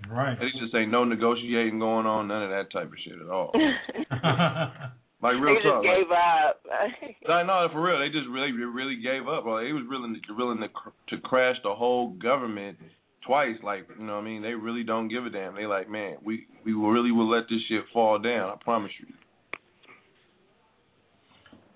Right. 0.09 0.37
They 0.39 0.47
just 0.59 0.73
ain't 0.75 0.91
no 0.91 1.03
negotiating 1.03 1.79
going 1.79 2.05
on, 2.05 2.27
none 2.27 2.43
of 2.43 2.49
that 2.49 2.71
type 2.71 2.87
of 2.87 2.97
shit 3.03 3.19
at 3.19 3.29
all. 3.29 3.51
like 5.21 5.35
real 5.39 5.55
they 5.55 5.61
just 5.61 5.65
talk. 5.65 5.83
gave 5.83 6.09
like, 6.09 6.19
up. 6.45 7.29
I 7.29 7.43
know 7.43 7.67
for 7.71 7.81
real. 7.81 7.99
They 7.99 8.09
just 8.09 8.27
really 8.29 8.51
really 8.51 8.97
gave 8.97 9.27
up. 9.27 9.43
Bro. 9.43 9.63
They 9.63 9.71
was 9.71 9.83
willing 9.89 10.19
to 10.27 10.33
willing 10.35 10.59
to 10.59 10.69
to 11.15 11.21
crash 11.21 11.55
the 11.63 11.73
whole 11.73 12.09
government 12.13 12.77
twice. 13.25 13.55
Like 13.63 13.87
you 13.97 14.05
know 14.05 14.15
what 14.15 14.21
I 14.21 14.25
mean. 14.25 14.41
They 14.41 14.53
really 14.53 14.83
don't 14.83 15.09
give 15.09 15.25
a 15.25 15.29
damn. 15.29 15.55
They 15.55 15.65
like 15.65 15.89
man, 15.89 16.17
we 16.23 16.47
we 16.65 16.73
really 16.73 17.11
will 17.11 17.29
let 17.29 17.43
this 17.49 17.59
shit 17.69 17.83
fall 17.93 18.19
down. 18.19 18.49
I 18.49 18.63
promise 18.63 18.91
you. 18.99 19.07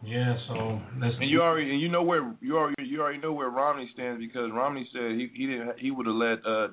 Yeah, 0.04 0.38
so 0.48 0.80
let's 1.02 1.16
and 1.20 1.30
you 1.30 1.42
already 1.42 1.72
and 1.72 1.82
you 1.82 1.90
know 1.90 2.04
where 2.04 2.36
you 2.40 2.56
already 2.58 2.84
you 2.84 3.02
already 3.02 3.18
know 3.18 3.34
where 3.34 3.50
Romney 3.50 3.90
stands 3.94 4.22
because 4.22 4.52
Romney 4.54 4.88
said 4.94 5.12
he 5.12 5.28
he 5.34 5.48
didn't 5.48 5.80
he 5.80 5.90
would 5.90 6.06
have 6.06 6.16
let 6.16 6.38
uh 6.46 6.68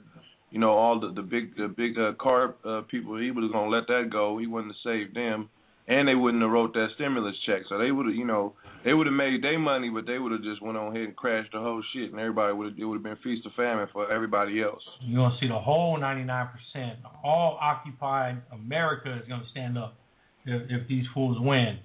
you 0.54 0.60
know 0.60 0.70
all 0.70 1.00
the 1.00 1.12
the 1.12 1.22
big 1.22 1.56
the 1.56 1.66
big 1.66 1.98
uh, 1.98 2.12
car 2.14 2.54
uh, 2.64 2.82
people 2.82 3.18
he 3.18 3.32
was 3.32 3.50
gonna 3.52 3.68
let 3.68 3.88
that 3.88 4.08
go 4.10 4.38
he 4.38 4.46
wouldn't 4.46 4.72
have 4.72 4.92
saved 4.92 5.16
them 5.16 5.50
and 5.88 6.06
they 6.06 6.14
wouldn't 6.14 6.42
have 6.42 6.52
wrote 6.52 6.72
that 6.72 6.86
stimulus 6.94 7.34
check 7.44 7.62
so 7.68 7.76
they 7.76 7.90
would 7.90 8.06
have 8.06 8.14
you 8.14 8.24
know 8.24 8.54
they 8.84 8.94
would 8.94 9.08
have 9.08 9.14
made 9.14 9.42
their 9.42 9.58
money 9.58 9.90
but 9.90 10.06
they 10.06 10.16
would 10.16 10.30
have 10.30 10.44
just 10.44 10.62
went 10.62 10.78
on 10.78 10.94
ahead 10.94 11.08
and 11.08 11.16
crashed 11.16 11.50
the 11.52 11.58
whole 11.58 11.82
shit 11.92 12.12
and 12.12 12.20
everybody 12.20 12.54
would 12.54 12.70
have 12.70 12.78
it 12.78 12.84
would 12.84 12.94
have 12.94 13.02
been 13.02 13.18
feast 13.24 13.44
or 13.44 13.50
famine 13.56 13.88
for 13.92 14.10
everybody 14.10 14.62
else. 14.62 14.82
You're 15.02 15.26
gonna 15.26 15.36
see 15.40 15.48
the 15.48 15.58
whole 15.58 15.98
99 15.98 16.48
percent 16.54 17.00
all 17.24 17.58
occupied 17.60 18.40
America 18.52 19.12
is 19.20 19.28
gonna 19.28 19.50
stand 19.50 19.76
up 19.76 19.96
if 20.46 20.70
if 20.70 20.86
these 20.88 21.04
fools 21.12 21.36
win. 21.40 21.80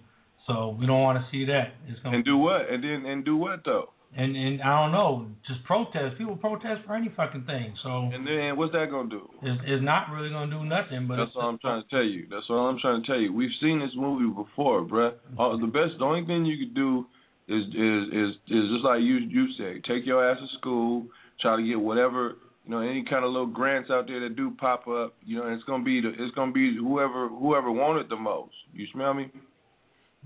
So 0.45 0.77
we 0.79 0.85
don't 0.85 1.01
want 1.01 1.17
to 1.17 1.25
see 1.31 1.45
that. 1.45 1.73
It's 1.87 1.99
gonna 2.01 2.17
and 2.17 2.25
do 2.25 2.37
what? 2.37 2.69
And 2.69 2.83
then 2.83 3.09
and 3.09 3.25
do 3.25 3.35
what 3.35 3.61
though? 3.65 3.93
And 4.15 4.35
and 4.35 4.61
I 4.61 4.81
don't 4.81 4.91
know, 4.91 5.27
just 5.47 5.63
protest. 5.65 6.17
People 6.17 6.35
protest 6.35 6.81
for 6.85 6.95
any 6.95 7.09
fucking 7.15 7.45
thing. 7.45 7.75
So 7.83 8.09
and 8.11 8.25
then 8.25 8.57
what's 8.57 8.73
that 8.73 8.87
gonna 8.89 9.09
do? 9.09 9.29
It's, 9.43 9.61
it's 9.65 9.83
not 9.83 10.09
really 10.09 10.29
gonna 10.29 10.49
do 10.49 10.65
nothing. 10.65 11.07
But 11.07 11.17
that's 11.17 11.31
all 11.35 11.49
I'm 11.49 11.59
trying 11.59 11.83
to 11.83 11.89
tell 11.89 12.03
you. 12.03 12.25
That's 12.29 12.45
all 12.49 12.67
I'm 12.67 12.79
trying 12.79 13.01
to 13.01 13.07
tell 13.07 13.19
you. 13.19 13.31
We've 13.31 13.53
seen 13.61 13.79
this 13.79 13.91
movie 13.95 14.33
before, 14.33 14.81
bruh. 14.81 15.13
All, 15.37 15.59
the 15.59 15.67
best, 15.67 15.99
the 15.99 16.05
only 16.05 16.25
thing 16.25 16.45
you 16.45 16.57
could 16.57 16.73
do 16.73 17.05
is 17.47 17.63
is 17.69 18.01
is 18.09 18.29
is 18.49 18.65
just 18.73 18.83
like 18.83 19.01
you 19.01 19.17
you 19.17 19.45
said. 19.57 19.83
Take 19.85 20.05
your 20.05 20.25
ass 20.25 20.39
to 20.39 20.57
school. 20.57 21.05
Try 21.39 21.57
to 21.57 21.63
get 21.63 21.79
whatever 21.79 22.35
you 22.65 22.71
know 22.71 22.79
any 22.79 23.05
kind 23.07 23.23
of 23.23 23.31
little 23.31 23.47
grants 23.47 23.91
out 23.91 24.07
there 24.07 24.21
that 24.21 24.35
do 24.35 24.51
pop 24.59 24.87
up. 24.87 25.13
You 25.23 25.37
know, 25.37 25.53
it's 25.53 25.63
gonna 25.65 25.83
be 25.83 26.01
the, 26.01 26.09
it's 26.09 26.33
gonna 26.33 26.51
be 26.51 26.75
whoever 26.75 27.27
whoever 27.27 27.71
wanted 27.71 28.09
the 28.09 28.17
most. 28.17 28.55
You 28.73 28.87
smell 28.91 29.13
me? 29.13 29.29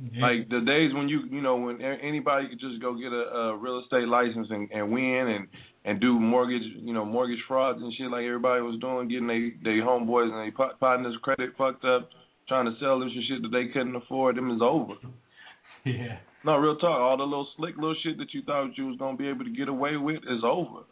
Yeah. 0.01 0.25
Like 0.25 0.49
the 0.49 0.61
days 0.61 0.93
when 0.93 1.07
you 1.07 1.21
you 1.29 1.41
know 1.41 1.55
when 1.55 1.81
anybody 1.81 2.47
could 2.49 2.59
just 2.59 2.81
go 2.81 2.95
get 2.95 3.13
a, 3.13 3.53
a 3.53 3.57
real 3.57 3.79
estate 3.79 4.07
license 4.07 4.47
and, 4.49 4.69
and 4.71 4.91
win 4.91 5.27
and 5.27 5.47
and 5.85 6.01
do 6.01 6.19
mortgage 6.19 6.63
you 6.77 6.93
know 6.93 7.05
mortgage 7.05 7.39
frauds 7.47 7.79
and 7.81 7.93
shit 7.93 8.09
like 8.09 8.23
everybody 8.23 8.61
was 8.61 8.79
doing, 8.81 9.07
getting 9.07 9.27
they 9.27 9.53
they 9.63 9.77
homeboys 9.77 10.31
and 10.33 10.51
they 10.51 10.55
partners 10.79 11.15
credit 11.21 11.51
fucked 11.57 11.85
up, 11.85 12.09
trying 12.47 12.65
to 12.65 12.73
sell 12.79 12.99
them 12.99 13.11
some 13.13 13.23
shit 13.27 13.41
that 13.43 13.55
they 13.55 13.67
couldn't 13.71 13.95
afford. 13.95 14.35
Them 14.37 14.51
is 14.51 14.61
over. 14.61 14.93
Yeah. 15.85 16.19
No, 16.45 16.55
real 16.55 16.77
talk. 16.77 16.97
All 16.97 17.17
the 17.17 17.23
little 17.23 17.45
slick 17.57 17.75
little 17.75 17.95
shit 18.03 18.17
that 18.17 18.33
you 18.33 18.41
thought 18.43 18.77
you 18.77 18.87
was 18.87 18.97
gonna 18.97 19.17
be 19.17 19.27
able 19.27 19.43
to 19.43 19.51
get 19.51 19.67
away 19.67 19.97
with 19.97 20.23
is 20.23 20.41
over. 20.45 20.85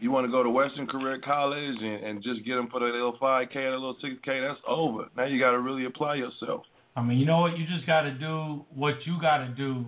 You 0.00 0.10
want 0.10 0.26
to 0.26 0.30
go 0.30 0.42
to 0.42 0.48
Western 0.48 0.86
Career 0.86 1.20
College 1.22 1.76
and, 1.80 2.04
and 2.04 2.22
just 2.22 2.46
get 2.46 2.54
them 2.54 2.68
for 2.70 2.80
the 2.80 2.86
little 2.86 3.16
five 3.20 3.48
k, 3.52 3.66
a 3.66 3.70
little 3.72 3.96
six 4.00 4.14
k. 4.24 4.40
That's 4.40 4.58
over. 4.66 5.08
Now 5.16 5.26
you 5.26 5.38
got 5.38 5.50
to 5.50 5.60
really 5.60 5.84
apply 5.84 6.14
yourself. 6.14 6.62
I 6.98 7.02
mean, 7.02 7.18
you 7.18 7.26
know 7.26 7.40
what? 7.40 7.56
You 7.56 7.64
just 7.64 7.86
got 7.86 8.02
to 8.02 8.12
do 8.12 8.64
what 8.74 8.94
you 9.06 9.20
got 9.20 9.38
to 9.38 9.48
do 9.56 9.86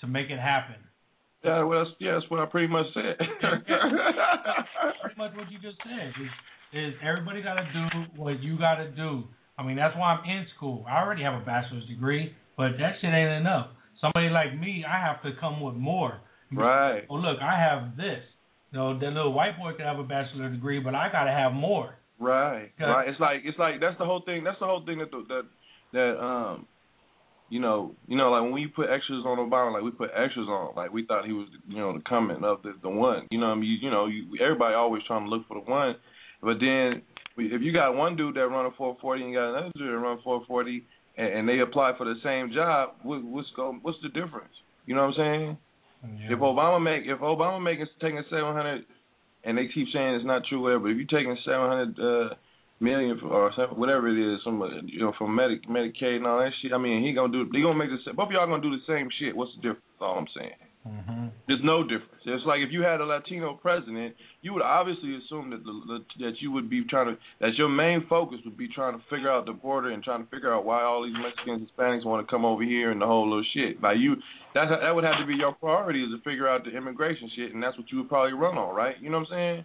to 0.00 0.06
make 0.08 0.28
it 0.28 0.40
happen. 0.40 0.74
Yeah, 1.44 1.62
well, 1.62 1.84
that's, 1.84 1.94
yeah, 2.00 2.14
that's 2.18 2.28
what 2.30 2.40
I 2.40 2.46
pretty 2.46 2.66
much 2.66 2.86
said. 2.92 3.16
pretty 5.00 5.16
much 5.16 5.36
what 5.36 5.50
you 5.52 5.58
just 5.62 5.78
said 5.86 6.08
is, 6.18 6.30
is 6.74 6.94
everybody 7.00 7.42
got 7.42 7.54
to 7.54 7.66
do 7.72 7.86
what 8.20 8.42
you 8.42 8.58
got 8.58 8.76
to 8.76 8.90
do. 8.90 9.22
I 9.56 9.62
mean, 9.62 9.76
that's 9.76 9.96
why 9.96 10.14
I'm 10.14 10.28
in 10.28 10.46
school. 10.56 10.84
I 10.88 10.98
already 11.00 11.22
have 11.22 11.40
a 11.40 11.44
bachelor's 11.44 11.86
degree, 11.86 12.34
but 12.56 12.72
that 12.78 12.94
shit 13.00 13.14
ain't 13.14 13.40
enough. 13.40 13.68
Somebody 14.00 14.30
like 14.30 14.58
me, 14.58 14.84
I 14.86 14.98
have 15.00 15.22
to 15.22 15.30
come 15.40 15.60
with 15.60 15.74
more. 15.74 16.20
Right. 16.52 17.04
Oh, 17.08 17.14
look, 17.14 17.38
I 17.40 17.56
have 17.58 17.96
this. 17.96 18.22
You 18.72 18.78
know, 18.78 18.98
that 18.98 19.12
little 19.12 19.32
white 19.32 19.56
boy 19.58 19.72
could 19.72 19.86
have 19.86 19.98
a 19.98 20.04
bachelor's 20.04 20.52
degree, 20.54 20.80
but 20.80 20.94
I 20.94 21.10
got 21.10 21.24
to 21.24 21.30
have 21.30 21.52
more. 21.52 21.94
Right. 22.18 22.70
Right. 22.80 23.08
It's 23.08 23.20
like 23.20 23.42
it's 23.44 23.58
like 23.58 23.80
that's 23.80 23.96
the 23.98 24.04
whole 24.04 24.22
thing. 24.26 24.42
That's 24.42 24.58
the 24.58 24.66
whole 24.66 24.84
thing 24.84 24.98
that 24.98 25.10
the, 25.12 25.24
that 25.28 25.42
that 25.92 26.18
um 26.22 26.66
you 27.48 27.60
know 27.60 27.94
you 28.06 28.16
know 28.16 28.30
like 28.30 28.42
when 28.42 28.52
we 28.52 28.66
put 28.66 28.90
extras 28.90 29.24
on 29.24 29.38
Obama 29.38 29.72
like 29.72 29.82
we 29.82 29.90
put 29.90 30.10
extras 30.14 30.48
on 30.48 30.74
like 30.76 30.92
we 30.92 31.06
thought 31.06 31.26
he 31.26 31.32
was 31.32 31.48
you 31.68 31.78
know 31.78 31.94
the 31.94 32.02
coming 32.08 32.44
of 32.44 32.62
the 32.62 32.74
the 32.82 32.88
one. 32.88 33.26
You 33.30 33.40
know 33.40 33.46
I 33.46 33.54
mean? 33.54 33.64
You, 33.64 33.76
you 33.82 33.90
know 33.90 34.06
you, 34.06 34.26
everybody 34.42 34.74
always 34.74 35.02
trying 35.06 35.24
to 35.24 35.30
look 35.30 35.46
for 35.48 35.54
the 35.54 35.70
one. 35.70 35.96
But 36.40 36.58
then 36.60 37.02
if 37.36 37.62
you 37.62 37.72
got 37.72 37.94
one 37.94 38.16
dude 38.16 38.34
that 38.36 38.46
run 38.48 38.66
a 38.66 38.70
440 38.70 39.22
and 39.22 39.32
you 39.32 39.38
got 39.38 39.50
another 39.50 39.72
dude 39.76 39.88
that 39.88 39.98
run 39.98 40.18
440 40.22 40.84
and, 41.16 41.26
and 41.26 41.48
they 41.48 41.60
apply 41.60 41.92
for 41.96 42.04
the 42.04 42.14
same 42.22 42.52
job 42.52 42.90
what, 43.02 43.22
what's 43.24 43.48
go 43.56 43.76
what's 43.82 43.98
the 44.02 44.08
difference? 44.08 44.54
You 44.86 44.94
know 44.94 45.06
what 45.06 45.18
I'm 45.18 45.18
saying? 45.18 45.58
Yeah. 46.20 46.36
if 46.36 46.38
Obama 46.38 46.82
make 46.82 47.02
if 47.06 47.18
Obama 47.20 47.62
making 47.62 47.86
taking 48.00 48.22
700 48.30 48.84
and 49.44 49.58
they 49.58 49.66
keep 49.72 49.88
saying 49.92 50.14
it's 50.14 50.26
not 50.26 50.42
true 50.48 50.62
whatever 50.62 50.90
if 50.90 50.96
you're 50.96 51.06
taking 51.06 51.36
700 51.44 51.98
uh 51.98 52.34
million 52.80 53.18
or 53.22 53.50
whatever 53.74 54.08
it 54.08 54.34
is, 54.34 54.40
some 54.44 54.60
uh, 54.62 54.68
you 54.84 55.00
know 55.00 55.12
from 55.18 55.34
Medic 55.34 55.68
Medicaid 55.68 56.16
and 56.16 56.26
all 56.26 56.38
that 56.38 56.52
shit. 56.62 56.72
I 56.72 56.78
mean, 56.78 57.04
he 57.04 57.12
gonna 57.12 57.32
do. 57.32 57.48
They 57.52 57.60
gonna 57.60 57.78
make 57.78 57.90
the 57.90 57.98
same, 58.04 58.16
both 58.16 58.30
y'all 58.30 58.46
gonna 58.46 58.62
do 58.62 58.70
the 58.70 58.82
same 58.86 59.08
shit. 59.18 59.36
What's 59.36 59.52
the 59.56 59.62
difference? 59.62 59.84
That's 59.98 60.02
all 60.02 60.18
I'm 60.18 60.26
saying. 60.36 60.67
Mm-hmm. 60.86 61.26
There's 61.46 61.60
no 61.64 61.82
difference. 61.82 62.22
It's 62.24 62.44
like 62.46 62.60
if 62.60 62.70
you 62.70 62.82
had 62.82 63.00
a 63.00 63.04
Latino 63.04 63.54
president, 63.54 64.14
you 64.42 64.52
would 64.54 64.62
obviously 64.62 65.16
assume 65.16 65.50
that 65.50 65.64
the, 65.64 65.98
that 66.20 66.40
you 66.40 66.52
would 66.52 66.70
be 66.70 66.84
trying 66.84 67.06
to 67.06 67.16
that 67.40 67.54
your 67.56 67.68
main 67.68 68.06
focus 68.08 68.38
would 68.44 68.56
be 68.56 68.68
trying 68.68 68.96
to 68.96 69.04
figure 69.10 69.30
out 69.30 69.46
the 69.46 69.52
border 69.52 69.90
and 69.90 70.02
trying 70.02 70.24
to 70.24 70.30
figure 70.30 70.54
out 70.54 70.64
why 70.64 70.82
all 70.82 71.04
these 71.04 71.16
Mexicans, 71.20 71.68
Hispanics 71.68 72.04
want 72.04 72.24
to 72.26 72.30
come 72.30 72.44
over 72.44 72.62
here 72.62 72.90
and 72.90 73.00
the 73.00 73.06
whole 73.06 73.28
little 73.28 73.44
shit. 73.54 73.82
Like 73.82 73.98
you, 73.98 74.16
that 74.54 74.66
that 74.80 74.94
would 74.94 75.04
have 75.04 75.18
to 75.20 75.26
be 75.26 75.34
your 75.34 75.52
priority 75.52 76.04
is 76.04 76.10
to 76.10 76.22
figure 76.22 76.48
out 76.48 76.64
the 76.64 76.76
immigration 76.76 77.30
shit, 77.36 77.52
and 77.52 77.62
that's 77.62 77.76
what 77.76 77.90
you 77.90 77.98
would 77.98 78.08
probably 78.08 78.32
run 78.32 78.56
on, 78.56 78.74
right? 78.74 78.94
You 79.00 79.10
know 79.10 79.18
what 79.18 79.32
I'm 79.32 79.64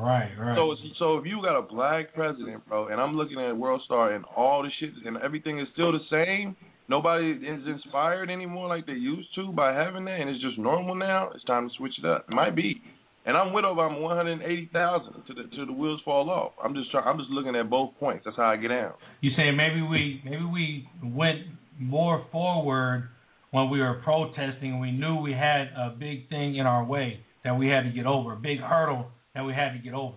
Right, 0.00 0.30
right. 0.38 0.56
So 0.56 0.74
so 0.98 1.18
if 1.18 1.26
you 1.26 1.42
got 1.42 1.58
a 1.58 1.62
black 1.62 2.14
president, 2.14 2.66
bro, 2.66 2.88
and 2.88 3.00
I'm 3.00 3.16
looking 3.16 3.38
at 3.38 3.56
World 3.56 3.82
Star 3.84 4.14
and 4.14 4.24
all 4.36 4.62
the 4.62 4.70
shit 4.80 4.90
and 5.04 5.18
everything 5.18 5.60
is 5.60 5.66
still 5.74 5.92
the 5.92 6.00
same 6.10 6.56
nobody 6.88 7.32
is 7.32 7.66
inspired 7.66 8.30
anymore 8.30 8.68
like 8.68 8.86
they 8.86 8.92
used 8.92 9.28
to 9.36 9.52
by 9.52 9.72
having 9.72 10.04
that, 10.06 10.20
and 10.20 10.30
it's 10.30 10.42
just 10.42 10.58
normal 10.58 10.94
now. 10.94 11.30
It's 11.34 11.44
time 11.44 11.68
to 11.68 11.74
switch 11.76 11.94
it 11.98 12.04
up. 12.04 12.26
It 12.28 12.34
might 12.34 12.54
be. 12.54 12.80
And 13.26 13.36
I'm 13.36 13.54
with 13.54 13.64
over. 13.64 13.80
I'm 13.80 14.02
180,000 14.02 15.12
to 15.12 15.34
the 15.34 15.56
to 15.56 15.66
the 15.66 15.72
wheels 15.72 16.00
fall 16.04 16.28
off. 16.28 16.52
I'm 16.62 16.74
just 16.74 16.90
trying. 16.90 17.06
I'm 17.06 17.18
just 17.18 17.30
looking 17.30 17.56
at 17.56 17.70
both 17.70 17.92
points. 17.98 18.22
That's 18.24 18.36
how 18.36 18.44
I 18.44 18.56
get 18.56 18.68
down. 18.68 18.92
You 19.22 19.30
saying 19.36 19.56
maybe 19.56 19.80
we 19.80 20.20
maybe 20.24 20.44
we 20.44 20.88
went 21.02 21.38
more 21.78 22.26
forward 22.30 23.08
when 23.50 23.70
we 23.70 23.80
were 23.80 24.00
protesting 24.04 24.72
and 24.72 24.80
we 24.80 24.90
knew 24.90 25.16
we 25.16 25.32
had 25.32 25.68
a 25.76 25.94
big 25.98 26.28
thing 26.28 26.56
in 26.56 26.66
our 26.66 26.84
way 26.84 27.20
that 27.44 27.56
we 27.56 27.68
had 27.68 27.82
to 27.82 27.90
get 27.90 28.04
over, 28.04 28.32
a 28.32 28.36
big 28.36 28.58
hurdle 28.58 29.06
that 29.34 29.44
we 29.44 29.52
had 29.52 29.72
to 29.72 29.78
get 29.78 29.94
over. 29.94 30.16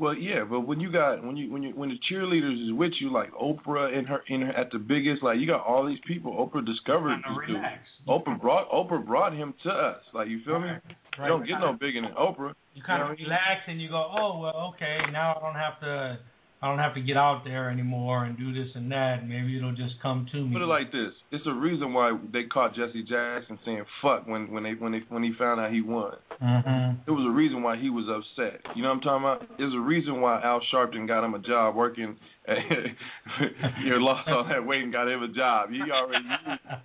Well, 0.00 0.14
yeah, 0.14 0.44
but 0.48 0.60
when 0.62 0.80
you 0.80 0.90
got 0.90 1.22
when 1.22 1.36
you 1.36 1.52
when 1.52 1.62
you 1.62 1.76
when 1.76 1.90
the 1.90 1.98
cheerleaders 2.10 2.68
is 2.68 2.72
with 2.72 2.92
you, 3.00 3.12
like 3.12 3.30
Oprah 3.34 3.96
in 3.96 4.06
her 4.06 4.22
in 4.28 4.40
her, 4.40 4.52
at 4.52 4.72
the 4.72 4.78
biggest, 4.78 5.22
like 5.22 5.38
you 5.38 5.46
got 5.46 5.62
all 5.62 5.86
these 5.86 5.98
people. 6.06 6.32
Oprah 6.32 6.64
discovered 6.64 7.18
these 7.18 7.48
dudes. 7.48 7.64
Oprah 8.08 8.40
brought 8.40 8.70
Oprah 8.70 9.06
brought 9.06 9.34
him 9.34 9.52
to 9.62 9.68
us. 9.68 10.00
Like 10.14 10.28
you 10.28 10.40
feel 10.42 10.54
right. 10.54 10.82
me? 10.82 10.94
Right. 11.18 11.26
You 11.26 11.28
don't 11.28 11.46
get 11.46 11.60
no 11.60 11.74
bigger 11.74 12.00
than 12.00 12.12
Oprah. 12.12 12.54
You 12.74 12.82
kind 12.82 13.04
you 13.06 13.12
of 13.12 13.18
relax 13.18 13.60
and 13.68 13.78
you 13.78 13.90
go, 13.90 14.10
oh 14.10 14.38
well, 14.38 14.72
okay, 14.74 15.00
now 15.12 15.34
I 15.36 15.40
don't 15.44 15.54
have 15.54 15.78
to 15.80 16.18
I 16.62 16.68
don't 16.68 16.78
have 16.78 16.94
to 16.94 17.00
get 17.00 17.16
out 17.16 17.42
there 17.44 17.70
anymore 17.70 18.24
and 18.24 18.36
do 18.36 18.52
this 18.52 18.68
and 18.74 18.92
that. 18.92 19.26
Maybe 19.26 19.56
it'll 19.56 19.74
just 19.74 19.94
come 20.02 20.26
to 20.32 20.44
me. 20.44 20.52
Put 20.52 20.62
it 20.62 20.66
like 20.66 20.92
this: 20.92 21.12
it's 21.32 21.46
a 21.46 21.54
reason 21.54 21.94
why 21.94 22.18
they 22.32 22.44
caught 22.44 22.74
Jesse 22.74 23.02
Jackson 23.02 23.58
saying 23.64 23.84
"fuck" 24.02 24.26
when 24.26 24.52
when 24.52 24.64
they 24.64 24.74
when 24.74 24.92
they 24.92 25.00
when 25.08 25.22
he 25.22 25.32
found 25.38 25.58
out 25.58 25.72
he 25.72 25.80
won. 25.80 26.12
Mm-hmm. 26.42 27.00
There 27.06 27.14
was 27.14 27.24
a 27.26 27.32
reason 27.34 27.62
why 27.62 27.76
he 27.80 27.88
was 27.88 28.04
upset. 28.12 28.60
You 28.76 28.82
know 28.82 28.90
what 28.90 28.96
I'm 28.96 29.00
talking 29.00 29.24
about? 29.24 29.58
There's 29.58 29.72
a 29.72 29.80
reason 29.80 30.20
why 30.20 30.40
Al 30.42 30.60
Sharpton 30.72 31.08
got 31.08 31.24
him 31.24 31.32
a 31.32 31.38
job 31.38 31.74
working. 31.74 32.16
you 32.50 33.96
lost 34.02 34.28
all 34.28 34.44
that 34.48 34.64
weight 34.66 34.82
and 34.82 34.92
got 34.92 35.08
him 35.08 35.22
a 35.22 35.28
job. 35.28 35.70
He 35.70 35.80
already, 35.80 36.24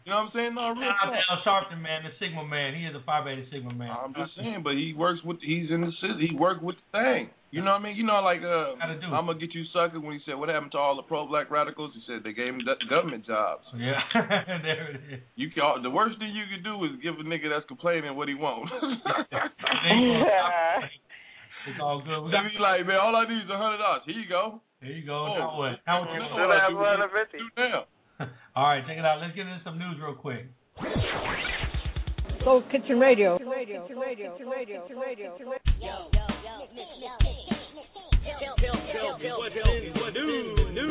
you 0.06 0.12
know 0.12 0.24
what 0.24 0.28
I'm 0.28 0.32
saying? 0.36 0.54
No, 0.54 0.70
real 0.70 0.92
talk. 1.04 1.12
Al 1.32 1.42
Sharpton, 1.44 1.82
man, 1.82 2.04
the 2.04 2.12
Sigma 2.20 2.46
man. 2.46 2.76
He 2.76 2.86
is 2.86 2.96
a 2.96 3.04
Phi 3.04 3.24
Beta 3.24 3.44
Sigma 3.52 3.74
man. 3.74 3.90
I'm 3.90 4.14
just 4.14 4.36
saying, 4.38 4.62
but 4.64 4.74
he 4.74 4.94
works 4.96 5.20
with 5.26 5.38
he's 5.42 5.72
in 5.72 5.82
the 5.82 5.92
city. 6.00 6.28
He 6.32 6.36
worked 6.36 6.64
with 6.64 6.76
the 6.94 7.00
thing. 7.00 7.30
You 7.56 7.64
know 7.64 7.72
what 7.72 7.82
I 7.82 7.84
mean? 7.88 7.96
You 7.96 8.04
know, 8.04 8.20
like 8.20 8.44
uh, 8.44 8.76
I'm 9.16 9.26
gonna 9.26 9.40
get 9.40 9.56
you 9.56 9.64
sucker 9.72 10.00
when 10.04 10.12
he 10.12 10.20
said, 10.28 10.36
"What 10.36 10.50
happened 10.52 10.74
to 10.74 10.78
all 10.78 10.96
the 11.00 11.08
pro 11.08 11.26
black 11.26 11.50
radicals?" 11.50 11.96
He 11.96 12.04
said 12.06 12.20
they 12.28 12.34
gave 12.36 12.52
him 12.52 12.60
government 12.90 13.26
jobs. 13.26 13.64
Yeah, 13.80 13.96
there 14.60 14.92
it 14.92 15.00
is. 15.08 15.20
You 15.40 15.48
can, 15.56 15.80
the 15.82 15.90
worst 15.90 16.20
thing 16.20 16.36
you 16.36 16.44
can 16.52 16.60
do 16.68 16.76
is 16.84 17.00
give 17.02 17.16
a 17.16 17.24
nigga 17.24 17.48
that's 17.48 17.66
complaining 17.72 18.12
what 18.16 18.28
he 18.28 18.36
wants. 18.36 18.72
It's 21.66 21.82
all 21.82 21.98
good. 21.98 22.22
We 22.22 22.30
They 22.30 22.38
got 22.38 22.46
be 22.46 22.62
like, 22.62 22.86
man, 22.86 23.02
all 23.02 23.16
I 23.16 23.26
need 23.26 23.42
is 23.42 23.50
a 23.50 23.58
hundred 23.58 23.82
dollars. 23.82 24.04
Here 24.06 24.14
you 24.14 24.30
go. 24.30 24.62
There 24.82 24.92
you 24.92 25.04
go. 25.04 25.34
Oh. 25.34 25.34
Now 25.34 25.58
what? 25.58 25.74
Now 25.88 26.02
what 26.06 26.14
you 26.14 26.20
Now 26.22 26.30
gonna 26.30 26.46
what 26.46 26.62
I 26.62 26.70
do? 26.70 26.78
do, 27.34 27.40
do 27.42 27.50
now? 27.58 27.86
All 28.56 28.70
right, 28.70 28.86
check 28.86 28.98
it 28.98 29.04
out. 29.06 29.20
Let's 29.20 29.36
get 29.36 29.48
into 29.48 29.62
some 29.64 29.80
news 29.80 29.98
real 30.00 30.14
quick. 30.14 30.46
Soul 32.46 32.62
Kitchen 32.72 33.00
Radio. 33.00 33.40
Radio. 33.40 33.90
Radio. 33.90 34.38
Radio. 34.38 34.86
Radio. 34.86 35.34
Yo, 35.42 35.50
yo, 35.82 36.26
yo, 36.46 36.54
mix, 36.78 36.86
yo, 37.02 37.10
mix, 37.26 37.50
mix, 37.74 37.90
mix. 37.90 38.30
Tell, 38.38 38.54
tell, 38.62 39.18
tell, 39.18 39.38
what 39.42 39.50
is, 39.50 39.90
what 39.98 40.14
do, 40.14 40.54
do. 40.78 40.88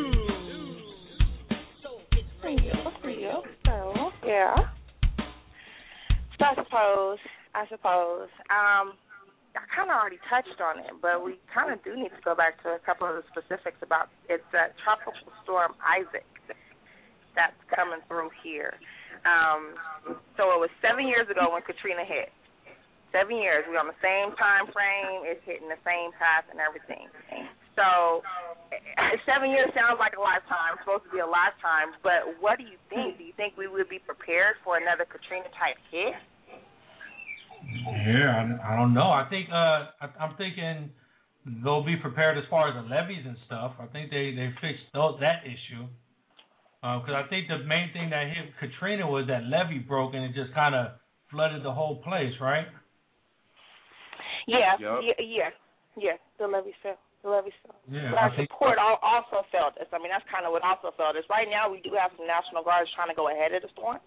Radio. 2.43 3.41
So, 3.65 4.11
yeah. 4.27 4.67
So 6.37 6.43
I 6.43 6.55
suppose, 6.55 7.19
I 7.55 7.63
suppose, 7.71 8.27
um, 8.51 8.99
I 9.55 9.63
kind 9.73 9.89
of 9.89 9.95
already 9.95 10.19
touched 10.29 10.59
on 10.59 10.79
it, 10.79 10.91
but 11.01 11.23
we 11.23 11.39
kind 11.53 11.71
of 11.71 11.81
do 11.85 11.95
need 11.95 12.09
to 12.09 12.21
go 12.25 12.35
back 12.35 12.61
to 12.63 12.75
a 12.75 12.79
couple 12.85 13.07
of 13.07 13.15
the 13.15 13.23
specifics 13.31 13.79
about 13.81 14.09
it's 14.27 14.43
that 14.51 14.75
tropical 14.83 15.31
storm 15.43 15.71
Isaac 15.79 16.27
that's 17.33 17.55
coming 17.73 18.03
through 18.09 18.31
here. 18.43 18.73
Um, 19.25 19.73
so 20.37 20.53
it 20.53 20.59
was 20.61 20.69
seven 20.85 21.09
years 21.09 21.25
ago 21.27 21.49
when 21.49 21.65
Katrina 21.65 22.05
hit. 22.05 22.29
Seven 23.09 23.41
years. 23.41 23.65
We're 23.65 23.81
on 23.81 23.89
the 23.89 24.01
same 24.03 24.37
time 24.37 24.69
frame. 24.69 25.25
It's 25.25 25.41
hitting 25.49 25.71
the 25.71 25.81
same 25.81 26.13
path 26.19 26.45
and 26.53 26.61
everything. 26.61 27.09
So 27.73 28.21
eh, 28.71 29.17
seven 29.25 29.49
years 29.49 29.71
sounds 29.73 29.97
like 29.97 30.13
a 30.13 30.21
lifetime. 30.21 30.77
Supposed 30.83 31.09
to 31.09 31.11
be 31.11 31.23
a 31.23 31.27
lifetime. 31.27 31.97
But 32.05 32.37
what 32.37 32.59
do 32.61 32.67
you 32.67 32.77
think? 32.91 33.17
Do 33.17 33.23
you 33.25 33.33
think 33.33 33.57
we 33.57 33.65
would 33.65 33.89
be 33.89 33.99
prepared 33.99 34.61
for 34.61 34.77
another 34.77 35.07
Katrina 35.07 35.47
type 35.57 35.79
hit? 35.89 36.13
Yeah, 37.65 38.59
I, 38.61 38.75
don't 38.75 38.93
know. 38.93 39.09
I 39.09 39.25
think 39.31 39.49
uh, 39.49 39.89
I'm 40.19 40.37
thinking 40.37 40.91
they'll 41.63 41.85
be 41.85 41.95
prepared 41.97 42.37
as 42.37 42.43
far 42.49 42.69
as 42.69 42.75
the 42.75 42.85
levees 42.85 43.25
and 43.25 43.37
stuff. 43.47 43.73
I 43.79 43.87
think 43.89 44.11
they 44.11 44.35
they 44.35 44.53
fixed 44.61 44.85
those, 44.93 45.17
that 45.23 45.41
issue 45.47 45.87
because 47.01 47.15
I 47.17 47.25
think 47.29 47.47
the 47.49 47.65
main 47.65 47.89
thing 47.93 48.09
that 48.13 48.29
hit 48.29 48.53
Katrina 48.61 49.07
was 49.09 49.25
that 49.27 49.43
levee 49.49 49.79
broke 49.81 50.13
and 50.13 50.23
it 50.23 50.33
just 50.37 50.53
kind 50.53 50.75
of 50.75 50.93
flooded 51.33 51.63
the 51.65 51.73
whole 51.73 51.97
place, 52.05 52.33
right? 52.39 52.67
Yeah, 54.47 54.77
Yep. 54.77 54.99
yeah, 55.01 55.17
yeah, 55.25 55.49
yeah. 55.97 56.17
The 56.37 56.45
levee 56.47 56.75
fell. 56.83 56.97
The 57.23 57.29
levee 57.33 57.53
fell. 57.65 57.73
Yeah, 57.89 58.13
But 58.13 58.17
our 58.21 58.29
I 58.29 58.35
support 58.37 58.77
al- 58.77 59.01
also 59.01 59.41
felt 59.51 59.73
us. 59.81 59.89
I 59.89 59.97
mean, 59.97 60.13
that's 60.13 60.25
kind 60.29 60.45
of 60.45 60.53
what 60.53 60.61
also 60.61 60.93
felt 60.93 61.17
us. 61.17 61.25
Right 61.29 61.49
now, 61.49 61.65
we 61.71 61.81
do 61.81 61.97
have 61.97 62.11
some 62.17 62.27
National 62.29 62.61
Guards 62.61 62.89
trying 62.93 63.09
to 63.09 63.17
go 63.17 63.29
ahead 63.33 63.53
of 63.53 63.61
the 63.65 63.69
storm, 63.73 63.97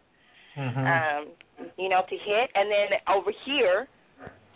Mm-hmm. 0.56 0.86
um, 0.86 1.22
you 1.78 1.88
know, 1.90 2.02
to 2.06 2.16
hit. 2.16 2.46
And 2.54 2.66
then 2.70 2.98
over 3.10 3.30
here, 3.46 3.86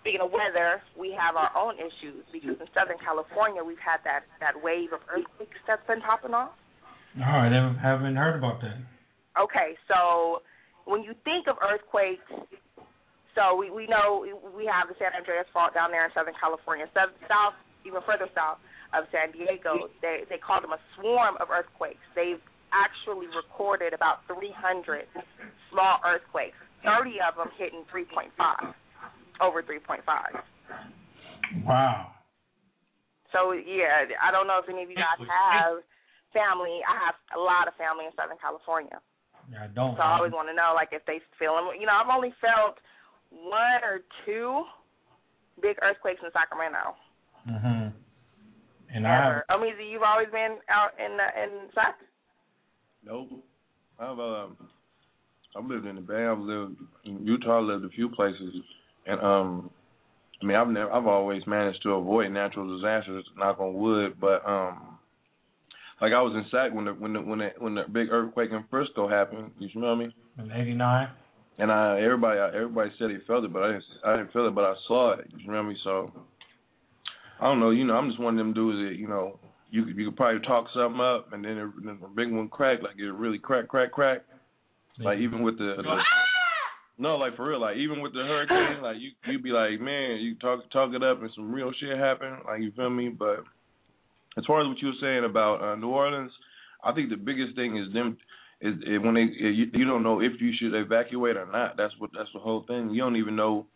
speaking 0.02 0.22
of 0.22 0.30
weather, 0.30 0.82
we 0.98 1.10
have 1.14 1.34
our 1.34 1.50
own 1.58 1.74
issues 1.78 2.22
because 2.30 2.58
in 2.58 2.66
Southern 2.74 2.98
California, 3.02 3.62
we've 3.62 3.82
had 3.82 3.98
that 4.06 4.26
that 4.42 4.54
wave 4.58 4.90
of 4.94 4.98
earthquakes 5.10 5.58
that's 5.66 5.82
been 5.86 6.00
popping 6.02 6.34
off. 6.34 6.54
Right, 7.18 7.52
I 7.52 7.74
haven't 7.80 8.16
heard 8.16 8.36
about 8.36 8.60
that. 8.62 8.80
Okay, 9.36 9.76
so 9.88 10.40
when 10.84 11.02
you 11.02 11.12
think 11.24 11.48
of 11.48 11.56
earthquakes, 11.60 12.24
so 13.34 13.56
we 13.56 13.70
we 13.70 13.86
know 13.86 14.24
we 14.56 14.68
have 14.68 14.88
the 14.88 14.96
San 15.00 15.12
Andreas 15.16 15.48
Fault 15.52 15.72
down 15.72 15.90
there 15.90 16.04
in 16.04 16.12
Southern 16.12 16.36
California, 16.40 16.84
south, 16.92 17.12
south 17.28 17.56
even 17.84 18.00
further 18.04 18.28
south 18.36 18.58
of 18.92 19.04
San 19.12 19.32
Diego. 19.32 19.88
They 20.00 20.24
they 20.28 20.38
call 20.38 20.60
them 20.60 20.72
a 20.72 20.80
swarm 20.96 21.36
of 21.40 21.48
earthquakes. 21.48 22.04
They've 22.16 22.40
actually 22.72 23.28
recorded 23.32 23.92
about 23.92 24.24
300 24.28 25.04
small 25.68 26.00
earthquakes. 26.04 26.56
30 26.82 27.20
of 27.22 27.36
them 27.36 27.52
hitting 27.56 27.84
3.5, 27.94 28.32
over 29.40 29.62
3.5. 29.62 30.02
Wow. 31.64 32.10
So 33.30 33.52
yeah, 33.52 34.08
I 34.18 34.32
don't 34.32 34.48
know 34.48 34.58
if 34.58 34.68
any 34.68 34.82
of 34.82 34.90
you 34.90 34.96
guys 34.96 35.20
have 35.20 35.84
family. 36.32 36.80
I 36.84 36.96
have 37.06 37.16
a 37.36 37.40
lot 37.40 37.68
of 37.68 37.74
family 37.76 38.08
in 38.08 38.12
Southern 38.16 38.40
California. 38.40 38.98
Yeah, 39.50 39.64
I 39.64 39.68
don't. 39.68 39.96
So 39.96 40.02
I 40.02 40.16
always 40.16 40.32
want 40.32 40.48
to 40.48 40.56
know, 40.56 40.72
like, 40.74 40.90
if 40.92 41.04
they 41.06 41.20
feel 41.38 41.54
them. 41.56 41.68
You 41.78 41.86
know, 41.86 41.96
I've 41.96 42.10
only 42.10 42.32
felt 42.40 42.80
one 43.30 43.80
or 43.84 44.00
two 44.24 44.64
big 45.60 45.76
earthquakes 45.82 46.20
in 46.22 46.30
Sacramento. 46.32 46.96
hmm 47.44 47.92
And 48.94 49.06
I 49.06 49.10
have, 49.10 49.24
Ever. 49.24 49.44
I 49.48 49.60
mean, 49.60 49.74
you've 49.90 50.02
always 50.06 50.28
been 50.32 50.58
out 50.68 50.92
in 50.98 51.18
uh, 51.20 51.42
in 51.42 51.50
Sac. 51.74 51.96
Nope. 53.04 53.44
I've 53.98 54.18
um 54.18 54.56
I've 55.56 55.66
lived 55.66 55.86
in 55.86 55.96
the 55.96 56.02
Bay. 56.02 56.24
I've 56.24 56.38
lived 56.38 56.76
in 57.04 57.26
Utah. 57.26 57.58
I've 57.58 57.64
lived 57.64 57.84
a 57.84 57.90
few 57.90 58.08
places, 58.08 58.54
and 59.06 59.20
um, 59.20 59.70
I 60.40 60.46
mean, 60.46 60.56
I've 60.56 60.68
never, 60.68 60.90
I've 60.90 61.06
always 61.06 61.42
managed 61.46 61.82
to 61.82 61.90
avoid 61.92 62.30
natural 62.30 62.76
disasters. 62.76 63.24
Knock 63.36 63.60
on 63.60 63.74
wood, 63.74 64.16
but 64.20 64.46
um, 64.46 64.91
like 66.02 66.12
I 66.12 66.20
was 66.20 66.34
in 66.34 66.44
Sac 66.50 66.74
when 66.74 66.86
the 66.86 66.92
when 66.92 67.12
the 67.12 67.20
when 67.20 67.38
the 67.38 67.48
when 67.58 67.74
the 67.76 67.84
big 67.90 68.08
earthquake 68.10 68.50
in 68.50 68.64
Frisco 68.68 69.08
happened. 69.08 69.52
You 69.60 69.68
smell 69.72 69.94
me? 69.94 70.12
in 70.36 70.50
'89. 70.50 71.08
And 71.58 71.70
I 71.70 72.00
everybody 72.00 72.40
everybody 72.40 72.90
said 72.98 73.10
they 73.10 73.24
felt 73.26 73.44
it, 73.44 73.52
but 73.52 73.62
I 73.62 73.66
didn't 73.68 73.84
I 74.04 74.16
didn't 74.16 74.32
feel 74.32 74.48
it, 74.48 74.54
but 74.54 74.64
I 74.64 74.74
saw 74.88 75.12
it. 75.12 75.30
You 75.30 75.46
remember 75.46 75.70
me? 75.70 75.78
So 75.84 76.10
I 77.40 77.44
don't 77.44 77.60
know. 77.60 77.70
You 77.70 77.84
know, 77.84 77.94
I'm 77.94 78.08
just 78.08 78.20
one 78.20 78.34
of 78.34 78.38
them 78.38 78.52
dudes 78.52 78.90
that 78.90 78.98
you 78.98 79.06
know 79.06 79.38
you 79.70 79.84
could 79.84 79.96
you 79.96 80.06
could 80.06 80.16
probably 80.16 80.44
talk 80.44 80.66
something 80.74 81.00
up, 81.00 81.32
and 81.32 81.44
then, 81.44 81.56
it, 81.56 81.70
then 81.84 81.98
a 82.04 82.08
big 82.08 82.32
one 82.32 82.48
crack 82.48 82.82
like 82.82 82.98
it 82.98 83.12
really 83.12 83.38
crack 83.38 83.68
crack 83.68 83.92
crack. 83.92 84.22
Like 84.98 85.18
even 85.18 85.42
with 85.42 85.56
the, 85.56 85.74
the 85.76 85.84
ah! 85.86 86.02
no, 86.98 87.16
like 87.16 87.36
for 87.36 87.48
real, 87.48 87.60
like 87.60 87.76
even 87.76 88.00
with 88.00 88.12
the 88.12 88.20
hurricane, 88.20 88.82
like 88.82 88.96
you 88.98 89.10
you'd 89.30 89.44
be 89.44 89.50
like, 89.50 89.80
man, 89.80 90.18
you 90.20 90.34
talk 90.36 90.68
talk 90.72 90.92
it 90.94 91.02
up 91.04 91.22
and 91.22 91.30
some 91.36 91.52
real 91.52 91.70
shit 91.78 91.96
happen. 91.96 92.38
Like 92.44 92.60
you 92.60 92.72
feel 92.72 92.90
me? 92.90 93.08
But 93.08 93.44
as 94.38 94.44
far 94.46 94.60
as 94.60 94.68
what 94.68 94.80
you 94.80 94.88
were 94.88 95.00
saying 95.00 95.24
about 95.24 95.62
uh, 95.62 95.74
New 95.76 95.88
Orleans, 95.88 96.32
I 96.82 96.92
think 96.92 97.10
the 97.10 97.16
biggest 97.16 97.54
thing 97.54 97.76
is 97.76 97.92
them 97.92 98.16
is, 98.60 98.74
it, 98.86 99.02
when 99.02 99.14
they 99.14 99.28
you, 99.38 99.66
you 99.72 99.84
don't 99.84 100.02
know 100.02 100.20
if 100.20 100.40
you 100.40 100.52
should 100.58 100.74
evacuate 100.74 101.36
or 101.36 101.50
not. 101.50 101.76
That's 101.76 101.94
what 101.98 102.10
that's 102.16 102.30
the 102.32 102.40
whole 102.40 102.64
thing. 102.66 102.90
You 102.90 103.02
don't 103.02 103.16
even 103.16 103.36
know 103.36 103.66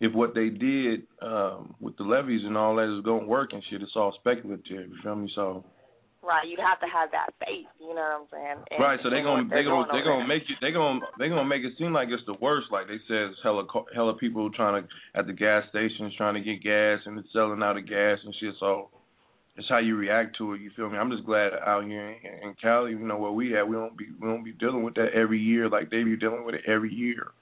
if 0.00 0.12
what 0.14 0.34
they 0.34 0.48
did 0.48 1.02
um, 1.22 1.74
with 1.78 1.96
the 1.98 2.04
levees 2.04 2.42
and 2.44 2.56
all 2.56 2.76
that 2.76 2.96
is 2.96 3.04
going 3.04 3.22
to 3.22 3.28
work 3.28 3.52
and 3.52 3.62
shit. 3.70 3.82
It's 3.82 3.92
all 3.94 4.14
speculative. 4.18 4.88
You 4.88 4.96
feel 5.02 5.14
me? 5.14 5.30
So. 5.34 5.64
Right, 6.22 6.46
you'd 6.46 6.60
have 6.60 6.78
to 6.80 6.86
have 6.86 7.10
that 7.12 7.32
faith. 7.40 7.64
You 7.80 7.94
know 7.94 8.04
what 8.04 8.20
I'm 8.20 8.26
saying? 8.30 8.64
And 8.70 8.80
right, 8.80 9.00
so 9.02 9.08
they're 9.08 9.24
gonna 9.24 9.48
they're 9.48 9.64
gonna 9.64 9.88
they're 9.90 10.04
gonna 10.04 10.28
make 10.28 10.42
you 10.48 10.54
they're 10.60 10.72
gonna 10.72 11.00
they're 11.16 11.30
gonna 11.30 11.48
make 11.48 11.64
it 11.64 11.72
seem 11.78 11.94
like 11.94 12.08
it's 12.10 12.22
the 12.26 12.36
worst. 12.42 12.68
Like 12.70 12.88
they 12.88 13.00
said, 13.08 13.32
it's 13.32 13.40
hella 13.42 13.64
hella 13.94 14.12
people 14.14 14.50
trying 14.50 14.82
to 14.82 14.88
at 15.18 15.26
the 15.26 15.32
gas 15.32 15.64
stations 15.70 16.12
trying 16.18 16.34
to 16.34 16.40
get 16.40 16.62
gas 16.62 17.00
and 17.06 17.18
it's 17.18 17.32
selling 17.32 17.62
out 17.62 17.78
of 17.78 17.88
gas 17.88 18.18
and 18.22 18.34
shit. 18.38 18.52
So 18.60 18.90
it's 19.60 19.68
how 19.68 19.78
you 19.78 19.94
react 19.94 20.38
to 20.38 20.54
it. 20.54 20.60
You 20.62 20.70
feel 20.74 20.88
me? 20.88 20.96
I'm 20.96 21.10
just 21.10 21.26
glad 21.26 21.52
out 21.66 21.84
here 21.84 22.16
in, 22.16 22.48
in 22.48 22.54
Cali, 22.60 22.92
you 22.92 22.98
know 22.98 23.18
where 23.18 23.30
we 23.30 23.56
at, 23.56 23.68
we 23.68 23.76
don't 23.76 23.96
be 23.96 24.06
we 24.18 24.26
don't 24.26 24.42
be 24.42 24.52
dealing 24.52 24.82
with 24.82 24.94
that 24.94 25.12
every 25.14 25.38
year 25.38 25.68
like 25.68 25.90
they 25.90 26.02
be 26.02 26.16
dealing 26.16 26.44
with 26.44 26.54
it 26.54 26.62
every 26.66 26.92
year. 26.92 27.32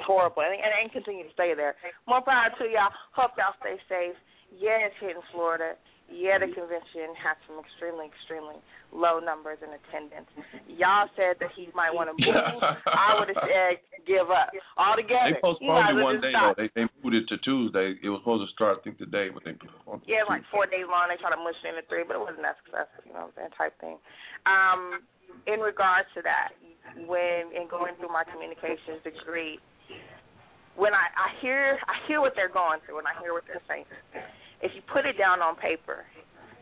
horrible 0.00 0.42
and, 0.42 0.54
and, 0.54 0.72
and 0.80 0.92
continue 0.92 1.24
to 1.28 1.32
stay 1.34 1.52
there. 1.54 1.76
More 2.08 2.22
power 2.22 2.48
to 2.58 2.64
y'all. 2.64 2.88
Hope 3.12 3.32
y'all 3.36 3.52
stay 3.60 3.76
safe. 3.84 4.16
Yeah, 4.56 4.88
it's 4.88 4.96
hitting 4.98 5.20
Florida. 5.30 5.76
Yeah, 6.10 6.38
the 6.38 6.50
convention 6.50 7.14
has 7.16 7.38
some 7.48 7.56
extremely, 7.62 8.10
extremely 8.10 8.60
low 8.92 9.18
numbers 9.18 9.58
in 9.64 9.72
attendance. 9.72 10.28
Y'all 10.68 11.08
said 11.16 11.40
that 11.40 11.50
he 11.56 11.72
might 11.72 11.90
want 11.94 12.12
to 12.12 12.16
move. 12.18 12.36
I 12.86 13.16
would 13.16 13.32
have 13.32 13.42
said 13.48 13.80
give 14.04 14.28
up 14.28 14.52
altogether. 14.76 15.32
They 15.32 15.40
postponed 15.40 15.94
it 15.94 16.02
one 16.02 16.20
day 16.20 16.34
though. 16.34 16.54
They 16.58 16.68
they 16.74 16.84
moved 17.00 17.16
it 17.16 17.26
to 17.32 17.38
Tuesday. 17.40 17.96
It 18.02 18.10
was 18.12 18.20
supposed 18.20 18.44
to 18.44 18.50
start 18.52 18.78
I 18.78 18.84
think 18.84 19.00
today, 19.00 19.32
but 19.32 19.46
they 19.46 19.56
postponed. 19.56 20.04
Yeah, 20.04 20.28
like 20.28 20.44
four 20.52 20.68
days 20.68 20.84
long. 20.84 21.08
They 21.08 21.16
tried 21.16 21.32
to 21.32 21.40
mush 21.40 21.56
it 21.64 21.72
into 21.72 21.84
three, 21.88 22.04
but 22.04 22.18
it 22.18 22.22
wasn't 22.22 22.44
that 22.44 22.60
successful. 22.62 23.02
You 23.08 23.14
know 23.16 23.32
what 23.32 23.36
I'm 23.40 23.48
saying? 23.48 23.54
Type 23.56 23.74
thing. 23.80 23.96
Um, 24.44 25.06
in 25.48 25.64
regards 25.64 26.10
to 26.18 26.20
that, 26.26 26.52
when 27.08 27.54
in 27.56 27.70
going 27.70 27.96
through 27.96 28.12
my 28.12 28.26
communications 28.28 29.00
degree, 29.00 29.56
when 30.76 30.92
I, 30.92 31.08
I 31.16 31.28
hear 31.40 31.80
I 31.88 31.96
hear 32.04 32.20
what 32.20 32.36
they're 32.36 32.52
going 32.52 32.84
through 32.84 33.00
and 33.00 33.08
I 33.08 33.16
hear 33.20 33.32
what 33.32 33.44
they're 33.48 33.64
saying. 33.64 33.88
If 34.62 34.72
you 34.74 34.82
put 34.86 35.04
it 35.04 35.18
down 35.18 35.42
on 35.42 35.58
paper, 35.58 36.06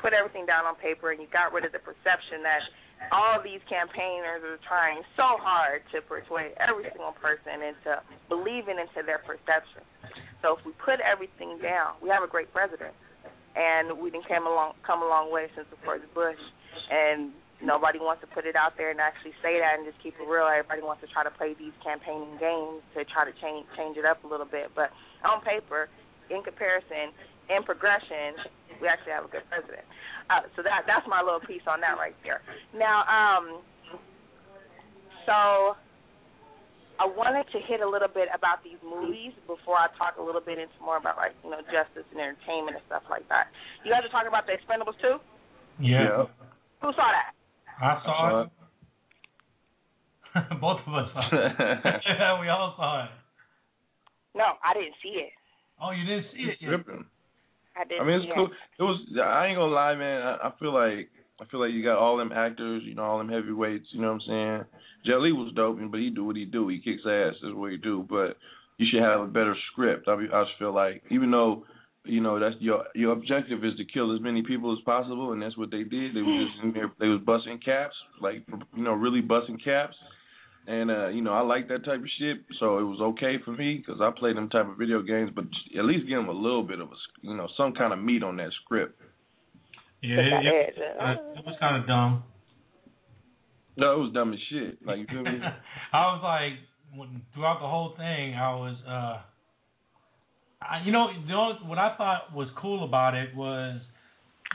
put 0.01 0.16
everything 0.16 0.48
down 0.48 0.64
on 0.64 0.74
paper, 0.77 1.12
and 1.12 1.20
you 1.20 1.28
got 1.28 1.52
rid 1.52 1.68
of 1.68 1.72
the 1.72 1.78
perception 1.85 2.43
that 2.43 2.64
all 3.12 3.40
these 3.40 3.60
campaigners 3.68 4.44
are 4.44 4.60
trying 4.64 5.01
so 5.16 5.40
hard 5.40 5.81
to 5.93 6.01
persuade 6.05 6.52
every 6.60 6.85
single 6.93 7.16
person 7.16 7.60
into 7.64 8.01
believing 8.28 8.77
into 8.77 9.01
their 9.05 9.20
perception. 9.24 9.85
So 10.44 10.56
if 10.56 10.64
we 10.64 10.72
put 10.81 11.01
everything 11.01 11.60
down, 11.60 11.97
we 12.01 12.09
have 12.09 12.24
a 12.24 12.28
great 12.28 12.52
president, 12.52 12.93
and 13.56 13.97
we 14.01 14.12
didn't 14.12 14.28
come 14.28 14.48
a 14.48 14.52
long 14.52 14.72
come 14.85 15.01
a 15.05 15.09
long 15.09 15.32
way 15.32 15.48
since 15.56 15.68
of 15.72 15.81
course 15.85 16.01
Bush, 16.12 16.40
and 16.89 17.32
nobody 17.60 18.01
wants 18.01 18.20
to 18.24 18.28
put 18.32 18.48
it 18.48 18.56
out 18.56 18.77
there 18.77 18.89
and 18.89 19.01
actually 19.01 19.36
say 19.44 19.60
that 19.60 19.77
and 19.77 19.85
just 19.85 20.01
keep 20.01 20.16
it 20.16 20.24
real. 20.24 20.48
Everybody 20.48 20.81
wants 20.81 21.05
to 21.05 21.09
try 21.12 21.24
to 21.24 21.32
play 21.32 21.52
these 21.56 21.77
campaigning 21.85 22.36
games 22.40 22.81
to 22.97 23.05
try 23.05 23.28
to 23.28 23.35
change 23.40 23.68
change 23.77 23.97
it 23.97 24.05
up 24.05 24.24
a 24.24 24.28
little 24.28 24.48
bit, 24.48 24.72
but 24.77 24.93
on 25.24 25.40
paper, 25.44 25.89
in 26.28 26.40
comparison, 26.44 27.12
in 27.51 27.62
progression, 27.66 28.39
we 28.81 28.89
actually 28.89 29.12
have 29.12 29.27
a 29.27 29.32
good 29.32 29.44
president. 29.51 29.85
Uh, 30.31 30.47
so 30.55 30.62
that 30.62 30.86
that's 30.86 31.05
my 31.10 31.20
little 31.20 31.43
piece 31.43 31.66
on 31.66 31.82
that 31.82 31.98
right 31.98 32.14
there. 32.22 32.40
Now, 32.72 33.02
um, 33.10 33.60
so 35.27 35.74
I 37.01 37.09
wanted 37.09 37.48
to 37.51 37.59
hit 37.64 37.81
a 37.81 37.89
little 37.89 38.12
bit 38.12 38.28
about 38.31 38.62
these 38.62 38.78
movies 38.85 39.32
before 39.51 39.81
I 39.81 39.89
talk 39.97 40.20
a 40.20 40.24
little 40.24 40.40
bit 40.40 40.59
into 40.60 40.77
more 40.85 40.97
about 41.01 41.16
like 41.16 41.32
you 41.43 41.51
know 41.51 41.64
justice 41.66 42.06
and 42.12 42.20
entertainment 42.20 42.77
and 42.78 42.85
stuff 42.86 43.05
like 43.09 43.27
that. 43.28 43.51
You 43.85 43.90
guys 43.90 44.05
are 44.05 44.12
talking 44.12 44.28
about 44.28 44.47
the 44.47 44.55
Expendables 44.55 44.97
too. 45.02 45.18
Yeah. 45.81 46.31
Who 46.85 46.93
saw 46.93 47.09
that? 47.10 47.32
I 47.81 47.93
saw 48.05 48.43
it. 48.44 48.51
Both 50.60 50.81
of 50.86 50.93
us 50.94 51.09
saw 51.10 51.27
it. 51.32 51.52
yeah, 52.06 52.39
we 52.44 52.48
all 52.48 52.74
saw 52.77 53.05
it. 53.05 53.10
No, 54.35 54.60
I 54.62 54.74
didn't 54.74 54.94
see 55.02 55.18
it. 55.18 55.32
Oh, 55.81 55.90
you 55.90 56.05
didn't 56.05 56.27
see 56.36 56.52
it 56.52 56.59
yet? 56.60 56.85
I 57.81 57.85
didn't. 57.85 58.02
I 58.02 58.05
mean, 58.05 58.20
it's 58.20 58.32
cool. 58.35 58.51
It 58.78 58.82
was. 58.82 59.01
I 59.23 59.47
ain't 59.47 59.57
gonna 59.57 59.73
lie, 59.73 59.94
man. 59.94 60.23
I, 60.23 60.48
I 60.48 60.52
feel 60.59 60.74
like 60.74 61.09
I 61.40 61.47
feel 61.51 61.61
like 61.61 61.73
you 61.73 61.82
got 61.82 61.98
all 61.98 62.19
them 62.19 62.32
actors, 62.32 62.82
you 62.85 62.94
know, 62.94 63.02
all 63.02 63.19
them 63.19 63.28
heavyweights. 63.28 63.86
You 63.93 64.02
know 64.02 64.09
what 64.09 64.23
I'm 64.28 64.28
saying? 64.28 64.65
Jet 65.07 65.20
Li 65.20 65.32
was 65.32 65.52
dope, 65.57 65.78
but 65.90 66.01
he 66.01 66.11
do 66.11 66.24
what 66.24 66.36
he 66.36 66.44
do. 66.44 66.69
He 66.69 66.78
kicks 66.78 67.02
ass. 67.07 67.35
That's 67.43 67.55
what 67.55 67.70
he 67.70 67.78
do. 67.78 68.07
But 68.09 68.36
you 68.77 68.86
should 68.90 69.02
have 69.02 69.20
a 69.20 69.27
better 69.27 69.57
script. 69.73 70.09
I, 70.09 70.16
be, 70.16 70.27
I 70.32 70.44
just 70.44 70.59
feel 70.59 70.74
like, 70.74 71.02
even 71.11 71.31
though 71.31 71.65
you 72.05 72.20
know 72.20 72.39
that's 72.39 72.57
your 72.61 72.85
your 72.94 73.12
objective 73.12 73.65
is 73.65 73.77
to 73.78 73.85
kill 73.85 74.15
as 74.15 74.20
many 74.20 74.43
people 74.43 74.73
as 74.73 74.82
possible, 74.85 75.32
and 75.32 75.40
that's 75.40 75.57
what 75.57 75.70
they 75.70 75.85
did. 75.85 76.15
They 76.15 76.20
were 76.20 76.36
hmm. 76.36 76.44
just 76.44 76.65
in 76.65 76.73
there. 76.73 76.93
They 77.01 77.09
was 77.09 77.20
busting 77.24 77.61
caps, 77.65 77.94
like 78.20 78.44
you 78.77 78.85
know, 78.85 78.93
really 78.93 79.23
busting 79.23 79.59
caps. 79.65 79.97
And 80.66 80.90
uh, 80.90 81.08
you 81.08 81.22
know, 81.22 81.32
I 81.32 81.40
like 81.40 81.68
that 81.68 81.84
type 81.84 82.00
of 82.00 82.08
shit, 82.18 82.38
so 82.60 82.78
it 82.78 82.84
was 82.84 83.00
okay 83.00 83.36
for 83.44 83.52
me 83.52 83.78
because 83.78 84.00
I 84.00 84.10
play 84.16 84.34
them 84.34 84.48
type 84.50 84.68
of 84.68 84.76
video 84.76 85.02
games. 85.02 85.30
But 85.34 85.44
at 85.76 85.84
least 85.84 86.06
give 86.06 86.18
them 86.18 86.28
a 86.28 86.32
little 86.32 86.62
bit 86.62 86.80
of 86.80 86.88
a, 86.88 86.96
you 87.22 87.36
know, 87.36 87.48
some 87.56 87.72
kind 87.72 87.92
of 87.92 87.98
meat 87.98 88.22
on 88.22 88.36
that 88.36 88.50
script. 88.64 89.00
Yeah, 90.02 90.16
it, 90.18 90.74
it, 90.76 90.78
uh, 91.00 91.12
it 91.36 91.44
was 91.44 91.56
kind 91.60 91.80
of 91.80 91.86
dumb. 91.86 92.22
No, 93.76 93.94
it 93.94 93.98
was 93.98 94.12
dumb 94.12 94.32
as 94.32 94.38
shit. 94.50 94.78
Like 94.84 94.98
you 94.98 95.06
feel 95.06 95.22
me? 95.22 95.40
I 95.92 95.98
was 96.12 96.20
like, 96.22 96.98
when, 96.98 97.22
throughout 97.34 97.60
the 97.60 97.68
whole 97.68 97.94
thing, 97.96 98.34
I 98.34 98.54
was, 98.54 98.76
uh, 98.86 99.20
I, 100.62 100.82
you 100.84 100.92
know, 100.92 101.08
the 101.26 101.32
only, 101.32 101.56
what 101.66 101.78
I 101.78 101.96
thought 101.96 102.34
was 102.34 102.48
cool 102.60 102.84
about 102.84 103.14
it 103.14 103.34
was, 103.34 103.80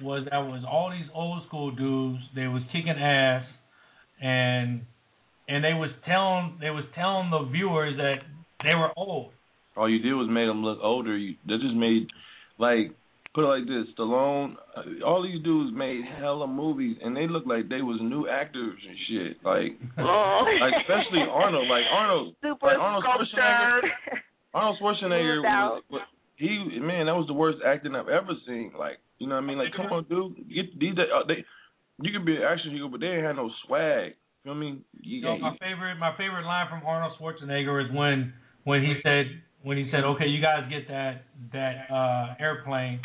was 0.02 0.28
that 0.30 0.38
was 0.38 0.64
all 0.70 0.92
these 0.92 1.10
old 1.14 1.46
school 1.48 1.72
dudes. 1.72 2.24
They 2.36 2.48
was 2.48 2.62
kicking 2.72 2.90
ass, 2.90 3.46
and 4.22 4.82
and 5.48 5.64
they 5.64 5.74
was 5.74 5.92
telling 6.06 6.58
they 6.60 6.70
was 6.70 6.86
telling 6.96 7.30
the 7.30 7.50
viewers 7.52 7.98
that 7.98 8.26
they 8.64 8.76
were 8.76 8.92
old. 8.98 9.32
All 9.76 9.90
you 9.90 10.00
did 10.00 10.14
was 10.14 10.30
made 10.30 10.48
them 10.48 10.64
look 10.64 10.80
older. 10.82 11.18
You, 11.18 11.36
they 11.48 11.58
just 11.58 11.76
made 11.76 12.08
like 12.58 12.96
put 13.34 13.44
it 13.44 13.52
like 13.52 13.68
this: 13.68 13.92
Stallone, 13.94 14.56
uh, 14.76 15.06
all 15.06 15.22
these 15.22 15.44
dudes 15.44 15.76
made 15.76 16.02
hella 16.18 16.48
movies, 16.48 16.98
and 17.04 17.16
they 17.16 17.28
look 17.28 17.46
like 17.46 17.68
they 17.70 17.82
was 17.82 18.00
new 18.02 18.28
actors 18.28 18.80
and 18.88 18.98
shit. 19.08 19.38
Like, 19.44 19.76
like 20.00 20.74
especially 20.82 21.28
Arnold. 21.30 21.68
Like 21.68 21.84
Arnold, 21.92 22.36
Super 22.42 22.68
like 22.68 22.80
Arnold. 22.80 23.04
Schwarzenegger. 23.04 23.82
Arnold 24.54 24.78
Schwarzenegger 24.82 25.44
was, 25.44 25.84
was 25.92 26.02
he 26.38 26.80
man. 26.80 27.06
That 27.06 27.20
was 27.20 27.28
the 27.28 27.34
worst 27.34 27.60
acting 27.66 27.96
I've 27.96 28.10
ever 28.10 28.34
seen. 28.48 28.72
Like, 28.80 28.98
you 29.20 29.28
know 29.28 29.36
what 29.36 29.44
I 29.44 29.48
mean? 29.48 29.58
Like, 29.58 29.76
come 29.76 29.88
on, 29.88 30.06
dude. 30.10 30.36
Get 30.50 30.80
these. 30.80 30.96
Uh, 30.98 31.28
they, 31.28 31.46
you 32.02 32.12
could 32.12 32.26
be 32.26 32.38
an 32.38 32.44
action 32.44 32.72
hero, 32.72 32.88
but 32.88 33.00
they 33.00 33.08
ain't 33.08 33.26
had 33.26 33.36
no 33.36 33.52
swag. 33.68 34.16
You 34.46 34.54
know 34.54 34.60
what 34.60 34.66
I 34.66 34.70
mean? 34.70 34.84
You, 35.02 35.18
You 35.18 35.24
know, 35.24 35.38
my 35.40 35.58
favorite 35.58 35.96
my 35.98 36.16
favorite 36.18 36.46
line 36.46 36.68
from 36.70 36.86
Arnold 36.86 37.14
Schwarzenegger 37.20 37.84
is 37.84 37.92
when 37.92 38.32
when 38.64 38.84
he 38.84 38.94
said 39.02 39.26
when 39.64 39.78
he 39.78 39.90
said, 39.92 40.04
"Okay, 40.04 40.28
you 40.28 40.40
guys 40.40 40.70
get 40.70 40.88
that 40.88 41.24
that 41.52 41.92
uh 41.92 42.36
airplane," 42.40 43.00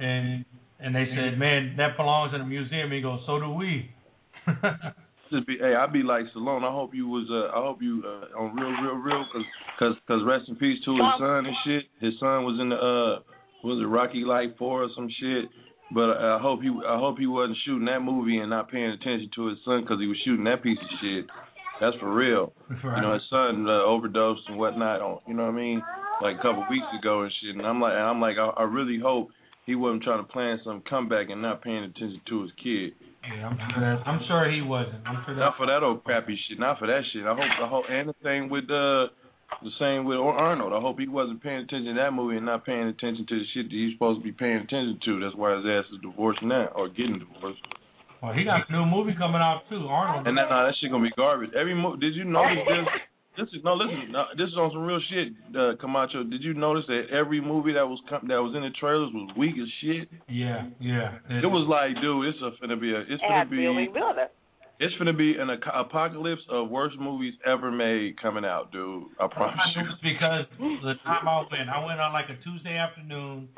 and 0.00 0.44
and 0.80 0.92
they 0.92 1.06
said, 1.14 1.38
"Man, 1.38 1.76
that 1.76 1.96
belongs 1.96 2.34
in 2.34 2.40
a 2.40 2.44
museum." 2.44 2.90
He 2.90 3.00
goes, 3.00 3.20
"So 3.26 3.38
do 3.38 3.50
we." 3.50 3.90
Just 5.30 5.46
be, 5.46 5.58
hey, 5.58 5.74
I'd 5.74 5.92
be 5.92 6.02
like 6.02 6.24
Stallone. 6.34 6.62
I 6.62 6.70
hope 6.70 6.94
you 6.94 7.08
was, 7.08 7.26
uh, 7.28 7.58
I 7.58 7.60
hope 7.60 7.82
you 7.82 8.00
uh, 8.06 8.38
on 8.38 8.54
real, 8.54 8.70
real, 8.70 8.94
real, 8.94 9.26
cause, 9.32 9.42
cause, 9.76 9.94
cause 10.06 10.20
rest 10.24 10.48
in 10.48 10.54
peace 10.54 10.78
to 10.84 10.92
his 10.92 11.00
son 11.18 11.46
and 11.46 11.56
shit. 11.66 11.82
His 12.00 12.14
son 12.20 12.44
was 12.44 12.56
in 12.60 12.68
the, 12.68 12.76
uh, 12.76 13.66
was 13.66 13.82
it 13.82 13.86
Rocky 13.86 14.22
Life 14.22 14.50
Four 14.56 14.84
or 14.84 14.88
some 14.94 15.08
shit? 15.18 15.46
But 15.92 16.18
I 16.18 16.38
hope 16.40 16.62
he, 16.62 16.68
I 16.68 16.98
hope 16.98 17.18
he 17.18 17.26
wasn't 17.26 17.58
shooting 17.64 17.86
that 17.86 18.00
movie 18.00 18.38
and 18.38 18.50
not 18.50 18.70
paying 18.70 18.90
attention 18.90 19.30
to 19.36 19.46
his 19.46 19.58
son, 19.64 19.84
cause 19.86 19.98
he 20.00 20.06
was 20.06 20.18
shooting 20.24 20.44
that 20.44 20.62
piece 20.62 20.78
of 20.78 20.90
shit. 21.00 21.26
That's 21.80 21.96
for 22.00 22.12
real. 22.12 22.52
You 22.70 23.02
know, 23.02 23.14
his 23.14 23.22
son 23.30 23.66
uh, 23.68 23.84
overdosed 23.84 24.42
and 24.48 24.58
whatnot 24.58 25.00
on, 25.00 25.20
you 25.28 25.34
know 25.34 25.44
what 25.44 25.54
I 25.54 25.56
mean? 25.56 25.82
Like 26.22 26.36
a 26.36 26.42
couple 26.42 26.64
weeks 26.70 26.86
ago 26.98 27.22
and 27.22 27.32
shit. 27.42 27.54
And 27.54 27.66
I'm 27.66 27.80
like, 27.80 27.92
I'm 27.92 28.20
like, 28.20 28.36
I, 28.38 28.48
I 28.56 28.62
really 28.64 28.98
hope 28.98 29.28
he 29.66 29.74
wasn't 29.74 30.02
trying 30.02 30.24
to 30.24 30.32
plan 30.32 30.58
some 30.64 30.82
comeback 30.88 31.28
and 31.28 31.42
not 31.42 31.62
paying 31.62 31.84
attention 31.84 32.20
to 32.28 32.42
his 32.42 32.50
kid. 32.62 32.94
Yeah, 33.26 33.48
I'm 33.48 33.58
sure 33.58 33.82
that 33.82 34.06
I'm 34.06 34.20
sure 34.26 34.50
he 34.50 34.62
wasn't. 34.62 35.06
I'm 35.06 35.22
sure 35.26 35.34
that. 35.34 35.40
Not 35.40 35.56
for 35.58 35.66
that 35.66 35.82
old 35.82 36.04
crappy 36.04 36.38
shit. 36.48 36.58
Not 36.58 36.78
for 36.78 36.86
that 36.86 37.02
shit. 37.12 37.26
I 37.26 37.34
hope. 37.34 37.50
the 37.60 37.66
whole 37.66 37.84
And 37.88 38.08
the 38.08 38.14
same 38.22 38.48
with 38.48 38.70
uh, 38.70 39.12
the 39.62 39.70
same 39.78 40.04
with 40.04 40.18
Arnold. 40.18 40.72
I 40.72 40.80
hope 40.80 40.98
he 40.98 41.08
wasn't 41.08 41.42
paying 41.42 41.64
attention 41.64 41.94
to 41.94 42.00
that 42.00 42.12
movie 42.12 42.36
and 42.36 42.46
not 42.46 42.66
paying 42.66 42.88
attention 42.88 43.26
to 43.28 43.34
the 43.38 43.46
shit 43.54 43.66
that 43.70 43.74
he's 43.74 43.94
supposed 43.94 44.20
to 44.20 44.24
be 44.24 44.32
paying 44.32 44.58
attention 44.58 44.98
to. 45.04 45.20
That's 45.20 45.36
why 45.36 45.56
his 45.56 45.64
ass 45.64 45.86
is 45.92 46.00
divorced 46.02 46.42
now 46.42 46.68
or 46.74 46.88
getting 46.88 47.18
divorced. 47.18 47.62
Well, 48.22 48.32
he 48.32 48.44
got 48.44 48.68
a 48.68 48.72
new 48.72 48.86
movie 48.86 49.14
coming 49.16 49.40
out 49.40 49.62
too, 49.68 49.86
Arnold. 49.86 50.26
And 50.26 50.36
that, 50.36 50.48
nah, 50.48 50.66
that 50.66 50.74
shit 50.80 50.90
gonna 50.90 51.04
be 51.04 51.14
garbage. 51.16 51.50
Every 51.58 51.74
movie. 51.74 52.00
Did 52.00 52.14
you 52.14 52.24
notice 52.24 52.64
this? 52.66 52.86
This 53.36 53.48
is 53.52 53.60
no 53.64 53.74
listen. 53.74 54.12
No, 54.12 54.24
this 54.32 54.48
is 54.48 54.56
on 54.56 54.72
some 54.72 54.80
real 54.80 55.00
shit, 55.12 55.28
uh, 55.52 55.76
Camacho. 55.78 56.24
Did 56.24 56.42
you 56.42 56.54
notice 56.54 56.84
that 56.88 57.12
every 57.12 57.38
movie 57.38 57.74
that 57.74 57.84
was 57.84 58.00
com- 58.08 58.26
that 58.28 58.40
was 58.40 58.56
in 58.56 58.62
the 58.62 58.72
trailers 58.80 59.12
was 59.12 59.28
weak 59.36 59.52
as 59.60 59.68
shit? 59.84 60.08
Yeah, 60.26 60.72
yeah. 60.80 61.20
It 61.28 61.44
was 61.44 61.68
like, 61.68 62.00
dude, 62.00 62.32
it's 62.32 62.40
a, 62.40 62.56
gonna 62.64 62.80
be 62.80 62.92
a, 62.96 63.00
it's 63.00 63.20
gonna 63.20 63.44
be, 63.44 63.58
Billy 63.58 63.88
Builder. 63.92 64.32
It's 64.78 64.94
gonna 64.98 65.12
be 65.12 65.36
an 65.38 65.48
apocalypse 65.50 66.42
of 66.50 66.68
worst 66.68 66.96
movies 66.98 67.34
ever 67.46 67.70
made 67.70 68.20
coming 68.20 68.44
out, 68.44 68.72
dude. 68.72 69.04
I 69.18 69.26
promise 69.26 69.58
you. 69.74 69.82
because 70.02 70.44
the 70.58 70.94
time 71.04 71.26
I 71.26 71.38
went, 71.50 71.68
I 71.70 71.84
went 71.84 72.00
on 72.00 72.12
like 72.12 72.26
a 72.28 72.42
Tuesday 72.42 72.76
afternoon. 72.76 73.48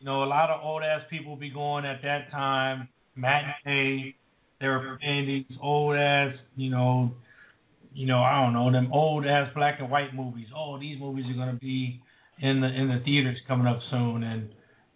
You 0.00 0.06
know, 0.06 0.24
a 0.24 0.26
lot 0.26 0.50
of 0.50 0.62
old 0.62 0.82
ass 0.82 1.02
people 1.08 1.36
be 1.36 1.50
going 1.50 1.84
at 1.86 2.02
that 2.02 2.30
time, 2.30 2.88
matinee, 3.14 4.14
they 4.60 4.66
were 4.68 4.98
playing 5.00 5.26
these 5.26 5.58
old 5.62 5.96
ass, 5.96 6.34
you 6.56 6.70
know, 6.70 7.12
you 7.94 8.06
know, 8.06 8.22
I 8.22 8.42
don't 8.42 8.52
know, 8.52 8.70
them 8.72 8.92
old 8.92 9.26
ass 9.26 9.50
black 9.54 9.80
and 9.80 9.90
white 9.90 10.14
movies. 10.14 10.48
Oh, 10.54 10.78
these 10.78 10.98
movies 11.00 11.24
are 11.30 11.34
gonna 11.36 11.58
be 11.58 12.00
in 12.40 12.60
the 12.60 12.68
in 12.68 12.88
the 12.88 13.00
theaters 13.04 13.38
coming 13.46 13.66
up 13.66 13.78
soon, 13.90 14.22
and 14.22 14.50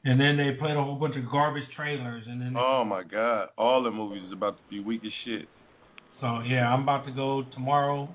and 0.05 0.18
then 0.20 0.36
they 0.36 0.56
played 0.59 0.76
a 0.76 0.82
whole 0.82 0.97
bunch 0.97 1.16
of 1.16 1.30
garbage 1.30 1.64
trailers, 1.76 2.24
and 2.26 2.40
then 2.40 2.55
Oh 2.59 2.84
my 2.84 3.02
God, 3.02 3.48
all 3.56 3.82
the 3.82 3.90
movies 3.90 4.22
is 4.26 4.32
about 4.32 4.56
to 4.56 4.62
be 4.68 4.80
weak 4.80 5.02
as 5.05 5.12
shit. 5.24 5.48
So 6.20 6.40
yeah, 6.47 6.68
I'm 6.68 6.82
about 6.82 7.06
to 7.06 7.12
go 7.12 7.44
tomorrow. 7.55 8.09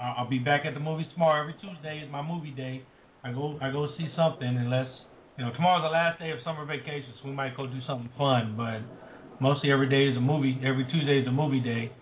Uh, 0.00 0.14
I'll 0.18 0.30
be 0.30 0.38
back 0.38 0.64
at 0.66 0.74
the 0.74 0.80
movies 0.80 1.06
tomorrow. 1.12 1.40
Every 1.40 1.54
Tuesday 1.60 2.02
is 2.04 2.10
my 2.10 2.22
movie 2.22 2.50
day. 2.50 2.82
I 3.24 3.32
go 3.32 3.58
I 3.62 3.70
go 3.70 3.88
see 3.96 4.08
something 4.16 4.48
unless 4.48 4.88
you 5.38 5.44
know 5.44 5.52
tomorrow's 5.52 5.84
the 5.84 5.92
last 5.92 6.18
day 6.18 6.30
of 6.30 6.38
summer 6.44 6.64
vacation, 6.64 7.12
so 7.20 7.28
we 7.28 7.34
might 7.34 7.56
go 7.56 7.66
do 7.66 7.78
something 7.86 8.10
fun. 8.18 8.56
But 8.56 8.82
mostly 9.40 9.70
every 9.70 9.88
day 9.88 10.10
is 10.10 10.16
a 10.16 10.20
movie. 10.20 10.58
Every 10.64 10.84
Tuesday 10.90 11.20
is 11.20 11.26
a 11.28 11.32
movie 11.32 11.60
day. 11.60 11.92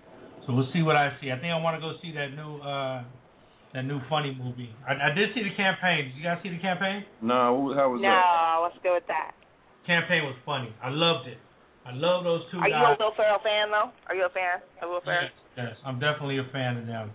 So 0.46 0.54
we'll 0.54 0.70
see 0.72 0.82
what 0.82 0.96
I 0.96 1.12
see. 1.20 1.30
I 1.30 1.36
think 1.36 1.52
I 1.52 1.60
want 1.60 1.76
to 1.76 1.82
go 1.82 1.92
see 2.00 2.12
that 2.14 2.32
new 2.32 2.62
uh 2.62 3.04
that 3.74 3.84
new 3.84 4.00
funny 4.08 4.34
movie. 4.34 4.70
I, 4.86 5.10
I 5.10 5.14
did 5.14 5.30
see 5.34 5.42
the 5.42 5.54
campaign. 5.54 6.10
Did 6.10 6.16
you 6.16 6.24
guys 6.24 6.38
see 6.42 6.50
the 6.50 6.58
campaign? 6.58 7.04
Nah, 7.22 7.54
how 7.74 7.90
was 7.90 8.02
no, 8.02 8.08
that? 8.08 8.18
No, 8.18 8.66
let's 8.66 8.78
go 8.82 8.94
with 8.94 9.06
that. 9.06 9.34
Campaign 9.86 10.24
was 10.24 10.34
funny. 10.44 10.74
I 10.82 10.90
loved 10.90 11.28
it. 11.28 11.38
I 11.86 11.96
love 11.96 12.24
those 12.24 12.44
two 12.52 12.58
Are 12.60 12.68
you 12.68 12.76
a 12.76 12.94
guys. 12.94 13.00
Will 13.00 13.14
Ferrell 13.16 13.40
fan 13.42 13.72
though? 13.72 13.88
Are 14.08 14.14
you 14.14 14.26
a 14.26 14.32
fan 14.32 14.60
of 14.82 14.90
Will 14.90 15.00
Ferrell? 15.00 15.32
Yes, 15.32 15.39
yes, 15.56 15.74
I'm 15.84 15.98
definitely 15.98 16.38
a 16.38 16.44
fan 16.52 16.76
of 16.78 16.86
them. 16.86 17.10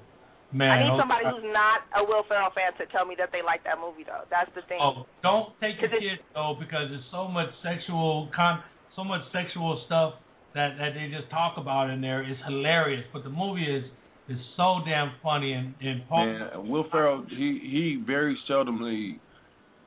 Man, 0.54 0.72
I 0.72 0.84
need 0.84 0.92
those 0.94 1.00
somebody 1.02 1.26
who's 1.28 1.52
not 1.52 1.82
a 1.98 2.04
Will 2.06 2.24
Ferrell 2.30 2.52
fan 2.56 2.72
to 2.80 2.86
tell 2.94 3.04
me 3.06 3.16
that 3.18 3.30
they 3.34 3.42
like 3.44 3.64
that 3.66 3.76
movie 3.82 4.06
though. 4.06 4.24
That's 4.30 4.50
the 4.56 4.62
thing. 4.70 4.80
Oh, 4.80 5.06
don't 5.24 5.52
take 5.60 5.82
your 5.82 5.90
'Cause 5.90 5.98
it- 5.98 6.02
kids 6.02 6.22
though, 6.34 6.56
because 6.60 6.90
there's 6.90 7.06
so 7.12 7.28
much 7.28 7.50
sexual 7.62 8.28
con, 8.36 8.64
so 8.96 9.04
much 9.04 9.22
sexual 9.32 9.78
stuff 9.86 10.14
that 10.54 10.78
that 10.78 10.94
they 10.94 11.10
just 11.10 11.30
talk 11.30 11.58
about 11.58 11.90
in 11.90 12.00
there. 12.00 12.22
It's 12.22 12.40
hilarious, 12.46 13.04
but 13.12 13.24
the 13.24 13.30
movie 13.34 13.66
is 13.68 13.84
is 14.30 14.40
so 14.56 14.80
damn 14.86 15.12
funny 15.22 15.52
and 15.54 15.76
and 15.82 16.08
Paul. 16.08 16.26
Man, 16.26 16.68
Will 16.70 16.86
Ferrell, 16.90 17.26
he 17.28 17.60
he 17.60 17.96
very 18.06 18.38
seldomly 18.48 19.20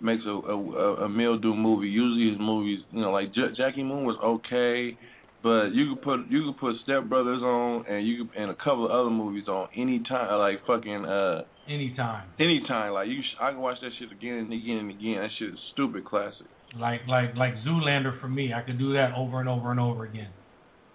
makes 0.00 0.24
a 0.26 0.30
a, 0.30 1.04
a 1.04 1.08
mildew 1.08 1.54
movie. 1.54 1.88
Usually 1.88 2.30
his 2.30 2.38
movies, 2.38 2.80
you 2.92 3.00
know, 3.00 3.10
like 3.12 3.32
J- 3.32 3.52
Jackie 3.56 3.82
Moon 3.82 4.04
was 4.04 4.16
okay, 4.22 4.98
but 5.42 5.68
you 5.70 5.94
could 5.94 6.02
put 6.02 6.20
you 6.28 6.44
could 6.46 6.58
put 6.58 6.74
Step 6.84 7.04
Brothers 7.08 7.42
on, 7.42 7.86
and 7.88 8.06
you 8.06 8.24
could, 8.24 8.36
and 8.36 8.50
a 8.50 8.54
couple 8.54 8.86
of 8.86 8.90
other 8.90 9.10
movies 9.10 9.46
on 9.48 9.68
any 9.76 10.02
time, 10.08 10.38
like 10.38 10.64
fucking 10.66 11.04
uh 11.04 11.42
Anytime, 11.68 12.28
anytime. 12.40 12.92
Like 12.94 13.08
you, 13.08 13.20
sh- 13.20 13.36
I 13.42 13.50
can 13.50 13.60
watch 13.60 13.76
that 13.82 13.90
shit 13.98 14.10
again 14.10 14.36
and 14.38 14.52
again 14.52 14.78
and 14.78 14.90
again. 14.90 15.16
That 15.20 15.28
shit 15.38 15.50
is 15.50 15.58
stupid 15.74 16.04
classic. 16.06 16.46
like 16.80 17.02
like 17.06 17.36
like 17.36 17.54
Zoolander 17.66 18.18
for 18.20 18.28
me, 18.28 18.54
I 18.54 18.62
could 18.62 18.78
do 18.78 18.94
that 18.94 19.12
over 19.14 19.38
and 19.40 19.48
over 19.50 19.70
and 19.70 19.78
over 19.78 20.04
again. 20.06 20.30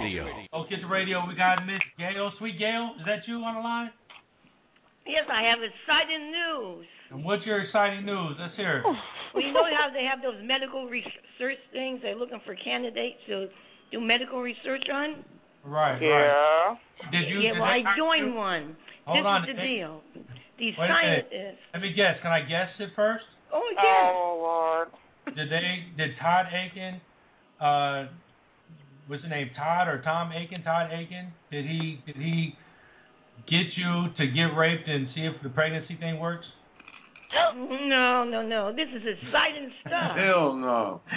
Oh, 0.53 0.65
Kitchen 0.69 0.89
Radio. 0.89 1.27
We 1.27 1.35
got 1.35 1.67
Miss 1.67 1.81
Gail. 1.99 2.31
Sweet 2.39 2.57
Gail, 2.59 2.95
is 3.01 3.07
that 3.07 3.27
you 3.27 3.43
on 3.43 3.55
the 3.57 3.61
line? 3.61 3.91
Yes, 5.07 5.25
I 5.33 5.43
have 5.49 5.59
exciting 5.65 6.31
news. 6.31 6.87
And 7.11 7.25
what's 7.25 7.45
your 7.47 7.61
exciting 7.65 8.05
news? 8.07 8.37
Let's 8.39 8.57
hear 8.57 8.79
it. 8.79 8.85
Well, 9.33 9.45
you 9.47 9.53
know 9.53 9.63
how 9.63 9.95
they 9.95 10.03
have 10.11 10.19
those 10.27 10.43
medical 10.43 10.87
research 10.91 11.63
things? 11.71 12.01
They're 12.03 12.17
looking 12.19 12.41
for 12.45 12.57
candidates 12.57 13.15
to 13.29 13.47
do 13.93 14.01
medical 14.01 14.43
research 14.43 14.83
on. 14.93 15.23
Right, 15.63 16.03
right. 16.03 16.03
Yeah. 16.03 16.75
Did 17.15 17.29
you? 17.31 17.39
yeah, 17.39 17.53
did 17.55 17.61
well, 17.63 17.71
I 17.71 17.79
joined 17.97 18.35
you- 18.35 18.35
one. 18.35 18.77
Hold 19.07 19.19
this 19.23 19.27
on. 19.31 19.43
is 19.43 19.47
the 19.47 19.53
they- 19.55 19.69
deal. 19.69 20.01
These 20.59 20.75
Wait 20.77 20.89
scientists. 20.91 21.63
Let 21.73 21.81
me 21.83 21.93
guess. 21.95 22.19
Can 22.23 22.33
I 22.33 22.41
guess 22.43 22.75
it 22.81 22.91
first? 22.97 23.23
Oh 23.55 23.63
yes. 23.71 24.11
Oh 24.11 24.35
Lord. 24.43 24.89
Did 25.37 25.47
they? 25.49 25.87
Did 25.97 26.11
Todd 26.21 26.47
Akin? 26.51 27.01
Uh, 27.63 28.11
what's 29.07 29.23
his 29.23 29.31
name? 29.31 29.51
Todd 29.57 29.87
or 29.87 30.03
Tom 30.03 30.33
Akin? 30.33 30.65
Todd 30.65 30.91
Akin? 30.91 31.31
Did 31.53 31.67
he? 31.67 32.03
Did 32.05 32.17
he 32.17 32.55
get 33.51 33.67
you 33.77 34.07
to 34.17 34.27
get 34.33 34.57
raped 34.57 34.89
and 34.89 35.09
see 35.15 35.23
if 35.23 35.43
the 35.43 35.49
pregnancy 35.51 35.97
thing 35.99 36.19
works? 36.19 36.47
No, 37.55 38.25
no, 38.25 38.43
no. 38.43 38.73
This 38.73 38.89
is 38.95 39.03
exciting 39.03 39.71
stuff. 39.87 40.17
Hell 40.17 40.55
no. 40.57 41.01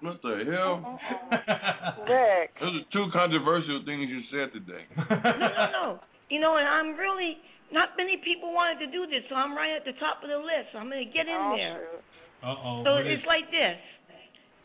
What 0.00 0.20
the 0.22 0.44
hell? 0.44 1.00
Rick. 2.04 2.52
Those 2.60 2.84
are 2.84 2.86
two 2.92 3.06
controversial 3.12 3.80
things 3.86 4.08
you 4.12 4.20
said 4.28 4.52
today. 4.52 4.84
no, 4.96 5.32
no, 5.40 5.64
no. 5.72 6.00
You 6.28 6.40
know, 6.40 6.56
and 6.58 6.68
I'm 6.68 6.96
really 7.00 7.38
not 7.72 7.90
many 7.96 8.20
people 8.22 8.52
wanted 8.52 8.84
to 8.84 8.92
do 8.92 9.06
this, 9.06 9.24
so 9.28 9.34
I'm 9.34 9.56
right 9.56 9.74
at 9.74 9.84
the 9.84 9.96
top 9.98 10.22
of 10.22 10.28
the 10.28 10.36
list. 10.36 10.72
So 10.72 10.78
I'm 10.78 10.90
going 10.90 11.00
to 11.06 11.12
get 11.12 11.26
in 11.26 11.34
Oh, 11.34 11.54
there. 11.56 11.80
Uh 12.44 12.54
oh. 12.60 12.82
So 12.84 12.90
it's 13.00 13.24
like 13.26 13.48
this: 13.50 13.80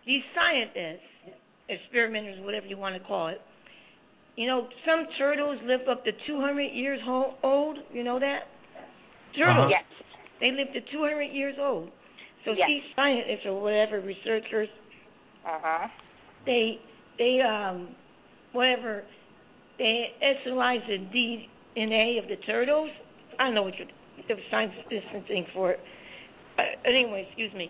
these 0.05 0.21
scientists, 0.35 1.07
experimenters, 1.69 2.43
whatever 2.43 2.67
you 2.67 2.77
want 2.77 2.99
to 2.99 3.03
call 3.07 3.29
it. 3.29 3.39
You 4.41 4.47
know, 4.47 4.67
some 4.87 5.05
turtles 5.19 5.59
live 5.65 5.81
up 5.87 6.03
to 6.03 6.11
200 6.25 6.63
years 6.73 6.99
old. 7.43 7.77
You 7.93 8.03
know 8.03 8.19
that? 8.19 8.39
Turtles. 9.37 9.69
Yes. 9.69 9.83
They 10.39 10.49
live 10.49 10.73
to 10.73 10.81
200 10.91 11.21
years 11.25 11.57
old. 11.59 11.91
So 12.43 12.53
Yes. 12.57 12.67
these 12.67 12.81
scientists 12.95 13.45
or 13.45 13.61
whatever 13.61 14.01
researchers, 14.01 14.67
Uh 15.45 15.59
huh. 15.61 15.87
they 16.47 16.79
they 17.19 17.39
um 17.41 17.89
whatever 18.53 19.03
they 19.77 20.09
isolate 20.23 20.87
the 20.87 20.97
DNA 21.13 22.17
of 22.17 22.27
the 22.27 22.37
turtles. 22.37 22.89
I 23.37 23.43
don't 23.45 23.53
know 23.53 23.61
what 23.61 23.77
your 23.77 23.89
the 24.27 24.41
scientific 24.49 25.27
thing 25.27 25.45
for 25.53 25.73
it. 25.73 25.79
Uh, 26.57 26.63
anyway, 26.89 27.27
excuse 27.27 27.53
me. 27.53 27.69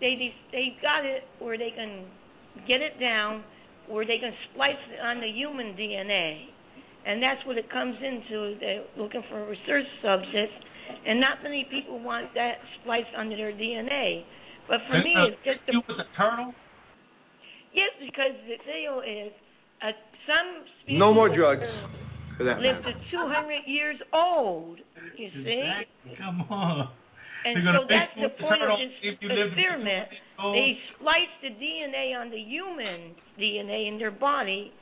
They 0.00 0.32
they 0.52 0.74
got 0.80 1.04
it 1.04 1.24
where 1.38 1.58
they 1.58 1.70
can 1.76 2.06
get 2.66 2.80
it 2.80 2.98
down 2.98 3.44
where 3.88 4.06
they 4.06 4.18
can 4.18 4.32
splice 4.52 4.78
it 4.92 5.00
on 5.00 5.20
the 5.20 5.28
human 5.28 5.74
DNA, 5.74 6.46
and 7.06 7.22
that's 7.22 7.40
what 7.46 7.56
it 7.56 7.70
comes 7.70 7.96
into. 7.96 8.56
They're 8.60 8.84
looking 8.96 9.22
for 9.28 9.42
a 9.42 9.46
research 9.48 9.86
subject, 10.02 10.52
and 11.06 11.20
not 11.20 11.42
many 11.42 11.66
people 11.70 11.98
want 12.00 12.34
that 12.34 12.58
spliced 12.80 13.12
under 13.16 13.36
their 13.36 13.52
DNA. 13.52 14.24
But 14.68 14.80
for 14.86 14.98
me, 15.00 15.14
it's 15.16 15.40
just 15.44 15.60
a 15.68 15.72
you 15.72 15.82
with 15.88 15.96
the 15.96 16.08
turtle? 16.16 16.52
Yes, 17.72 17.90
because 18.00 18.36
the 18.44 18.60
deal 18.64 19.00
is 19.00 19.32
uh, 19.80 19.92
some 20.28 20.64
species 20.82 20.98
No 20.98 21.14
more 21.14 21.34
drugs. 21.34 21.60
turtles 21.60 21.96
For 22.36 22.44
that 22.44 22.60
live 22.60 22.84
to 22.84 22.92
200 23.10 23.66
years 23.66 23.96
old. 24.12 24.78
You 25.16 25.28
see, 25.42 25.64
Exactly. 25.64 26.16
Come 26.18 26.42
on. 26.50 26.88
And 27.44 27.54
so 27.62 27.86
that's 27.88 28.14
the 28.18 28.30
point 28.42 28.62
of 28.62 28.78
this 28.78 28.92
if 29.02 29.22
you 29.22 29.28
live 29.28 29.50
to 29.50 29.56
be 29.56 29.62
experiment. 29.62 30.08
200 30.08 30.12
years 30.12 30.38
old. 30.38 30.54
They 30.54 30.70
splice 30.94 31.34
the 31.42 31.52
DNA 31.54 32.18
on 32.18 32.30
the 32.30 32.38
human 32.40 33.14
DNA 33.38 33.88
in 33.88 33.98
their 33.98 34.10
body 34.10 34.72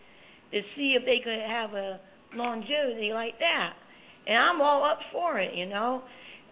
to 0.52 0.60
see 0.76 0.96
if 0.98 1.04
they 1.04 1.20
could 1.24 1.38
have 1.42 1.74
a 1.74 2.00
longevity 2.34 3.12
like 3.12 3.38
that. 3.38 3.74
And 4.26 4.36
I'm 4.36 4.60
all 4.60 4.84
up 4.84 4.98
for 5.12 5.38
it, 5.38 5.54
you 5.54 5.66
know. 5.66 6.02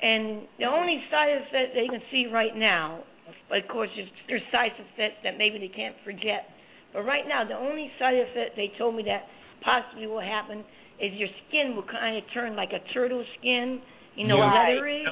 And 0.02 0.47
the 0.59 0.66
only 0.66 1.01
side 1.10 1.31
effect 1.43 1.74
they 1.74 1.89
can 1.89 2.02
see 2.10 2.26
right 2.32 2.55
now, 2.55 3.02
of 3.51 3.68
course 3.68 3.90
there's, 3.97 4.09
there's 4.28 4.43
side 4.52 4.72
effects 4.74 5.20
that 5.24 5.39
maybe 5.39 5.59
they 5.59 5.72
can't 5.74 5.97
forget. 6.05 6.51
But 6.93 7.02
right 7.02 7.24
now, 7.26 7.43
the 7.47 7.56
only 7.56 7.90
side 7.98 8.14
effect 8.14 8.55
they 8.56 8.70
told 8.78 8.94
me 8.94 9.02
that 9.06 9.26
possibly 9.64 10.06
will 10.06 10.20
happen 10.20 10.62
is 11.01 11.10
your 11.14 11.28
skin 11.48 11.74
will 11.74 11.86
kind 11.90 12.16
of 12.16 12.22
turn 12.32 12.55
like 12.55 12.70
a 12.70 12.82
turtle 12.93 13.24
skin, 13.40 13.81
you 14.14 14.28
know, 14.28 14.39
Right. 14.39 14.74
leathery. 14.74 15.05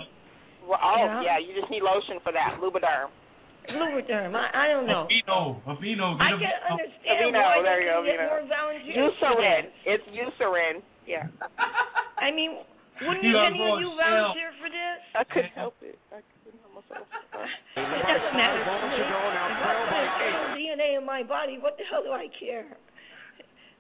Well, 0.67 0.79
oh 0.83 0.97
Yeah. 0.99 1.23
yeah, 1.23 1.39
you 1.43 1.53
just 1.59 1.71
need 1.71 1.83
lotion 1.83 2.19
for 2.23 2.33
that. 2.33 2.59
Lubriderm. 2.63 3.11
Lubriderm. 3.71 4.35
I, 4.35 4.51
I 4.55 4.67
don't 4.75 4.87
know. 4.87 5.07
Aveeno. 5.07 5.63
Aveeno. 5.67 6.19
I 6.19 6.35
can 6.35 6.43
a, 6.43 6.73
understand 6.75 7.31
Aveeno, 7.31 7.43
why 7.43 7.63
there 7.63 7.79
they 7.79 7.87
you 7.87 7.95
go, 7.95 8.03
get 8.03 8.19
Aveeno. 8.19 8.29
more 8.31 8.45
volunteers. 8.51 9.15
for 9.19 9.31
Eucerin. 9.39 9.65
It's 9.87 10.07
Eucerin. 10.11 10.77
Yeah. 11.07 11.27
I 12.27 12.31
mean, 12.35 12.59
wouldn't 13.03 13.23
You 13.23 13.35
you, 13.35 13.39
any 13.39 13.59
of 13.63 13.79
you 13.83 13.91
volunteer 13.99 14.51
for 14.63 14.69
this? 14.71 14.99
I 15.15 15.25
couldn't 15.27 15.55
help 15.55 15.75
it. 15.83 15.99
I 16.15 16.23
couldn't 16.43 16.59
help 16.63 16.75
myself. 16.83 17.07
It 17.73 18.05
doesn't 18.05 18.37
matter 18.37 18.61
to 18.63 18.75
me. 18.87 18.99
If 19.01 19.09
I 19.11 19.75
put 19.89 20.59
DNA 20.59 20.99
in 20.99 21.07
my 21.07 21.23
body, 21.23 21.59
what 21.59 21.79
the 21.79 21.85
hell 21.91 22.03
do 22.05 22.13
I 22.13 22.29
care? 22.39 22.67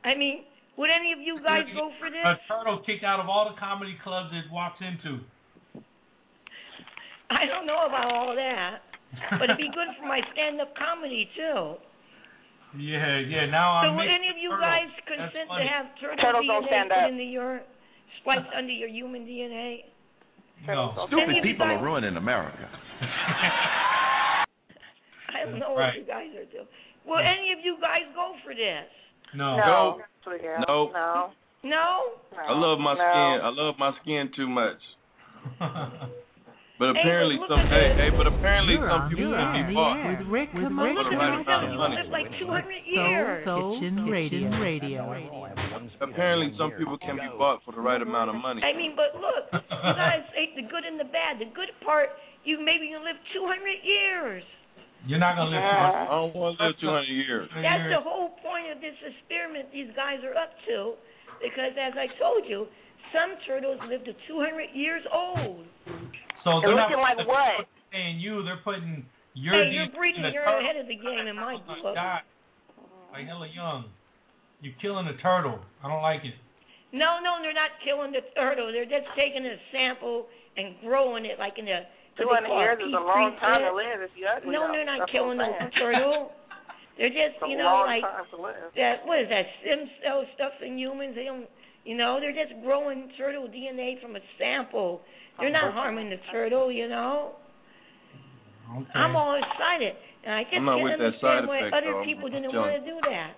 I 0.04 0.14
mean, 0.16 0.42
would 0.78 0.88
any 0.90 1.12
of 1.12 1.20
you 1.20 1.38
guys 1.44 1.62
go 1.76 1.92
for 2.00 2.08
this? 2.10 2.24
a 2.24 2.34
turtle 2.48 2.80
kicked 2.86 3.04
out 3.04 3.20
of 3.20 3.28
all 3.28 3.50
the 3.52 3.58
comedy 3.60 3.94
clubs 4.02 4.30
it 4.32 4.50
walks 4.50 4.80
into. 4.80 5.20
I 7.32 7.46
don't 7.48 7.64
know 7.66 7.86
about 7.88 8.06
all 8.12 8.34
that, 8.36 8.82
but 9.40 9.44
it'd 9.48 9.56
be 9.56 9.70
good 9.72 9.88
for 9.98 10.06
my 10.06 10.20
stand-up 10.32 10.76
comedy 10.76 11.28
too. 11.36 11.74
Yeah, 12.78 13.18
yeah. 13.20 13.46
Now 13.52 13.80
So 13.84 13.88
I'm 13.88 13.92
So, 13.92 13.96
would 14.00 14.08
any 14.08 14.28
of 14.32 14.36
you 14.40 14.48
turtle. 14.50 14.64
guys 14.64 14.88
consent 15.08 15.48
to 15.48 15.62
have 15.64 15.86
turtle 16.00 16.16
Turtles 16.20 16.46
don't 16.46 16.64
DNA 16.64 16.68
stand 16.68 16.88
put 16.88 16.98
up. 17.04 17.10
into 17.10 17.24
your 17.24 17.60
spliced 18.20 18.48
under 18.56 18.72
your 18.72 18.88
human 18.88 19.24
DNA? 19.28 19.84
No. 20.66 20.94
Any 21.12 21.38
of 21.40 21.44
you 21.44 21.56
guys, 21.58 21.80
ruining 21.82 22.16
America. 22.16 22.68
I 25.34 25.44
don't 25.44 25.58
know 25.58 25.74
Right. 25.76 25.88
what 25.88 25.96
you 25.98 26.04
guys 26.06 26.30
are 26.38 26.44
doing. 26.52 26.68
Will 27.04 27.18
any 27.18 27.52
of 27.52 27.58
you 27.64 27.76
guys 27.80 28.02
go 28.14 28.34
for 28.44 28.54
this? 28.54 28.86
No. 29.34 29.56
No. 29.56 30.00
No. 30.68 30.90
No. 30.94 31.30
No? 31.64 32.02
I 32.38 32.52
love 32.52 32.78
my 32.78 32.94
no. 32.94 33.00
skin. 33.00 33.40
I 33.44 33.48
love 33.50 33.74
my 33.78 33.92
skin 34.02 34.30
too 34.36 34.48
much. 34.48 34.78
But 36.78 36.98
apparently 36.98 37.38
look 37.38 37.46
some 37.52 37.62
hey, 37.70 37.94
hey, 37.94 38.10
but 38.10 38.26
apparently 38.26 38.74
You're 38.74 38.90
some 38.90 39.06
on- 39.06 39.10
people 39.12 39.30
can 39.30 39.52
be 39.54 39.70
the 39.70 39.74
bought 39.76 39.96
air 40.02 40.16
with 40.18 40.26
Rick 40.28 40.48
for 40.50 40.60
the 40.60 40.66
Commercial. 40.66 41.04
right 41.04 41.14
amount 41.14 41.34
of 41.40 41.46
Some 41.46 41.76
money. 41.78 41.94
live 42.00 42.10
like 42.10 42.28
200 42.42 42.42
Soul 42.42 42.90
years. 42.90 43.44
Soul 43.44 43.70
Kitchen 43.78 44.06
Radio. 44.10 44.50
Radio. 44.58 45.02
Apparently 46.00 46.50
some 46.58 46.72
people 46.74 46.98
can 46.98 47.16
be 47.16 47.28
bought 47.38 47.62
for 47.62 47.70
the 47.72 47.80
right 47.80 48.02
amount 48.02 48.30
of 48.34 48.36
money. 48.40 48.62
I 48.66 48.74
mean, 48.74 48.96
but 48.98 49.14
look, 49.14 49.46
you 49.62 49.92
guys 49.94 50.26
ate 50.34 50.56
the 50.58 50.66
good 50.66 50.82
and 50.82 50.98
the 50.98 51.06
bad. 51.06 51.38
The 51.38 51.46
good 51.54 51.70
part, 51.86 52.10
you 52.42 52.58
maybe 52.58 52.88
can 52.90 53.04
live 53.06 53.16
200 53.30 53.62
years. 53.84 54.42
You're 55.06 55.18
not 55.22 55.34
gonna 55.36 55.50
live. 55.50 55.62
I 55.62 56.06
don't 56.10 56.34
want 56.34 56.58
to 56.58 56.66
live 56.66 56.78
200 56.80 57.04
years. 57.10 57.46
That's 57.54 57.90
the 57.90 58.02
whole 58.02 58.34
point 58.42 58.70
of 58.74 58.78
this 58.80 58.94
experiment 59.02 59.70
these 59.74 59.90
guys 59.94 60.22
are 60.26 60.34
up 60.38 60.50
to. 60.70 60.94
Because 61.42 61.74
as 61.74 61.94
I 61.98 62.06
told 62.22 62.46
you, 62.46 62.66
some 63.10 63.34
turtles 63.46 63.78
live 63.90 64.02
to 64.06 64.14
200 64.30 64.70
years 64.74 65.02
old. 65.12 65.66
So 66.44 66.58
And 66.58 66.62
they're 66.64 66.74
not 66.74 66.90
looking 66.90 67.02
like 67.02 67.18
what? 67.28 67.66
paying 67.90 68.18
you. 68.20 68.42
They're 68.42 68.60
putting 68.64 69.06
your 69.34 69.54
hey, 69.54 69.70
you're 69.72 69.86
DNA 69.88 69.96
breeding, 69.96 70.24
you're 70.32 70.44
turtle. 70.44 70.60
ahead 70.60 70.76
of 70.76 70.86
the 70.88 70.96
game 70.98 71.26
in 71.26 71.36
my 71.36 71.56
oh 71.56 71.82
book. 71.82 71.94
Die. 71.94 72.22
Like 73.12 73.26
hella 73.26 73.48
young. 73.52 73.84
You're 74.60 74.74
killing 74.80 75.06
a 75.08 75.16
turtle. 75.20 75.60
I 75.84 75.88
don't 75.88 76.02
like 76.02 76.24
it. 76.24 76.34
No, 76.92 77.18
no, 77.24 77.40
they're 77.40 77.56
not 77.56 77.72
killing 77.84 78.12
the 78.12 78.20
turtle. 78.36 78.68
They're 78.72 78.88
just 78.88 79.08
taking 79.16 79.44
a 79.46 79.56
sample 79.72 80.26
and 80.56 80.76
growing 80.84 81.24
it 81.24 81.38
like 81.38 81.56
in 81.56 81.66
a. 81.68 81.88
what 82.20 82.44
200 82.44 82.60
years 82.60 82.78
a 82.80 82.86
is 82.88 82.92
a 82.92 83.00
long 83.00 83.32
time 83.40 83.64
to 83.64 83.72
dish. 83.72 83.80
live 83.80 83.98
if 84.04 84.12
you 84.16 84.24
ugly. 84.28 84.52
No, 84.52 84.68
they're 84.72 84.84
not 84.84 85.08
That's 85.08 85.12
killing 85.12 85.38
what 85.40 85.56
no 85.56 85.68
turtle. 85.80 86.32
They're 87.00 87.08
just, 87.24 87.40
you 87.48 87.56
know, 87.56 87.84
like 87.88 88.04
time 88.04 88.28
to 88.28 88.36
live. 88.36 88.68
that. 88.76 89.04
What 89.08 89.20
is 89.24 89.28
that? 89.32 89.48
Stem 89.64 89.88
cell 90.04 90.24
stuff 90.36 90.52
in 90.60 90.76
humans? 90.76 91.16
They 91.16 91.24
don't, 91.24 91.48
you 91.88 91.96
know, 91.96 92.20
they're 92.20 92.36
just 92.36 92.52
growing 92.62 93.08
turtle 93.16 93.48
DNA 93.48 93.96
from 94.00 94.16
a 94.16 94.22
sample. 94.36 95.00
They're 95.38 95.50
not 95.52 95.72
harming 95.74 96.10
the 96.10 96.20
turtle, 96.30 96.70
you 96.70 96.88
know. 96.88 97.32
Okay. 98.72 98.94
I'm 98.96 99.16
all 99.16 99.36
excited, 99.36 99.92
and 100.24 100.32
I 100.32 100.42
just 100.48 100.52
can't 100.54 100.64
with 100.64 100.96
that 100.96 101.12
understand 101.20 101.20
side 101.20 101.44
why 101.48 101.58
effect, 101.68 101.76
other 101.76 101.92
though. 101.92 102.04
people 102.08 102.28
didn't 102.32 102.52
telling 102.52 102.72
want 102.72 102.84
to 102.84 102.88
do 102.88 102.96
that. 103.10 103.32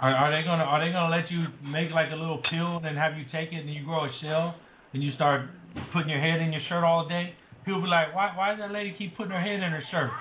Are, 0.00 0.12
are 0.12 0.30
they 0.32 0.44
gonna 0.44 0.64
Are 0.64 0.80
they 0.80 0.92
gonna 0.92 1.12
let 1.12 1.28
you 1.32 1.48
make 1.64 1.88
like 1.92 2.12
a 2.12 2.16
little 2.16 2.40
pill 2.52 2.80
and 2.84 2.96
have 2.96 3.16
you 3.16 3.24
take 3.32 3.52
it 3.52 3.64
and 3.64 3.72
you 3.72 3.84
grow 3.84 4.04
a 4.04 4.12
shell 4.20 4.56
and 4.92 5.00
you 5.04 5.12
start 5.16 5.48
putting 5.92 6.08
your 6.12 6.20
head 6.20 6.40
in 6.40 6.52
your 6.52 6.60
shirt 6.68 6.84
all 6.84 7.08
day? 7.08 7.32
People 7.64 7.80
be 7.84 7.88
like, 7.88 8.12
why 8.14 8.32
Why 8.36 8.52
does 8.52 8.60
that 8.60 8.72
lady 8.72 8.94
keep 8.96 9.16
putting 9.16 9.32
her 9.32 9.40
head 9.40 9.60
in 9.60 9.72
her 9.72 9.82
shirt? 9.92 10.12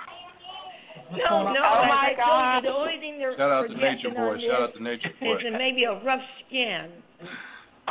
What's 1.11 1.23
No, 1.27 1.43
no, 1.51 1.59
Oh 1.59 1.85
my 1.91 2.11
I 2.11 2.15
God. 2.15 2.63
you, 2.63 2.71
the 2.71 2.75
only 2.75 2.97
thing 3.03 3.19
they're 3.19 3.35
Shout 3.35 3.51
out 3.51 3.67
to 3.67 3.75
Nature 3.75 4.11
projecting 4.11 4.15
Boy. 4.15 4.35
on 4.35 4.39
Shout 4.47 4.61
out 4.63 4.73
to 4.75 4.83
Nature 4.83 5.11
is 5.11 5.19
Boy. 5.19 5.37
that 5.43 5.55
maybe 5.59 5.83
a 5.83 5.95
rough 6.03 6.23
skin, 6.47 6.87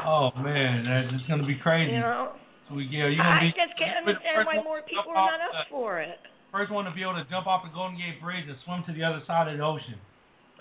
Oh 0.04 0.32
man, 0.40 0.84
that's 0.88 1.12
just 1.16 1.28
gonna 1.28 1.46
be 1.46 1.56
crazy. 1.56 1.92
you 1.92 2.00
know. 2.00 2.32
So 2.68 2.74
we, 2.80 2.88
yeah, 2.88 3.06
you're 3.12 3.20
gonna 3.20 3.44
I 3.44 3.48
be 3.48 3.52
just 3.52 3.76
can't 3.76 3.96
understand 4.00 4.46
why 4.48 4.62
more 4.64 4.80
people 4.88 5.12
are 5.12 5.28
not 5.36 5.40
up 5.44 5.52
the- 5.64 5.70
for 5.70 6.00
it. 6.00 6.16
First 6.52 6.70
one 6.70 6.84
to 6.86 6.92
be 6.94 7.02
able 7.02 7.18
to 7.18 7.26
jump 7.28 7.46
off 7.50 7.64
the 7.66 7.70
Golden 7.74 7.98
Gate 7.98 8.22
Bridge 8.22 8.46
and 8.46 8.56
swim 8.64 8.84
to 8.86 8.92
the 8.94 9.02
other 9.02 9.20
side 9.26 9.48
of 9.50 9.58
the 9.58 9.64
ocean. 9.64 9.98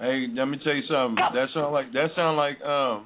Hey, 0.02 0.26
let 0.34 0.46
me 0.50 0.58
tell 0.64 0.74
you 0.74 0.82
something. 0.90 1.22
That 1.22 1.48
sound 1.54 1.72
like 1.72 1.94
that 1.94 2.10
sound 2.18 2.36
like 2.36 2.58
um 2.66 3.06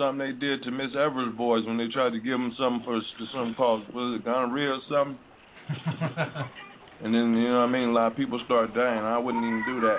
something 0.00 0.18
they 0.18 0.32
did 0.32 0.64
to 0.64 0.70
Miss 0.72 0.90
Evers' 0.96 1.36
boys 1.36 1.62
when 1.68 1.76
they 1.76 1.86
tried 1.92 2.16
to 2.16 2.20
give 2.24 2.40
them 2.40 2.54
something 2.58 2.82
for 2.88 2.98
for 2.98 3.26
something 3.36 3.54
called 3.54 3.84
was 3.92 4.18
it 4.18 4.24
gonorrhea 4.24 4.80
or 4.80 4.82
something. 4.88 5.18
And 7.04 7.12
then 7.12 7.34
you 7.36 7.50
know 7.50 7.60
what 7.66 7.68
I 7.68 7.72
mean. 7.74 7.88
A 7.90 7.92
lot 7.92 8.12
of 8.12 8.16
people 8.16 8.40
start 8.46 8.72
dying. 8.72 9.02
I 9.02 9.18
wouldn't 9.18 9.44
even 9.44 9.62
do 9.66 9.80
that. 9.82 9.98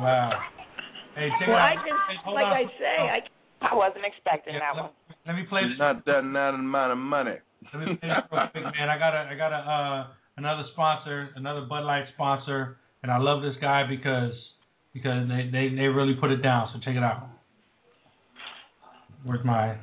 wow. 0.00 0.32
Hey, 1.14 1.28
check 1.38 1.46
Well, 1.46 1.60
it 1.60 1.60
I 1.60 1.74
just, 1.76 2.02
Hey, 2.08 2.32
like 2.34 2.46
on. 2.50 2.56
I 2.56 2.64
say, 2.80 2.96
I 2.98 3.20
I 3.70 3.74
wasn't 3.76 4.02
expecting 4.08 4.54
Yeah, 4.54 4.60
that 4.60 4.74
let, 4.74 4.82
one. 4.82 4.92
Let 5.26 5.36
me 5.36 5.42
play 5.48 5.62
It's 5.64 5.78
not 5.78 6.04
that 6.06 6.24
not 6.24 6.54
amount 6.54 6.92
of 6.92 6.98
money. 6.98 7.36
Let 7.72 7.80
me 7.80 7.86
play 7.96 8.08
this 8.08 8.18
real 8.32 8.48
quick, 8.52 8.64
man. 8.64 8.88
I 8.88 8.98
got 8.98 9.14
a 9.14 9.28
I 9.30 9.34
got 9.36 9.52
a 9.52 9.56
uh 9.56 10.06
another 10.36 10.64
sponsor, 10.72 11.30
another 11.36 11.62
Bud 11.62 11.84
Light 11.84 12.04
sponsor, 12.14 12.76
and 13.02 13.12
I 13.12 13.18
love 13.18 13.42
this 13.42 13.54
guy 13.60 13.84
because 13.88 14.32
because 14.92 15.28
they 15.28 15.48
they 15.52 15.68
they 15.74 15.86
really 15.86 16.14
put 16.14 16.30
it 16.30 16.42
down. 16.42 16.68
So 16.72 16.80
check 16.84 16.96
it 16.96 17.02
out. 17.02 17.28
Where's 19.24 19.44
my? 19.44 19.76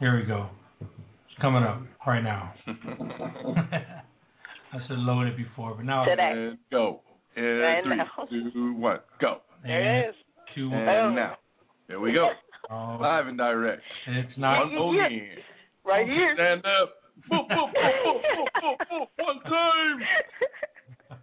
Here 0.00 0.18
we 0.18 0.24
go. 0.26 0.48
It's 0.80 1.40
coming 1.40 1.62
up 1.62 1.82
right 2.06 2.22
now. 2.22 2.52
I 2.66 2.72
should 4.82 4.96
have 4.96 4.98
loaded 4.98 5.34
it 5.34 5.36
before, 5.36 5.74
but 5.74 5.84
now 5.84 6.04
Today. 6.04 6.32
And 6.34 6.58
go. 6.70 7.00
And 7.36 7.60
Right 7.60 7.84
three, 7.84 7.96
now. 7.96 8.06
two, 8.52 8.74
one, 8.74 8.98
go. 9.20 9.38
There 9.64 10.04
it 10.04 10.08
is. 10.10 10.14
two. 10.54 10.70
And 10.72 11.14
now. 11.14 11.36
There 11.88 12.00
we 12.00 12.12
go. 12.12 12.30
Oh, 12.70 12.98
Live 13.00 13.26
and 13.28 13.38
direct. 13.38 13.82
it's 14.06 14.32
not. 14.36 14.66
One 14.66 14.74
more 14.74 14.94
Yeah. 14.94 15.06
again. 15.06 15.28
Right 15.84 16.06
here. 16.06 16.34
Stand 16.34 16.64
up. 16.66 16.94
Boop, 17.30 17.48
boop, 17.48 17.72
boop, 17.74 17.94
boop, 18.04 18.20
boop, 18.22 18.46
boop, 18.62 18.76
boop. 18.92 19.06
One 19.18 19.40
time. 19.44 20.00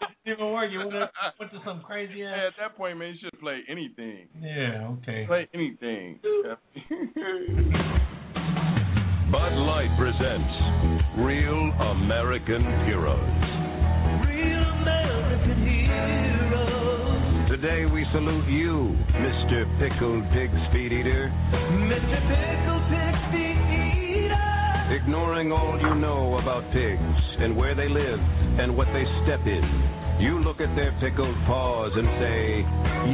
it 0.00 0.30
didn't 0.30 0.52
work. 0.52 0.70
You 0.70 0.78
went 0.78 0.92
to, 0.92 1.10
went 1.40 1.50
to 1.52 1.58
some 1.64 1.82
crazy 1.82 2.20
Yeah, 2.20 2.26
ass. 2.46 2.52
at 2.56 2.70
that 2.70 2.76
point, 2.76 2.96
man, 2.96 3.08
you 3.14 3.18
should 3.20 3.40
play 3.40 3.62
anything. 3.68 4.28
Yeah. 4.40 4.86
Okay. 5.02 5.26
Play 5.26 5.48
anything. 5.52 6.20
Bud 9.32 9.52
Light 9.52 9.90
presents 9.98 10.54
Real 11.18 11.72
American 11.90 12.62
Heroes. 12.86 13.67
Today 17.60 17.86
we 17.90 18.06
salute 18.14 18.46
you, 18.46 18.94
Mr. 19.18 19.66
Pickled 19.82 20.22
Pig's 20.30 20.62
Feet 20.70 20.94
Eater, 20.94 21.26
Mr. 21.90 22.18
Pickled 22.30 22.86
Pig 22.86 23.14
Feet 23.34 24.30
Eater. 24.30 24.94
ignoring 24.94 25.50
all 25.50 25.74
you 25.74 25.96
know 25.98 26.38
about 26.38 26.62
pigs 26.70 27.18
and 27.42 27.56
where 27.56 27.74
they 27.74 27.88
live 27.88 28.20
and 28.62 28.76
what 28.76 28.86
they 28.94 29.02
step 29.26 29.42
in. 29.42 29.66
You 30.22 30.38
look 30.38 30.60
at 30.60 30.70
their 30.76 30.94
pickled 31.02 31.34
paws 31.50 31.90
and 31.98 32.06
say, 32.22 32.62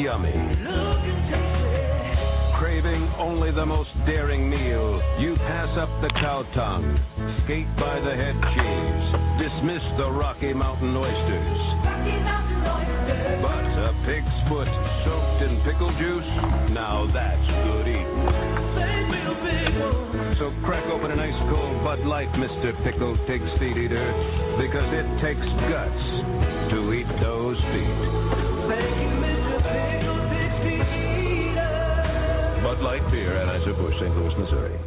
yummy. 0.04 0.36
Look 0.60 1.00
and 1.08 2.60
Craving 2.60 3.16
only 3.16 3.50
the 3.50 3.64
most 3.64 3.88
daring 4.04 4.50
meal, 4.50 5.00
you 5.24 5.36
pass 5.48 5.72
up 5.80 5.88
the 6.04 6.12
cow 6.20 6.44
tongue, 6.52 6.84
skate 7.48 7.72
by 7.80 7.96
the 7.96 8.12
head 8.12 8.36
cheese, 8.52 9.08
dismiss 9.40 9.84
the 9.96 10.12
Rocky 10.12 10.52
Mountain 10.52 10.94
oysters. 10.94 11.56
Rocky 11.80 12.12
Mountain 12.20 12.44
oysters. 12.44 12.53
But 12.64 13.64
a 13.76 13.92
pig's 14.08 14.36
foot 14.48 14.68
soaked 15.04 15.40
in 15.44 15.60
pickle 15.68 15.92
juice, 16.00 16.30
now 16.72 17.04
that's 17.12 17.48
good 17.68 17.86
eating. 17.88 18.08
Say 18.74 18.94
real 19.12 19.36
big 19.44 19.72
ones. 19.76 20.40
So 20.40 20.48
crack 20.64 20.84
open 20.88 21.12
an 21.12 21.20
ice 21.20 21.40
cold 21.52 21.84
Bud 21.84 22.00
Light, 22.08 22.32
Mr. 22.40 22.72
Pickle 22.82 23.16
Pig 23.28 23.44
Feet 23.60 23.76
Eater, 23.76 24.08
because 24.56 24.88
it 24.96 25.06
takes 25.20 25.46
guts 25.68 26.04
to 26.72 26.78
eat 26.96 27.08
those 27.20 27.60
feet. 27.70 27.96
Thank 28.72 28.96
you, 28.96 29.12
Mr. 29.20 29.56
Pickle 29.60 30.20
Pig 30.32 30.52
Feet 30.64 30.88
Eater. 31.52 32.64
Bud 32.64 32.80
Light 32.80 33.04
Beer, 33.12 33.36
Anheuser-Busch, 33.44 33.96
St. 34.00 34.14
Louis, 34.16 34.34
Missouri. 34.40 34.78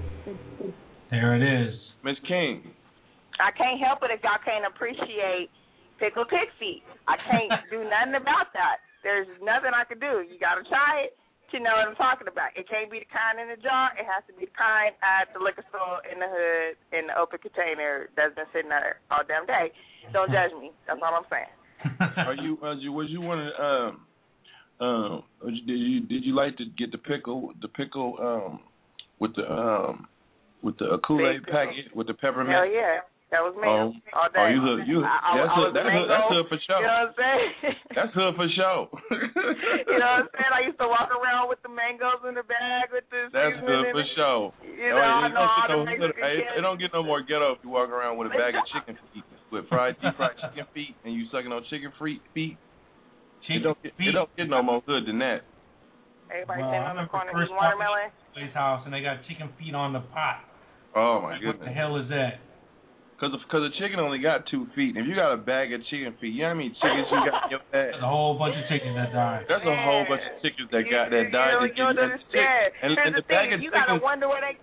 There 1.12 1.36
it 1.38 1.44
is. 1.46 1.74
Miss 2.04 2.18
King. 2.28 2.74
I 3.40 3.52
can't 3.54 3.80
help 3.80 4.02
it 4.02 4.10
if 4.12 4.22
y'all 4.24 4.42
can't 4.44 4.66
appreciate 4.66 5.50
pickle 6.00 6.26
pig 6.26 6.50
feet. 6.62 6.82
I 7.08 7.18
can't 7.30 7.52
do 7.74 7.84
nothing 7.86 8.16
about 8.18 8.54
that. 8.54 8.82
There's 9.04 9.28
nothing 9.42 9.72
I 9.74 9.86
can 9.86 10.00
do. 10.00 10.26
You 10.26 10.38
gotta 10.40 10.64
try 10.66 11.10
it. 11.10 11.18
you 11.54 11.60
know 11.62 11.74
what 11.78 11.88
I'm 11.88 11.96
talking 11.96 12.28
about. 12.28 12.52
It 12.56 12.68
can't 12.68 12.92
be 12.92 13.00
the 13.00 13.10
kind 13.10 13.40
in 13.40 13.48
the 13.48 13.60
jar. 13.62 13.94
It 13.96 14.04
has 14.04 14.26
to 14.28 14.34
be 14.36 14.50
the 14.50 14.56
kind 14.58 14.92
at 15.00 15.32
the 15.32 15.40
liquor 15.40 15.64
store 15.70 16.04
in 16.10 16.20
the 16.20 16.28
hood 16.28 16.76
in 16.92 17.08
the 17.08 17.16
open 17.16 17.40
container 17.40 18.10
that's 18.18 18.36
been 18.36 18.50
sitting 18.52 18.70
there 18.74 19.00
all 19.12 19.24
damn 19.28 19.46
day. 19.48 19.72
Don't 20.12 20.32
judge 20.32 20.52
me. 20.60 20.72
That's 20.88 21.00
all 21.00 21.16
I'm 21.16 21.30
saying. 21.32 21.54
Are 22.18 22.36
you? 22.36 22.58
Uh, 22.62 22.76
you 22.76 22.92
was 22.92 23.08
you 23.10 23.22
want 23.22 23.40
to? 23.46 23.52
Um, 23.64 23.94
um, 24.80 25.24
did 25.46 25.78
you 25.78 26.02
did 26.02 26.26
you 26.26 26.36
like 26.36 26.58
to 26.58 26.66
get 26.78 26.92
the 26.92 26.98
pickle 26.98 27.54
the 27.62 27.68
pickle 27.68 28.18
um 28.20 28.60
with 29.20 29.36
the 29.36 29.46
um 29.50 30.08
with 30.62 30.78
the 30.80 30.98
Kool 31.06 31.22
Aid 31.22 31.44
packet 31.46 31.96
with 31.96 32.08
the 32.08 32.14
peppermint? 32.14 32.54
Hell 32.54 32.70
yeah. 32.70 33.00
That 33.28 33.44
was 33.44 33.60
me 33.60 33.68
Oh, 33.68 33.92
all 34.16 34.24
oh, 34.24 34.32
day. 34.32 34.40
oh, 34.40 34.48
you 34.48 34.62
hood, 34.64 34.88
you 34.88 35.04
I, 35.04 35.20
I, 35.20 35.32
that's 35.36 35.52
I 35.52 35.56
hood, 35.60 35.72
that's 35.76 35.92
hood, 35.92 36.08
that's 36.08 36.28
hood 36.32 36.46
for 36.48 36.60
sure. 36.64 36.80
You 36.80 36.88
know 36.88 36.96
what 36.96 37.12
I'm 37.12 37.16
saying? 37.20 37.52
That's 37.98 38.14
hood 38.16 38.34
for 38.40 38.48
sure. 38.56 38.84
you 39.90 39.98
know 40.00 40.12
what 40.16 40.24
I'm 40.24 40.30
saying? 40.32 40.54
I 40.54 40.62
used 40.70 40.78
to 40.80 40.88
walk 40.88 41.10
around 41.12 41.50
with 41.50 41.58
the 41.66 41.68
mangoes 41.74 42.22
in 42.24 42.38
the 42.40 42.46
bag 42.46 42.94
with 42.94 43.04
the 43.12 43.28
That's 43.34 43.58
seasoning 43.58 43.68
good 43.68 43.86
for 43.92 44.06
it. 44.06 44.14
sure. 44.16 44.44
You 44.64 44.94
Oh, 44.94 45.02
know, 45.02 45.02
I 45.02 45.28
it 45.28 45.34
know 45.34 45.44
don't 45.44 45.50
all 45.50 45.84
get 45.92 45.98
the 46.00 46.08
no- 46.08 46.30
it, 46.30 46.46
it 46.56 46.62
don't 46.64 46.80
get 46.80 46.92
no 46.96 47.02
more 47.04 47.20
ghetto 47.26 47.58
if 47.58 47.60
you 47.66 47.74
walk 47.74 47.90
around 47.92 48.16
with 48.16 48.30
a 48.32 48.36
bag 48.38 48.54
of 48.56 48.64
chicken 48.72 48.96
feet 49.12 49.26
with 49.52 49.66
fried 49.68 49.98
deep 50.00 50.14
fried 50.16 50.38
chicken 50.40 50.64
feet 50.72 50.96
and 51.04 51.12
you 51.12 51.26
sucking 51.34 51.52
on 51.52 51.66
chicken 51.68 51.92
feet 52.00 52.22
feet. 52.32 52.56
it 53.50 53.60
don't 53.66 53.76
get, 53.84 53.92
it 53.98 54.14
don't 54.16 54.32
get 54.40 54.48
no 54.48 54.62
more 54.64 54.80
good 54.88 55.04
than 55.10 55.20
that. 55.20 55.44
Everybody 56.32 56.64
Well, 56.64 56.72
sitting 56.72 56.88
I 56.88 56.92
on 56.96 56.98
the 57.04 57.10
corner 57.12 57.34
eating 57.44 57.56
watermelon. 57.60 58.08
Place 58.38 58.54
house 58.56 58.86
and 58.88 58.94
they 58.94 59.02
got 59.04 59.26
chicken 59.28 59.52
feet 59.60 59.74
on 59.76 59.92
the 59.92 60.06
pot. 60.16 60.48
Oh 60.96 61.20
my 61.26 61.36
Like, 61.36 61.44
what 61.44 61.60
the 61.60 61.74
hell 61.74 61.98
is 62.00 62.08
that? 62.14 62.46
Cause 63.18 63.34
cause 63.50 63.66
a 63.66 63.74
chicken 63.82 63.98
only 63.98 64.22
got 64.22 64.46
two 64.46 64.70
feet. 64.78 64.94
If 64.94 65.10
you 65.10 65.18
got 65.18 65.34
a 65.34 65.42
bag 65.42 65.74
of 65.74 65.82
chicken 65.90 66.14
feet, 66.22 66.38
you 66.38 66.46
know 66.46 66.54
what 66.54 66.62
I 66.62 66.70
mean? 66.70 66.74
chickens 66.78 67.10
you 67.10 67.18
got 67.26 67.50
in 67.50 67.50
your 67.50 67.66
bag? 67.74 67.98
There's 67.98 68.06
a 68.06 68.06
whole 68.06 68.38
bunch 68.38 68.54
of 68.54 68.62
chickens 68.70 68.94
that 68.94 69.10
died. 69.10 69.50
That's 69.50 69.66
a 69.66 69.74
whole 69.74 70.06
bunch 70.06 70.22
of 70.22 70.38
chickens 70.46 70.70
that 70.70 70.86
got 70.86 71.10
that 71.10 71.26
You 71.26 71.34
died. 71.34 71.58
don't, 71.58 71.66
you 71.66 71.82
don't 71.82 71.98
understand. 71.98 72.78
And, 72.86 72.94
Here's 72.94 73.02
and 73.10 73.14
the 73.18 73.26
the 73.26 73.34
bag 73.34 73.50
thing. 73.50 73.58
of 73.58 73.66
You 73.66 73.74
gotta 73.74 73.98
wonder 73.98 74.30
where 74.30 74.46
they. 74.46 74.62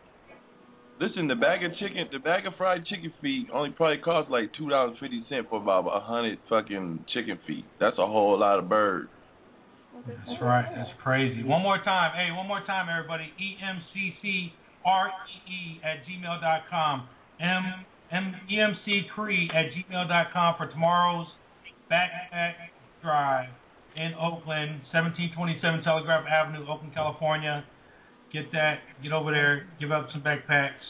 Listen, 1.03 1.27
the 1.27 1.35
bag 1.35 1.67
of 1.67 1.75
chicken, 1.83 2.07
the 2.15 2.23
bag 2.23 2.47
of 2.47 2.55
fried 2.55 2.87
chicken 2.87 3.11
feet 3.19 3.51
only 3.51 3.75
probably 3.75 3.99
costs 3.99 4.31
like 4.31 4.55
two 4.55 4.71
dollars 4.71 4.95
fifty 5.03 5.27
cent 5.27 5.51
for 5.51 5.59
about 5.59 5.91
a 5.91 5.99
hundred 5.99 6.39
fucking 6.47 7.03
chicken 7.11 7.43
feet. 7.51 7.67
That's 7.83 7.99
a 7.99 8.07
whole 8.07 8.39
lot 8.39 8.63
of 8.63 8.69
bird. 8.71 9.11
That's 10.07 10.39
right. 10.39 10.71
That's 10.71 10.95
crazy. 11.03 11.43
One 11.43 11.63
more 11.67 11.83
time. 11.83 12.15
Hey, 12.15 12.31
one 12.31 12.47
more 12.47 12.63
time, 12.71 12.87
everybody. 12.87 13.35
E 13.35 13.59
M 13.59 13.83
C 13.91 14.15
C 14.23 14.53
R 14.87 15.11
E 15.11 15.51
E 15.51 15.81
at 15.83 16.07
gmail 16.07 16.39
dot 16.41 16.71
com. 16.71 17.09
M 17.43 17.83
M 18.13 18.35
E 18.51 18.61
M 18.61 18.77
C 18.85 19.03
at 19.55 19.67
gmail 19.73 20.09
dot 20.09 20.27
com 20.33 20.55
for 20.59 20.67
tomorrow's 20.71 21.27
backpack 21.91 22.55
drive 23.03 23.49
in 23.97 24.13
Oakland, 24.21 24.81
seventeen 24.93 25.31
twenty 25.37 25.59
seven 25.63 25.83
Telegraph 25.83 26.25
Avenue, 26.27 26.67
Oakland, 26.69 26.95
California. 26.95 27.65
Get 28.33 28.51
that. 28.53 28.79
Get 29.03 29.13
over 29.13 29.31
there. 29.31 29.67
Give 29.79 29.93
up 29.93 30.09
some 30.13 30.23
backpacks 30.23 30.83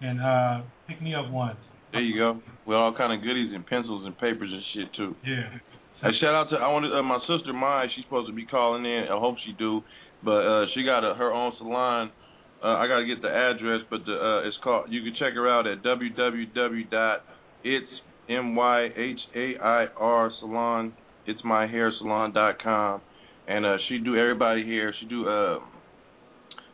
and 0.00 0.20
uh 0.20 0.62
pick 0.88 1.00
me 1.00 1.14
up 1.14 1.30
one. 1.30 1.56
There 1.92 2.00
you 2.00 2.18
go. 2.18 2.40
With 2.66 2.76
all 2.76 2.94
kind 2.96 3.12
of 3.12 3.22
goodies 3.22 3.52
and 3.54 3.66
pencils 3.66 4.06
and 4.06 4.16
papers 4.18 4.50
and 4.52 4.62
shit 4.74 4.94
too. 4.94 5.14
Yeah. 5.26 5.58
Hey, 6.00 6.08
shout 6.20 6.34
out 6.34 6.50
to 6.50 6.56
I 6.56 6.66
wanted 6.68 6.92
uh, 6.92 7.02
my 7.02 7.18
sister 7.28 7.52
Mai. 7.52 7.86
She's 7.94 8.04
supposed 8.04 8.28
to 8.28 8.34
be 8.34 8.46
calling 8.46 8.84
in. 8.84 9.04
I 9.10 9.18
hope 9.18 9.36
she 9.46 9.52
do, 9.52 9.82
but 10.24 10.42
uh, 10.42 10.66
she 10.74 10.82
got 10.84 11.04
a, 11.04 11.14
her 11.14 11.32
own 11.32 11.52
salon. 11.58 12.10
Uh, 12.62 12.76
I 12.78 12.86
gotta 12.86 13.06
get 13.06 13.20
the 13.22 13.28
address, 13.28 13.80
but 13.90 14.04
the, 14.06 14.14
uh, 14.14 14.46
it's 14.46 14.56
called. 14.62 14.86
You 14.88 15.02
can 15.02 15.14
check 15.18 15.34
her 15.34 15.50
out 15.50 15.66
at 15.66 15.82
www 15.82 16.90
dot 16.90 17.24
it's 21.26 21.40
my 21.44 21.66
hair 21.66 21.92
salon 21.98 22.32
dot 22.32 22.62
com, 22.62 23.00
and 23.48 23.66
uh, 23.66 23.76
she 23.88 23.98
do 23.98 24.16
everybody 24.16 24.64
hair. 24.64 24.94
She 25.00 25.06
do 25.06 25.28
uh 25.28 25.58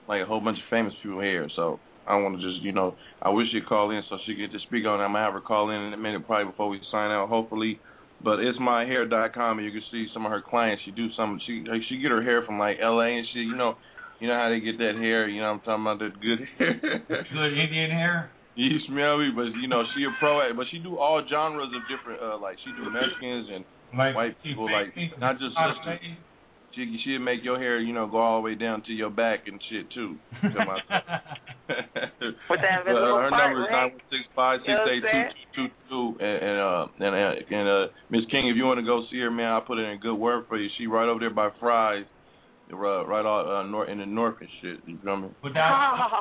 like 0.09 0.23
a 0.23 0.27
whole 0.27 0.41
bunch 0.41 0.59
of 0.59 0.65
famous 0.71 0.95
people 1.03 1.21
hair. 1.21 1.51
So 1.57 1.79
I 2.07 2.17
want 2.17 2.41
to 2.41 2.43
just 2.43 2.63
you 2.63 2.73
know 2.73 2.95
I 3.23 3.31
wish 3.31 3.49
she'd 3.53 3.67
call 3.67 3.91
in 3.91 4.03
so 4.09 4.19
she 4.27 4.35
could 4.35 4.53
just 4.53 4.67
speak 4.67 4.87
on. 4.87 5.01
I'm 5.01 5.13
gonna 5.13 5.25
have 5.25 5.35
her 5.35 5.41
call 5.41 5.71
in 5.71 5.81
in 5.81 5.93
a 5.93 5.97
minute 5.97 6.27
probably 6.27 6.51
before 6.51 6.69
we 6.69 6.81
sign 6.91 7.11
out. 7.11 7.29
Hopefully. 7.29 7.81
But 8.23 8.41
it's 8.41 8.59
myhair.com 8.59 9.59
and 9.59 9.65
you 9.65 9.71
can 9.71 9.83
see 9.93 10.09
some 10.13 10.27
of 10.27 10.33
her 10.33 10.43
clients. 10.43 10.83
She 10.85 10.91
do 10.91 11.07
some. 11.17 11.39
She 11.47 11.65
she 11.89 11.99
get 11.99 12.11
her 12.11 12.23
hair 12.23 12.43
from 12.45 12.59
like 12.59 12.79
L.A. 12.83 13.07
and 13.07 13.27
she 13.33 13.41
You 13.41 13.55
know, 13.55 13.77
you 14.21 14.29
know 14.29 14.35
how 14.35 14.49
they 14.51 14.61
get 14.61 14.79
that 14.79 14.95
hair. 14.99 15.29
You 15.29 15.41
know 15.41 15.53
what 15.53 15.63
I'm 15.69 15.85
talking 15.85 15.85
about 15.87 15.99
that 16.01 16.21
good 16.21 16.41
hair. 16.59 16.75
Good 17.09 17.53
Indian 17.59 17.91
hair. 17.91 18.31
you 18.57 18.79
smell 18.89 19.19
me, 19.19 19.31
but 19.35 19.55
you 19.63 19.69
know 19.69 19.83
she 19.95 20.05
a 20.05 20.11
pro 20.19 20.41
at. 20.49 20.57
But 20.57 20.67
she 20.71 20.79
do 20.79 20.99
all 20.99 21.23
genres 21.29 21.71
of 21.75 21.83
different. 21.89 22.23
uh 22.23 22.39
Like 22.39 22.57
she 22.65 22.71
do 22.73 22.91
Mexicans 22.91 23.49
and 23.55 23.65
Like 23.97 24.15
white 24.17 24.37
people. 24.43 24.67
Like 24.71 24.95
not 25.19 25.39
just 25.39 25.55
Out 25.57 25.71
of 25.71 25.77
sisters. 25.85 25.99
state. 26.03 26.19
She 26.75 27.01
she'll 27.03 27.19
make 27.21 27.43
your 27.43 27.59
hair, 27.59 27.81
you 27.81 27.93
know, 27.95 28.07
go 28.07 28.19
all 28.19 28.39
the 28.41 28.45
way 28.45 28.55
down 28.55 28.83
to 28.85 28.93
your 28.93 29.11
back 29.11 29.49
and 29.49 29.59
shit 29.71 29.91
too. 29.91 30.17
Come 30.43 30.69
on. 30.69 30.81
With 31.69 32.61
that 32.61 32.85
But, 32.85 32.95
uh, 32.95 33.17
her 33.19 33.31
part, 33.31 33.33
number 33.33 33.63
is 33.65 33.69
nine 33.71 33.83
right? 33.83 33.93
one 33.93 34.01
six 34.11 34.23
five 34.37 34.61
six 34.67 34.79
eight 34.91 35.03
two 35.03 35.23
two 35.55 35.69
two 35.69 35.69
two. 35.89 36.25
And 36.25 36.39
and 36.45 36.59
uh 36.61 36.87
and 37.01 37.15
uh, 37.15 37.57
and 37.57 37.69
uh 37.69 37.87
Miss 38.11 38.23
King, 38.31 38.49
if 38.49 38.57
you 38.57 38.65
want 38.65 38.79
to 38.81 38.87
go 38.87 39.05
see 39.11 39.19
her, 39.21 39.31
man, 39.31 39.47
I'll 39.53 39.61
put 39.63 39.79
in 39.79 39.87
a 39.91 39.97
good 39.99 40.15
word 40.15 40.45
for 40.49 40.57
you. 40.59 40.69
She 40.79 40.87
right 40.87 41.09
over 41.09 41.21
there 41.21 41.31
by 41.31 41.49
Fry's, 41.59 42.05
uh, 42.73 43.07
right 43.07 43.25
out 43.25 43.47
uh, 43.49 43.63
north 43.67 43.89
in 43.89 43.99
the 43.99 44.07
north 44.07 44.37
and 44.41 44.49
shit. 44.61 44.81
You 44.87 44.99
feel 45.03 45.17
me? 45.17 45.29
Without 45.43 46.21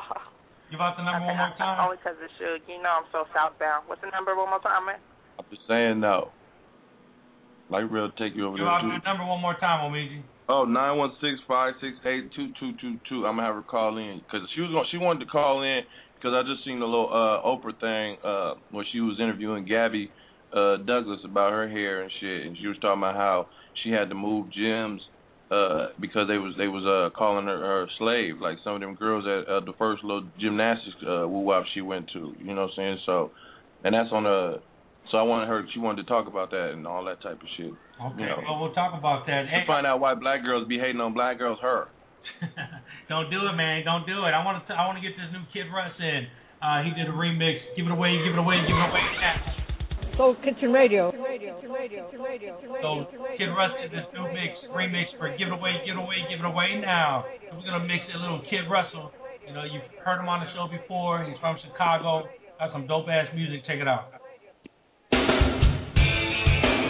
give 0.70 0.80
out 0.80 0.96
the 0.96 1.04
number 1.04 1.26
one 1.26 1.36
more 1.36 1.54
time. 1.58 1.76
Only 1.80 1.96
because 1.96 2.16
of 2.20 2.30
Suge. 2.40 2.64
You 2.68 2.82
know 2.82 3.04
I'm 3.04 3.08
so 3.12 3.24
southbound. 3.34 3.84
What's 3.86 4.00
the 4.00 4.10
number 4.10 4.36
one 4.36 4.48
more 4.50 4.60
time, 4.60 4.86
man? 4.86 5.00
I'm 5.38 5.44
just 5.50 5.62
saying 5.68 6.00
no. 6.00 6.32
Like 7.70 7.84
real 7.90 8.10
take 8.16 8.32
you 8.34 8.48
over 8.48 8.56
Give 8.56 8.64
there 8.64 8.72
out 8.72 8.82
the 8.82 9.04
number 9.04 9.24
one 9.24 9.40
more 9.40 9.56
time, 9.60 9.84
Omeezy. 9.84 10.22
Oh, 10.48 10.64
nine 10.64 10.96
one 10.96 11.12
six 11.20 11.36
five 11.46 11.74
six 11.80 11.92
eight 12.08 12.32
two 12.32 12.48
two 12.58 12.72
two 12.80 12.96
two. 13.08 13.26
I'm 13.26 13.36
gonna 13.36 13.46
have 13.46 13.54
her 13.54 13.62
call 13.62 13.98
in 13.98 14.20
because 14.24 14.48
she 14.54 14.62
was 14.62 14.70
going. 14.72 14.86
She 14.90 14.96
wanted 14.96 15.24
to 15.24 15.30
call 15.30 15.60
in 15.62 15.84
because 16.16 16.32
I 16.32 16.40
just 16.48 16.64
seen 16.64 16.80
the 16.80 16.88
little 16.88 17.12
uh 17.12 17.44
Oprah 17.44 17.76
thing 17.78 18.16
uh 18.24 18.54
where 18.72 18.86
she 18.90 19.00
was 19.00 19.20
interviewing 19.20 19.68
Gabby 19.68 20.10
uh 20.56 20.78
Douglas 20.88 21.20
about 21.24 21.52
her 21.52 21.68
hair 21.68 22.02
and 22.02 22.10
shit, 22.20 22.46
and 22.46 22.56
she 22.56 22.66
was 22.66 22.78
talking 22.80 23.04
about 23.04 23.16
how 23.16 23.46
she 23.84 23.90
had 23.90 24.08
to 24.08 24.14
move 24.14 24.48
gyms 24.58 25.04
uh 25.50 25.88
because 26.00 26.28
they 26.28 26.36
was 26.36 26.54
they 26.58 26.68
was 26.68 26.84
uh 26.84 27.16
calling 27.16 27.46
her 27.46 27.58
her 27.58 27.82
a 27.84 27.86
slave, 27.98 28.40
like 28.40 28.58
some 28.64 28.74
of 28.74 28.80
them 28.80 28.94
girls 28.94 29.24
at 29.26 29.48
uh, 29.48 29.60
the 29.60 29.72
first 29.78 30.04
little 30.04 30.24
gymnastics 30.38 30.96
uh 31.02 31.26
woo 31.28 31.40
wop 31.40 31.64
she 31.74 31.80
went 31.80 32.08
to. 32.12 32.34
You 32.38 32.54
know 32.54 32.68
what 32.68 32.76
I'm 32.76 32.76
saying? 32.76 32.98
So, 33.06 33.30
and 33.84 33.94
that's 33.94 34.10
on 34.12 34.24
the. 34.24 34.60
So 35.10 35.16
I 35.16 35.22
wanted 35.22 35.48
her. 35.48 35.64
She 35.72 35.80
wanted 35.80 36.04
to 36.04 36.08
talk 36.08 36.28
about 36.28 36.50
that 36.50 36.72
and 36.76 36.86
all 36.86 37.02
that 37.08 37.22
type 37.22 37.40
of 37.40 37.48
shit. 37.56 37.72
Okay, 37.72 38.20
You 38.20 38.26
know. 38.28 38.44
well 38.44 38.60
we'll 38.60 38.74
talk 38.76 38.92
about 38.92 39.24
that. 39.24 39.44
To 39.44 39.48
Hey, 39.48 39.64
find 39.66 39.86
out 39.86 40.00
why 40.00 40.12
black 40.14 40.44
girls 40.44 40.68
be 40.68 40.76
hating 40.78 41.00
on 41.00 41.14
black 41.14 41.38
girls, 41.38 41.58
her. 41.62 41.88
don't 43.08 43.30
do 43.30 43.40
it, 43.48 43.56
man. 43.56 43.82
Don't 43.88 44.04
do 44.06 44.24
it. 44.28 44.32
I 44.36 44.44
want 44.44 44.60
to. 44.68 44.74
I 44.74 44.84
want 44.86 45.00
to 45.00 45.02
get 45.02 45.16
this 45.16 45.32
new 45.32 45.42
Kid 45.52 45.72
Russ 45.72 45.96
in. 45.98 46.28
Uh, 46.60 46.82
he 46.84 46.90
did 46.92 47.08
a 47.08 47.14
remix. 47.16 47.56
Give 47.76 47.86
it 47.86 47.92
away. 47.92 48.20
Give 48.20 48.36
it 48.36 48.38
away. 48.38 48.60
Give 48.68 48.76
it 48.76 48.84
away. 48.90 49.00
now. 49.22 49.34
Soul 50.18 50.34
Kitchen 50.42 50.74
Radio. 50.74 51.14
So 52.82 53.06
Kid 53.38 53.54
Russ 53.54 53.70
did 53.78 53.94
this 53.94 54.02
new 54.10 54.26
mix, 54.34 54.50
remix 54.74 55.06
for 55.14 55.30
Give 55.38 55.46
It 55.46 55.54
Away, 55.54 55.78
Give 55.86 55.94
It 55.94 56.02
Away, 56.02 56.26
Give 56.26 56.42
It 56.42 56.48
Away 56.50 56.82
Now. 56.82 57.22
We're 57.54 57.62
gonna 57.62 57.86
mix 57.86 58.02
a 58.10 58.18
little 58.18 58.42
Kid 58.50 58.66
Russell. 58.66 59.14
You 59.46 59.54
know, 59.54 59.62
you've 59.62 59.86
heard 60.02 60.18
him 60.18 60.28
on 60.28 60.42
the 60.42 60.50
show 60.58 60.66
before. 60.66 61.22
He's 61.22 61.38
from 61.38 61.54
Chicago. 61.62 62.26
Got 62.58 62.74
some 62.74 62.90
dope 62.90 63.06
ass 63.06 63.30
music. 63.30 63.62
Check 63.62 63.78
it 63.78 63.86
out. 63.86 64.10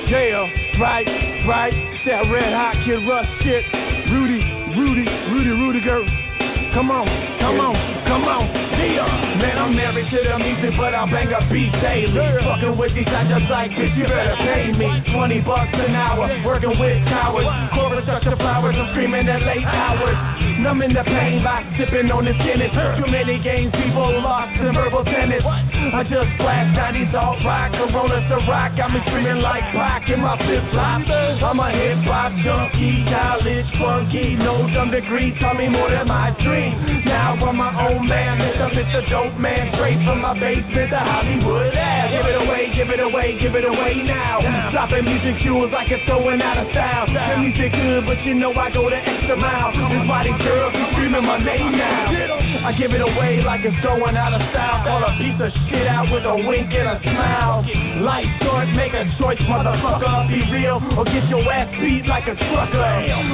Yeah, 0.08 0.80
right, 0.80 1.04
right. 1.44 1.76
That 2.08 2.24
red 2.32 2.48
hot 2.56 2.80
kid 2.88 3.04
Russ 3.04 3.28
shit. 3.44 3.60
Rudy, 4.08 4.40
Rudy, 4.72 5.04
Rudy, 5.36 5.52
Rudy 5.52 5.84
girl. 5.84 6.27
Come 6.74 6.90
on, 6.90 7.06
come 7.40 7.58
on, 7.58 7.74
come 8.06 8.24
on. 8.28 8.44
Yeah. 8.78 9.38
Man, 9.38 9.56
I'm 9.58 9.74
married 9.74 10.06
to 10.10 10.18
the 10.22 10.36
music, 10.38 10.74
but 10.78 10.94
I 10.94 11.02
bang 11.10 11.30
a 11.30 11.42
beat 11.50 11.70
daily. 11.82 12.14
Fucking 12.14 12.74
with 12.78 12.94
these 12.94 13.06
I 13.06 13.26
just 13.26 13.46
like 13.50 13.70
bitch, 13.74 13.94
you 13.98 14.06
better 14.06 14.38
pay 14.38 14.70
me. 14.74 14.86
20 15.14 15.42
bucks 15.46 15.74
an 15.74 15.94
hour, 15.94 16.26
working 16.46 16.74
with 16.78 16.98
cowards. 17.10 17.46
Chorus 17.74 18.06
such 18.06 18.24
the 18.26 18.38
flowers, 18.38 18.74
I'm 18.78 18.90
screaming 18.94 19.26
at 19.26 19.42
late 19.46 19.66
hours. 19.66 20.18
Numbing 20.62 20.94
the 20.94 21.06
pain 21.06 21.42
by 21.42 21.62
sipping 21.78 22.10
on 22.10 22.26
the 22.26 22.34
Guinness. 22.34 22.74
Too 22.98 23.10
many 23.10 23.38
games, 23.42 23.70
people 23.74 24.10
lost 24.22 24.54
in 24.58 24.74
verbal 24.74 25.06
tennis. 25.06 25.42
I 25.46 26.02
just 26.06 26.30
blast 26.38 26.74
90s 26.74 27.14
alt 27.14 27.38
rock, 27.46 27.70
Corona 27.78 28.18
Ciroc. 28.26 28.74
Got 28.78 28.90
me 28.90 29.00
screaming 29.06 29.38
like 29.42 29.62
Pac 29.74 30.10
in 30.10 30.18
my 30.18 30.34
flip 30.42 30.64
flops. 30.74 31.06
I'm 31.06 31.58
a 31.62 31.68
hip 31.70 32.02
hop 32.06 32.34
junkie, 32.42 33.06
college 33.06 33.70
funky, 33.78 34.34
no 34.34 34.66
dumb 34.74 34.90
degree. 34.90 35.30
Tell 35.38 35.54
me 35.54 35.70
more 35.70 35.90
than 35.90 36.10
my 36.10 36.34
dream. 36.42 36.57
Now 37.06 37.38
I'm 37.38 37.56
my 37.56 37.72
own 37.88 38.06
man, 38.08 38.38
Mr. 38.38 38.68
Mr. 38.74 39.00
Dope 39.10 39.38
Man, 39.38 39.72
straight 39.74 40.00
from 40.04 40.20
my 40.20 40.34
basement 40.36 40.90
to 40.90 41.00
Hollywood. 41.00 41.72
Ave. 41.74 42.08
Give 42.08 42.26
it 42.26 42.38
away, 42.40 42.62
give 42.74 42.90
it 42.90 43.02
away, 43.02 43.26
give 43.40 43.54
it 43.54 43.66
away 43.66 43.94
now. 44.04 44.40
Dropping 44.72 45.04
music 45.04 45.40
jewels 45.44 45.70
like 45.72 45.88
it's 45.92 46.04
going 46.08 46.40
out 46.40 46.58
of 46.58 46.66
style. 46.72 47.06
The 47.08 47.42
music 47.42 47.70
good, 47.72 48.02
but 48.06 48.18
you 48.24 48.34
know 48.34 48.52
I 48.54 48.72
go 48.72 48.88
the 48.88 48.98
extra 48.98 49.36
mile. 49.36 49.70
This 49.72 50.02
these 50.02 50.40
girls 50.44 50.72
be 50.72 50.84
screaming 50.94 51.24
my 51.24 51.38
name 51.40 51.72
now. 51.76 52.68
I 52.68 52.72
give 52.76 52.92
it 52.92 53.00
away 53.00 53.40
like 53.44 53.64
it's 53.64 53.78
going 53.84 54.16
out 54.16 54.32
of 54.34 54.42
style. 54.50 54.84
Call 54.84 55.04
a 55.04 55.12
piece 55.20 55.38
of 55.40 55.50
shit 55.68 55.86
out 55.86 56.08
with 56.10 56.24
a 56.24 56.36
wink 56.36 56.68
and 56.72 56.88
a 56.90 56.96
smile. 57.02 57.64
Life 58.02 58.30
short, 58.44 58.68
make 58.72 58.94
a 58.94 59.04
choice, 59.20 59.40
motherfucker. 59.48 60.28
Be 60.28 60.40
real 60.52 60.80
or 60.96 61.04
get 61.04 61.24
your 61.28 61.44
ass 61.48 61.70
beat 61.80 62.04
like 62.08 62.24
a 62.28 62.36
trucker. 62.36 62.92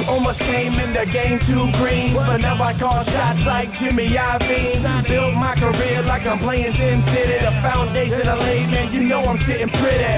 Almost 0.09 0.39
came 0.39 0.75
in 0.79 0.91
the 0.93 1.05
game 1.09 1.39
too 1.47 1.65
green, 1.79 2.15
but 2.15 2.37
now 2.43 2.59
I 2.59 2.75
call 2.75 3.03
shots 3.15 3.39
like 3.47 3.71
Jimmy 3.79 4.11
Iovine. 4.11 4.83
Built 5.07 5.33
my 5.39 5.55
career 5.55 6.03
like 6.03 6.27
I'm 6.27 6.43
playing 6.43 6.75
Sin 6.75 6.99
City. 7.07 7.39
The 7.39 7.55
foundation 7.63 8.27
I 8.27 8.35
laid, 8.35 8.67
man, 8.67 8.91
you 8.91 9.07
know 9.07 9.23
I'm 9.23 9.39
sitting 9.47 9.71
pretty. 9.71 10.11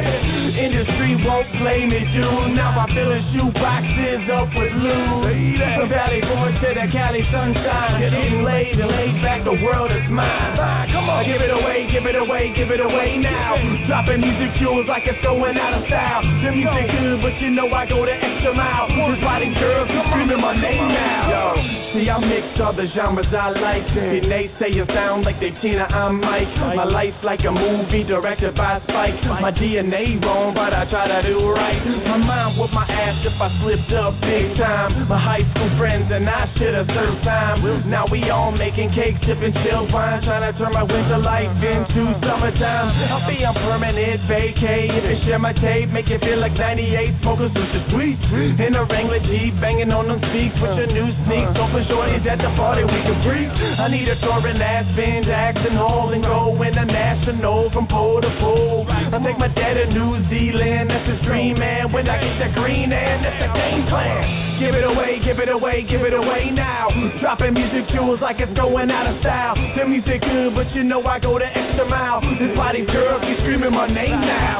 Industry 0.57 1.22
won't 1.22 1.45
play 1.61 1.86
me, 1.86 2.02
dude. 2.10 2.57
Now 2.57 2.74
I'm 2.74 2.90
filling 2.90 3.22
shoe 3.38 3.53
boxes 3.53 4.26
up 4.34 4.49
with 4.57 4.74
loot. 4.82 5.61
From 5.78 5.94
Valley 5.94 6.26
Boy 6.26 6.49
to 6.57 6.69
the 6.74 6.86
Cali 6.90 7.22
sunshine, 7.30 8.02
getting 8.02 8.41
laid 8.41 8.82
and 8.82 8.90
laid 8.90 9.15
back. 9.22 9.45
The 9.45 9.53
world 9.61 9.94
is 9.94 10.07
mine. 10.10 10.57
Come 10.90 11.06
on, 11.06 11.22
give 11.30 11.38
it 11.38 11.53
away, 11.53 11.86
give 11.94 12.10
it 12.10 12.18
away, 12.18 12.49
give 12.57 12.74
it 12.74 12.82
away 12.82 13.22
now. 13.22 13.53
Dropping 13.86 14.26
music 14.26 14.57
jewels 14.57 14.90
like 14.90 15.06
it's 15.06 15.22
going 15.22 15.53
out 15.53 15.78
of 15.78 15.86
style. 15.86 16.26
The 16.41 16.49
music 16.49 16.90
good, 16.90 17.22
but 17.22 17.38
you 17.38 17.53
know 17.53 17.69
I 17.69 17.86
go 17.86 18.02
the 18.02 18.18
extra 18.18 18.57
mile. 18.57 18.90
Just 18.90 19.22
these 19.22 19.53
girls 19.61 19.86
screaming 20.10 20.41
my 20.41 20.57
name 20.57 20.88
now. 20.90 21.30
Yo, 21.30 21.45
see 21.94 22.10
I 22.10 22.18
mix 22.18 22.48
all 22.57 22.74
the 22.74 22.86
genres 22.95 23.27
I 23.34 23.51
like. 23.51 23.88
The 23.91 24.22
naysayers 24.23 24.88
sound 24.93 25.26
like 25.26 25.39
they 25.39 25.51
Tina, 25.61 25.88
I'm 25.89 26.22
Mike. 26.22 26.51
My 26.76 26.85
life's 26.85 27.19
like 27.23 27.41
a 27.47 27.51
movie 27.51 28.03
directed 28.03 28.53
by 28.55 28.80
Spike. 28.85 29.18
My 29.41 29.51
DNA 29.51 30.22
wrong, 30.22 30.53
but 30.53 30.72
I 30.72 30.85
try 30.91 31.07
to 31.07 31.19
do 31.26 31.49
right. 31.49 31.81
My 32.07 32.18
mind 32.19 32.59
with 32.59 32.72
my 32.72 32.85
ass 32.85 33.18
if 33.26 33.35
I 33.39 33.49
slipped 33.64 33.91
up 33.97 34.14
big 34.22 34.53
time. 34.59 35.07
My 35.09 35.19
high 35.19 35.45
school 35.55 35.72
friends 35.80 36.11
and 36.11 36.27
I 36.27 36.45
should 36.59 36.76
have 36.76 36.89
served 36.91 37.23
time. 37.23 37.64
Now 37.89 38.05
we 38.11 38.27
all 38.30 38.51
making 38.51 38.93
cake, 38.93 39.18
sipping 39.26 39.55
chill 39.65 39.89
wine, 39.89 40.22
trying 40.23 40.45
to 40.45 40.53
turn 40.59 40.73
my 40.73 40.84
winter 40.84 41.18
life 41.18 41.51
into 41.57 42.03
summertime. 42.22 42.88
I'll 43.09 43.26
be 43.26 43.41
on 43.43 43.55
permanent 43.55 44.22
vacay 44.30 44.91
if 44.91 45.03
you 45.03 45.18
share 45.26 45.39
my 45.39 45.53
tape, 45.53 45.89
make 45.89 46.07
it 46.11 46.22
feel 46.22 46.38
like 46.38 46.53
98 46.53 47.22
smoking 47.22 47.51
some 47.53 47.85
sweet. 47.93 48.19
In 48.61 48.76
a 48.76 48.84
Wrangler 48.85 49.22
Jeep, 49.26 49.53
banging 49.61 49.91
on 49.91 50.09
them 50.11 50.22
seats 50.34 50.57
with 50.59 50.76
your 50.77 50.89
new 50.91 51.09
sneaks. 51.26 51.55
Open 51.57 51.84
shorties 51.88 52.26
at 52.27 52.38
the 52.41 52.51
party, 52.59 52.77
we 52.86 52.99
can 53.02 53.18
freak. 53.26 53.49
I 53.49 53.88
need 53.90 54.06
a 54.06 54.18
touring 54.22 54.62
ass 54.62 54.86
Van 54.94 55.24
Jackson 55.24 55.74
Hole 55.78 56.14
and 56.14 56.22
go 56.22 56.54
international 56.62 57.72
from 57.74 57.88
pole 57.88 58.22
to 58.22 58.32
pole. 58.38 58.86
I 58.90 59.18
take 59.24 59.40
my 59.40 59.49
dad 59.49 59.80
to 59.80 59.86
New 59.90 60.22
Zealand, 60.30 60.91
that's 60.91 61.08
his 61.08 61.22
dream, 61.26 61.58
man. 61.58 61.90
When 61.94 62.06
I 62.06 62.18
get 62.22 62.36
that 62.44 62.54
green 62.54 62.91
and 62.91 63.18
that's 63.24 63.40
the 63.41 63.49
game 63.54 63.84
plan. 63.90 64.22
Give 64.58 64.74
it 64.74 64.86
away, 64.86 65.22
give 65.22 65.38
it 65.38 65.49
away, 65.54 65.86
give 65.86 66.02
it 66.02 66.14
away 66.18 66.49
now. 66.49 66.90
Dropping 67.22 67.54
music 67.54 67.90
jewels 67.94 68.20
like 68.22 68.41
it's 68.41 68.54
going 68.58 68.90
out 68.90 69.06
of 69.06 69.22
style. 69.22 69.54
The 69.78 69.86
music 69.86 70.22
good, 70.22 70.58
but 70.58 70.68
you 70.74 70.84
know 70.84 71.06
I 71.06 71.22
go 71.22 71.38
the 71.38 71.45
extra 71.45 71.86
mile. 71.86 72.22
This 72.41 72.58
why 72.58 72.74
these 72.74 72.90
girls 72.90 73.22
keep 73.22 73.38
screaming 73.45 73.74
my 73.74 73.86
name 73.86 74.18
now. 74.22 74.58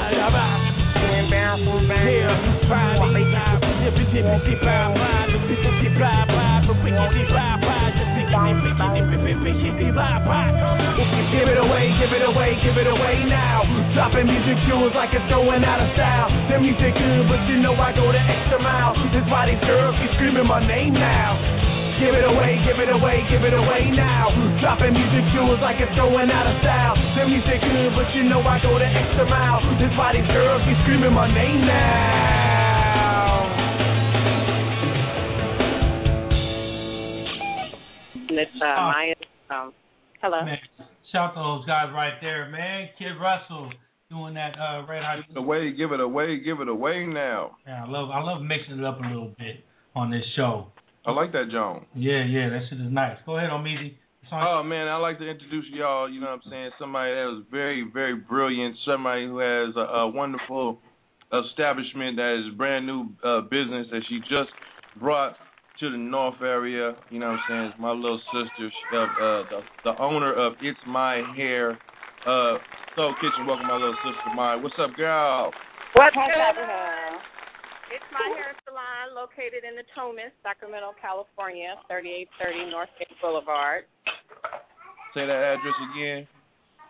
Give 11.38 11.50
it 11.50 11.58
away, 11.58 11.86
give 12.02 12.14
it 12.14 12.24
away, 12.26 12.50
give 12.62 12.78
it 12.78 12.90
away 12.90 13.16
now. 13.30 13.66
Dropping 13.98 14.26
music 14.30 14.58
jewels 14.70 14.94
like 14.94 15.10
it's 15.14 15.26
going 15.30 15.62
out 15.66 15.82
of 15.82 15.90
style. 15.98 16.30
The 16.50 16.58
music 16.62 16.94
good, 16.98 17.26
but 17.30 17.42
you 17.50 17.62
know 17.62 17.74
I 17.78 17.94
go 17.94 18.10
the 18.10 18.18
extra 18.18 18.58
mile. 18.62 18.94
This 19.14 19.22
these 19.22 19.62
girls 19.66 19.94
keep 20.02 20.12
screaming 20.18 20.46
my 20.46 20.62
name 20.66 20.94
now. 20.94 21.38
Give 21.98 22.14
it 22.14 22.26
away, 22.30 22.62
give 22.62 22.78
it 22.78 22.90
away, 22.94 23.26
give 23.30 23.42
it 23.42 23.58
away 23.58 23.90
now. 23.90 24.30
Dropping 24.62 24.94
music 24.94 25.26
jewels 25.34 25.62
like 25.62 25.82
it's 25.82 25.94
going 25.98 26.30
out 26.30 26.46
of 26.46 26.62
style. 26.62 26.94
The 27.18 27.26
music 27.26 27.58
good, 27.62 27.92
but 27.98 28.10
you 28.14 28.30
know 28.30 28.42
I 28.46 28.62
go 28.62 28.78
the 28.78 28.86
extra 28.86 29.26
mile. 29.26 29.62
This 29.82 29.90
these 29.90 30.30
girls 30.30 30.62
keep 30.66 30.78
screaming 30.86 31.14
my 31.14 31.26
name 31.26 31.66
now. 31.66 33.37
It's 38.38 38.52
uh, 38.62 38.66
Oh. 38.66 38.92
Maya. 38.94 39.16
Um, 39.50 39.74
hello. 40.22 40.44
Man, 40.46 40.58
shout 41.12 41.34
to 41.34 41.40
those 41.40 41.66
guys 41.66 41.88
right 41.94 42.14
there, 42.22 42.50
man. 42.50 42.90
Kid 43.00 43.14
Russell 43.22 43.72
doing 44.10 44.34
that 44.36 44.54
uh, 44.60 44.86
red 44.88 45.04
hot. 45.04 45.20
Give 45.28 45.36
it 45.36 45.40
away, 45.40 45.72
give 45.76 45.92
it 45.92 46.00
away, 46.00 46.40
give 46.44 46.60
it 46.62 46.68
away 46.68 47.06
now. 47.06 47.58
Yeah, 47.66 47.84
I 47.86 47.88
love 47.90 48.10
I 48.12 48.22
love 48.22 48.42
mixing 48.42 48.80
it 48.80 48.86
up 48.86 49.00
a 49.00 49.08
little 49.08 49.34
bit 49.38 49.64
on 49.96 50.12
this 50.12 50.24
show. 50.36 50.68
I 51.06 51.12
like 51.12 51.32
that, 51.32 51.46
John. 51.52 51.86
Yeah, 51.96 52.26
yeah, 52.26 52.50
that 52.50 52.62
shit 52.70 52.80
is 52.80 52.92
nice. 52.92 53.18
Go 53.26 53.38
ahead, 53.38 53.50
Omeezy. 53.50 53.96
It's 54.24 54.32
on- 54.32 54.46
Oh 54.46 54.64
man, 54.64 54.88
I 54.90 54.98
like 54.98 55.18
to 55.20 55.28
introduce 55.30 55.66
y'all. 55.72 56.10
You 56.10 56.20
know 56.20 56.28
what 56.28 56.42
I'm 56.46 56.52
saying? 56.52 56.72
Somebody 56.80 57.12
that 57.16 57.26
was 57.26 57.44
very, 57.50 57.86
very 57.94 58.16
brilliant. 58.16 58.76
Somebody 58.86 59.26
who 59.26 59.40
has 59.40 59.74
a, 59.78 59.80
a 59.80 60.08
wonderful 60.10 60.80
establishment 61.32 62.18
that 62.18 62.44
is 62.48 62.56
brand 62.58 62.86
new 62.86 63.10
uh, 63.24 63.42
business 63.42 63.88
that 63.92 64.02
she 64.10 64.20
just 64.22 64.50
brought 65.00 65.36
to 65.80 65.92
the 65.92 65.98
North 65.98 66.42
area. 66.42 66.96
You 67.10 67.20
know 67.20 67.28
what 67.32 67.40
I'm 67.40 67.46
saying? 67.50 67.66
It's 67.72 67.80
my 67.80 67.92
little 67.92 68.22
sister, 68.34 68.72
uh, 68.94 68.98
uh, 68.98 69.44
the, 69.50 69.60
the 69.86 70.02
owner 70.02 70.34
of 70.34 70.54
It's 70.62 70.80
My 70.88 71.22
Hair 71.36 71.78
uh, 72.26 72.58
Soul 72.96 73.14
Kitchen. 73.22 73.46
Welcome, 73.46 73.68
my 73.68 73.76
little 73.76 73.98
sister, 74.02 74.34
Maya. 74.36 74.58
What's 74.58 74.76
up, 74.82 74.96
girl? 74.98 75.52
What's 75.94 76.16
good? 76.16 77.38
It's 77.88 78.10
my 78.12 78.28
hair 78.36 78.52
salon 78.68 79.16
located 79.16 79.64
in 79.64 79.80
Natomas, 79.80 80.36
Sacramento, 80.44 80.92
California, 81.00 81.80
3830 81.88 82.74
Northgate 82.74 83.16
Boulevard. 83.22 83.86
Say 85.14 85.24
that 85.26 85.56
address 85.56 85.78
again. 85.94 86.28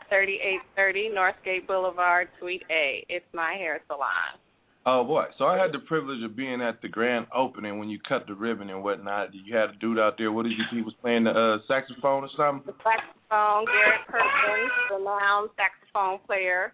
3830 0.09 1.13
Northgate 1.13 1.67
Boulevard, 1.67 2.29
Suite 2.39 2.63
A. 2.71 3.05
It's 3.09 3.27
my 3.33 3.53
hair 3.53 3.79
salon. 3.85 4.41
Oh 4.89 5.03
boy! 5.03 5.25
So 5.37 5.43
I 5.43 5.57
had 5.57 5.73
the 5.73 5.79
privilege 5.79 6.23
of 6.23 6.37
being 6.37 6.61
at 6.61 6.81
the 6.81 6.87
grand 6.87 7.27
opening 7.35 7.77
when 7.77 7.89
you 7.89 7.99
cut 8.07 8.25
the 8.25 8.33
ribbon 8.33 8.69
and 8.69 8.81
whatnot. 8.81 9.33
You 9.33 9.53
had 9.53 9.71
a 9.71 9.73
dude 9.81 9.99
out 9.99 10.13
there. 10.17 10.31
What 10.31 10.43
did 10.43 10.53
you? 10.53 10.63
He 10.71 10.81
was 10.81 10.93
playing 11.01 11.25
the 11.25 11.31
uh, 11.31 11.57
saxophone 11.67 12.23
or 12.23 12.29
something. 12.37 12.63
The 12.65 12.71
saxophone, 12.81 13.65
Garrett 13.65 14.07
Perkins, 14.07 14.71
renowned 14.89 15.49
saxophone 15.57 16.25
player. 16.25 16.71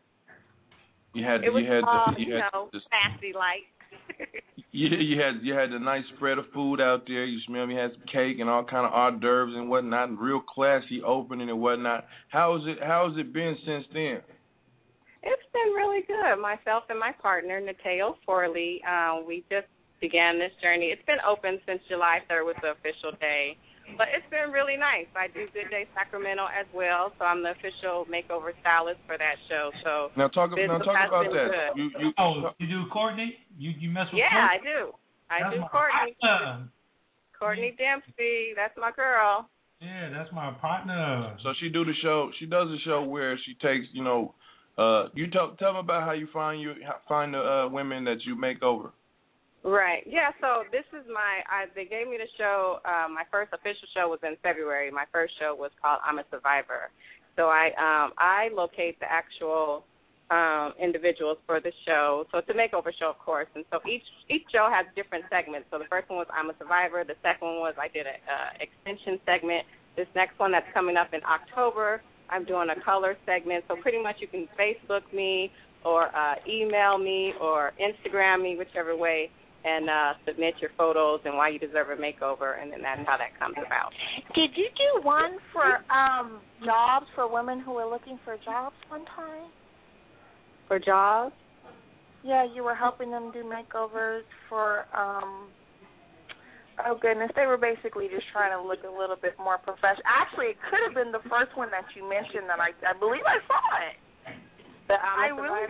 You 1.15 1.25
had 1.25 1.43
It 1.43 1.49
was 1.49 1.63
you 1.63 1.73
had 1.73 1.83
the, 1.83 2.21
you 2.21 2.27
you 2.27 2.33
had 2.35 2.53
know, 2.53 2.69
fancy 2.71 3.33
like. 3.33 3.65
yeah 4.71 4.97
you 4.99 5.19
had 5.19 5.41
you 5.41 5.55
had 5.55 5.71
the 5.71 5.79
nice 5.79 6.03
spread 6.15 6.37
of 6.37 6.45
food 6.53 6.79
out 6.79 7.07
there. 7.07 7.25
You 7.25 7.39
smell 7.47 7.65
me 7.65 7.73
had 7.73 7.93
some 7.93 8.05
cake 8.13 8.37
and 8.39 8.47
all 8.47 8.63
kind 8.63 8.85
of 8.85 8.93
hors 8.93 9.19
d'oeuvres 9.19 9.55
and 9.55 9.69
whatnot. 9.69 10.09
And 10.09 10.19
real 10.19 10.39
classy 10.39 11.01
opening 11.03 11.49
and 11.49 11.59
whatnot. 11.59 12.05
How's 12.29 12.61
it 12.67 12.77
How's 12.79 13.17
it 13.17 13.33
been 13.33 13.57
since 13.65 13.85
then? 13.91 14.21
It's 15.23 15.47
been 15.55 15.71
really 15.73 16.03
good. 16.05 16.35
Myself 16.41 16.83
and 16.89 16.99
my 16.99 17.11
partner, 17.21 17.61
Nateo 17.61 18.15
Forley, 18.25 18.81
um, 18.83 19.23
we 19.25 19.43
just 19.49 19.67
began 20.01 20.37
this 20.37 20.51
journey. 20.61 20.91
It's 20.91 21.05
been 21.07 21.23
open 21.23 21.59
since 21.65 21.79
July 21.87 22.19
3rd 22.29 22.43
was 22.51 22.59
the 22.61 22.75
official 22.75 23.15
day, 23.23 23.55
but 23.95 24.11
it's 24.11 24.27
been 24.27 24.51
really 24.51 24.75
nice. 24.75 25.07
I 25.15 25.31
do 25.31 25.47
Good 25.55 25.71
Day 25.71 25.87
Sacramento 25.95 26.43
as 26.51 26.67
well, 26.75 27.15
so 27.17 27.23
I'm 27.23 27.39
the 27.39 27.55
official 27.55 28.03
makeover 28.11 28.51
stylist 28.59 28.99
for 29.07 29.15
that 29.15 29.39
show. 29.47 29.71
So 29.87 30.11
Now 30.19 30.27
talk 30.27 30.51
now 30.59 30.77
talk 30.83 31.07
about 31.07 31.31
that. 31.31 31.47
good. 31.47 31.79
You 31.79 31.85
you 32.03 32.07
Oh, 32.19 32.51
you 32.59 32.67
do 32.67 32.83
Courtney? 32.91 33.39
You 33.57 33.71
you 33.79 33.89
mess 33.89 34.11
with 34.11 34.19
yeah, 34.19 34.43
I 34.43 34.59
do. 34.59 34.91
I 35.31 35.39
That's 35.47 35.55
do 35.55 35.63
Courtney. 35.71 36.15
partner. 36.19 36.67
Courtney 37.39 37.75
Dempsey, 37.79 38.51
that's 38.55 38.75
my 38.75 38.91
girl. 38.91 39.47
Yeah, 39.79 40.09
that's 40.11 40.31
my 40.31 40.51
partner. 40.59 41.35
So 41.43 41.51
she 41.59 41.67
do 41.69 41.83
the 41.83 41.93
show. 42.01 42.31
She 42.39 42.45
does 42.45 42.67
the 42.67 42.77
show 42.85 43.03
where 43.03 43.37
she 43.45 43.53
takes, 43.55 43.87
you 43.91 44.03
know, 44.03 44.33
uh, 44.77 45.09
you 45.13 45.29
tell 45.29 45.55
tell 45.59 45.73
them 45.73 45.77
about 45.77 46.03
how 46.03 46.13
you 46.13 46.27
find 46.33 46.61
you 46.61 46.73
find 47.07 47.33
the 47.33 47.39
uh, 47.39 47.69
women 47.69 48.03
that 48.05 48.23
you 48.25 48.35
make 48.35 48.61
over. 48.63 48.91
Right. 49.63 50.03
Yeah. 50.05 50.31
So 50.41 50.63
this 50.71 50.83
is 50.91 51.07
my. 51.07 51.39
I, 51.47 51.71
they 51.73 51.85
gave 51.85 52.07
me 52.07 52.17
the 52.17 52.27
show. 52.37 52.79
Uh, 52.83 53.07
my 53.07 53.23
first 53.31 53.53
official 53.53 53.87
show 53.95 54.09
was 54.09 54.19
in 54.23 54.35
February. 54.43 54.91
My 54.91 55.05
first 55.11 55.33
show 55.39 55.55
was 55.55 55.71
called 55.81 55.99
I'm 56.05 56.19
a 56.19 56.25
Survivor. 56.29 56.91
So 57.37 57.47
I 57.47 57.71
um, 57.79 58.11
I 58.17 58.49
locate 58.53 58.99
the 58.99 59.07
actual 59.09 59.85
um, 60.31 60.73
individuals 60.81 61.37
for 61.45 61.61
the 61.61 61.71
show. 61.85 62.25
So 62.31 62.39
it's 62.39 62.49
a 62.49 62.53
makeover 62.53 62.91
show, 62.97 63.09
of 63.09 63.19
course. 63.19 63.47
And 63.55 63.63
so 63.71 63.79
each 63.87 64.03
each 64.29 64.43
show 64.51 64.67
has 64.67 64.85
different 64.95 65.25
segments. 65.29 65.67
So 65.71 65.79
the 65.79 65.87
first 65.89 66.09
one 66.09 66.19
was 66.19 66.27
I'm 66.33 66.49
a 66.49 66.55
Survivor. 66.59 67.03
The 67.07 67.15
second 67.21 67.47
one 67.47 67.63
was 67.63 67.75
I 67.79 67.87
did 67.87 68.05
an 68.05 68.19
uh, 68.27 68.57
extension 68.59 69.15
segment. 69.25 69.63
This 69.95 70.07
next 70.15 70.39
one 70.39 70.51
that's 70.51 70.67
coming 70.73 70.97
up 70.97 71.13
in 71.13 71.21
October, 71.23 72.01
I'm 72.33 72.45
doing 72.45 72.67
a 72.75 72.83
color 72.83 73.15
segment. 73.25 73.63
So 73.67 73.75
pretty 73.81 74.01
much 74.01 74.15
you 74.19 74.27
can 74.27 74.47
Facebook 74.59 75.01
me 75.13 75.51
or 75.85 76.05
uh, 76.15 76.35
email 76.49 76.97
me 76.97 77.33
or 77.39 77.71
Instagram 77.79 78.41
me, 78.41 78.55
whichever 78.57 78.95
way, 78.97 79.29
and 79.65 79.89
uh, 79.89 80.13
submit 80.25 80.55
your 80.59 80.71
photos 80.77 81.21
and 81.25 81.35
why 81.35 81.49
you 81.49 81.59
deserve 81.59 81.89
a 81.89 81.95
makeover, 81.95 82.61
and 82.61 82.71
then 82.71 82.81
that's 82.81 83.01
how 83.05 83.17
that 83.17 83.37
comes 83.39 83.55
about. 83.65 83.91
Did 84.35 84.51
you 84.55 84.67
do 84.75 85.05
one 85.05 85.37
for 85.51 85.83
um 85.93 86.41
jobs 86.65 87.05
for 87.15 87.31
women 87.31 87.59
who 87.59 87.75
are 87.77 87.89
looking 87.89 88.19
for 88.25 88.37
jobs 88.43 88.75
one 88.89 89.05
time? 89.15 89.51
For 90.67 90.79
jobs? 90.79 91.33
Yeah, 92.23 92.45
you 92.53 92.63
were 92.63 92.75
helping 92.75 93.11
them 93.11 93.31
do 93.33 93.43
makeovers 93.43 94.23
for 94.49 94.85
um 94.95 95.49
oh 96.85 96.97
goodness, 96.99 97.29
they 97.35 97.45
were 97.45 97.57
basically 97.61 98.09
just 98.09 98.25
trying 98.33 98.51
to 98.55 98.61
look 98.61 98.81
a 98.83 98.91
little 98.91 99.17
bit 99.19 99.37
more 99.37 99.57
professional. 99.61 100.05
Actually, 100.09 100.57
it 100.57 100.59
could 100.69 100.81
have 100.85 100.95
been 100.97 101.11
the 101.13 101.23
first 101.29 101.53
one 101.57 101.69
that 101.71 101.85
you 101.95 102.03
mentioned 102.07 102.49
that 102.49 102.59
I 102.59 102.73
I 102.85 102.93
believe 102.97 103.23
I 103.25 103.37
saw 103.45 103.61
it. 103.89 103.95
The 104.89 104.95
um, 104.99 105.15
I 105.15 105.27
really 105.31 105.63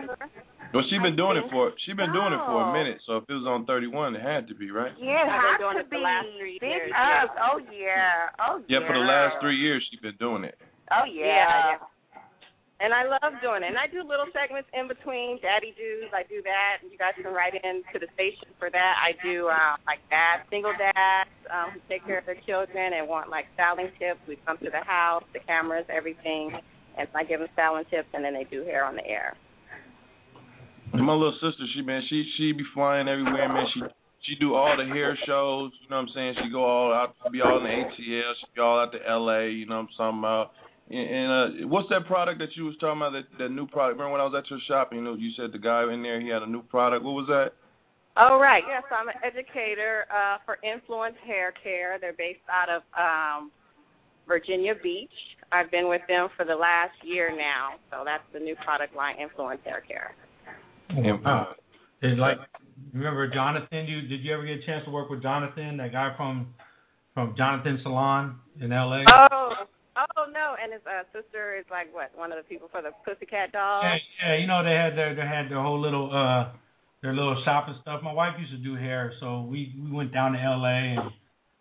Well, 0.74 0.82
she's 0.90 0.98
been 0.98 1.14
I 1.14 1.22
doing 1.22 1.36
it 1.38 1.46
for 1.52 1.70
she's 1.86 1.94
been 1.94 2.10
doing 2.10 2.34
it 2.34 2.42
for 2.42 2.58
a 2.66 2.70
minute. 2.74 2.98
So 3.06 3.22
if 3.22 3.30
it 3.30 3.34
was 3.38 3.46
on 3.46 3.62
31, 3.64 4.16
it 4.16 4.22
had 4.22 4.48
to 4.50 4.54
be 4.58 4.70
right. 4.74 4.90
Yeah, 4.98 5.22
it 5.22 5.30
I've 5.30 5.30
been 5.30 5.50
has 5.54 5.60
doing 5.62 5.76
to 5.78 5.84
it 5.86 5.90
be. 5.90 6.02
the 6.02 6.58
Big 6.58 6.70
years, 6.70 6.90
ups. 6.90 6.98
yeah. 6.98 7.46
Oh 7.46 7.56
yeah. 7.70 8.42
Oh 8.42 8.54
yeah. 8.66 8.80
Yeah, 8.80 8.86
for 8.88 8.94
the 8.98 9.06
last 9.06 9.38
three 9.40 9.56
years 9.56 9.86
she's 9.90 10.00
been 10.02 10.18
doing 10.18 10.42
it. 10.44 10.58
Oh 10.90 11.06
Yeah, 11.06 11.78
yeah. 11.78 11.93
And 12.84 12.92
I 12.92 13.08
love 13.08 13.40
doing 13.40 13.64
it. 13.64 13.72
And 13.72 13.80
I 13.80 13.88
do 13.88 14.04
little 14.04 14.28
segments 14.36 14.68
in 14.76 14.84
between 14.92 15.40
Daddy 15.40 15.72
Dues. 15.72 16.12
I 16.12 16.20
do 16.28 16.44
that. 16.44 16.84
And 16.84 16.92
you 16.92 17.00
guys 17.00 17.16
can 17.16 17.32
write 17.32 17.56
in 17.56 17.80
to 17.80 17.96
the 17.96 18.12
station 18.12 18.52
for 18.60 18.68
that. 18.68 18.94
I 19.00 19.16
do 19.24 19.48
um, 19.48 19.80
like 19.88 20.04
dads, 20.12 20.44
single 20.52 20.76
dads 20.76 21.32
um, 21.48 21.72
who 21.72 21.80
take 21.88 22.04
care 22.04 22.20
of 22.20 22.28
their 22.28 22.36
children 22.44 22.92
and 22.92 23.08
want 23.08 23.32
like 23.32 23.48
styling 23.56 23.88
tips. 23.96 24.20
We 24.28 24.36
come 24.44 24.60
to 24.60 24.68
the 24.68 24.84
house, 24.84 25.24
the 25.32 25.40
cameras, 25.48 25.88
everything. 25.88 26.52
And 27.00 27.08
I 27.16 27.24
give 27.24 27.40
them 27.40 27.48
styling 27.56 27.88
tips 27.88 28.12
and 28.12 28.20
then 28.20 28.36
they 28.36 28.44
do 28.44 28.68
hair 28.68 28.84
on 28.84 29.00
the 29.00 29.06
air. 29.08 29.32
And 30.92 31.08
my 31.08 31.16
little 31.16 31.40
sister, 31.40 31.64
she 31.72 31.80
man, 31.80 32.04
she 32.12 32.20
she 32.36 32.52
be 32.52 32.68
flying 32.76 33.08
everywhere, 33.08 33.48
man. 33.48 33.64
She 33.72 33.80
she 34.28 34.32
do 34.36 34.52
all 34.52 34.76
the 34.76 34.84
hair 34.92 35.16
shows, 35.24 35.72
you 35.80 35.88
know 35.88 36.04
what 36.04 36.12
I'm 36.12 36.14
saying? 36.14 36.34
She 36.44 36.52
go 36.52 36.68
all 36.68 36.92
out 36.92 37.16
be 37.32 37.40
all 37.40 37.58
in 37.58 37.64
the 37.64 37.72
ATL, 37.72 38.32
she 38.36 38.46
be 38.54 38.60
all 38.60 38.84
out 38.84 38.92
to 38.92 39.00
LA, 39.00 39.48
you 39.56 39.64
know 39.64 39.80
what 39.80 39.88
I'm 39.88 39.96
talking 39.96 40.18
about. 40.20 40.52
And, 40.90 41.08
and 41.08 41.28
uh 41.32 41.68
what's 41.68 41.88
that 41.88 42.06
product 42.06 42.38
that 42.40 42.56
you 42.56 42.64
was 42.64 42.76
talking 42.80 43.00
about, 43.00 43.12
that 43.12 43.26
that 43.38 43.48
new 43.50 43.66
product? 43.66 43.98
Remember 43.98 44.12
when 44.12 44.20
I 44.20 44.24
was 44.24 44.34
at 44.36 44.50
your 44.50 44.60
shop, 44.68 44.92
and 44.92 45.00
you 45.00 45.04
know, 45.04 45.14
you 45.14 45.30
said 45.36 45.52
the 45.52 45.58
guy 45.58 45.84
in 45.92 46.02
there 46.02 46.20
he 46.20 46.28
had 46.28 46.42
a 46.42 46.50
new 46.50 46.62
product. 46.62 47.04
What 47.04 47.12
was 47.12 47.26
that? 47.28 47.52
Oh 48.16 48.38
right, 48.38 48.62
yes, 48.68 48.84
I'm 48.92 49.08
an 49.08 49.18
educator 49.24 50.06
uh, 50.12 50.38
for 50.44 50.58
Influence 50.62 51.16
Hair 51.26 51.54
Care. 51.62 51.98
They're 52.00 52.14
based 52.16 52.46
out 52.46 52.68
of 52.70 52.82
um, 52.94 53.50
Virginia 54.28 54.74
Beach. 54.80 55.10
I've 55.50 55.70
been 55.70 55.88
with 55.88 56.02
them 56.08 56.28
for 56.36 56.44
the 56.44 56.54
last 56.54 56.94
year 57.02 57.34
now, 57.34 57.78
so 57.90 58.04
that's 58.04 58.22
the 58.32 58.38
new 58.38 58.54
product 58.64 58.94
line, 58.94 59.16
Influence 59.20 59.60
Hair 59.64 59.82
Care. 59.88 60.14
Wow. 60.90 61.54
It's 62.02 62.20
like 62.20 62.38
remember 62.92 63.28
Jonathan? 63.32 63.86
You 63.86 64.02
did 64.02 64.22
you 64.22 64.34
ever 64.34 64.44
get 64.44 64.62
a 64.62 64.66
chance 64.66 64.84
to 64.84 64.90
work 64.90 65.10
with 65.10 65.22
Jonathan, 65.22 65.76
that 65.78 65.92
guy 65.92 66.12
from 66.16 66.54
from 67.14 67.34
Jonathan 67.36 67.80
Salon 67.82 68.36
in 68.60 68.72
L.A. 68.72 69.04
Oh, 69.08 69.52
oh 69.96 70.26
no, 70.32 70.56
and 70.62 70.72
his 70.72 70.82
uh, 70.86 71.04
sister 71.12 71.56
is 71.56 71.64
like 71.70 71.92
what? 71.94 72.10
One 72.16 72.32
of 72.32 72.38
the 72.38 72.44
people 72.44 72.68
for 72.70 72.82
the 72.82 72.90
Pussycat 73.04 73.52
Dolls. 73.52 73.84
Yeah, 73.84 73.98
yeah, 74.26 74.36
you 74.40 74.46
know 74.46 74.64
they 74.64 74.74
had 74.74 74.96
their 74.96 75.14
they 75.14 75.26
had 75.26 75.50
their 75.50 75.62
whole 75.62 75.80
little 75.80 76.10
uh 76.12 76.52
their 77.02 77.12
little 77.12 77.36
shop 77.44 77.68
and 77.68 77.76
stuff. 77.82 78.00
My 78.02 78.12
wife 78.12 78.34
used 78.38 78.52
to 78.52 78.58
do 78.58 78.74
hair, 78.74 79.12
so 79.20 79.42
we 79.42 79.74
we 79.78 79.90
went 79.90 80.12
down 80.12 80.32
to 80.32 80.40
L.A. 80.40 80.96
and 80.96 81.10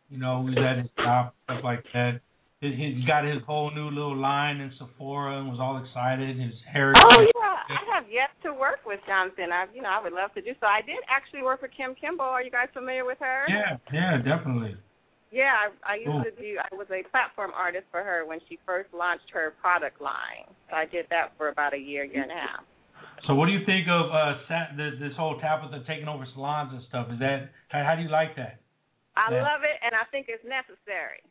you 0.09 0.17
know 0.17 0.41
we 0.41 0.51
was 0.51 0.59
at 0.63 0.77
his 0.79 0.89
shop 0.97 1.35
stuff 1.45 1.61
like 1.63 1.83
that. 1.93 2.21
He, 2.63 2.71
he 2.71 3.03
got 3.05 3.25
his 3.27 3.43
whole 3.45 3.75
new 3.75 3.91
little 3.91 4.15
line 4.15 4.61
in 4.61 4.71
Sephora 4.79 5.39
and 5.39 5.49
was 5.51 5.59
all 5.59 5.83
excited. 5.83 6.39
His 6.39 6.55
hair. 6.71 6.93
Oh 6.95 7.19
yeah, 7.19 7.59
I 7.67 7.83
have 7.93 8.05
yet 8.07 8.31
to 8.43 8.53
work 8.53 8.79
with 8.85 9.01
Jonathan. 9.05 9.51
I, 9.51 9.65
you 9.75 9.81
know, 9.81 9.91
I 9.91 10.01
would 10.01 10.13
love 10.13 10.33
to 10.35 10.41
do 10.41 10.55
so. 10.61 10.67
I 10.67 10.79
did 10.79 11.03
actually 11.11 11.43
work 11.43 11.59
for 11.59 11.67
Kim 11.67 11.93
Kimble. 11.99 12.23
Are 12.23 12.41
you 12.41 12.51
guys 12.51 12.71
familiar 12.73 13.03
with 13.03 13.19
her? 13.19 13.43
Yeah, 13.49 13.75
yeah, 13.91 14.17
definitely. 14.23 14.77
Yeah, 15.33 15.49
I, 15.57 15.73
I 15.81 15.95
used 15.97 16.13
Cool. 16.13 16.29
to 16.29 16.35
do. 16.37 16.61
I 16.61 16.69
was 16.77 16.85
a 16.93 17.01
platform 17.09 17.49
artist 17.57 17.89
for 17.89 18.05
her 18.05 18.21
when 18.29 18.37
she 18.45 18.61
first 18.69 18.93
launched 18.93 19.25
her 19.33 19.57
product 19.57 19.97
line. 19.97 20.45
So 20.69 20.77
I 20.77 20.85
did 20.85 21.09
that 21.09 21.33
for 21.41 21.49
about 21.49 21.73
a 21.73 21.81
year, 21.81 22.05
year 22.05 22.21
and 22.21 22.29
a 22.31 22.37
half. 22.37 22.61
So 23.25 23.33
what 23.33 23.49
do 23.49 23.53
you 23.57 23.65
think 23.65 23.89
of 23.89 24.13
uh 24.13 24.37
this 24.77 25.17
whole 25.17 25.41
Tabatha 25.41 25.81
taking 25.89 26.05
over 26.07 26.27
salons 26.37 26.69
and 26.77 26.83
stuff? 26.85 27.09
Is 27.09 27.17
that 27.17 27.49
how, 27.73 27.81
how 27.81 27.95
do 27.97 28.05
you 28.05 28.13
like 28.13 28.37
that? 28.37 28.61
I 29.17 29.33
Yeah. 29.33 29.41
love 29.41 29.65
it, 29.65 29.77
and 29.81 29.97
I 29.97 30.05
think 30.13 30.29
it's 30.29 30.45
necessary. 30.45 31.25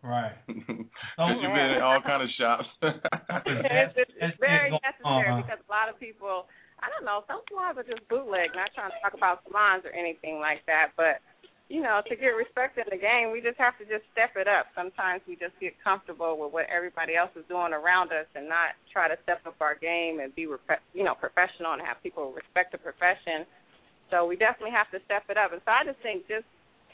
Right. 0.00 0.36
Since 0.48 0.68
you've 1.40 1.56
been 1.56 1.72
in 1.76 1.84
all 1.84 2.00
kind 2.00 2.24
of 2.24 2.28
shops. 2.36 2.68
it's, 2.84 3.96
it's, 3.96 4.12
it's 4.20 4.36
very 4.40 4.68
going 4.72 4.80
necessary 4.84 5.32
on. 5.32 5.40
because 5.40 5.60
a 5.64 5.70
lot 5.72 5.88
of 5.88 5.96
people, 5.96 6.44
I 6.84 6.92
don't 6.92 7.08
know, 7.08 7.24
some 7.24 7.40
salons 7.48 7.80
are 7.80 7.88
just 7.88 8.04
bootleg. 8.12 8.52
Not 8.52 8.72
trying 8.76 8.92
to 8.92 9.00
talk 9.00 9.16
about 9.16 9.44
salons 9.48 9.84
or 9.88 9.92
anything 9.96 10.40
like 10.44 10.60
that, 10.68 10.92
but 10.96 11.24
you 11.68 11.80
know, 11.80 12.02
to 12.04 12.14
get 12.16 12.36
respect 12.36 12.76
in 12.76 12.84
the 12.92 13.00
game, 13.00 13.32
we 13.32 13.40
just 13.40 13.56
have 13.56 13.72
to 13.80 13.84
just 13.88 14.04
step 14.12 14.36
it 14.36 14.44
up. 14.44 14.68
Sometimes 14.76 15.24
we 15.24 15.34
just 15.36 15.56
get 15.60 15.72
comfortable 15.80 16.36
with 16.36 16.52
what 16.52 16.68
everybody 16.68 17.16
else 17.16 17.32
is 17.36 17.44
doing 17.48 17.72
around 17.72 18.12
us, 18.12 18.28
and 18.36 18.48
not 18.48 18.76
try 18.92 19.08
to 19.08 19.16
step 19.24 19.40
up 19.48 19.56
our 19.60 19.74
game 19.74 20.20
and 20.20 20.34
be, 20.36 20.44
you 20.92 21.04
know, 21.04 21.16
professional 21.16 21.72
and 21.72 21.80
have 21.80 21.96
people 22.02 22.36
respect 22.36 22.72
the 22.72 22.78
profession. 22.78 23.48
So 24.12 24.28
we 24.28 24.36
definitely 24.36 24.76
have 24.76 24.92
to 24.92 25.00
step 25.08 25.24
it 25.32 25.40
up. 25.40 25.52
And 25.56 25.62
so 25.64 25.72
I 25.72 25.88
just 25.88 25.98
think 26.04 26.28
just 26.28 26.44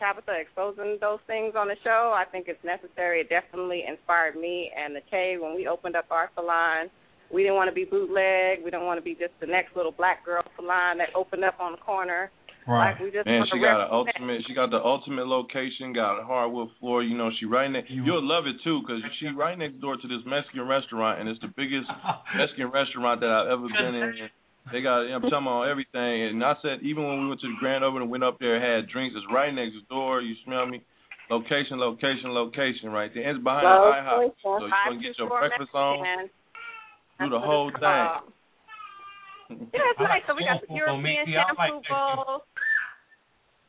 Tabatha 0.00 0.40
exposing 0.40 0.96
those 1.02 1.18
things 1.26 1.58
on 1.58 1.68
the 1.68 1.76
show, 1.82 2.14
I 2.14 2.24
think 2.24 2.46
it's 2.48 2.62
necessary. 2.64 3.20
It 3.20 3.28
definitely 3.28 3.84
inspired 3.86 4.36
me 4.36 4.70
and 4.72 4.94
the 4.94 5.02
K 5.10 5.36
when 5.38 5.54
we 5.54 5.66
opened 5.66 5.96
up 5.96 6.06
our 6.10 6.30
salon. 6.34 6.88
We 7.32 7.42
didn't 7.42 7.56
want 7.56 7.68
to 7.68 7.74
be 7.74 7.84
bootleg. 7.84 8.64
We 8.64 8.70
don't 8.70 8.86
want 8.86 8.98
to 8.98 9.04
be 9.04 9.14
just 9.14 9.34
the 9.40 9.46
next 9.46 9.76
little 9.76 9.92
black 9.92 10.24
girl 10.24 10.42
salon 10.56 10.98
that 10.98 11.10
opened 11.14 11.44
up 11.44 11.60
on 11.60 11.72
the 11.72 11.78
corner. 11.78 12.30
Right. 12.70 12.94
Like 12.94 13.02
we 13.02 13.10
just 13.10 13.26
Man, 13.26 13.42
she 13.50 13.58
got 13.58 13.82
an 13.82 13.90
represent. 13.90 14.14
ultimate. 14.22 14.38
She 14.46 14.54
got 14.54 14.70
the 14.70 14.78
ultimate 14.78 15.26
location. 15.26 15.90
Got 15.90 16.22
a 16.22 16.24
hardwood 16.24 16.70
floor. 16.78 17.02
You 17.02 17.18
know, 17.18 17.34
she 17.34 17.50
right 17.50 17.66
next. 17.66 17.90
You'll 17.90 18.22
love 18.22 18.46
it 18.46 18.62
too, 18.62 18.86
cause 18.86 19.02
she 19.18 19.26
right 19.34 19.58
next 19.58 19.82
door 19.82 19.98
to 19.98 20.06
this 20.06 20.22
Mexican 20.22 20.70
restaurant, 20.70 21.18
and 21.18 21.28
it's 21.28 21.42
the 21.42 21.50
biggest 21.50 21.90
Mexican 22.38 22.70
restaurant 22.70 23.18
that 23.26 23.26
I've 23.26 23.58
ever 23.58 23.66
been 23.66 23.94
in. 23.98 24.30
They 24.70 24.86
got. 24.86 25.02
I'm 25.02 25.22
talking 25.26 25.50
about 25.50 25.66
everything, 25.66 26.30
and 26.30 26.44
I 26.46 26.54
said 26.62 26.86
even 26.86 27.02
when 27.02 27.18
we 27.18 27.26
went 27.26 27.40
to 27.42 27.50
the 27.50 27.58
Grand 27.58 27.82
Opening 27.82 28.06
and 28.06 28.10
went 28.10 28.22
up 28.22 28.38
there, 28.38 28.62
had 28.62 28.86
drinks. 28.86 29.18
It's 29.18 29.26
right 29.34 29.50
next 29.50 29.74
door. 29.90 30.22
You 30.22 30.38
smell 30.46 30.66
me? 30.66 30.86
Location, 31.26 31.78
location, 31.78 32.30
location, 32.30 32.90
right 32.90 33.10
there. 33.14 33.26
And 33.26 33.38
it's 33.38 33.42
behind 33.42 33.66
the 33.66 33.82
IHOP, 33.98 34.30
so 34.42 34.66
you 34.66 34.70
can 34.70 35.02
get 35.02 35.18
your 35.18 35.30
breakfast 35.30 35.74
on, 35.74 36.30
do 37.18 37.30
the 37.30 37.38
whole 37.38 37.70
thing. 37.70 38.30
Yeah, 39.50 39.90
it's 39.90 40.00
nice. 40.00 40.22
So 40.26 40.34
we 40.34 40.46
got 40.46 40.62
the 40.62 40.68
soul 40.68 40.78
food, 40.78 40.86
European 40.86 41.26
Mickey. 41.26 41.34
I 41.36 41.42
shampoo 41.46 41.82
Mexican 41.82 42.16
bowls. 42.16 42.42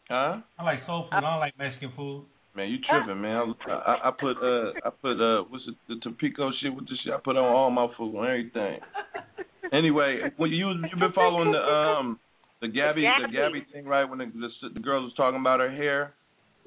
Huh? 0.10 0.34
I 0.60 0.64
like 0.64 0.80
soul 0.86 1.08
food. 1.10 1.18
I 1.18 1.22
don't 1.22 1.40
like 1.40 1.58
Mexican 1.58 1.92
food. 1.96 2.26
Man, 2.54 2.68
you 2.68 2.78
tripping, 2.84 3.22
man. 3.22 3.56
I, 3.66 3.72
I, 3.72 3.94
I 4.10 4.12
put 4.12 4.36
uh 4.44 4.76
I 4.84 4.90
put 4.92 5.16
uh 5.16 5.48
what's 5.48 5.64
it 5.68 5.76
the 5.88 5.96
Tampico 6.04 6.52
shit 6.60 6.76
with 6.76 6.84
the 6.86 6.96
shit 7.04 7.14
I 7.14 7.18
put 7.24 7.38
on 7.38 7.48
all 7.48 7.72
my 7.72 7.88
food 7.96 8.12
on 8.18 8.28
everything. 8.28 8.80
anyway, 9.72 10.28
well 10.38 10.52
you 10.52 10.68
you 10.70 10.96
been 11.00 11.16
following 11.16 11.54
the 11.54 11.64
um 11.64 12.20
the 12.60 12.68
Gabby 12.68 13.08
the 13.08 13.32
Gabby. 13.32 13.64
Gabby 13.64 13.68
thing 13.72 13.86
right 13.86 14.04
when 14.04 14.20
the 14.20 14.26
the, 14.26 14.70
the 14.74 14.80
girl 14.82 15.02
was 15.02 15.14
talking 15.16 15.40
about 15.40 15.62
her 15.62 15.72
hair. 15.72 16.14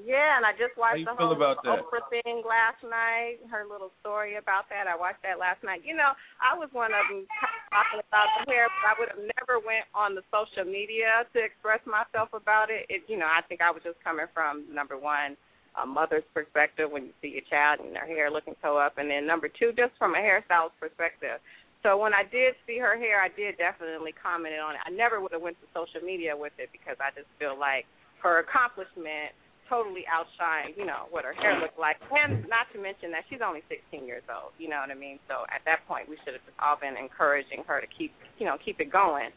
Yeah, 0.00 0.40
and 0.40 0.42
I 0.42 0.50
just 0.58 0.74
watched 0.74 1.06
the 1.06 1.14
whole 1.14 1.30
about 1.30 1.62
that? 1.62 1.86
Oprah 1.86 2.02
thing 2.10 2.42
last 2.42 2.82
night. 2.82 3.38
Her 3.46 3.62
little 3.62 3.92
story 4.00 4.34
about 4.34 4.66
that. 4.72 4.90
I 4.90 4.98
watched 4.98 5.22
that 5.22 5.38
last 5.38 5.62
night. 5.62 5.86
You 5.86 5.94
know, 5.94 6.16
I 6.42 6.58
was 6.58 6.66
one 6.72 6.90
of 6.90 7.04
them 7.06 7.28
talking 7.74 7.98
about 8.06 8.30
the 8.38 8.46
hair, 8.46 8.70
but 8.70 8.86
I 8.86 8.94
would 8.94 9.10
have 9.10 9.24
never 9.34 9.59
went 9.59 9.90
on 9.90 10.14
the 10.14 10.22
social 10.30 10.62
media 10.62 11.26
to 11.34 11.38
express 11.42 11.82
myself 11.82 12.30
about 12.30 12.70
it. 12.70 12.86
It, 12.86 13.02
you 13.10 13.18
know, 13.18 13.26
I 13.26 13.42
think 13.51 13.59
I 13.59 13.74
was 13.74 13.82
just 13.82 13.98
coming 14.06 14.30
from 14.30 14.62
number 14.70 14.94
one, 14.94 15.34
a 15.74 15.82
mother's 15.82 16.22
perspective 16.30 16.86
when 16.86 17.10
you 17.10 17.14
see 17.18 17.34
your 17.34 17.46
child 17.51 17.82
and 17.82 17.90
their 17.90 18.06
hair 18.06 18.30
looking 18.30 18.55
so 18.62 18.78
up, 18.78 18.94
and 19.02 19.10
then 19.10 19.26
number 19.26 19.51
two, 19.51 19.74
just 19.74 19.90
from 19.98 20.14
a 20.14 20.22
hairstylist 20.22 20.78
perspective. 20.78 21.42
So 21.82 21.98
when 21.98 22.14
I 22.14 22.22
did 22.22 22.55
see 22.64 22.78
her 22.78 22.96
hair, 22.96 23.20
I 23.20 23.28
did 23.34 23.59
definitely 23.59 24.14
comment 24.14 24.55
on 24.56 24.78
it. 24.78 24.82
I 24.86 24.94
never 24.94 25.20
would 25.20 25.34
have 25.34 25.42
went 25.42 25.59
to 25.60 25.66
social 25.74 26.01
media 26.01 26.32
with 26.32 26.55
it 26.56 26.70
because 26.70 26.96
I 27.02 27.10
just 27.12 27.28
feel 27.42 27.59
like 27.59 27.84
her 28.22 28.40
accomplishment 28.40 29.36
totally 29.68 30.04
outshine, 30.10 30.72
you 30.76 30.84
know, 30.86 31.06
what 31.10 31.24
her 31.24 31.32
hair 31.34 31.58
looked 31.60 31.78
like. 31.78 31.96
And 32.10 32.44
not 32.48 32.68
to 32.72 32.78
mention 32.80 33.10
that 33.12 33.24
she's 33.28 33.40
only 33.44 33.62
16 33.68 34.06
years 34.06 34.22
old. 34.28 34.52
You 34.58 34.68
know 34.68 34.80
what 34.80 34.90
I 34.90 34.98
mean? 34.98 35.18
So 35.28 35.44
at 35.52 35.64
that 35.64 35.86
point, 35.86 36.08
we 36.08 36.16
should 36.24 36.34
have 36.36 36.44
just 36.44 36.58
all 36.60 36.76
been 36.80 36.96
encouraging 36.96 37.64
her 37.66 37.80
to 37.80 37.88
keep, 37.88 38.12
you 38.38 38.46
know, 38.46 38.56
keep 38.62 38.80
it 38.80 38.90
going. 38.92 39.30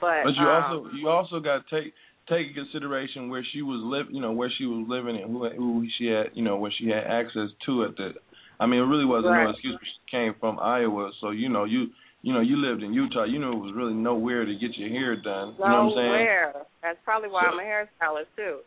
But, 0.00 0.24
But 0.26 0.34
you 0.34 0.46
um, 0.46 0.58
also 0.58 0.76
you 0.96 1.08
also 1.08 1.38
got 1.40 1.62
to 1.62 1.66
take 1.70 1.94
take 2.28 2.48
in 2.50 2.54
consideration 2.54 3.28
where 3.28 3.44
she 3.52 3.62
was 3.62 3.78
live 3.84 4.06
you 4.10 4.20
know 4.20 4.32
where 4.32 4.50
she 4.58 4.64
was 4.66 4.84
living 4.88 5.16
and 5.22 5.30
who 5.30 5.48
who 5.54 5.86
she 5.98 6.06
had 6.06 6.32
you 6.34 6.42
know 6.42 6.56
where 6.56 6.72
she 6.76 6.88
had 6.88 7.04
access 7.06 7.48
to 7.66 7.84
at 7.84 7.96
the. 7.96 8.10
I 8.58 8.66
mean, 8.66 8.80
it 8.80 8.86
really 8.86 9.04
wasn't 9.04 9.32
Right. 9.34 9.44
no 9.44 9.50
excuse. 9.50 9.78
She 9.82 10.10
came 10.10 10.34
from 10.40 10.58
Iowa, 10.58 11.10
so 11.20 11.30
you 11.30 11.48
know 11.48 11.64
you 11.64 11.88
you 12.22 12.32
know 12.32 12.40
you 12.40 12.56
lived 12.56 12.82
in 12.82 12.92
Utah. 12.92 13.24
You 13.24 13.38
knew 13.38 13.52
it 13.52 13.58
was 13.62 13.74
really 13.76 13.94
nowhere 13.94 14.44
to 14.44 14.54
get 14.54 14.76
your 14.76 14.88
hair 14.90 15.14
done. 15.16 15.54
You 15.58 15.64
know 15.64 15.64
what 15.64 15.70
I'm 15.70 15.90
saying? 15.90 16.06
nowhere. 16.06 16.52
That's 16.82 16.98
probably 17.04 17.28
why 17.30 17.42
So- 17.44 17.52
I'm 17.54 17.58
a 17.60 17.62
hairstylist 17.62 18.30
too. 18.36 18.58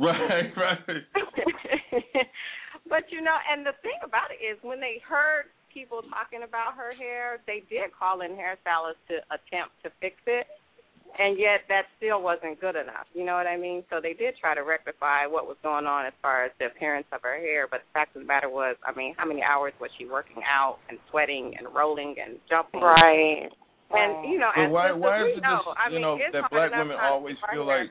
Right, 0.00 0.50
right. 0.56 1.04
but 2.88 3.04
you 3.12 3.20
know, 3.20 3.36
and 3.52 3.66
the 3.66 3.76
thing 3.84 4.00
about 4.02 4.32
it 4.32 4.42
is 4.42 4.56
when 4.62 4.80
they 4.80 5.00
heard 5.06 5.52
people 5.72 6.00
talking 6.08 6.42
about 6.42 6.74
her 6.74 6.96
hair, 6.96 7.38
they 7.46 7.62
did 7.68 7.92
call 7.92 8.22
in 8.22 8.32
hairstylists 8.32 9.04
to 9.12 9.20
attempt 9.30 9.76
to 9.84 9.90
fix 10.00 10.16
it. 10.26 10.46
And 11.18 11.36
yet 11.38 11.66
that 11.66 11.90
still 11.98 12.22
wasn't 12.22 12.60
good 12.62 12.76
enough. 12.78 13.10
You 13.14 13.26
know 13.26 13.34
what 13.34 13.50
I 13.50 13.56
mean? 13.58 13.82
So 13.90 13.98
they 14.00 14.14
did 14.14 14.38
try 14.40 14.54
to 14.54 14.62
rectify 14.62 15.26
what 15.26 15.50
was 15.50 15.56
going 15.60 15.84
on 15.84 16.06
as 16.06 16.14
far 16.22 16.44
as 16.46 16.52
the 16.62 16.66
appearance 16.70 17.06
of 17.12 17.20
her 17.22 17.34
hair, 17.34 17.66
but 17.68 17.82
the 17.82 17.90
fact 17.92 18.14
of 18.14 18.22
the 18.22 18.28
matter 18.30 18.48
was, 18.48 18.76
I 18.86 18.94
mean, 18.94 19.14
how 19.18 19.26
many 19.26 19.42
hours 19.42 19.74
was 19.80 19.90
she 19.98 20.06
working 20.06 20.38
out 20.46 20.78
and 20.88 20.98
sweating 21.10 21.52
and 21.58 21.66
rolling 21.74 22.14
and 22.14 22.38
jumping? 22.48 22.80
Right. 22.80 23.50
And 23.90 24.30
you 24.30 24.38
know, 24.38 24.54
but 24.54 24.70
why 24.70 24.86
sisters, 24.94 25.02
why 25.02 25.18
we 25.18 25.30
is 25.34 25.38
it 25.38 25.42
know. 25.42 25.58
this, 25.66 25.74
I 25.74 25.88
you 25.90 25.94
mean, 25.98 26.02
know 26.02 26.14
that 26.30 26.50
black 26.50 26.70
women 26.70 26.96
always 27.02 27.36
feel 27.50 27.66
here. 27.66 27.90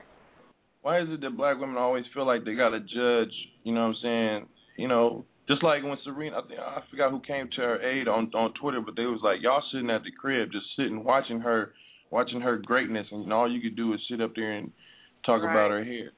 why 0.82 1.00
is 1.00 1.08
it 1.10 1.20
that 1.20 1.36
black 1.36 1.58
women 1.58 1.76
always 1.76 2.04
feel 2.14 2.26
like 2.26 2.44
they 2.44 2.54
gotta 2.54 2.80
judge, 2.80 3.32
you 3.64 3.72
know 3.74 3.82
what 3.82 3.96
I'm 3.96 4.02
saying? 4.02 4.46
You 4.76 4.88
know, 4.88 5.24
just 5.48 5.62
like 5.62 5.82
when 5.82 5.98
Serena 6.04 6.38
I 6.38 6.48
think 6.48 6.60
I 6.60 6.82
forgot 6.90 7.10
who 7.10 7.20
came 7.20 7.48
to 7.56 7.60
her 7.62 7.82
aid 7.82 8.08
on 8.08 8.30
on 8.34 8.54
Twitter, 8.54 8.80
but 8.80 8.96
they 8.96 9.04
was 9.04 9.20
like, 9.22 9.42
Y'all 9.42 9.62
sitting 9.72 9.90
at 9.90 10.02
the 10.04 10.10
crib 10.10 10.50
just 10.52 10.66
sitting 10.76 11.04
watching 11.04 11.40
her 11.40 11.72
watching 12.10 12.40
her 12.40 12.56
greatness 12.58 13.06
and 13.10 13.22
you 13.22 13.28
know, 13.28 13.36
all 13.36 13.50
you 13.52 13.60
could 13.60 13.76
do 13.76 13.92
is 13.94 14.00
sit 14.10 14.20
up 14.20 14.32
there 14.34 14.52
and 14.52 14.70
talk 15.26 15.42
Right. 15.42 15.50
about 15.52 15.70
her 15.70 15.84
hair. 15.84 16.12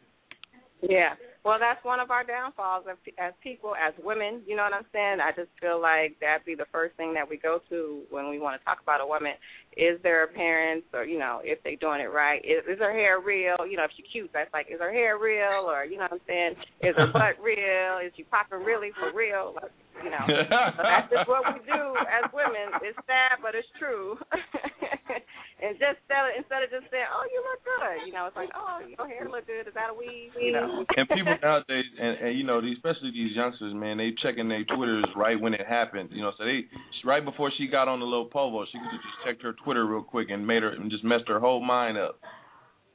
Yeah. 0.83 1.15
Well, 1.45 1.59
that's 1.59 1.85
one 1.85 1.99
of 1.99 2.11
our 2.11 2.23
downfalls 2.23 2.85
as, 2.91 2.97
as 3.19 3.33
people, 3.43 3.75
as 3.75 3.95
women. 4.05 4.43
You 4.47 4.55
know 4.55 4.63
what 4.63 4.75
I'm 4.75 4.87
saying? 4.93 5.19
I 5.21 5.31
just 5.35 5.51
feel 5.61 5.81
like 5.81 6.17
that'd 6.21 6.47
be 6.47 6.55
the 6.55 6.71
first 6.71 6.97
thing 6.97 7.15
that 7.15 7.29
we 7.29 7.37
go 7.37 7.59
to 7.69 8.03
when 8.11 8.31
we 8.31 8.39
want 8.39 8.61
to 8.61 8.65
talk 8.65 8.79
about 8.81 9.01
a 9.01 9.07
woman. 9.07 9.33
Is 9.77 9.97
their 10.03 10.25
appearance, 10.25 10.85
or 10.93 11.05
you 11.05 11.19
know, 11.19 11.41
if 11.43 11.63
they 11.65 11.77
doing 11.77 12.01
it 12.01 12.13
right? 12.13 12.45
Is, 12.45 12.61
is 12.69 12.79
her 12.79 12.93
hair 12.93 13.21
real? 13.21 13.57
You 13.65 13.77
know, 13.77 13.85
if 13.85 13.93
she's 13.97 14.07
cute, 14.13 14.31
that's 14.33 14.53
like, 14.53 14.67
is 14.69 14.81
her 14.81 14.93
hair 14.93 15.17
real? 15.17 15.65
Or 15.65 15.85
you 15.85 15.97
know 15.97 16.05
what 16.11 16.21
I'm 16.21 16.27
saying? 16.29 16.55
Is 16.83 16.97
her 16.97 17.09
butt 17.09 17.39
real? 17.43 18.05
Is 18.05 18.13
she 18.17 18.25
popping 18.25 18.65
really 18.65 18.91
for 19.01 19.17
real? 19.17 19.57
Like, 19.57 19.73
you 20.05 20.11
know, 20.11 20.25
so 20.29 20.83
that's 20.83 21.09
just 21.09 21.29
what 21.29 21.47
we 21.49 21.61
do 21.65 21.85
as 22.05 22.29
women. 22.35 22.75
It's 22.83 22.99
sad, 23.07 23.41
but 23.41 23.55
it's 23.55 23.69
true. 23.79 24.19
and 25.63 25.79
just 25.79 26.03
instead 26.05 26.23
of, 26.27 26.31
instead 26.37 26.61
of 26.67 26.69
just 26.75 26.87
saying, 26.91 27.07
"Oh, 27.07 27.25
you 27.31 27.41
look 27.45 27.61
good," 27.63 27.97
you 28.07 28.13
know, 28.13 28.27
it's 28.27 28.37
like, 28.37 28.51
"Oh, 28.53 28.83
your 28.83 29.07
hair 29.07 29.29
look 29.31 29.47
good. 29.47 29.69
Is 29.69 29.75
that 29.75 29.93
a 29.93 29.97
weave?" 29.97 30.35
You 30.35 30.53
know. 30.53 30.85
and 30.97 31.07
people 31.09 31.37
nowadays, 31.39 31.87
and, 31.97 32.19
and 32.19 32.33
you 32.37 32.45
know, 32.45 32.59
especially 32.61 33.15
these 33.15 33.37
youngsters, 33.37 33.73
man, 33.75 33.97
they 33.97 34.11
checking 34.23 34.49
their 34.49 34.65
Twitters 34.65 35.07
right 35.17 35.39
when 35.39 35.55
it 35.55 35.65
happened. 35.67 36.11
You 36.13 36.23
know, 36.23 36.33
so 36.37 36.45
they 36.45 36.67
right 37.05 37.25
before 37.25 37.53
she 37.57 37.67
got 37.67 37.87
on 37.87 38.01
the 38.01 38.07
little 38.07 38.29
povo, 38.29 38.67
she 38.67 38.79
could 38.79 38.91
have 38.91 39.03
just 39.07 39.19
checked 39.25 39.43
her 39.43 39.55
Twitter 39.65 39.87
real 39.87 40.03
quick 40.03 40.31
and 40.31 40.47
made 40.47 40.63
her 40.63 40.71
and 40.71 40.91
just 40.91 41.05
messed 41.05 41.29
her 41.29 41.41
whole 41.41 41.65
mind 41.65 41.99
up. 41.99 42.19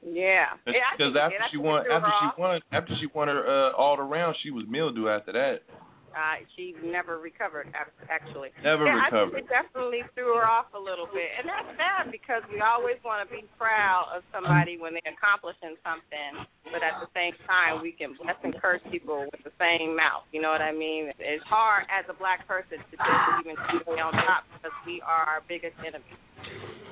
Yeah. 0.02 0.54
Yeah, 0.66 0.94
Because 0.96 1.12
think 1.12 1.16
after 1.16 1.36
it 1.36 1.38
did. 1.38 1.42
I 1.42 1.50
she 1.50 1.58
won, 1.58 1.80
it 1.80 1.84
threw 1.84 1.90
her 1.90 1.96
after 1.98 2.12
she 2.20 2.40
won, 2.40 2.60
after 2.72 2.94
she 3.00 3.06
won 3.14 3.28
her 3.28 3.42
uh, 3.42 3.72
all 3.76 3.96
the 3.96 4.02
rounds, 4.02 4.38
she 4.42 4.50
was 4.50 4.64
mildew 4.68 5.08
after 5.08 5.32
that. 5.32 5.62
Uh, 6.08 6.42
she 6.56 6.74
never 6.82 7.20
recovered, 7.20 7.70
actually. 8.10 8.50
Never 8.64 8.88
yeah, 8.88 9.06
recovered. 9.06 9.38
I 9.38 9.44
think 9.44 9.46
it 9.46 9.54
definitely 9.54 10.02
threw 10.18 10.34
her 10.34 10.46
off 10.48 10.66
a 10.74 10.80
little 10.80 11.06
bit. 11.06 11.30
And 11.38 11.46
that's 11.46 11.68
sad 11.78 12.10
because 12.10 12.42
we 12.50 12.58
always 12.58 12.98
want 13.06 13.22
to 13.22 13.28
be 13.28 13.46
proud 13.54 14.10
of 14.10 14.26
somebody 14.34 14.80
when 14.80 14.98
they're 14.98 15.14
accomplishing 15.14 15.78
something, 15.84 16.48
but 16.74 16.82
at 16.82 16.98
the 16.98 17.06
same 17.14 17.36
time, 17.46 17.84
we 17.84 17.94
can 17.94 18.18
bless 18.18 18.34
and 18.42 18.56
curse 18.58 18.82
people 18.90 19.30
with 19.30 19.46
the 19.46 19.54
same 19.62 19.94
mouth. 19.94 20.26
You 20.34 20.42
know 20.42 20.50
what 20.50 20.64
I 20.64 20.74
mean? 20.74 21.12
It's 21.22 21.44
hard 21.46 21.86
as 21.86 22.08
a 22.10 22.16
black 22.16 22.48
person 22.50 22.82
to 22.82 22.94
just 22.98 23.26
even 23.44 23.54
stay 23.68 24.00
on 24.00 24.10
top 24.26 24.48
because 24.58 24.74
we 24.88 24.98
are 25.04 25.22
our 25.28 25.44
biggest 25.46 25.76
enemy. 25.86 26.08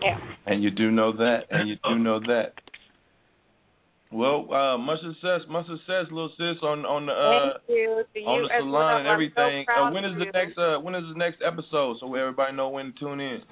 Yeah. 0.02 0.18
And 0.46 0.62
you 0.62 0.70
do 0.70 0.90
know 0.90 1.12
that, 1.12 1.44
and 1.50 1.68
you 1.68 1.76
do 1.84 1.98
know 1.98 2.20
that. 2.20 2.52
Well, 4.12 4.46
uh, 4.52 4.78
much 4.78 5.00
success, 5.02 5.40
much 5.48 5.66
success, 5.66 6.06
little 6.10 6.30
sis, 6.38 6.62
on 6.62 6.86
on 6.86 7.06
the 7.06 7.12
uh, 7.12 7.58
Thank 7.66 7.68
you. 7.68 8.04
To 8.14 8.20
on 8.20 8.42
the 8.42 8.48
salon 8.60 8.72
well. 8.72 8.96
and 8.96 9.06
so 9.06 9.12
everything. 9.12 9.64
proud 9.66 9.90
uh, 9.90 9.92
when 9.92 10.04
is 10.04 10.14
the 10.18 10.30
next 10.32 10.58
uh, 10.58 10.78
when 10.78 10.94
is 10.94 11.04
the 11.12 11.18
next 11.18 11.42
episode 11.44 11.96
so 12.00 12.14
everybody 12.14 12.54
know 12.54 12.68
when 12.68 12.92
to 12.92 12.98
tune 12.98 13.20
in? 13.20 13.42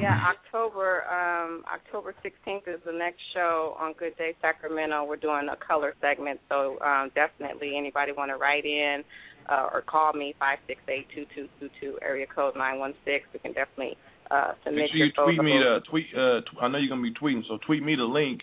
Yeah, 0.00 0.18
October 0.28 1.06
um 1.06 1.62
October 1.72 2.14
16th 2.20 2.66
is 2.66 2.80
the 2.84 2.92
next 2.92 3.20
show 3.32 3.76
on 3.78 3.94
Good 3.94 4.16
Day 4.18 4.34
Sacramento. 4.42 5.04
We're 5.04 5.16
doing 5.16 5.48
a 5.48 5.56
color 5.56 5.94
segment, 6.00 6.40
so 6.48 6.78
um 6.82 7.10
definitely 7.14 7.78
anybody 7.78 8.10
want 8.10 8.30
to 8.30 8.36
write 8.36 8.66
in 8.66 9.04
uh, 9.48 9.70
or 9.72 9.82
call 9.82 10.12
me 10.12 10.34
five 10.38 10.58
six 10.66 10.80
eight 10.88 11.06
two 11.14 11.24
two 11.34 11.48
two 11.60 11.70
two 11.80 11.98
area 12.02 12.26
code 12.26 12.56
nine 12.56 12.78
one 12.78 12.94
six. 13.04 13.24
We 13.32 13.38
can 13.38 13.52
definitely 13.52 13.96
uh 14.30 14.52
submit 14.64 14.82
Make 14.82 14.90
sure 14.92 15.06
you 15.06 15.12
tweet 15.12 15.42
me 15.42 15.58
the 15.58 15.80
tweet. 15.88 16.06
Uh, 16.14 16.40
tw- 16.42 16.62
I 16.62 16.68
know 16.68 16.78
you're 16.78 16.88
gonna 16.88 17.02
be 17.02 17.14
tweeting, 17.14 17.42
so 17.48 17.58
tweet 17.66 17.82
me 17.82 17.94
the 17.96 18.04
link, 18.04 18.42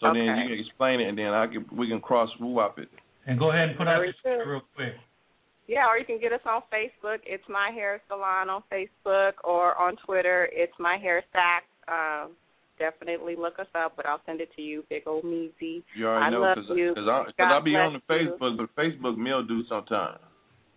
so 0.00 0.08
then 0.12 0.24
you 0.24 0.48
can 0.48 0.58
explain 0.58 1.00
it, 1.00 1.08
and 1.08 1.18
then 1.18 1.28
I 1.28 1.46
can 1.46 1.66
we 1.76 1.88
can 1.88 2.00
cross 2.00 2.30
wop 2.40 2.78
it. 2.78 2.88
And 3.26 3.38
go 3.38 3.50
ahead 3.50 3.68
and 3.70 3.78
put 3.78 3.88
out 3.88 4.00
Very 4.00 4.14
your 4.24 4.38
good. 4.44 4.50
real 4.50 4.62
quick. 4.74 4.94
Yeah, 5.66 5.86
or 5.86 5.98
you 5.98 6.06
can 6.06 6.18
get 6.18 6.32
us 6.32 6.40
on 6.46 6.62
Facebook. 6.72 7.18
It's 7.26 7.44
My 7.48 7.70
Hair 7.74 8.00
Salon 8.08 8.48
on 8.48 8.62
Facebook, 8.72 9.32
or 9.44 9.76
on 9.78 9.96
Twitter. 10.06 10.48
It's 10.50 10.72
My 10.78 10.96
Hair 10.96 11.22
Sack. 11.32 11.64
Um, 11.86 12.32
definitely 12.78 13.36
look 13.36 13.58
us 13.58 13.66
up, 13.74 13.92
but 13.96 14.06
I'll 14.06 14.22
send 14.24 14.40
it 14.40 14.48
to 14.56 14.62
you, 14.62 14.82
big 14.88 15.02
old 15.06 15.24
Meezy. 15.24 15.82
You 15.96 16.06
already 16.06 16.24
I 16.24 16.30
know 16.30 16.40
love 16.40 16.56
because 16.56 16.76
you. 16.76 16.94
cause 16.94 17.04
I, 17.06 17.24
cause 17.24 17.34
God 17.36 17.58
I 17.58 17.60
be 17.60 17.76
on 17.76 17.92
the 17.92 18.00
bless 18.08 18.20
you. 18.20 18.36
Facebook, 18.40 18.56
but 18.56 18.82
Facebook 18.82 19.48
do 19.48 19.62
sometimes. 19.68 20.20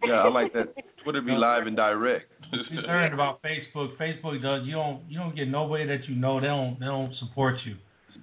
Yeah, 0.04 0.24
I 0.26 0.30
like 0.30 0.54
that. 0.54 0.74
Twitter 1.04 1.22
be 1.22 1.32
live 1.34 1.68
and 1.68 1.76
direct. 1.76 2.26
Concerned 2.52 3.14
about 3.14 3.42
Facebook. 3.42 3.96
Facebook 3.98 4.42
does 4.42 4.66
you 4.68 4.74
don't 4.74 5.04
you 5.10 5.18
don't 5.20 5.36
get 5.36 5.48
nobody 5.48 5.86
that 5.88 6.08
you 6.10 6.16
know. 6.16 6.40
They 6.42 6.48
don't 6.48 6.80
they 6.80 6.86
don't 6.86 7.14
support 7.20 7.56
you. 7.66 7.76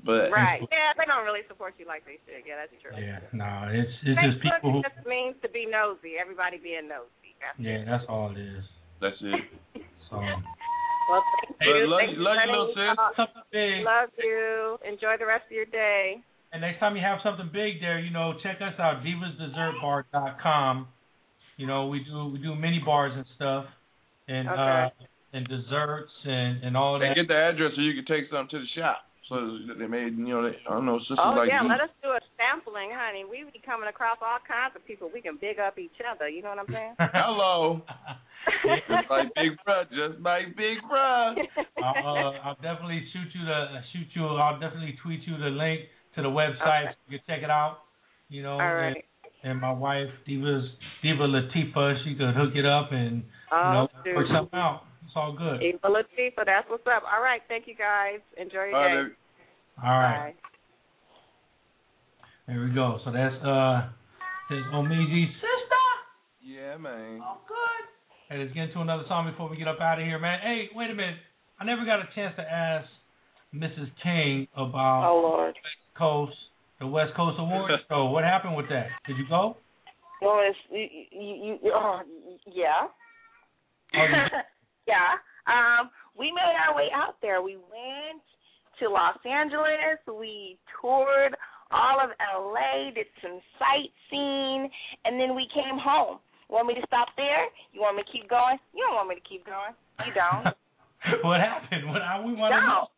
But 0.04 0.30
Right. 0.30 0.60
Yeah, 0.70 0.92
they 0.96 1.04
don't 1.06 1.24
really 1.24 1.42
support 1.48 1.74
you 1.78 1.86
like 1.86 2.04
they 2.04 2.18
should. 2.26 2.46
Yeah, 2.46 2.56
that's 2.60 2.72
true. 2.82 2.92
Yeah, 2.94 3.18
no, 3.32 3.68
it's 3.72 3.90
it's 4.04 4.20
just 4.20 4.38
Facebook 4.44 4.60
people 4.60 4.72
who 4.72 4.82
just 4.82 5.06
means 5.06 5.34
to 5.42 5.48
be 5.48 5.66
nosy. 5.66 6.14
Everybody 6.20 6.58
being 6.58 6.86
nosy. 6.88 7.34
That's 7.40 7.58
yeah, 7.58 7.84
that's 7.86 8.04
all 8.08 8.30
it 8.30 8.38
is. 8.38 8.64
That's 9.00 9.16
it. 9.22 9.82
So 10.10 10.18
Well, 11.08 11.24
thank 11.40 11.56
Hey, 11.62 11.78
you. 11.82 11.86
love 11.88 12.00
Thank 12.04 12.16
you- 12.18 12.22
love 12.22 12.36
you, 12.36 12.52
for 12.52 12.52
little 12.52 12.74
letting 12.76 12.94
sis. 13.00 13.16
Something 13.16 13.46
big. 13.50 13.78
Love 13.86 14.10
you. 14.20 14.78
Enjoy 14.84 15.14
the 15.18 15.24
rest 15.26 15.46
of 15.48 15.52
your 15.56 15.64
day. 15.72 16.20
And 16.52 16.60
next 16.60 16.80
time 16.80 16.96
you 16.96 17.02
have 17.02 17.18
something 17.24 17.48
big 17.52 17.80
there, 17.80 17.98
you 17.98 18.10
know, 18.10 18.34
check 18.42 18.60
us 18.60 18.76
out, 18.78 19.00
divasdessertbar.com. 19.04 20.88
You 21.58 21.66
know, 21.66 21.88
we 21.88 22.06
do 22.06 22.30
we 22.30 22.38
do 22.38 22.54
mini 22.54 22.80
bars 22.86 23.12
and 23.14 23.26
stuff, 23.34 23.66
and 24.28 24.48
uh, 24.48 24.88
and 25.34 25.42
desserts 25.48 26.14
and 26.24 26.62
and 26.62 26.76
all 26.76 26.94
And 26.94 27.02
that. 27.02 27.18
And 27.18 27.26
get 27.26 27.28
the 27.28 27.34
address 27.34 27.74
so 27.74 27.82
you 27.82 27.98
can 27.98 28.06
take 28.06 28.30
something 28.30 28.48
to 28.54 28.62
the 28.62 28.70
shop. 28.78 29.02
So 29.28 29.36
they 29.76 29.84
made, 29.84 30.16
you 30.16 30.32
know, 30.32 30.40
they, 30.40 30.56
I 30.64 30.72
don't 30.72 30.86
know, 30.86 30.96
sisters 31.04 31.20
Oh 31.20 31.36
like 31.36 31.52
yeah, 31.52 31.60
you. 31.60 31.68
let 31.68 31.84
us 31.84 31.92
do 32.00 32.08
a 32.08 32.22
sampling, 32.40 32.88
honey. 32.96 33.28
We 33.28 33.44
be 33.44 33.60
coming 33.60 33.84
across 33.84 34.16
all 34.24 34.40
kinds 34.40 34.72
of 34.72 34.80
people. 34.88 35.10
We 35.12 35.20
can 35.20 35.36
big 35.36 35.60
up 35.60 35.76
each 35.76 36.00
other. 36.00 36.32
You 36.32 36.40
know 36.40 36.56
what 36.56 36.64
I'm 36.64 36.72
saying? 36.72 36.94
Hello. 37.12 37.82
just 38.88 39.10
like 39.10 39.28
Big 39.36 39.52
Bruh, 39.66 39.84
just 39.92 40.22
like 40.24 40.56
Big 40.56 40.80
Bruh. 40.88 41.36
I'll, 41.84 42.32
uh, 42.32 42.32
I'll 42.40 42.60
definitely 42.64 43.04
shoot 43.12 43.28
you 43.36 43.44
the 43.44 43.82
shoot 43.92 44.08
you. 44.16 44.24
I'll 44.24 44.56
definitely 44.56 44.96
tweet 45.04 45.20
you 45.26 45.36
the 45.36 45.52
link 45.52 45.92
to 46.16 46.22
the 46.22 46.32
website. 46.32 46.96
So 46.96 47.12
you 47.12 47.18
can 47.18 47.26
check 47.28 47.44
it 47.44 47.50
out. 47.50 47.84
You 48.30 48.42
know, 48.42 48.56
All 48.56 48.74
right. 48.74 49.04
And, 49.42 49.52
and 49.52 49.60
my 49.60 49.72
wife 49.72 50.08
Diva's 50.26 50.64
Diva 51.02 51.24
Latifa, 51.26 52.04
she 52.04 52.14
could 52.14 52.34
hook 52.34 52.54
it 52.54 52.66
up 52.66 52.92
and 52.92 53.16
you 53.16 53.22
Oh, 53.52 53.72
know 53.72 53.88
work 54.14 54.26
something 54.34 54.58
out. 54.58 54.82
It's 55.06 55.12
all 55.16 55.32
good. 55.36 55.62
Eva 55.62 55.88
Latifah, 55.88 56.44
that's 56.44 56.68
what's 56.68 56.86
up. 56.86 57.02
All 57.10 57.22
right, 57.22 57.40
thank 57.48 57.66
you 57.66 57.74
guys. 57.74 58.20
Enjoy 58.36 58.64
your 58.70 58.74
All 58.76 58.88
day. 58.88 58.94
right, 59.82 59.84
All 59.84 59.98
right. 59.98 60.34
There 62.46 62.60
we 62.64 62.70
go. 62.74 62.98
So 63.04 63.12
that's 63.12 63.34
uh, 63.44 63.88
this 64.50 64.58
Omeezy's 64.74 65.32
sister. 65.36 65.86
Yeah, 66.42 66.76
man. 66.78 67.20
Oh, 67.22 67.38
good. 67.46 67.84
Hey, 68.28 68.42
let's 68.42 68.52
get 68.54 68.64
into 68.64 68.80
another 68.80 69.04
song 69.08 69.30
before 69.30 69.48
we 69.48 69.56
get 69.56 69.68
up 69.68 69.80
out 69.80 69.98
of 69.98 70.04
here, 70.04 70.18
man. 70.18 70.40
Hey, 70.42 70.68
wait 70.74 70.90
a 70.90 70.94
minute. 70.94 71.16
I 71.60 71.64
never 71.64 71.84
got 71.84 72.00
a 72.00 72.08
chance 72.14 72.34
to 72.36 72.42
ask 72.42 72.86
Mrs. 73.54 73.88
King 74.02 74.46
about 74.56 75.10
Oh 75.10 75.20
Lord. 75.22 75.54
West 75.54 75.98
Coast, 75.98 76.36
the 76.80 76.86
West 76.86 77.14
Coast 77.16 77.36
Awards 77.38 77.74
show. 77.88 78.06
What 78.06 78.24
happened 78.24 78.56
with 78.56 78.68
that? 78.68 78.88
Did 79.06 79.18
you 79.18 79.24
go? 79.28 79.56
Well, 80.22 80.40
it's 80.42 80.58
you, 80.70 81.20
you, 81.20 81.58
you 81.62 81.72
oh, 81.74 82.00
yeah. 82.46 82.88
Oh, 83.94 84.38
yeah. 84.86 85.18
Um, 85.46 85.90
we 86.18 86.32
made 86.32 86.54
our 86.68 86.74
way 86.74 86.88
out 86.94 87.16
there. 87.22 87.40
We 87.40 87.56
went 87.56 88.22
to 88.80 88.88
Los 88.88 89.16
Angeles. 89.24 90.02
We 90.06 90.58
toured 90.80 91.36
all 91.70 92.00
of 92.02 92.10
LA, 92.18 92.90
did 92.94 93.06
some 93.22 93.40
sightseeing, 93.58 94.70
and 95.04 95.20
then 95.20 95.36
we 95.36 95.46
came 95.54 95.78
home. 95.78 96.18
Want 96.48 96.66
me 96.66 96.74
to 96.74 96.86
stop 96.86 97.08
there? 97.16 97.44
You 97.72 97.82
want 97.82 97.96
me 97.96 98.02
to 98.02 98.10
keep 98.10 98.28
going? 98.28 98.56
You 98.72 98.84
don't 98.88 98.96
want 98.96 99.08
me 99.08 99.16
to 99.16 99.26
keep 99.28 99.44
going. 99.44 99.76
You 100.06 100.12
don't. 100.16 100.48
what 101.24 101.40
happened? 101.40 101.90
What 101.90 102.00
I, 102.00 102.24
we 102.24 102.32
want 102.32 102.52
to 102.56 102.60
know. 102.60 102.88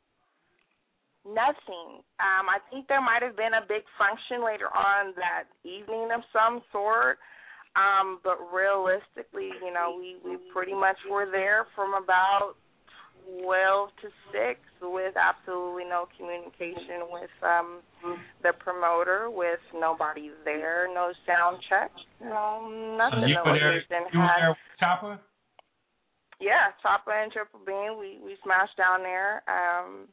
No. 1.25 1.33
Nothing. 1.35 2.01
Um, 2.19 2.49
I 2.49 2.59
think 2.71 2.89
there 2.89 3.01
might 3.01 3.23
have 3.23 3.37
been 3.37 3.55
a 3.55 3.67
big 3.67 3.83
function 3.99 4.45
later 4.45 4.69
on 4.75 5.15
that 5.17 5.45
evening 5.65 6.09
of 6.15 6.23
some 6.33 6.63
sort. 6.73 7.19
Um, 7.77 8.19
but 8.25 8.39
realistically, 8.53 9.51
you 9.65 9.73
know, 9.73 9.95
we, 9.97 10.17
we 10.29 10.37
pretty 10.53 10.75
much 10.75 10.97
were 11.09 11.27
there 11.31 11.67
from 11.77 11.95
about 11.95 12.55
twelve 13.45 13.91
to 14.03 14.09
six 14.33 14.59
with 14.83 15.15
absolutely 15.15 15.85
no 15.85 16.09
communication 16.17 17.07
with 17.13 17.31
um 17.45 17.79
the 18.43 18.51
promoter, 18.59 19.31
with 19.31 19.61
nobody 19.79 20.31
there, 20.45 20.89
no 20.93 21.13
sound 21.27 21.59
check, 21.69 21.93
no 22.25 22.65
So 22.67 22.97
nothing. 22.97 23.29
you 23.29 23.37
the 23.45 23.51
were 23.51 23.59
there. 23.59 23.75
You 24.13 24.19
were 24.19 24.35
there 24.41 24.49
with 24.51 24.59
Chopper. 24.81 25.21
yeah, 26.41 26.73
Chopper 26.83 27.13
and 27.13 27.31
Triple 27.31 27.61
Beam. 27.65 28.01
We 28.01 28.19
we 28.25 28.37
smashed 28.43 28.77
down 28.77 29.03
there 29.05 29.45
um 29.47 30.09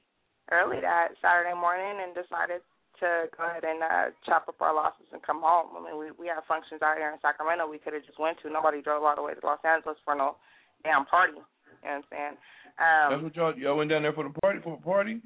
early 0.51 0.79
that 0.81 1.15
Saturday 1.21 1.55
morning 1.55 2.01
and 2.03 2.15
decided 2.15 2.61
to 2.99 3.29
go 3.35 3.45
ahead 3.45 3.63
and 3.63 3.83
uh 3.83 4.09
chop 4.25 4.49
up 4.49 4.57
our 4.61 4.73
losses 4.73 5.05
and 5.13 5.21
come 5.21 5.41
home. 5.41 5.75
I 5.77 5.79
mean 5.83 5.97
we 5.99 6.11
we 6.17 6.27
have 6.27 6.43
functions 6.47 6.81
out 6.81 6.97
here 6.97 7.11
in 7.13 7.19
Sacramento 7.21 7.67
we 7.69 7.77
could 7.77 7.93
have 7.93 8.05
just 8.05 8.19
went 8.19 8.37
to. 8.41 8.49
Nobody 8.49 8.81
drove 8.81 9.03
all 9.03 9.15
the 9.15 9.21
way 9.21 9.33
to 9.33 9.43
Los 9.45 9.61
Angeles 9.63 9.97
for 10.03 10.15
no 10.15 10.37
damn 10.83 11.05
party. 11.05 11.37
You 11.37 11.85
know 11.85 12.01
what 12.01 12.01
I'm 12.01 12.03
saying? 12.09 12.35
Um, 12.77 13.07
That's 13.09 13.23
what 13.23 13.35
y'all 13.35 13.55
y'all 13.57 13.77
went 13.77 13.89
down 13.89 14.03
there 14.03 14.13
for 14.13 14.23
the 14.23 14.33
party 14.41 14.59
for 14.63 14.73
a 14.75 14.81
party. 14.81 15.21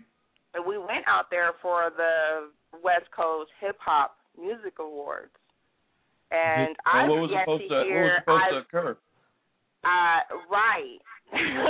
we 0.68 0.78
went 0.78 1.08
out 1.08 1.32
there 1.32 1.52
for 1.62 1.92
the 1.96 2.52
West 2.84 3.08
Coast 3.16 3.52
Hip 3.60 3.78
Hop 3.84 4.16
Music 4.40 4.80
Awards, 4.80 5.36
and 6.32 6.70
And 6.70 6.76
I've 6.86 7.10
what 7.10 7.28
was 7.28 7.32
yet 7.32 7.44
supposed 7.44 7.64
to 7.64 7.70
to 7.70 7.76
what 7.76 8.04
was 8.04 8.20
supposed 8.24 8.44
I've, 8.44 8.52
to 8.52 8.60
occur? 8.60 8.98
Uh, 9.84 10.20
right. 10.50 11.00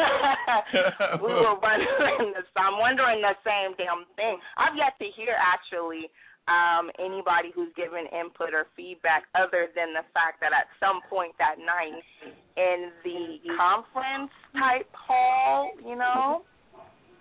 we 1.24 1.32
were 1.32 1.58
wondering 1.60 2.34
the 2.36 2.44
I'm 2.60 2.78
wondering 2.80 3.22
the 3.22 3.36
same 3.46 3.76
damn 3.78 4.06
thing. 4.16 4.38
I've 4.58 4.76
yet 4.76 4.98
to 5.00 5.08
hear 5.16 5.36
actually 5.40 6.10
um 6.50 6.90
anybody 6.98 7.54
who's 7.54 7.70
given 7.78 8.10
input 8.10 8.52
or 8.54 8.66
feedback 8.76 9.30
other 9.38 9.70
than 9.78 9.94
the 9.94 10.02
fact 10.14 10.42
that 10.42 10.52
at 10.52 10.66
some 10.82 11.00
point 11.10 11.38
that 11.38 11.62
night 11.62 12.02
in 12.58 12.90
the 13.06 13.38
conference 13.56 14.34
type 14.58 14.90
hall, 14.94 15.70
you 15.86 15.96
know, 15.96 16.42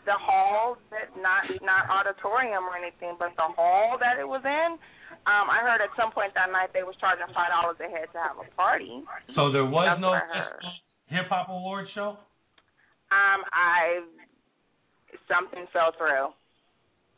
the 0.08 0.16
hall 0.16 0.80
that 0.88 1.12
not 1.20 1.44
not 1.60 1.84
auditorium 1.92 2.64
or 2.64 2.76
anything, 2.80 3.16
but 3.20 3.36
the 3.36 3.48
hall 3.54 4.00
that 4.00 4.16
it 4.18 4.26
was 4.26 4.40
in. 4.44 4.80
Um, 5.28 5.52
I 5.52 5.60
heard 5.60 5.84
at 5.84 5.92
some 6.00 6.12
point 6.16 6.32
that 6.32 6.48
night 6.48 6.72
they 6.72 6.80
was 6.82 6.96
charging 6.96 7.28
five 7.36 7.52
dollars 7.52 7.76
a 7.84 7.90
head 7.92 8.08
to 8.16 8.18
have 8.18 8.40
a 8.40 8.48
party. 8.56 9.04
So 9.36 9.52
there 9.52 9.68
was 9.68 9.84
That's 9.84 10.00
no 10.00 10.16
what 10.16 10.24
I 10.24 10.48
heard. 10.48 10.64
hip 11.12 11.28
hop 11.28 11.52
award 11.52 11.86
show. 11.94 12.16
Um, 13.10 13.40
I 13.52 14.02
something 15.26 15.66
fell 15.72 15.92
through. 15.98 16.30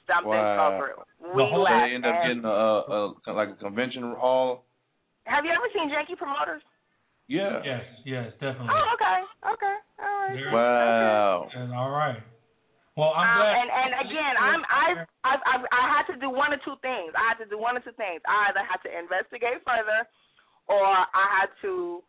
Something 0.09 0.33
fell 0.33 0.73
Wow. 0.73 0.81
through. 0.81 1.01
So 1.21 1.37
We 1.37 1.43
they 1.53 1.59
left. 1.63 1.95
end 1.95 2.05
up 2.07 2.17
getting 2.23 2.45
a, 2.45 2.49
a, 2.49 3.15
a 3.27 3.33
like 3.33 3.49
a 3.51 3.57
convention 3.61 4.03
hall. 4.19 4.65
have 5.25 5.45
you 5.45 5.53
ever 5.53 5.69
seen 5.73 5.89
Janky 5.89 6.17
Promoters? 6.19 6.63
Yeah. 7.29 7.63
Yes, 7.65 7.85
yes, 8.05 8.33
definitely. 8.43 8.75
Oh, 8.75 8.85
okay, 8.99 9.19
okay, 9.55 9.77
all 10.03 10.29
right. 10.29 10.35
There- 10.35 10.53
Wow. 10.53 11.49
And 11.55 11.73
all 11.73 11.91
right. 11.91 12.21
Well, 12.97 13.15
I'm 13.17 13.25
Um, 13.25 13.37
glad. 13.41 13.57
and 13.57 13.69
and 13.73 13.93
again, 14.05 14.35
I'm 14.37 14.63
I've, 14.69 14.99
I've 15.25 15.43
I've 15.49 15.65
I 15.73 15.83
had 15.97 16.05
to 16.13 16.21
do 16.21 16.29
one 16.29 16.53
or 16.53 16.59
two 16.61 16.77
things. 16.83 17.15
I 17.17 17.25
had 17.33 17.39
to 17.41 17.49
do 17.49 17.57
one 17.57 17.77
or 17.77 17.81
two 17.81 17.97
things. 17.97 18.21
I 18.29 18.51
either 18.53 18.61
had 18.69 18.83
to 18.85 18.91
investigate 18.93 19.65
further, 19.65 20.05
or 20.69 20.85
I 20.85 21.25
had 21.41 21.49
to 21.65 22.03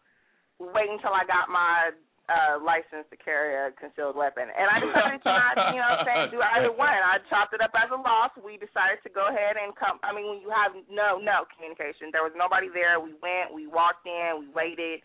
wait 0.60 0.90
until 0.92 1.14
I 1.16 1.24
got 1.24 1.48
my 1.48 1.92
uh 2.32 2.56
license 2.64 3.04
to 3.12 3.18
carry 3.20 3.52
a 3.52 3.76
concealed 3.76 4.16
weapon. 4.16 4.48
And 4.48 4.68
I 4.72 4.78
decided 4.80 5.20
to 5.24 5.32
not, 5.32 5.56
you 5.76 5.80
know, 5.80 5.91
what 5.91 6.04
I'm 6.04 6.08
saying 6.08 6.26
do 6.32 6.40
either 6.40 6.72
one. 6.72 6.95
I 6.95 7.20
chopped 7.28 7.52
it 7.52 7.60
up 7.60 7.76
as 7.76 7.91
a 7.91 8.00
loss. 8.00 8.32
We 8.40 8.56
decided 8.56 9.04
to 9.04 9.12
go 9.12 9.28
ahead 9.28 9.60
and 9.60 9.76
come. 9.76 10.00
I 10.08 10.16
mean, 10.16 10.28
when 10.32 10.40
you 10.40 10.52
have 10.52 10.72
no 10.88 11.20
no 11.20 11.44
communication, 11.52 12.16
there 12.16 12.24
was 12.24 12.36
nobody 12.36 12.72
there. 12.72 13.04
We 13.04 13.12
went, 13.20 13.52
we 13.52 13.68
walked 13.68 14.08
in, 14.08 14.40
we 14.40 14.48
waited. 14.56 15.04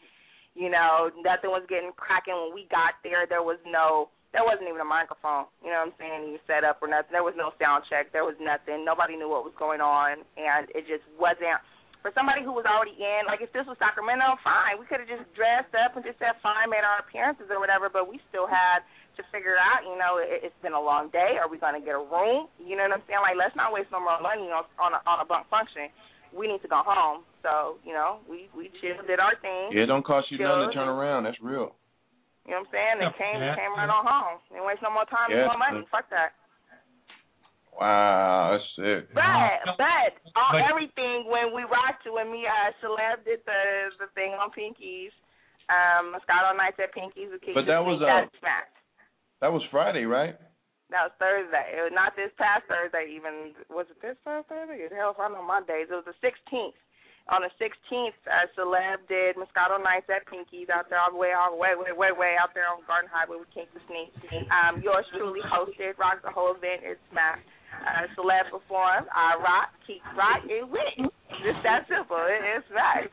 You 0.54 0.70
know, 0.70 1.10
nothing 1.22 1.50
was 1.50 1.66
getting 1.66 1.94
cracking 1.94 2.34
when 2.34 2.54
we 2.54 2.70
got 2.70 2.98
there. 3.02 3.26
There 3.26 3.42
was 3.42 3.58
no 3.66 4.10
there 4.32 4.44
wasn't 4.44 4.68
even 4.68 4.84
a 4.84 4.88
microphone, 4.88 5.48
you 5.64 5.72
know 5.72 5.88
what 5.88 5.96
I'm 5.96 5.96
saying, 5.96 6.20
even 6.36 6.42
set 6.44 6.60
up 6.60 6.84
or 6.84 6.88
nothing. 6.88 7.16
There 7.16 7.24
was 7.24 7.32
no 7.32 7.56
sound 7.56 7.88
check. 7.88 8.12
There 8.12 8.28
was 8.28 8.36
nothing. 8.36 8.84
Nobody 8.84 9.16
knew 9.16 9.28
what 9.28 9.40
was 9.40 9.56
going 9.56 9.80
on, 9.80 10.20
and 10.36 10.68
it 10.76 10.84
just 10.84 11.04
wasn't. 11.16 11.58
For 11.98 12.14
somebody 12.14 12.46
who 12.46 12.54
was 12.54 12.62
already 12.62 12.94
in, 12.94 13.26
like 13.26 13.42
if 13.42 13.50
this 13.50 13.66
was 13.66 13.74
Sacramento, 13.82 14.38
fine. 14.46 14.78
We 14.78 14.86
could 14.86 15.02
have 15.02 15.10
just 15.10 15.26
dressed 15.34 15.74
up 15.74 15.98
and 15.98 16.06
just 16.06 16.22
said 16.22 16.38
fine, 16.38 16.70
made 16.70 16.86
our 16.86 17.02
appearances 17.02 17.50
or 17.50 17.58
whatever, 17.58 17.90
but 17.90 18.06
we 18.06 18.22
still 18.30 18.46
had 18.46 18.86
to 19.18 19.26
figure 19.34 19.58
out, 19.58 19.82
you 19.82 19.98
know, 19.98 20.22
it, 20.22 20.46
it's 20.46 20.60
been 20.62 20.78
a 20.78 20.80
long 20.80 21.10
day. 21.10 21.42
Are 21.42 21.50
we 21.50 21.58
going 21.58 21.74
to 21.74 21.82
get 21.82 21.98
a 21.98 22.04
room? 22.04 22.46
You 22.62 22.78
know 22.78 22.86
what 22.86 23.02
I'm 23.02 23.04
saying? 23.10 23.18
Like, 23.18 23.34
let's 23.34 23.58
not 23.58 23.74
waste 23.74 23.90
no 23.90 23.98
more 23.98 24.22
money 24.22 24.46
on 24.46 24.62
on 24.78 24.94
a, 24.94 25.02
on 25.10 25.18
a 25.18 25.26
bunk 25.26 25.50
function. 25.50 25.90
We 26.30 26.46
need 26.46 26.62
to 26.62 26.70
go 26.70 26.86
home. 26.86 27.26
So, 27.42 27.82
you 27.82 27.90
know, 27.90 28.22
we 28.30 28.46
we 28.54 28.70
chilled, 28.78 29.02
did 29.10 29.18
our 29.18 29.34
thing. 29.42 29.74
Yeah, 29.74 29.84
it 29.84 29.90
don't 29.90 30.06
cost 30.06 30.30
you 30.30 30.38
nothing 30.38 30.70
to 30.70 30.74
turn 30.74 30.86
around. 30.86 31.26
That's 31.26 31.42
real. 31.42 31.74
You 32.46 32.54
know 32.54 32.62
what 32.62 32.70
I'm 32.70 32.74
saying? 32.78 32.96
And 33.02 33.10
Yeah, 33.10 33.18
came 33.18 33.38
yeah, 33.42 33.58
came 33.58 33.74
yeah. 33.74 33.80
right 33.84 33.90
on 33.90 34.06
home. 34.06 34.38
Didn't 34.54 34.64
waste 34.70 34.86
no 34.86 34.94
more 34.94 35.04
time, 35.10 35.34
Yeah, 35.34 35.50
no 35.50 35.58
more 35.58 35.60
money. 35.60 35.82
Fuck 35.90 36.06
that. 36.14 36.37
Wow, 37.78 38.58
that's 38.58 38.66
sick. 38.74 39.06
But 39.14 39.78
but 39.78 40.10
all 40.34 40.50
But- 40.50 40.66
everything 40.66 41.30
when 41.30 41.54
we 41.54 41.62
rocked 41.62 42.02
to 42.04 42.12
when 42.12 42.30
me 42.30 42.42
uh 42.46 42.74
Celeb 42.82 43.22
did 43.24 43.38
the 43.46 43.94
the 44.02 44.10
thing 44.18 44.34
on 44.34 44.50
Pinkies, 44.50 45.14
um 45.70 46.10
Moscato 46.10 46.56
Nights 46.58 46.82
at 46.82 46.90
Pinkies 46.90 47.30
with 47.30 47.42
But 47.54 47.66
that 47.70 47.78
was, 47.78 48.02
that 48.02 48.26
uh, 48.26 48.38
smacked. 48.42 48.74
That 49.40 49.52
was 49.54 49.62
Friday, 49.70 50.04
right? 50.10 50.34
That 50.90 51.06
was 51.06 51.14
Thursday. 51.22 51.78
It 51.78 51.82
was 51.86 51.94
not 51.94 52.16
this 52.18 52.34
past 52.34 52.66
Thursday 52.66 53.14
even 53.14 53.54
was 53.70 53.86
it 53.90 54.02
this 54.02 54.18
past 54.26 54.48
Thursday? 54.50 54.82
Hell 54.90 55.14
if 55.14 55.20
I 55.22 55.28
know 55.30 55.46
my 55.46 55.62
days. 55.62 55.86
It 55.86 55.94
was 55.94 56.08
the 56.08 56.18
sixteenth. 56.18 56.74
On 57.30 57.44
the 57.46 57.52
sixteenth, 57.62 58.16
uh 58.26 58.50
Celeb 58.58 59.06
did 59.06 59.36
Moscato 59.38 59.78
Nights 59.78 60.10
at 60.10 60.26
Pinkies 60.26 60.66
out 60.66 60.90
there 60.90 60.98
all 60.98 61.12
the 61.14 61.20
way 61.20 61.30
all 61.30 61.54
the 61.54 61.60
way, 61.62 61.78
way, 61.78 61.92
way, 61.94 62.10
way 62.10 62.34
out 62.40 62.56
there 62.58 62.66
on 62.66 62.82
Garden 62.90 63.06
Highway 63.06 63.38
with 63.38 63.52
King 63.54 63.70
the 63.70 63.84
Sneak. 63.86 64.10
Um, 64.50 64.82
yours 64.82 65.06
truly 65.14 65.44
hosted, 65.46 65.94
rocked 65.94 66.24
the 66.26 66.34
whole 66.34 66.56
event, 66.58 66.82
It's 66.82 66.98
smacked. 67.14 67.46
Uh, 67.78 68.06
Celeb 68.16 68.50
performed, 68.50 69.06
I 69.14 69.36
rock, 69.38 69.70
keep 69.86 70.02
rock, 70.16 70.42
it 70.44 70.66
went. 70.66 71.12
Just 71.44 71.62
that 71.62 71.86
simple. 71.88 72.16
It, 72.16 72.40
it's 72.56 72.66
right. 72.74 73.10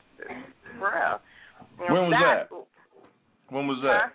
For 0.80 0.90
real. 0.90 1.20
Know, 1.78 1.94
When 1.94 2.10
was 2.10 2.18
that? 2.20 3.54
When 3.54 3.68
was 3.68 3.80
that? 3.84 4.00
Huh? 4.02 4.10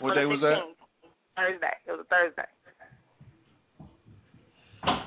What 0.00 0.14
day 0.14 0.24
was 0.24 0.40
that? 0.42 0.58
Thursday. 1.36 1.74
It 1.86 1.90
was 1.92 2.00
a 2.00 2.08
Thursday. 2.10 2.48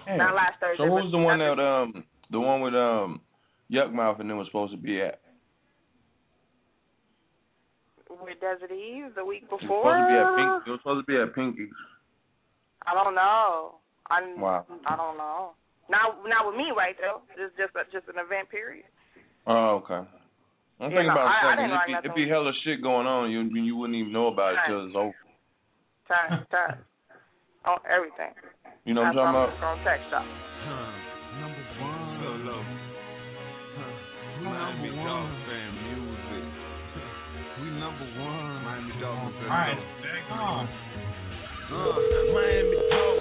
Damn. 0.06 0.18
Not 0.18 0.36
last 0.36 0.60
Thursday. 0.60 0.84
So 0.84 0.88
who 0.88 0.94
was 0.94 1.11
the 1.11 1.18
one 1.18 1.40
that 1.40 1.60
um 1.61 2.03
the 2.32 2.40
one 2.40 2.61
with 2.61 2.73
um 2.73 3.22
Yukmouth 3.72 4.19
and 4.19 4.30
then 4.30 4.38
was 4.38 4.48
supposed 4.48 4.72
to 4.72 4.77
be 4.77 5.02
at? 5.02 5.19
with 8.23 8.40
Desert 8.40 8.72
Eve 8.72 9.14
the 9.15 9.26
week 9.26 9.44
It 9.44 9.52
was 9.52 9.60
before? 9.61 9.84
supposed 9.84 10.07
to 10.07 10.07
be 10.07 10.18
at 10.18 10.36
Pink. 10.36 10.68
It 10.68 10.72
was 10.72 10.80
supposed 10.80 11.06
to 11.06 11.11
be 11.11 11.22
at 11.22 11.36
Pinky's. 11.36 11.76
I 12.88 12.94
don't 12.94 13.15
know. 13.15 13.76
I 14.10 14.22
Wow. 14.38 14.65
I 14.86 14.95
don't 14.95 15.18
know. 15.18 15.53
Not 15.90 16.18
not 16.27 16.48
with 16.48 16.56
me 16.57 16.72
right 16.76 16.95
though. 16.99 17.22
It's 17.38 17.53
just 17.57 17.73
a, 17.76 17.86
just 17.91 18.07
an 18.10 18.18
event 18.22 18.49
period. 18.49 18.86
Oh, 19.48 19.82
okay. 19.86 20.02
I'm 20.82 20.91
Yeah, 20.91 20.98
thinking 20.98 21.07
no, 21.07 21.14
about 21.14 21.27
I- 21.30 21.45
I 21.45 21.53
it. 21.53 21.60
It'd 21.65 21.72
write 21.72 21.88
be, 21.88 21.94
nothing. 21.94 22.11
it'd 22.11 22.15
be 22.15 22.30
hella 22.30 22.52
shit 22.65 22.82
going 22.82 23.07
on. 23.07 23.30
You 23.32 23.41
you 23.53 23.76
wouldn't 23.77 23.98
even 23.98 24.11
know 24.11 24.27
about 24.27 24.53
it 24.53 24.57
Right. 24.65 24.68
till 24.68 24.86
it's 24.88 24.95
over. 24.95 25.15
Time 26.07 26.45
time 26.52 26.77
on 27.65 27.80
everything. 27.90 28.34
You 28.86 28.94
know 28.94 29.02
what 29.02 29.14
I'm 29.14 29.15
talking 29.15 29.34
about? 29.34 29.49
just 29.49 29.61
gonna 29.61 29.84
text 29.86 30.14
up. 30.14 30.26
Number 31.41 31.64
one. 31.82 32.02
Solo. 32.22 32.57
We 34.41 34.45
number 34.45 34.91
one. 35.02 35.30
Fan 35.49 35.69
music. 35.86 36.45
We 37.61 37.68
number 37.80 38.07
one. 38.22 38.64
Miami 38.65 38.94
Dolphins. 39.02 39.49
All 39.49 39.49
right, 39.49 39.80
come 40.30 40.40
on. 40.40 40.65
Uh, 41.72 41.98
Miami 42.34 42.77
Dolphins. 42.90 43.15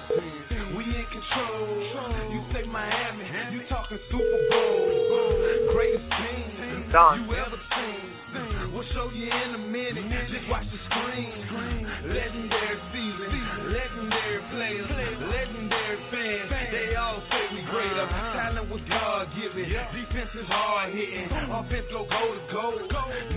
Control. 1.15 2.27
You 2.27 2.43
say 2.51 2.67
Miami. 2.67 3.23
You 3.55 3.63
talking 3.69 3.99
Super 4.11 4.39
Bowl. 4.51 5.71
Greatest 5.71 6.03
team 6.11 6.55
you 6.95 7.27
ever 7.35 7.59
seen. 7.75 8.71
We'll 8.71 8.87
show 8.91 9.11
you 9.15 9.27
in 9.27 9.55
a 9.55 9.63
minute. 9.67 10.03
Just 10.27 10.47
watch 10.51 10.67
the 10.67 10.79
screen. 10.91 11.87
Legendary 12.07 12.79
season. 12.91 13.31
Legendary 13.71 14.39
players. 14.51 14.87
Legendary 15.23 15.99
fans. 16.11 16.51
They 16.71 16.95
all 16.95 17.19
say 17.31 17.43
we 17.51 17.63
great. 17.71 17.95
Our 17.95 18.07
talent 18.35 18.71
was 18.71 18.79
God 18.87 19.27
given. 19.35 19.71
Defense 19.71 20.35
is 20.35 20.47
hard 20.47 20.91
hitting. 20.91 21.31
Offense 21.31 21.87
go 21.91 22.07
goal 22.07 22.31
to 22.35 22.43
goal. 22.51 22.79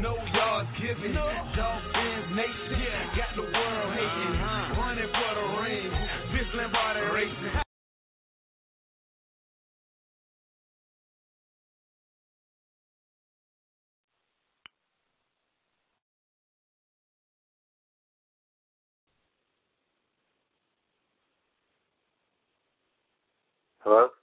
No 0.03 0.15
yards 0.35 0.71
given. 0.83 1.15
Dolphins 1.15 2.27
nation. 2.35 2.79
Got 3.15 3.31
the 3.39 3.47
world 3.47 3.91
hating. 3.95 4.35
Running 4.79 5.11
for 5.15 5.33
the 5.35 5.47
ring. 5.63 5.91
Vince 6.35 6.53
Lombardi 6.55 7.03
racing. 7.15 7.68
Hello? 23.89 24.09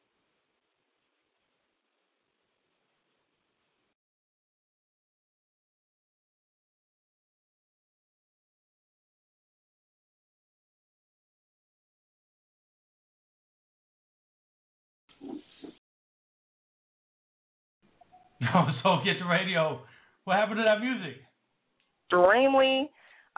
No, 18.41 18.67
so 18.83 19.01
get 19.03 19.17
the 19.17 19.25
radio. 19.25 19.81
What 20.25 20.35
happened 20.37 20.57
to 20.57 20.63
that 20.69 20.77
music? 20.79 21.17
Extremely 22.05 22.91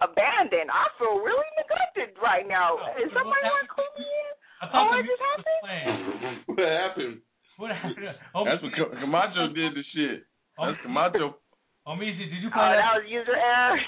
abandoned. 0.04 0.68
I 0.68 0.92
feel 1.00 1.24
really 1.24 1.48
neglected 1.56 2.20
right 2.22 2.44
now. 2.46 2.76
Oh, 2.76 3.00
Is 3.00 3.08
somebody 3.16 3.40
want 3.48 3.64
to 3.64 3.72
call 3.72 3.88
me 3.96 4.04
in? 4.04 4.17
I 4.62 4.66
thought 4.68 4.90
Oh, 4.90 4.98
the 4.98 5.04
just 5.04 5.08
music 5.08 5.22
was 5.22 5.46
happened? 5.46 5.62
playing. 5.64 6.38
what 6.50 6.68
happened? 6.68 7.16
What 7.58 7.70
happened? 7.74 8.18
Oh, 8.36 8.44
That's 8.48 8.62
what 8.64 8.74
Camacho 8.74 9.54
did 9.54 9.74
the 9.74 9.84
shit. 9.94 10.26
That's 10.58 10.78
Camacho. 10.82 11.38
Omeezy, 11.88 12.28
did 12.28 12.42
you 12.44 12.50
Oh, 12.52 12.58
play 12.58 12.76
that 12.76 12.94
was 13.00 13.06
user 13.08 13.36
error. 13.38 13.80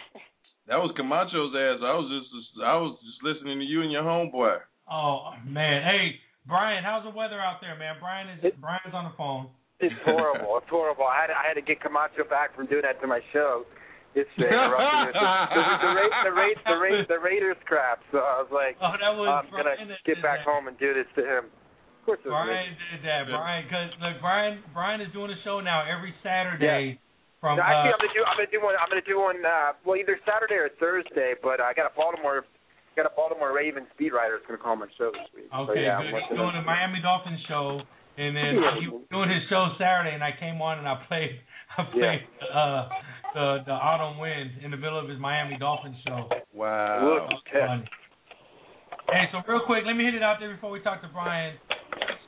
That 0.71 0.77
was 0.79 0.93
Camacho's 0.95 1.51
ass. 1.57 1.81
I 1.83 1.93
was 1.97 2.07
just 2.13 2.29
I 2.63 2.77
was 2.77 2.95
just 3.03 3.19
listening 3.25 3.57
to 3.59 3.65
you 3.65 3.81
and 3.81 3.91
your 3.91 4.03
homeboy. 4.05 4.61
Oh 4.89 5.33
man, 5.45 5.81
hey 5.83 6.15
Brian, 6.47 6.83
how's 6.83 7.03
the 7.03 7.09
weather 7.11 7.41
out 7.41 7.59
there, 7.61 7.75
man? 7.75 7.97
Brian 7.99 8.29
is 8.29 8.53
Brian's 8.61 8.93
on 8.93 9.05
the 9.09 9.15
phone. 9.17 9.49
It's 9.81 9.95
horrible. 10.05 10.57
It's 10.61 10.69
horrible. 10.69 11.05
I 11.05 11.21
had 11.25 11.31
I 11.33 11.43
had 11.49 11.55
to 11.55 11.65
get 11.65 11.81
Camacho 11.81 12.23
back 12.29 12.55
from 12.55 12.67
doing 12.67 12.83
that 12.85 13.01
to 13.01 13.07
my 13.07 13.19
show. 13.33 13.65
It's 14.18 14.30
the 14.41 14.49
interrupting 14.49 15.14
the, 15.14 15.22
the, 15.22 15.64
the, 15.86 15.91
Ra- 15.94 16.23
the, 16.26 16.34
Ra- 16.34 16.61
the, 16.65 16.77
Ra- 16.81 17.07
the 17.14 17.19
Raiders 17.22 17.60
crap. 17.69 18.02
So 18.11 18.19
I 18.26 18.41
was 18.41 18.49
like, 18.49 18.73
Oh, 18.81 18.98
that 18.98 19.14
was 19.14 19.30
I'm 19.30 19.52
gonna 19.53 19.77
get 20.06 20.18
back 20.26 20.41
that. 20.41 20.49
home 20.49 20.65
and 20.68 20.73
do 20.81 20.94
this 20.98 21.06
to 21.15 21.22
him. 21.22 21.45
Of 21.48 22.02
course, 22.10 22.22
it 22.26 22.30
was 22.34 22.41
Brian 22.41 22.73
me. 22.73 22.98
did 22.98 23.02
that. 23.06 23.30
Brian, 23.30 23.64
because 23.69 23.90
look, 24.02 24.18
Brian 24.19 24.53
Brian 24.73 24.99
is 25.06 25.14
doing 25.14 25.30
a 25.30 25.40
show 25.45 25.61
now 25.61 25.86
every 25.86 26.10
Saturday 26.26 26.98
Yeah. 26.98 27.38
from. 27.38 27.61
No, 27.61 27.64
actually, 27.64 27.94
uh, 27.94 27.95
I'm 27.95 28.02
gonna 28.02 28.18
do 28.18 28.22
I'm 28.26 28.38
gonna 28.41 28.49
do 28.56 28.61
one. 28.65 28.76
I'm 28.81 28.90
gonna 28.90 29.06
do 29.06 29.18
one. 29.22 29.40
Uh, 29.45 29.77
well, 29.86 29.95
either 30.02 30.18
Saturday 30.26 30.57
or 30.57 30.73
Thursday. 30.81 31.38
But 31.38 31.61
I 31.61 31.77
got 31.77 31.86
a 31.86 31.94
Baltimore, 31.94 32.49
got 32.98 33.06
a 33.06 33.14
Baltimore 33.14 33.53
Ravens 33.53 33.94
beat 34.02 34.10
writer 34.10 34.41
that's 34.41 34.49
gonna 34.49 34.57
call 34.57 34.73
my 34.73 34.90
show 34.98 35.14
this 35.14 35.30
week. 35.38 35.53
so, 35.53 35.69
Okay, 35.69 35.86
yeah, 35.86 36.02
good. 36.02 36.10
I'm 36.10 36.18
He's 36.18 36.18
working 36.18 36.38
doing 36.41 36.56
a 36.57 36.65
Miami 36.65 36.98
Dolphins 37.06 37.45
show, 37.45 37.86
and 38.18 38.34
then 38.34 38.57
he 38.81 38.90
was 38.90 39.06
doing 39.14 39.30
his 39.30 39.45
show 39.53 39.69
Saturday, 39.77 40.18
and 40.18 40.26
I 40.26 40.34
came 40.34 40.57
on 40.65 40.81
and 40.81 40.90
I 40.90 40.98
played, 41.06 41.38
I 41.77 41.81
played 41.94 42.26
uh, 42.49 42.90
the 43.34 43.57
the 43.65 43.72
autumn 43.72 44.19
wind 44.19 44.51
in 44.64 44.72
the 44.72 44.77
middle 44.77 44.99
of 44.99 45.10
his 45.10 45.19
Miami 45.19 45.57
Dolphins 45.57 45.97
show. 46.06 46.30
Wow. 46.53 47.27
That 47.27 47.34
was 47.34 47.41
funny. 47.51 47.85
Hey, 49.10 49.26
so 49.31 49.41
real 49.47 49.61
quick, 49.65 49.84
let 49.88 49.95
me 49.97 50.06
hit 50.06 50.14
it 50.14 50.22
out 50.22 50.38
there 50.39 50.53
before 50.53 50.69
we 50.69 50.81
talk 50.81 51.01
to 51.01 51.10
Brian. 51.10 51.57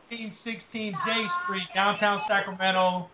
1616 0.10 0.92
J 0.92 1.10
Street, 1.46 1.68
downtown 1.74 2.22
Sacramento. 2.28 3.08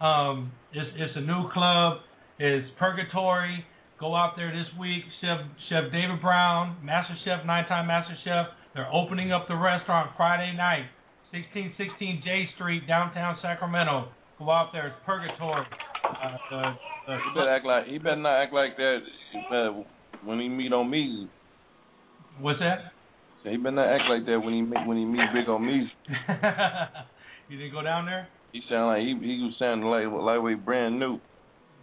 Um, 0.00 0.50
it's 0.72 0.90
it's 0.96 1.16
a 1.16 1.20
new 1.20 1.50
club. 1.52 2.02
It's 2.38 2.66
Purgatory. 2.78 3.64
Go 4.00 4.16
out 4.16 4.34
there 4.34 4.50
this 4.50 4.66
week. 4.80 5.04
Chef 5.20 5.38
Chef 5.68 5.92
David 5.92 6.20
Brown, 6.20 6.76
Master 6.82 7.14
Chef, 7.24 7.46
nine-time 7.46 7.86
Master 7.86 8.16
Chef. 8.24 8.46
They're 8.74 8.90
opening 8.90 9.30
up 9.30 9.46
the 9.46 9.54
restaurant 9.54 10.10
Friday 10.16 10.56
night, 10.56 10.90
1616 11.30 12.22
J 12.24 12.48
Street, 12.56 12.88
downtown 12.88 13.36
Sacramento. 13.42 14.08
Go 14.38 14.50
out 14.50 14.72
there. 14.72 14.88
It's 14.88 14.96
Purgatory. 15.06 15.66
Uh, 16.12 16.36
the, 16.50 16.62
the, 17.06 17.16
He 17.16 17.34
better 17.34 17.50
act 17.50 17.64
like 17.64 17.86
he 17.86 17.98
better 17.98 18.16
not 18.16 18.42
act 18.42 18.52
like 18.52 18.76
that 18.76 18.98
uh, 19.50 19.82
when 20.24 20.40
he 20.40 20.48
meet 20.48 20.72
on 20.72 20.90
me. 20.90 21.28
What's 22.40 22.60
that? 22.60 22.92
He 23.44 23.56
better 23.56 23.76
not 23.76 23.88
act 23.88 24.04
like 24.08 24.26
that 24.26 24.40
when 24.40 24.54
he 24.54 24.62
meet 24.62 24.86
when 24.86 24.96
he 24.98 25.04
meet 25.04 25.26
big 25.34 25.48
on 25.48 25.66
me. 25.66 25.90
you 27.48 27.58
didn't 27.58 27.72
go 27.72 27.82
down 27.82 28.06
there? 28.06 28.28
He 28.52 28.60
sound 28.68 28.88
like 28.88 29.00
he 29.00 29.14
he 29.26 29.42
was 29.42 29.54
sounding 29.58 29.88
like 29.88 30.04
lightweight 30.06 30.64
brand 30.64 30.98
new. 30.98 31.18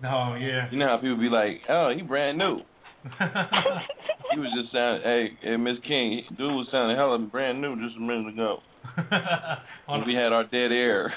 No, 0.02 0.36
yeah. 0.36 0.70
You 0.72 0.80
know 0.80 0.88
how 0.88 0.98
people 0.98 1.18
be 1.18 1.30
like, 1.30 1.62
oh, 1.68 1.92
he 1.96 2.02
brand 2.02 2.38
new. 2.38 2.60
he 3.04 4.40
was 4.40 4.52
just 4.56 4.72
sounding, 4.74 5.04
hey, 5.04 5.28
hey, 5.42 5.58
Miss 5.58 5.78
King, 5.88 6.24
dude 6.38 6.52
was 6.52 6.68
sounding 6.72 6.96
hella 6.96 7.18
brand 7.20 7.62
new 7.62 7.76
just 7.76 7.98
a 7.98 8.00
minute 8.00 8.34
ago. 8.34 8.60
when 9.88 10.06
we 10.06 10.14
had 10.14 10.32
our 10.32 10.44
dead 10.46 10.72
air. 10.72 11.14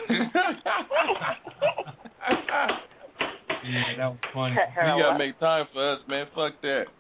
Yeah, 3.63 3.97
that 3.99 4.09
was 4.11 4.23
funny. 4.35 4.55
you 4.59 5.03
gotta 5.03 5.19
make 5.19 5.39
time 5.39 5.67
for 5.73 5.83
us, 5.95 6.01
man. 6.09 6.27
Fuck 6.35 6.61
that. 6.63 6.91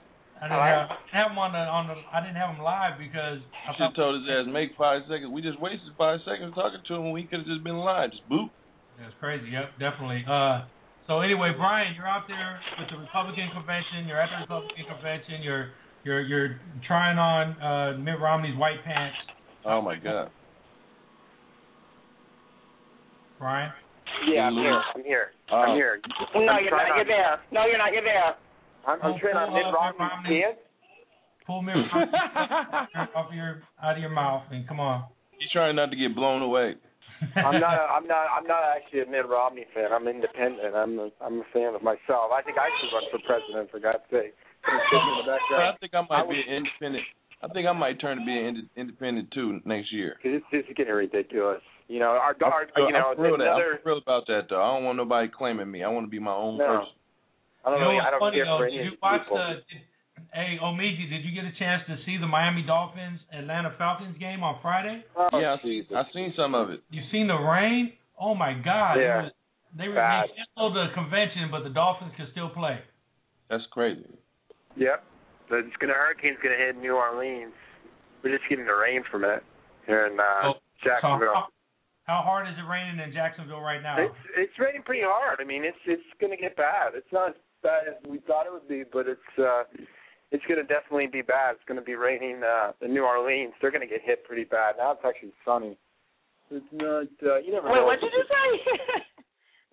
I 0.42 0.50
didn't 0.50 0.58
have, 0.58 0.90
I 0.90 1.16
have 1.22 1.30
him 1.30 1.38
on 1.38 1.54
the 1.54 1.62
on 1.62 1.86
the. 1.86 1.94
I 2.10 2.18
didn't 2.18 2.34
have 2.34 2.50
him 2.50 2.62
live 2.66 2.98
because 2.98 3.38
I 3.38 3.78
Should 3.78 3.94
thought 3.94 3.94
told 3.94 4.18
his 4.18 4.26
ass 4.26 4.50
make 4.50 4.74
five 4.74 5.06
seconds. 5.06 5.30
We 5.30 5.38
just 5.38 5.62
wasted 5.62 5.94
five 5.94 6.18
seconds 6.26 6.50
talking 6.58 6.82
to 6.82 6.92
him 6.98 7.06
when 7.06 7.14
we 7.14 7.22
could 7.30 7.46
have 7.46 7.50
just 7.50 7.62
been 7.62 7.78
live. 7.78 8.10
Just 8.10 8.26
boop. 8.26 8.50
That's 8.98 9.14
crazy. 9.22 9.54
Yep, 9.54 9.78
definitely. 9.78 10.26
Uh, 10.26 10.66
so 11.06 11.22
anyway, 11.22 11.54
Brian, 11.54 11.94
you're 11.94 12.10
out 12.10 12.26
there 12.26 12.58
with 12.74 12.90
the 12.90 12.98
Republican 12.98 13.54
convention. 13.54 14.10
You're 14.10 14.18
at 14.18 14.34
the 14.34 14.42
Republican 14.42 14.82
convention. 14.90 15.46
You're 15.46 15.70
you're 16.02 16.22
you're 16.26 16.50
trying 16.90 17.18
on 17.22 17.54
uh, 17.62 17.98
Mitt 18.02 18.18
Romney's 18.18 18.58
white 18.58 18.82
pants. 18.82 19.14
Oh 19.62 19.78
my 19.78 19.94
god. 19.94 20.30
Brian. 23.38 23.70
Yeah, 24.26 24.50
I'm 24.50 24.54
here. 24.54 24.82
I'm 24.94 25.04
here. 25.04 25.30
Oh. 25.52 25.56
I'm 25.68 25.76
here. 25.76 26.00
No, 26.34 26.40
I'm 26.48 26.64
you're 26.64 26.72
trying 26.72 26.88
not. 26.88 26.96
You're 26.96 27.12
there. 27.12 27.34
No, 27.52 27.60
you're 27.68 27.78
not. 27.78 27.92
You're 27.92 28.04
there. 28.08 28.32
I'm, 28.88 28.98
I'm 29.04 29.14
trying 29.20 29.36
on 29.36 29.52
Mitt 29.52 29.68
Romney's 29.68 30.24
pants. 30.26 30.60
Pull 31.46 31.60
me 31.62 31.72
off 33.14 33.28
your 33.34 33.62
out 33.82 33.96
of 33.96 34.00
your 34.00 34.10
mouth 34.10 34.44
and 34.50 34.66
come 34.66 34.80
on. 34.80 35.04
He's 35.38 35.50
trying 35.52 35.76
not 35.76 35.90
to 35.90 35.96
get 35.96 36.14
blown 36.14 36.40
away. 36.42 36.74
I'm 37.36 37.60
not. 37.60 37.74
A, 37.78 37.84
I'm 37.94 38.06
not. 38.06 38.26
I'm 38.34 38.46
not 38.46 38.62
actually 38.74 39.02
a 39.02 39.06
Mitt 39.06 39.28
Romney 39.28 39.66
fan. 39.74 39.92
I'm 39.92 40.08
independent. 40.08 40.74
I'm. 40.74 40.98
A, 40.98 41.08
I'm 41.20 41.40
a 41.40 41.46
fan 41.52 41.74
of 41.74 41.82
myself. 41.82 42.30
I 42.34 42.42
think 42.42 42.58
I 42.58 42.66
should 42.80 42.94
run 42.94 43.04
for 43.10 43.18
president. 43.26 43.70
For 43.70 43.78
God's 43.80 44.02
sake. 44.10 44.34
I'm 44.64 44.78
sitting 44.90 45.08
in 45.10 45.14
the 45.18 45.24
But 45.26 45.34
I 45.34 45.38
background. 45.38 45.76
think 45.80 45.92
I 45.94 46.00
might 46.08 46.22
I 46.22 46.22
be 46.22 46.38
was- 46.38 46.46
an 46.48 46.54
independent. 46.62 47.04
I 47.42 47.48
think 47.50 47.66
I 47.66 47.72
might 47.72 48.00
turn 48.00 48.18
to 48.18 48.24
be 48.24 48.30
an 48.38 48.46
ind- 48.46 48.70
independent 48.76 49.30
too 49.34 49.58
next 49.64 49.92
year. 49.92 50.14
Cause 50.22 50.38
it's, 50.38 50.46
it's 50.52 50.68
getting 50.78 50.94
ridiculous. 50.94 51.58
You 51.92 52.00
know, 52.00 52.16
our 52.16 52.32
I'm, 52.32 52.48
our 52.48 52.88
you 52.88 52.92
know 52.96 53.12
I'm 53.12 53.16
for 53.16 53.22
real 53.28 53.34
another. 53.36 53.76
I'm 53.76 53.82
for 53.84 53.88
real 53.92 53.98
about 54.00 54.24
that 54.32 54.48
though. 54.48 54.62
I 54.64 54.72
don't 54.72 54.84
want 54.88 54.96
nobody 54.96 55.28
claiming 55.28 55.68
me. 55.70 55.84
I 55.84 55.88
want 55.92 56.06
to 56.06 56.10
be 56.10 56.18
my 56.18 56.32
own 56.32 56.56
No. 56.56 56.64
person. 56.64 56.96
I 57.64 57.68
don't 57.68 57.78
You 57.78 57.84
know 57.84 57.90
really. 57.92 57.96
what's 58.00 58.06
I 58.06 58.10
don't 58.10 58.20
funny 58.24 58.36
care 58.40 58.46
though? 58.48 58.58
for 58.58 58.64
Did 58.70 58.74
any 58.80 58.84
you 58.88 58.92
of 58.96 59.02
watch 59.04 59.20
people. 59.28 59.36
the? 59.36 59.48
Did, 59.68 59.82
hey, 60.32 60.50
Omeezy, 60.64 61.04
did 61.12 61.20
you 61.28 61.32
get 61.36 61.44
a 61.44 61.52
chance 61.60 61.82
to 61.92 62.00
see 62.08 62.16
the 62.16 62.26
Miami 62.26 62.62
Dolphins 62.64 63.20
Atlanta 63.28 63.74
Falcons 63.76 64.16
game 64.16 64.40
on 64.42 64.56
Friday? 64.64 65.04
Oh, 65.20 65.28
yeah, 65.36 65.52
I 65.52 65.62
seen, 65.62 65.84
I 65.94 66.02
seen 66.16 66.32
some 66.34 66.54
of 66.56 66.70
it. 66.72 66.80
You 66.88 67.02
seen 67.12 67.28
the 67.28 67.36
rain? 67.36 67.92
Oh 68.18 68.34
my 68.34 68.54
God! 68.56 68.96
Yeah. 68.96 69.20
It 69.20 69.22
was- 69.28 69.32
They 69.76 69.88
were 69.88 69.94
Bad. 70.00 70.28
they 70.32 70.36
canceled 70.40 70.72
the 70.76 70.86
convention, 70.96 71.48
but 71.52 71.60
the 71.64 71.70
Dolphins 71.76 72.12
can 72.16 72.28
still 72.32 72.48
play. 72.56 72.80
That's 73.52 73.64
crazy. 73.70 74.08
Yep. 74.80 75.04
The, 75.52 75.56
it's 75.68 75.76
gonna 75.76 75.92
hurricane's 75.92 76.38
gonna 76.42 76.56
hit 76.56 76.76
New 76.80 76.96
Orleans. 76.96 77.52
We're 78.24 78.36
just 78.36 78.48
getting 78.48 78.64
the 78.64 78.76
rain 78.76 79.04
from 79.10 79.24
it 79.24 79.44
here 79.86 80.06
in 80.08 80.16
uh, 80.20 80.24
Oh, 80.44 80.54
Jacksonville. 80.84 81.36
So 81.36 81.52
how, 82.04 82.18
how 82.18 82.22
hard 82.22 82.48
is 82.48 82.54
it 82.58 82.66
raining 82.68 82.98
in 83.00 83.12
Jacksonville 83.12 83.60
right 83.60 83.82
now? 83.82 83.96
It's 83.98 84.22
it's 84.36 84.56
raining 84.58 84.82
pretty 84.82 85.02
hard. 85.04 85.38
I 85.40 85.44
mean, 85.44 85.64
it's 85.64 85.78
it's 85.86 86.02
gonna 86.20 86.36
get 86.36 86.56
bad. 86.56 86.94
It's 86.94 87.10
not 87.12 87.30
as 87.30 87.34
bad 87.62 87.88
as 87.88 87.94
we 88.08 88.18
thought 88.26 88.46
it 88.46 88.52
would 88.52 88.68
be, 88.68 88.82
but 88.90 89.06
it's 89.06 89.32
uh 89.38 89.64
it's 90.32 90.44
gonna 90.48 90.64
definitely 90.64 91.06
be 91.06 91.22
bad. 91.22 91.54
It's 91.56 91.66
gonna 91.68 91.82
be 91.84 91.94
raining 91.94 92.42
uh 92.42 92.72
in 92.82 92.92
New 92.94 93.04
Orleans. 93.04 93.52
They're 93.60 93.70
gonna 93.70 93.86
get 93.90 94.02
hit 94.02 94.24
pretty 94.24 94.44
bad. 94.44 94.76
Now 94.78 94.92
it's 94.92 95.04
actually 95.06 95.32
sunny. 95.44 95.78
It's 96.50 96.66
not. 96.72 97.08
Uh, 97.24 97.38
you 97.40 97.52
never 97.52 97.68
Wait, 97.70 97.80
know. 97.80 97.86
what 97.86 98.00
did 98.00 98.12
you 98.12 98.24
say? 98.28 98.48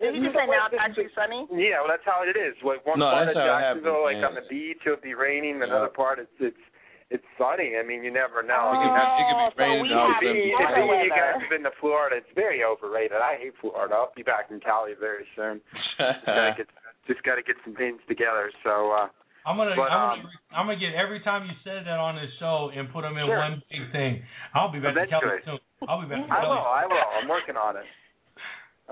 did 0.00 0.16
you 0.16 0.24
just 0.24 0.32
say 0.32 0.46
now 0.48 0.64
it's 0.70 0.80
actually 0.80 1.12
sunny? 1.12 1.44
Yeah, 1.52 1.84
well, 1.84 1.92
that's 1.92 2.06
how 2.08 2.24
it 2.24 2.32
is. 2.38 2.56
Like 2.64 2.86
one 2.88 2.98
No, 3.04 3.10
part 3.12 3.28
of 3.28 3.36
Jacksonville, 3.36 4.00
happens, 4.00 4.08
like 4.08 4.16
man. 4.16 4.24
on 4.32 4.34
the 4.40 4.46
beach, 4.48 4.80
it'll 4.88 4.96
be 5.02 5.12
raining. 5.12 5.60
Another 5.60 5.92
Yeah. 5.92 5.98
part, 5.98 6.18
it's 6.22 6.32
it's 6.40 6.64
it's 7.10 7.26
sunny. 7.36 7.74
I 7.74 7.82
mean, 7.82 8.02
you 8.06 8.10
never 8.14 8.42
know. 8.42 8.70
It 8.72 8.86
could 8.86 8.94
be, 8.94 9.02
it 9.02 9.26
could 9.26 9.38
be 9.38 9.46
Oh, 9.46 9.50
so 9.50 9.62
raining 9.66 9.82
we 9.82 9.90
have 9.90 10.14
seven 10.22 10.30
If 10.30 10.38
days. 10.38 10.70
Florida 10.78 11.04
you 11.04 11.10
guys 11.10 11.34
have 11.42 11.50
been 11.50 11.64
to 11.66 11.74
Florida, 11.82 12.14
it's 12.22 12.32
very 12.38 12.62
overrated. 12.62 13.18
I 13.18 13.34
hate 13.36 13.54
Florida. 13.60 13.94
I'll 13.98 14.14
be 14.14 14.22
back 14.22 14.48
in 14.54 14.58
Cali 14.62 14.94
very 14.98 15.26
soon. 15.34 15.58
Just 15.98 16.24
gotta 16.26 16.54
get 16.56 16.68
just 17.08 17.22
gotta 17.26 17.42
get 17.42 17.56
some 17.66 17.74
things 17.74 17.98
together. 18.06 18.52
So 18.62 18.94
uh 18.94 19.08
I'm 19.48 19.56
gonna, 19.56 19.72
But, 19.74 19.88
I'm, 19.90 20.20
um, 20.20 20.22
gonna 20.22 20.38
I'm 20.54 20.66
gonna 20.68 20.78
get 20.78 20.92
every 20.94 21.18
time 21.24 21.48
you 21.48 21.56
said 21.64 21.88
that 21.88 21.96
on 21.98 22.14
this 22.14 22.28
show 22.38 22.70
and 22.76 22.92
put 22.92 23.02
them 23.02 23.16
in 23.16 23.24
Sure. 23.26 23.38
one 23.40 23.62
big 23.72 23.90
thing. 23.90 24.22
I'll 24.54 24.70
be 24.70 24.78
back 24.78 24.94
in 25.00 25.08
Cali 25.08 25.40
soon. 25.48 25.58
I'll 25.88 26.04
be 26.04 26.12
back 26.12 26.22
to 26.22 26.30
I 26.30 26.44
Cali. 26.44 26.48
will, 26.52 26.60
I 26.62 26.84
will. 26.86 27.08
I'm 27.18 27.26
working 27.28 27.56
on 27.56 27.74
it. 27.80 27.88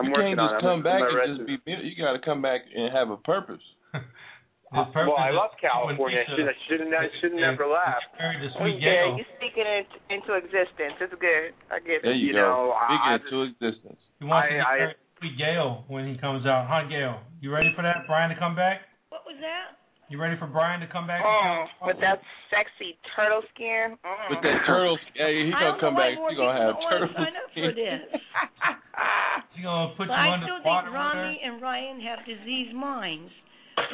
I'm 0.01 0.07
you 0.07 0.13
working 0.13 0.35
can't 0.35 0.41
on 0.41 0.49
just 0.57 0.59
it. 0.59 0.67
come 0.67 0.81
I'm- 0.81 0.89
back 0.89 1.03
and 1.05 1.37
just 1.37 1.47
be. 1.47 1.55
You 1.69 1.95
got 2.03 2.17
to 2.17 2.23
come 2.25 2.41
back 2.41 2.63
and 2.75 2.89
have 2.97 3.11
a 3.11 3.19
purpose. 3.21 3.61
This 4.69 4.85
well, 4.95 5.17
I 5.17 5.31
love 5.33 5.57
California. 5.57 6.21
I 6.21 6.29
should 6.29 6.45
I 6.45 6.53
shouldn't 6.69 6.93
I 6.93 7.09
shouldn't 7.25 7.41
is- 7.41 7.47
never 7.49 7.65
laugh. 7.67 8.05
is 8.05 8.19
Married 8.21 8.41
to 8.45 8.49
Oh, 8.53 8.61
Sweet 8.61 8.77
yeah, 8.85 9.17
you're 9.17 9.25
speaking 9.41 9.65
it 9.65 9.89
into 10.13 10.37
existence. 10.37 10.93
It's 11.01 11.15
good. 11.17 11.57
I 11.73 11.81
get 11.81 12.05
There 12.05 12.13
it. 12.13 12.21
you, 12.21 12.29
You 12.29 12.33
go. 12.37 12.45
know, 12.45 12.77
I- 12.77 12.85
Speak 12.93 13.01
I 13.01 13.15
it 13.17 13.23
to 13.33 13.37
existence. 13.49 14.01
He 14.21 14.25
wants 14.29 14.49
to 14.49 14.53
I- 14.53 14.57
get 14.61 14.67
I- 14.69 14.79
married 14.79 14.97
to 15.01 15.17
Sweet 15.25 15.37
Gail 15.41 15.85
when 15.89 16.05
he 16.07 16.19
comes 16.21 16.45
out. 16.45 16.69
Huh, 16.69 16.85
Gail? 16.85 17.17
You 17.41 17.49
ready 17.51 17.73
for 17.73 17.81
that? 17.83 18.05
Brian 18.07 18.29
to 18.29 18.37
come 18.37 18.55
back? 18.55 18.83
What 19.09 19.25
was 19.25 19.37
that? 19.41 19.81
You 20.13 20.21
ready 20.21 20.37
for 20.37 20.47
Brian 20.47 20.81
to 20.81 20.87
come 20.89 21.07
back? 21.07 21.21
to 21.23 21.29
Mm, 21.29 21.69
with 21.89 22.01
that 22.01 22.21
sexy 22.49 22.97
turtle 23.17 23.43
skin. 23.55 23.97
Mm. 24.05 24.31
With 24.31 24.43
that 24.43 24.65
turtle, 24.67 24.99
hey, 25.15 25.47
he 25.49 25.53
I 25.53 25.61
gonna 25.61 25.81
come 25.81 25.95
back. 25.97 26.15
more 26.17 26.31
He 26.31 26.37
gonna 26.37 26.53
have 26.61 26.77
people 26.77 26.91
don't 26.91 27.09
turtle 27.09 27.09
want 27.17 27.17
to 27.17 27.25
sign 27.25 27.37
up 27.37 27.53
for 27.53 27.73
this. 27.73 28.21
She 29.57 29.63
gonna 29.63 29.89
put 29.97 30.09
But 30.09 30.15
you 30.15 30.21
I 30.21 30.29
under 30.33 30.47
still 30.47 30.59
the 30.61 30.69
water 30.69 30.87
think 30.89 30.97
with 30.97 31.03
her? 31.13 31.19
Romney 31.21 31.41
and 31.45 31.61
Ryan 31.63 32.01
have 32.01 32.25
diseased 32.25 32.75
minds. 32.75 33.33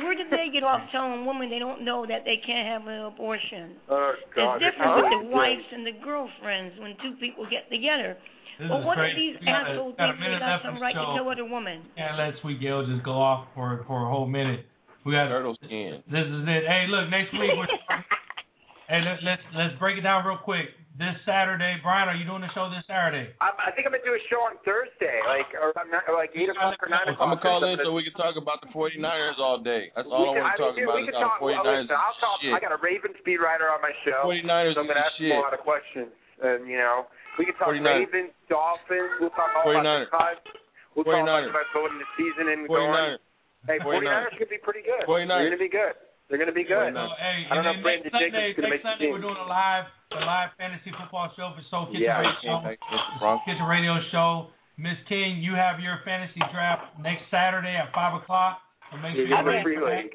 Where 0.02 0.15
did 0.15 0.28
they 0.31 0.48
get 0.52 0.62
off 0.65 0.81
telling 0.93 1.24
women 1.27 1.51
they 1.51 1.59
don't 1.59 1.85
know 1.85 2.05
that 2.06 2.24
they 2.24 2.36
can't 2.44 2.66
have 2.69 2.86
an 2.89 3.05
abortion? 3.12 3.77
Oh 3.89 4.12
God. 4.35 4.56
It's 4.56 4.65
this 4.65 4.73
different 4.74 4.97
with 5.02 5.12
the 5.12 5.23
wives 5.35 5.66
and 5.73 5.86
the 5.86 5.97
girlfriends 6.02 6.78
when 6.81 6.97
two 7.02 7.15
people 7.20 7.44
get 7.51 7.69
together. 7.70 8.16
This 8.59 8.70
But 8.70 8.85
what 8.86 8.97
crazy. 8.98 9.11
if 9.11 9.16
these 9.19 9.36
We 9.40 9.47
got 9.51 9.66
a- 9.66 9.70
assholes 9.74 9.94
think 9.98 10.15
they 10.20 10.39
got 10.39 10.62
some 10.62 10.74
in 10.74 10.74
the 10.77 10.81
right 10.86 10.94
to 10.94 11.02
show. 11.02 11.15
kill 11.19 11.28
other 11.28 11.44
women? 11.48 11.82
Can't 11.98 12.16
let 12.19 12.39
Sweet 12.40 12.61
Gail 12.62 12.86
just 12.86 13.02
go 13.02 13.19
off 13.19 13.48
for 13.55 13.82
for 13.86 14.06
a 14.06 14.09
whole 14.09 14.27
minute. 14.31 14.66
We 15.05 15.12
got 15.12 15.28
Turtle 15.28 15.56
skin. 15.62 16.02
This 16.06 16.24
is 16.24 16.43
it. 16.47 16.62
Hey, 16.65 16.86
look, 16.89 17.11
next 17.11 17.32
week. 17.35 17.51
We're, 17.52 17.66
hey, 18.89 19.01
let, 19.02 19.19
let's 19.27 19.43
let's 19.55 19.74
break 19.78 19.98
it 19.98 20.02
down 20.02 20.24
real 20.24 20.39
quick. 20.39 20.70
This 20.95 21.16
Saturday. 21.27 21.75
Brian, 21.83 22.07
are 22.07 22.15
you 22.15 22.23
doing 22.23 22.43
the 22.47 22.51
show 22.55 22.71
this 22.71 22.87
Saturday? 22.87 23.35
I'm, 23.43 23.51
I 23.59 23.75
think 23.75 23.83
I'm 23.87 23.93
gonna 23.95 24.07
do 24.07 24.15
a 24.15 24.23
show 24.31 24.39
on 24.47 24.55
Thursday, 24.62 25.19
like 25.27 25.51
or, 25.59 25.75
not, 25.91 26.07
or 26.07 26.15
like 26.15 26.31
eight 26.39 26.47
o'clock 26.47 26.79
or 26.79 26.87
nine 26.87 27.11
o'clock. 27.11 27.19
I'm 27.19 27.35
gonna 27.35 27.43
call 27.43 27.66
in 27.66 27.83
so 27.83 27.91
we 27.91 28.07
can 28.07 28.15
talk 28.15 28.39
about 28.39 28.62
the 28.62 28.71
49ers 28.71 29.39
all 29.43 29.59
day. 29.59 29.91
That's 29.99 30.07
all 30.07 30.33
We 30.35 30.39
I 30.39 30.39
can- 30.39 30.43
want 30.47 30.55
to 30.55 30.62
talk 30.62 30.75
mean, 30.79 30.87
about 30.87 30.95
we 30.97 31.03
is 31.03 31.11
can 31.11 31.19
talk. 31.19 31.39
the 31.39 31.45
49ers 31.51 31.91
listen, 31.91 31.99
I'll 31.99 32.19
talk. 32.23 32.37
shit. 32.41 32.55
I 32.55 32.61
got 32.62 32.73
a 32.75 32.81
Ravens 32.81 33.16
speed 33.19 33.43
writer 33.43 33.66
on 33.75 33.83
my 33.83 33.91
show. 34.07 34.23
49ers 34.23 34.75
so 34.79 34.81
I'm 34.81 34.89
gonna 34.89 35.03
ask 35.03 35.19
him 35.19 35.35
shit. 35.35 35.35
a 35.35 35.43
lot 35.43 35.55
of 35.55 35.62
questions, 35.66 36.11
and 36.47 36.71
you 36.71 36.79
know, 36.79 37.11
we 37.39 37.45
can 37.51 37.59
talk 37.59 37.75
49ers. 37.75 38.07
Ravens, 38.15 38.31
Dolphins. 38.47 39.11
We'll 39.19 39.35
talk 39.35 39.51
all 39.59 39.66
49ers. 39.66 40.07
about 40.15 40.39
the 40.39 40.47
cuts. 40.47 40.62
We'll 40.95 41.05
talk 41.11 41.27
49ers. 41.27 41.51
about 41.51 41.66
going 41.75 41.91
into 41.99 42.07
the 42.07 42.12
season 42.15 42.45
and 42.55 42.61
49ers. 42.71 42.71
going. 42.71 43.19
Hey, 43.66 43.79
49ers 43.83 44.31
49ers. 44.31 44.39
could 44.39 44.53
be 44.53 44.59
pretty 44.62 44.83
good. 44.87 45.03
49ers. 45.11 45.27
They're 45.27 45.51
gonna 45.51 45.59
be 45.59 45.75
good. 45.75 45.95
They're 46.31 46.39
gonna 46.41 46.57
be 46.57 46.65
good. 46.65 46.95
So, 46.95 47.05
hey, 47.21 47.45
I 47.51 47.55
don't 47.59 47.65
know 47.65 47.75
if 47.75 47.77
then 47.77 47.83
Brandon 47.83 48.09
next 48.09 48.15
Sunday, 48.15 48.31
Jacobs 48.33 48.57
gonna 48.57 48.69
next 48.71 48.73
make 48.73 48.83
the 48.85 48.89
Sunday 48.95 49.05
team. 49.05 49.12
we're 49.12 49.25
doing 49.27 49.37
a 49.37 49.49
live, 49.51 49.85
a 50.16 50.24
live 50.24 50.51
fantasy 50.59 50.91
football 50.99 51.31
show 51.36 51.53
for 51.57 51.62
Soul 51.70 51.86
Kitchen 51.86 52.03
Yeah, 52.03 52.19
Radio. 52.23 52.61
Thanks, 52.62 52.82
Mr. 53.20 53.39
Kitchen 53.45 53.66
Radio 53.66 53.99
Show. 54.11 54.51
Miss 54.77 54.99
King, 55.09 55.39
you 55.39 55.55
have 55.55 55.78
your 55.78 56.01
fantasy 56.05 56.41
draft 56.53 56.99
next 56.99 57.23
Saturday 57.31 57.77
at 57.78 57.95
five 57.95 58.15
o'clock. 58.20 58.59
So 58.91 58.99
make 58.99 59.15
sure 59.15 59.27
Yeah, 59.27 59.43
you're 59.43 59.55
you 59.55 59.55
have 59.55 59.61
a 59.61 59.62
free 59.62 59.77
for 59.78 59.86
that. 59.91 59.97
league. 60.11 60.15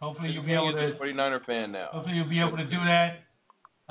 Hopefully 0.00 0.28
you'll 0.32 0.44
be 0.44 0.52
able 0.56 0.72
to. 0.72 0.92
a 0.92 1.00
49er 1.00 1.44
fan 1.44 1.72
now. 1.72 1.88
Hopefully 1.92 2.16
you'll 2.16 2.28
be 2.32 2.40
able 2.40 2.56
to 2.56 2.68
do 2.68 2.80
that. 2.84 3.24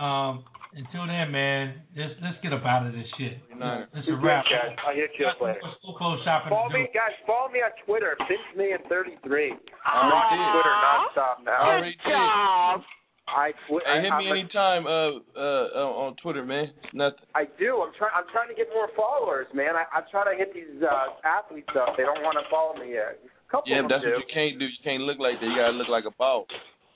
Um, 0.02 0.44
until 0.76 1.08
then, 1.08 1.32
man, 1.32 1.82
let's 1.96 2.14
let's 2.22 2.38
get 2.44 2.52
up 2.54 2.66
out 2.66 2.86
of 2.86 2.94
this 2.94 3.08
shit. 3.18 3.38
49ers. 3.54 3.88
It's 3.96 4.08
a 4.10 4.16
wrap. 4.20 4.46
Guys, 4.46 4.76
I'll 4.86 4.94
hit 4.94 5.10
you 5.18 5.26
up 5.26 5.40
later. 5.40 5.62
School 5.82 5.96
close 5.96 6.20
shopping 6.26 6.50
Follow 6.52 6.70
me, 6.70 6.90
guys. 6.94 7.16
Follow 7.26 7.50
me 7.50 7.60
on 7.64 7.72
Twitter. 7.86 8.14
I 8.20 8.26
FinchMan33. 8.28 9.56
I'm 9.86 10.12
on 10.12 10.26
Twitter 10.36 10.74
did. 10.74 10.84
nonstop 10.84 11.38
now. 11.46 11.64
already 11.64 11.96
did. 11.96 12.86
I 13.28 13.52
twi- 13.68 13.82
Hey, 13.86 13.98
I, 13.98 14.02
hit 14.02 14.12
I'm 14.12 14.20
me 14.24 14.30
a- 14.30 14.34
anytime 14.38 14.86
uh, 14.86 15.18
uh, 15.36 15.66
uh, 15.76 16.02
on 16.06 16.16
Twitter, 16.22 16.46
man. 16.46 16.70
Nothing. 16.94 17.26
I 17.34 17.46
do. 17.58 17.82
I'm 17.82 17.92
trying. 17.98 18.12
I'm 18.16 18.30
trying 18.32 18.50
to 18.50 18.56
get 18.56 18.68
more 18.74 18.90
followers, 18.96 19.48
man. 19.54 19.76
I, 19.76 19.86
I'm 19.98 20.06
trying 20.12 20.30
to 20.30 20.38
hit 20.38 20.54
these 20.54 20.82
uh, 20.84 21.18
athletes 21.26 21.70
up. 21.76 21.98
They 21.98 22.04
don't 22.04 22.22
want 22.22 22.38
to 22.38 22.46
follow 22.54 22.78
me 22.78 22.94
yet. 22.94 23.18
A 23.18 23.52
couple 23.52 23.72
Yeah, 23.74 23.82
that's 23.90 24.04
do. 24.04 24.12
what 24.14 24.20
you 24.22 24.30
can't 24.34 24.60
do. 24.60 24.66
You 24.66 24.82
can't 24.84 25.02
look 25.04 25.18
like 25.18 25.40
that. 25.42 25.46
You 25.48 25.56
gotta 25.58 25.74
look 25.74 25.90
like 25.90 26.06
a 26.06 26.14
boss. 26.18 26.46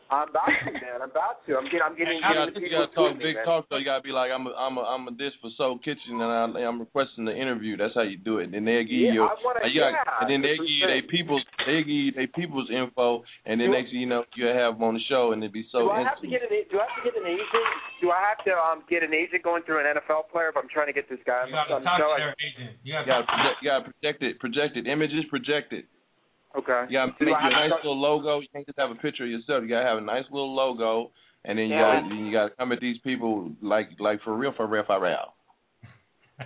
I'm 0.09 0.25
about 0.33 0.49
to, 0.49 0.71
man. 0.73 1.05
I'm 1.05 1.13
about 1.13 1.45
to. 1.45 1.53
I'm 1.53 1.65
getting. 1.69 1.85
I'm 1.85 1.93
getting. 1.93 2.17
You 2.17 2.25
gotta, 2.25 2.49
you 2.57 2.69
gotta 2.73 2.89
talk 2.97 3.13
tweeting 3.13 3.21
me, 3.21 3.29
big 3.29 3.37
talk 3.45 3.69
though. 3.69 3.77
You 3.77 3.85
gotta 3.85 4.01
be 4.01 4.09
like, 4.09 4.33
I'm 4.33 4.49
a, 4.49 4.53
I'm 4.57 4.75
a, 4.77 4.81
I'm 4.81 5.05
a 5.05 5.11
this 5.13 5.37
for 5.37 5.53
Soul 5.53 5.77
Kitchen, 5.77 6.17
and 6.17 6.25
I, 6.25 6.65
I'm 6.65 6.81
requesting 6.81 7.29
the 7.29 7.35
interview. 7.37 7.77
That's 7.77 7.93
how 7.93 8.01
you 8.01 8.17
do 8.17 8.41
it. 8.41 8.49
And 8.49 8.53
then 8.57 8.65
they'll 8.65 8.81
give 8.89 9.05
Yeah, 9.05 9.13
you, 9.13 9.23
I 9.29 9.37
wanna- 9.45 9.69
you 9.69 9.81
got- 9.85 9.93
yeah, 9.93 10.21
and 10.21 10.27
then 10.33 10.41
they 10.41 10.57
that's 10.57 10.65
give 10.65 10.73
you 10.73 10.85
I'm 10.89 10.93
they 10.97 11.01
people's, 11.05 11.45
they 11.69 11.77
give 11.85 11.93
you 11.93 12.11
they 12.17 12.25
people's 12.25 12.69
info, 12.73 13.21
and 13.45 13.61
then 13.61 13.69
Do- 13.69 13.77
next 13.77 13.93
thing 13.93 14.01
you 14.01 14.09
know, 14.09 14.25
you 14.33 14.49
have 14.49 14.81
them 14.81 14.83
on 14.89 14.97
the 14.97 15.05
show, 15.05 15.29
and 15.31 15.45
it'd 15.45 15.53
be 15.53 15.69
so. 15.69 15.85
do 15.85 15.93
I 15.93 16.01
have 16.01 16.17
to 16.21 16.27
get 16.27 16.41
an? 16.41 16.49
Do 16.49 16.81
I 16.81 16.89
have 16.89 16.95
to 16.97 17.03
get 17.05 17.13
an 17.13 17.29
agent? 17.29 17.67
Do 18.01 18.09
I 18.09 18.19
have 18.33 18.41
to 18.49 18.53
um 18.57 18.81
get 18.89 19.05
an 19.05 19.13
agent 19.13 19.45
going 19.45 19.61
through 19.61 19.85
an 19.85 19.93
NFL 19.93 20.33
player 20.33 20.49
if 20.49 20.57
I'm 20.57 20.65
trying 20.73 20.89
to 20.89 20.95
get 20.97 21.05
this 21.05 21.21
guy 21.21 21.45
on 21.45 21.53
You 21.53 21.53
gotta 21.53 21.77
the 21.77 21.85
talk 21.85 22.01
to 22.01 22.17
their 22.17 22.33
agent. 22.41 22.81
You 22.81 22.97
got 22.97 23.05
You 23.05 23.05
to 23.05 23.11
gotta, 23.13 23.25
project, 23.29 23.57
you 23.61 23.67
gotta 23.69 23.85
project 23.93 24.19
it, 24.25 24.33
projected 24.41 24.83
images, 24.89 25.21
projected. 25.29 25.85
Okay. 26.57 26.85
You 26.89 26.97
gotta 26.97 27.13
Do 27.19 27.25
make 27.25 27.35
I 27.35 27.49
you 27.49 27.55
a 27.55 27.69
nice 27.69 27.79
little 27.83 27.99
logo. 27.99 28.39
You 28.39 28.47
can't 28.51 28.65
just 28.65 28.79
have 28.79 28.89
a 28.89 28.95
picture 28.95 29.23
of 29.23 29.29
yourself. 29.29 29.61
You 29.63 29.69
gotta 29.69 29.85
have 29.85 29.99
a 29.99 30.01
nice 30.01 30.25
little 30.31 30.53
logo, 30.55 31.11
and 31.45 31.59
then 31.59 31.67
you 31.69 31.77
gotta 31.77 32.15
you 32.15 32.31
gotta 32.31 32.51
come 32.57 32.71
at 32.71 32.79
these 32.79 32.97
people 33.03 33.51
like 33.61 33.89
like 33.99 34.21
for 34.23 34.35
real, 34.35 34.53
for 34.57 34.65
real, 34.65 34.83
for 34.85 34.99
real. 35.01 35.33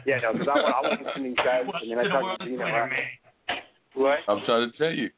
Yeah, 0.05 0.19
no, 0.23 0.33
because 0.33 0.47
I. 0.49 0.59
I 0.59 0.81
want 0.81 0.99
to 0.99 1.11
see 1.15 1.23
these 1.23 1.37
guys. 1.37 1.63
I 1.69 1.85
mean, 1.85 1.99
I 1.99 2.03
talk 2.09 2.39
to 2.39 2.45
you 2.45 2.57
know. 2.57 2.65
right? 2.65 3.61
What? 3.93 4.19
I'm 4.27 4.41
trying 4.45 4.71
to 4.71 4.77
tell 4.77 4.89
you, 4.89 5.09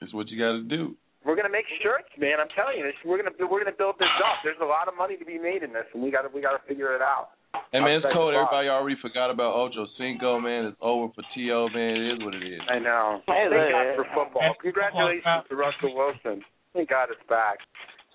it's 0.00 0.12
what 0.12 0.28
you 0.28 0.38
gotta 0.38 0.62
do. 0.62 0.94
We're 1.24 1.36
gonna 1.36 1.54
make 1.54 1.64
shirts, 1.82 2.10
man. 2.18 2.38
I'm 2.38 2.50
telling 2.54 2.78
you, 2.78 2.84
this, 2.84 2.94
we're 3.06 3.16
gonna 3.16 3.34
we're 3.40 3.62
gonna 3.64 3.76
build 3.76 3.96
this 3.98 4.12
up. 4.22 4.42
There's 4.44 4.60
a 4.60 4.66
lot 4.68 4.86
of 4.86 4.94
money 4.94 5.16
to 5.16 5.24
be 5.24 5.38
made 5.38 5.62
in 5.62 5.72
this, 5.72 5.86
and 5.94 6.02
we 6.02 6.10
gotta 6.10 6.28
we 6.28 6.42
gotta 6.42 6.60
figure 6.68 6.94
it 6.94 7.00
out. 7.02 7.30
Hey 7.72 7.80
man, 7.80 8.00
it's 8.00 8.06
cold. 8.12 8.32
Everybody 8.36 8.68
already 8.68 8.96
forgot 9.00 9.30
about 9.32 9.56
Ocho 9.56 9.86
Cinco, 9.96 10.40
man. 10.40 10.68
It's 10.72 10.76
over 10.80 11.12
for 11.12 11.24
To, 11.24 11.68
man. 11.72 11.96
It 11.96 12.04
is 12.16 12.18
what 12.24 12.34
it 12.36 12.44
is. 12.44 12.60
I 12.68 12.78
know. 12.78 13.20
Hey, 13.28 13.48
Thank 13.48 13.56
look. 13.56 13.72
God 13.72 13.86
for 13.96 14.06
football. 14.12 14.52
Congratulations 14.60 15.44
to 15.48 15.54
Russell 15.56 15.92
Wilson. 15.96 16.44
Thank 16.72 16.88
God 16.88 17.08
it's 17.12 17.20
back. 17.28 17.60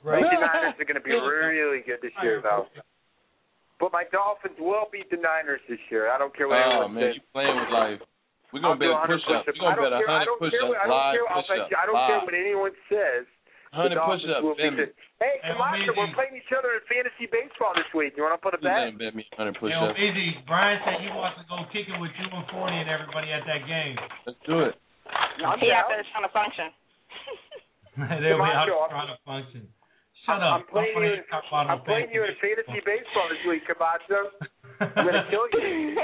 Right. 0.06 0.22
The 0.22 0.42
Niners 0.46 0.78
are 0.78 0.86
going 0.86 0.98
to 0.98 1.06
be 1.06 1.14
really 1.14 1.82
good 1.86 2.02
this 2.02 2.14
year, 2.22 2.42
though. 2.42 2.70
But 3.82 3.94
my 3.94 4.06
Dolphins 4.10 4.58
will 4.58 4.90
beat 4.90 5.10
the 5.14 5.22
Niners 5.22 5.62
this 5.70 5.82
year. 5.94 6.10
I 6.10 6.18
don't 6.18 6.34
care 6.34 6.50
what 6.50 6.58
Oh 6.58 6.90
anyone 6.90 6.98
man, 6.98 7.14
says. 7.14 7.22
you 7.22 7.24
playing 7.30 7.54
with 7.58 7.70
life. 7.70 8.02
We're 8.50 8.64
gonna 8.66 8.80
do 8.82 8.90
bet 8.90 9.06
100 9.06 9.22
push 9.22 9.26
ups. 9.30 9.46
We're 9.54 9.60
gonna 9.60 9.76
don't 9.78 9.86
bet 9.86 10.02
care. 10.02 10.10
I 10.10 10.14
hundred 10.18 10.26
don't 10.34 10.42
push 10.42 10.54
care. 10.56 10.66
ups 10.66 10.82
I 10.82 10.86
don't 10.88 11.06
care. 11.14 11.26
I'll 11.30 11.44
push 11.46 11.62
bet. 11.62 11.78
I 11.78 11.84
don't 11.86 12.02
care 12.10 12.22
what 12.26 12.34
anyone 12.34 12.74
says. 12.90 13.26
The 13.72 13.76
Hundred 13.78 13.96
Dolphins 14.00 14.24
push 14.24 14.32
ups. 14.32 14.44
will 14.44 14.56
Bet 14.58 14.74
the- 14.80 14.94
Hey, 15.20 15.42
Hey, 15.44 15.52
Kamasa, 15.54 15.92
we're 15.98 16.14
playing 16.16 16.36
each 16.40 16.52
other 16.56 16.72
in 16.78 16.82
fantasy 16.88 17.26
baseball 17.28 17.74
this 17.76 17.90
week. 17.94 18.14
You 18.16 18.24
want 18.24 18.38
to 18.38 18.42
put 18.42 18.54
a 18.54 18.62
Please 18.62 18.70
bet? 18.70 18.88
ain't 18.88 18.98
bet 19.02 19.14
me 19.18 19.26
hundred 19.36 19.58
push 19.60 19.74
Yo, 19.74 19.92
ups. 19.92 20.00
Easy. 20.00 20.38
Brian 20.48 20.80
said 20.86 21.02
he 21.04 21.10
wants 21.12 21.38
to 21.42 21.46
go 21.50 21.66
kick 21.74 21.90
it 21.90 21.98
with 22.00 22.14
you 22.22 22.28
and 22.32 22.46
Forty 22.54 22.78
and 22.78 22.88
everybody 22.90 23.34
at 23.34 23.44
that 23.46 23.66
game. 23.68 23.98
Let's 24.26 24.40
do 24.48 24.62
it. 24.72 24.74
I'm 25.44 25.60
He 25.60 25.68
down. 25.68 25.84
out 25.84 25.90
there 25.92 26.04
trying 26.14 26.28
to 26.28 26.34
function. 26.34 26.68
They'll 27.98 28.38
be 28.38 28.50
out 28.54 28.70
Camacho, 28.70 28.88
trying 28.94 29.12
to 29.12 29.20
function. 29.26 29.64
Shut 30.26 30.38
I'm, 30.44 30.44
up. 30.44 30.54
I'm 30.62 30.66
playing 30.70 30.94
Don't 30.94 31.04
you. 31.04 31.18
wanna 31.18 31.42
talk 31.50 31.70
I'm 31.72 31.82
playing 31.88 32.12
you 32.14 32.22
in 32.24 32.36
fantasy 32.38 32.80
baseball 32.86 33.28
this 33.32 33.42
week, 33.48 33.64
Camacho. 33.66 34.20
I'm 34.80 35.06
gonna 35.06 35.26
kill 35.30 35.48
you. 35.54 35.98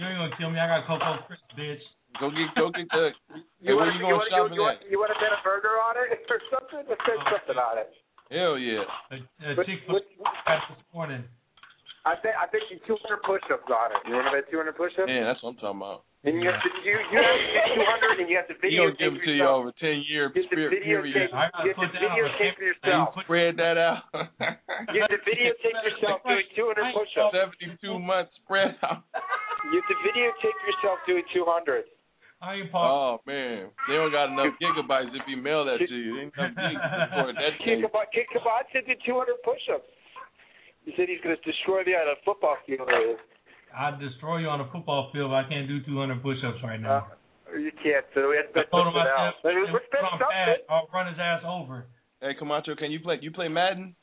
You 0.00 0.06
ain't 0.08 0.16
gonna 0.16 0.36
kill 0.40 0.48
me. 0.48 0.56
I 0.58 0.64
got 0.80 0.86
Coco 0.88 1.20
Crisp, 1.28 1.44
bitch. 1.58 1.82
Go 2.20 2.28
get 2.30 2.48
go 2.54 2.68
get 2.70 2.86
the. 2.92 3.10
You 3.60 3.76
where 3.76 3.88
want 3.92 3.96
you 3.96 4.06
you 4.08 4.14
want 4.14 4.28
shopping 4.32 4.56
you, 4.56 4.62
want 4.64 4.78
you 4.88 4.96
want 5.00 5.10
to 5.12 5.18
bet 5.20 5.32
a 5.36 5.40
burger 5.44 5.76
on 5.80 5.96
it 6.00 6.20
or 6.32 6.40
something? 6.52 6.84
Let's 6.88 7.00
bet 7.04 7.16
oh. 7.20 7.28
something 7.32 7.58
on 7.60 7.74
it. 7.80 7.88
Hell 8.32 8.56
yeah. 8.56 8.84
A, 9.12 9.16
a 9.52 9.56
But- 9.56 9.66
chick 9.66 9.80
but- 9.88 10.04
this 10.08 10.84
morning. 10.94 11.24
I 12.08 12.16
bet 12.24 12.32
I 12.32 12.48
bet 12.48 12.64
you 12.72 12.80
200 12.88 13.20
push-ups 13.28 13.68
on 13.68 13.92
it. 13.92 14.00
You 14.08 14.16
want 14.16 14.32
to 14.32 14.40
bet 14.40 14.48
200 14.48 14.72
push-ups? 14.72 15.04
Man, 15.04 15.20
that's 15.28 15.36
what 15.44 15.52
I'm 15.52 15.60
talking 15.60 15.84
about. 15.84 16.08
And 16.24 16.40
you 16.40 16.48
have 16.48 16.56
to 16.64 16.70
you 16.80 16.96
you 16.96 17.16
have 17.20 17.28
to 17.28 17.76
do 17.76 17.76
200 17.76 18.24
and 18.24 18.28
you 18.32 18.36
have 18.40 18.48
to 18.48 18.56
He 18.56 18.72
gonna 18.76 18.96
videotape 18.96 19.00
give 19.04 19.12
it 19.20 19.24
to 19.28 19.32
you 19.36 19.44
over 19.44 19.68
ten 19.76 19.96
year 20.08 20.32
Get 20.32 20.48
the 20.48 20.56
period. 20.56 20.80
videotape. 20.80 21.32
I 21.36 21.52
gotta 21.52 21.60
You 21.64 21.72
have 21.72 21.80
put 21.80 21.92
to 21.92 22.00
that 22.00 22.08
on 22.08 22.16
the 22.16 22.24
videotape 22.24 22.56
camera. 22.56 22.68
yourself. 22.72 23.08
Spread 23.24 23.52
that 23.60 23.76
out. 23.76 24.00
You 24.96 24.98
have 25.04 25.12
to 25.12 25.20
videotape 25.28 25.76
yourself 25.84 26.24
doing 26.24 26.48
200 26.56 26.96
push-ups. 26.96 27.36
Seventy-two 27.36 27.96
months 28.00 28.32
spread 28.44 28.80
out. 28.80 29.04
You 29.68 29.76
have 29.76 29.88
to 29.92 29.96
videotape 30.08 30.56
yourself 30.64 31.04
doing 31.04 31.24
200. 31.36 31.84
I 32.42 32.54
ain't 32.56 32.72
Paul. 32.72 33.20
Oh 33.20 33.30
man, 33.30 33.68
they 33.86 33.94
don't 33.94 34.10
got 34.12 34.32
enough 34.32 34.56
gigabytes 34.56 35.12
if 35.12 35.22
he 35.28 35.36
mail 35.36 35.64
that 35.68 35.76
to 35.78 35.92
you. 35.94 36.16
They 36.16 36.22
ain't 36.24 36.34
enough 36.36 36.56
gigs 36.56 36.80
for 37.12 37.32
that 37.36 37.52
Kick 37.60 37.66
thing. 37.66 37.82
Kabod, 37.84 38.08
Kick 38.16 38.26
Kabod 38.32 38.64
said 38.72 38.86
did 38.88 38.96
200 39.04 39.36
push-ups. 39.44 39.84
He 40.88 40.92
said 40.96 41.08
he's 41.12 41.20
going 41.20 41.36
to 41.36 41.42
destroy 41.44 41.84
me 41.84 41.92
on 41.92 42.08
a 42.08 42.16
football 42.24 42.56
field. 42.66 42.88
I'd 43.76 44.00
destroy 44.00 44.38
you 44.38 44.48
on 44.48 44.60
a 44.64 44.68
football 44.72 45.10
field. 45.12 45.30
but 45.30 45.44
I 45.44 45.48
can't 45.48 45.68
do 45.68 45.84
200 45.84 46.22
push-ups 46.22 46.58
right 46.64 46.80
now. 46.80 47.12
Uh, 47.52 47.58
you 47.60 47.70
can't, 47.84 48.06
so 48.16 48.30
we 48.32 48.36
have 48.40 48.48
to 48.56 48.60
I 48.60 48.62
bet 48.64 48.70
told 48.72 48.86
him 48.88 48.94
something 48.96 49.12
I 49.12 49.26
else. 49.28 49.36
said, 49.44 49.52
Let's 49.60 49.72
"Put 49.76 49.90
bet 49.92 50.02
on 50.08 50.10
something. 50.16 50.32
pad, 50.32 50.56
I'll 50.72 50.88
run 50.94 51.06
his 51.12 51.20
ass 51.20 51.42
over. 51.44 51.86
Hey 52.22 52.32
Camacho, 52.38 52.74
can 52.76 52.90
you 52.90 53.00
play? 53.00 53.18
You 53.20 53.30
play 53.30 53.48
Madden? 53.48 53.94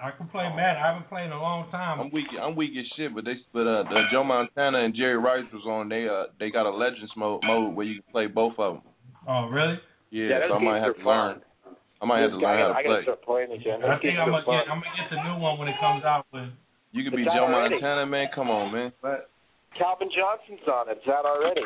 I 0.00 0.10
can 0.10 0.26
play 0.28 0.44
Madden. 0.54 0.82
I 0.82 0.86
haven't 0.92 1.08
played 1.08 1.26
in 1.26 1.32
a 1.32 1.40
long 1.40 1.70
time. 1.70 2.00
I'm 2.00 2.10
weak. 2.10 2.26
I'm 2.40 2.56
weak 2.56 2.72
as 2.78 2.86
shit. 2.96 3.14
But 3.14 3.24
they, 3.24 3.34
but 3.52 3.66
uh, 3.66 3.82
the 3.84 4.02
Joe 4.12 4.24
Montana 4.24 4.84
and 4.84 4.94
Jerry 4.94 5.16
Rice 5.18 5.46
was 5.52 5.62
on. 5.66 5.88
They 5.88 6.06
uh, 6.08 6.30
they 6.40 6.50
got 6.50 6.66
a 6.66 6.70
Legends 6.74 7.12
mode 7.16 7.40
mode 7.44 7.74
where 7.74 7.86
you 7.86 8.02
can 8.02 8.10
play 8.12 8.26
both 8.26 8.54
of 8.58 8.74
them. 8.74 8.82
Oh, 9.28 9.46
really? 9.48 9.78
Yeah, 10.10 10.28
Yeah, 10.28 10.48
so 10.48 10.54
I 10.54 10.58
might 10.58 10.80
have 10.82 10.94
are 10.98 11.02
to 11.02 11.06
learn. 11.08 11.40
I 12.00 12.04
might 12.04 12.20
have 12.20 12.30
to 12.30 12.36
This 12.36 12.42
guy- 12.42 12.50
learn 12.50 12.72
how 12.74 12.78
I 12.78 12.82
to 12.82 12.88
gotta 12.88 12.94
play. 12.98 13.02
start 13.04 13.22
playing 13.22 13.52
again. 13.52 13.78
I 13.86 13.98
think 14.02 14.18
I'm 14.18 14.28
gonna 14.30 14.42
get. 14.42 14.66
I'm 14.70 14.82
gonna 14.82 14.96
get 14.98 15.08
the 15.10 15.22
new 15.22 15.36
one 15.38 15.58
when 15.58 15.68
it 15.68 15.78
comes 15.78 16.02
out. 16.04 16.26
But 16.32 16.50
You 16.90 17.04
could 17.06 17.14
be 17.16 17.24
Joe 17.24 17.46
already. 17.46 17.78
Montana, 17.78 18.06
man. 18.06 18.26
Come 18.34 18.50
on, 18.50 18.72
man. 18.74 18.90
But 19.00 19.30
Calvin 19.78 20.10
Johnson's 20.10 20.66
on 20.66 20.90
it. 20.90 20.98
It's 20.98 21.06
out 21.08 21.24
already. 21.24 21.62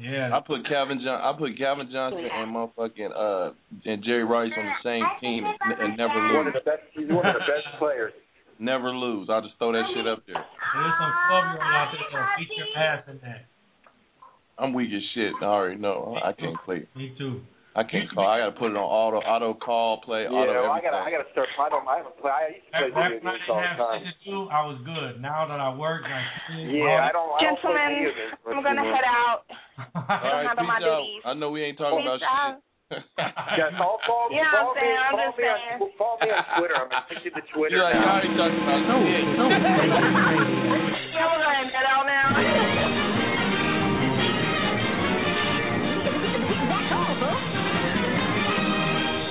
Yeah, 0.00 0.30
I 0.36 0.40
put 0.40 0.66
Calvin 0.68 1.00
John. 1.02 1.20
I 1.20 1.32
put 1.38 1.56
Calvin 1.56 1.88
Johnson 1.92 2.24
and 2.30 2.54
motherfucking 2.54 3.10
uh 3.14 3.52
and 3.84 4.04
Jerry 4.04 4.24
Rice 4.24 4.52
on 4.56 4.64
the 4.64 4.78
same 4.84 5.04
team 5.20 5.44
and, 5.44 5.72
and 5.80 5.96
never 5.96 6.14
One 6.36 6.46
of 6.48 6.54
lose. 6.54 6.62
the 6.64 6.70
best. 6.70 6.82
He's 6.94 7.08
one 7.08 7.24
of 7.26 7.34
the 7.34 7.40
best 7.48 7.78
players. 7.78 8.12
Never 8.58 8.90
lose. 8.90 9.28
I'll 9.30 9.42
just 9.42 9.54
throw 9.58 9.72
that 9.72 9.84
shit 9.94 10.06
up 10.06 10.22
there. 10.26 10.36
there's 10.36 10.94
some 10.98 11.12
12 11.28 11.44
year 11.52 11.62
out 11.76 11.88
there 11.92 12.06
that'll 12.12 12.36
beat 12.38 12.48
your 12.56 12.82
ass 12.82 13.04
in 13.08 13.18
that. 13.22 13.44
I'm 14.58 14.72
weak 14.72 14.88
as 14.96 15.02
shit. 15.14 15.32
I 15.42 15.44
already 15.44 15.80
know. 15.80 16.16
I 16.24 16.32
can't 16.32 16.56
play. 16.64 16.86
Me 16.96 17.14
too. 17.18 17.40
I 17.76 17.84
can't 17.84 18.08
call. 18.08 18.24
I 18.24 18.40
gotta 18.40 18.56
put 18.56 18.72
it 18.72 18.76
on 18.80 18.88
auto 18.88 19.20
auto 19.20 19.52
call 19.52 20.00
play 20.00 20.24
Yeah, 20.24 20.32
auto 20.32 20.64
well, 20.64 20.72
I 20.72 20.80
gotta, 20.80 20.96
I 21.04 21.10
gotta 21.12 21.28
start. 21.36 21.44
I 21.60 21.68
don't. 21.68 21.84
I 21.84 22.00
haven't 22.00 22.16
played. 22.16 22.32
I 22.32 22.48
used 22.56 22.64
to 22.64 22.72
play 22.72 22.88
Back, 22.88 23.12
video 23.12 23.20
back 23.20 23.20
when 23.20 23.28
I 23.28 23.36
games 23.36 23.44
didn't 23.44 23.52
all 23.52 23.60
the 23.60 23.68
have 23.68 23.76
time. 23.76 24.00
shit 24.00 24.16
to 24.16 24.24
do, 24.32 24.36
I 24.48 24.60
was 24.64 24.78
good. 24.88 25.12
Now 25.20 25.44
that 25.44 25.60
I 25.60 25.70
work, 25.76 26.02
I 26.08 26.24
Yeah, 26.56 27.04
I 27.04 27.12
don't. 27.12 27.28
I 27.36 27.52
don't 27.52 27.60
play 27.60 27.76
Gentlemen, 27.76 28.00
video 28.00 28.16
games 28.16 28.32
much 28.32 28.56
I'm 28.56 28.64
gonna 28.64 28.84
head 28.88 29.04
out. 29.04 29.40
All 29.92 30.40
right, 30.40 30.56
peace 30.56 30.88
out. 30.88 31.04
I 31.28 31.32
know 31.36 31.52
we 31.52 31.60
ain't 31.68 31.76
talking 31.76 32.00
Peace 32.00 32.16
about 32.16 32.24
out. 32.24 32.56
shit. 32.56 32.64
Yeah, 33.60 33.76
follow, 33.76 33.98
follow, 34.08 34.30
Yeah, 34.32 34.46
I'm 34.48 34.56
follow 34.56 34.72
me, 34.72 34.80
saying, 34.80 34.96
I'm 34.96 35.12
follow 35.12 35.26
just 35.26 35.36
me 35.36 35.44
on, 35.44 35.58
saying. 35.60 35.92
follow 36.00 36.16
me 36.22 36.28
on 36.32 36.44
Twitter. 36.56 36.76
I'm 36.80 36.88
gonna 36.88 37.04
take 37.12 37.22
you 37.28 37.32
the 37.36 37.44
Twitter 37.52 37.76
You're 37.76 37.84
like, 37.84 37.98
now. 37.98 38.08
y'all 38.08 38.24
ain't 38.24 38.36
talking 38.40 38.62
about 38.64 38.80
Soul, 38.88 39.04
shit. 39.04 39.26
Soul 39.36 39.52
Station 39.52 41.12
Yeah, 41.12 41.28
we're 41.28 41.44
gonna 41.44 41.68
head 41.76 41.84
out 41.92 42.08
now. 42.08 42.65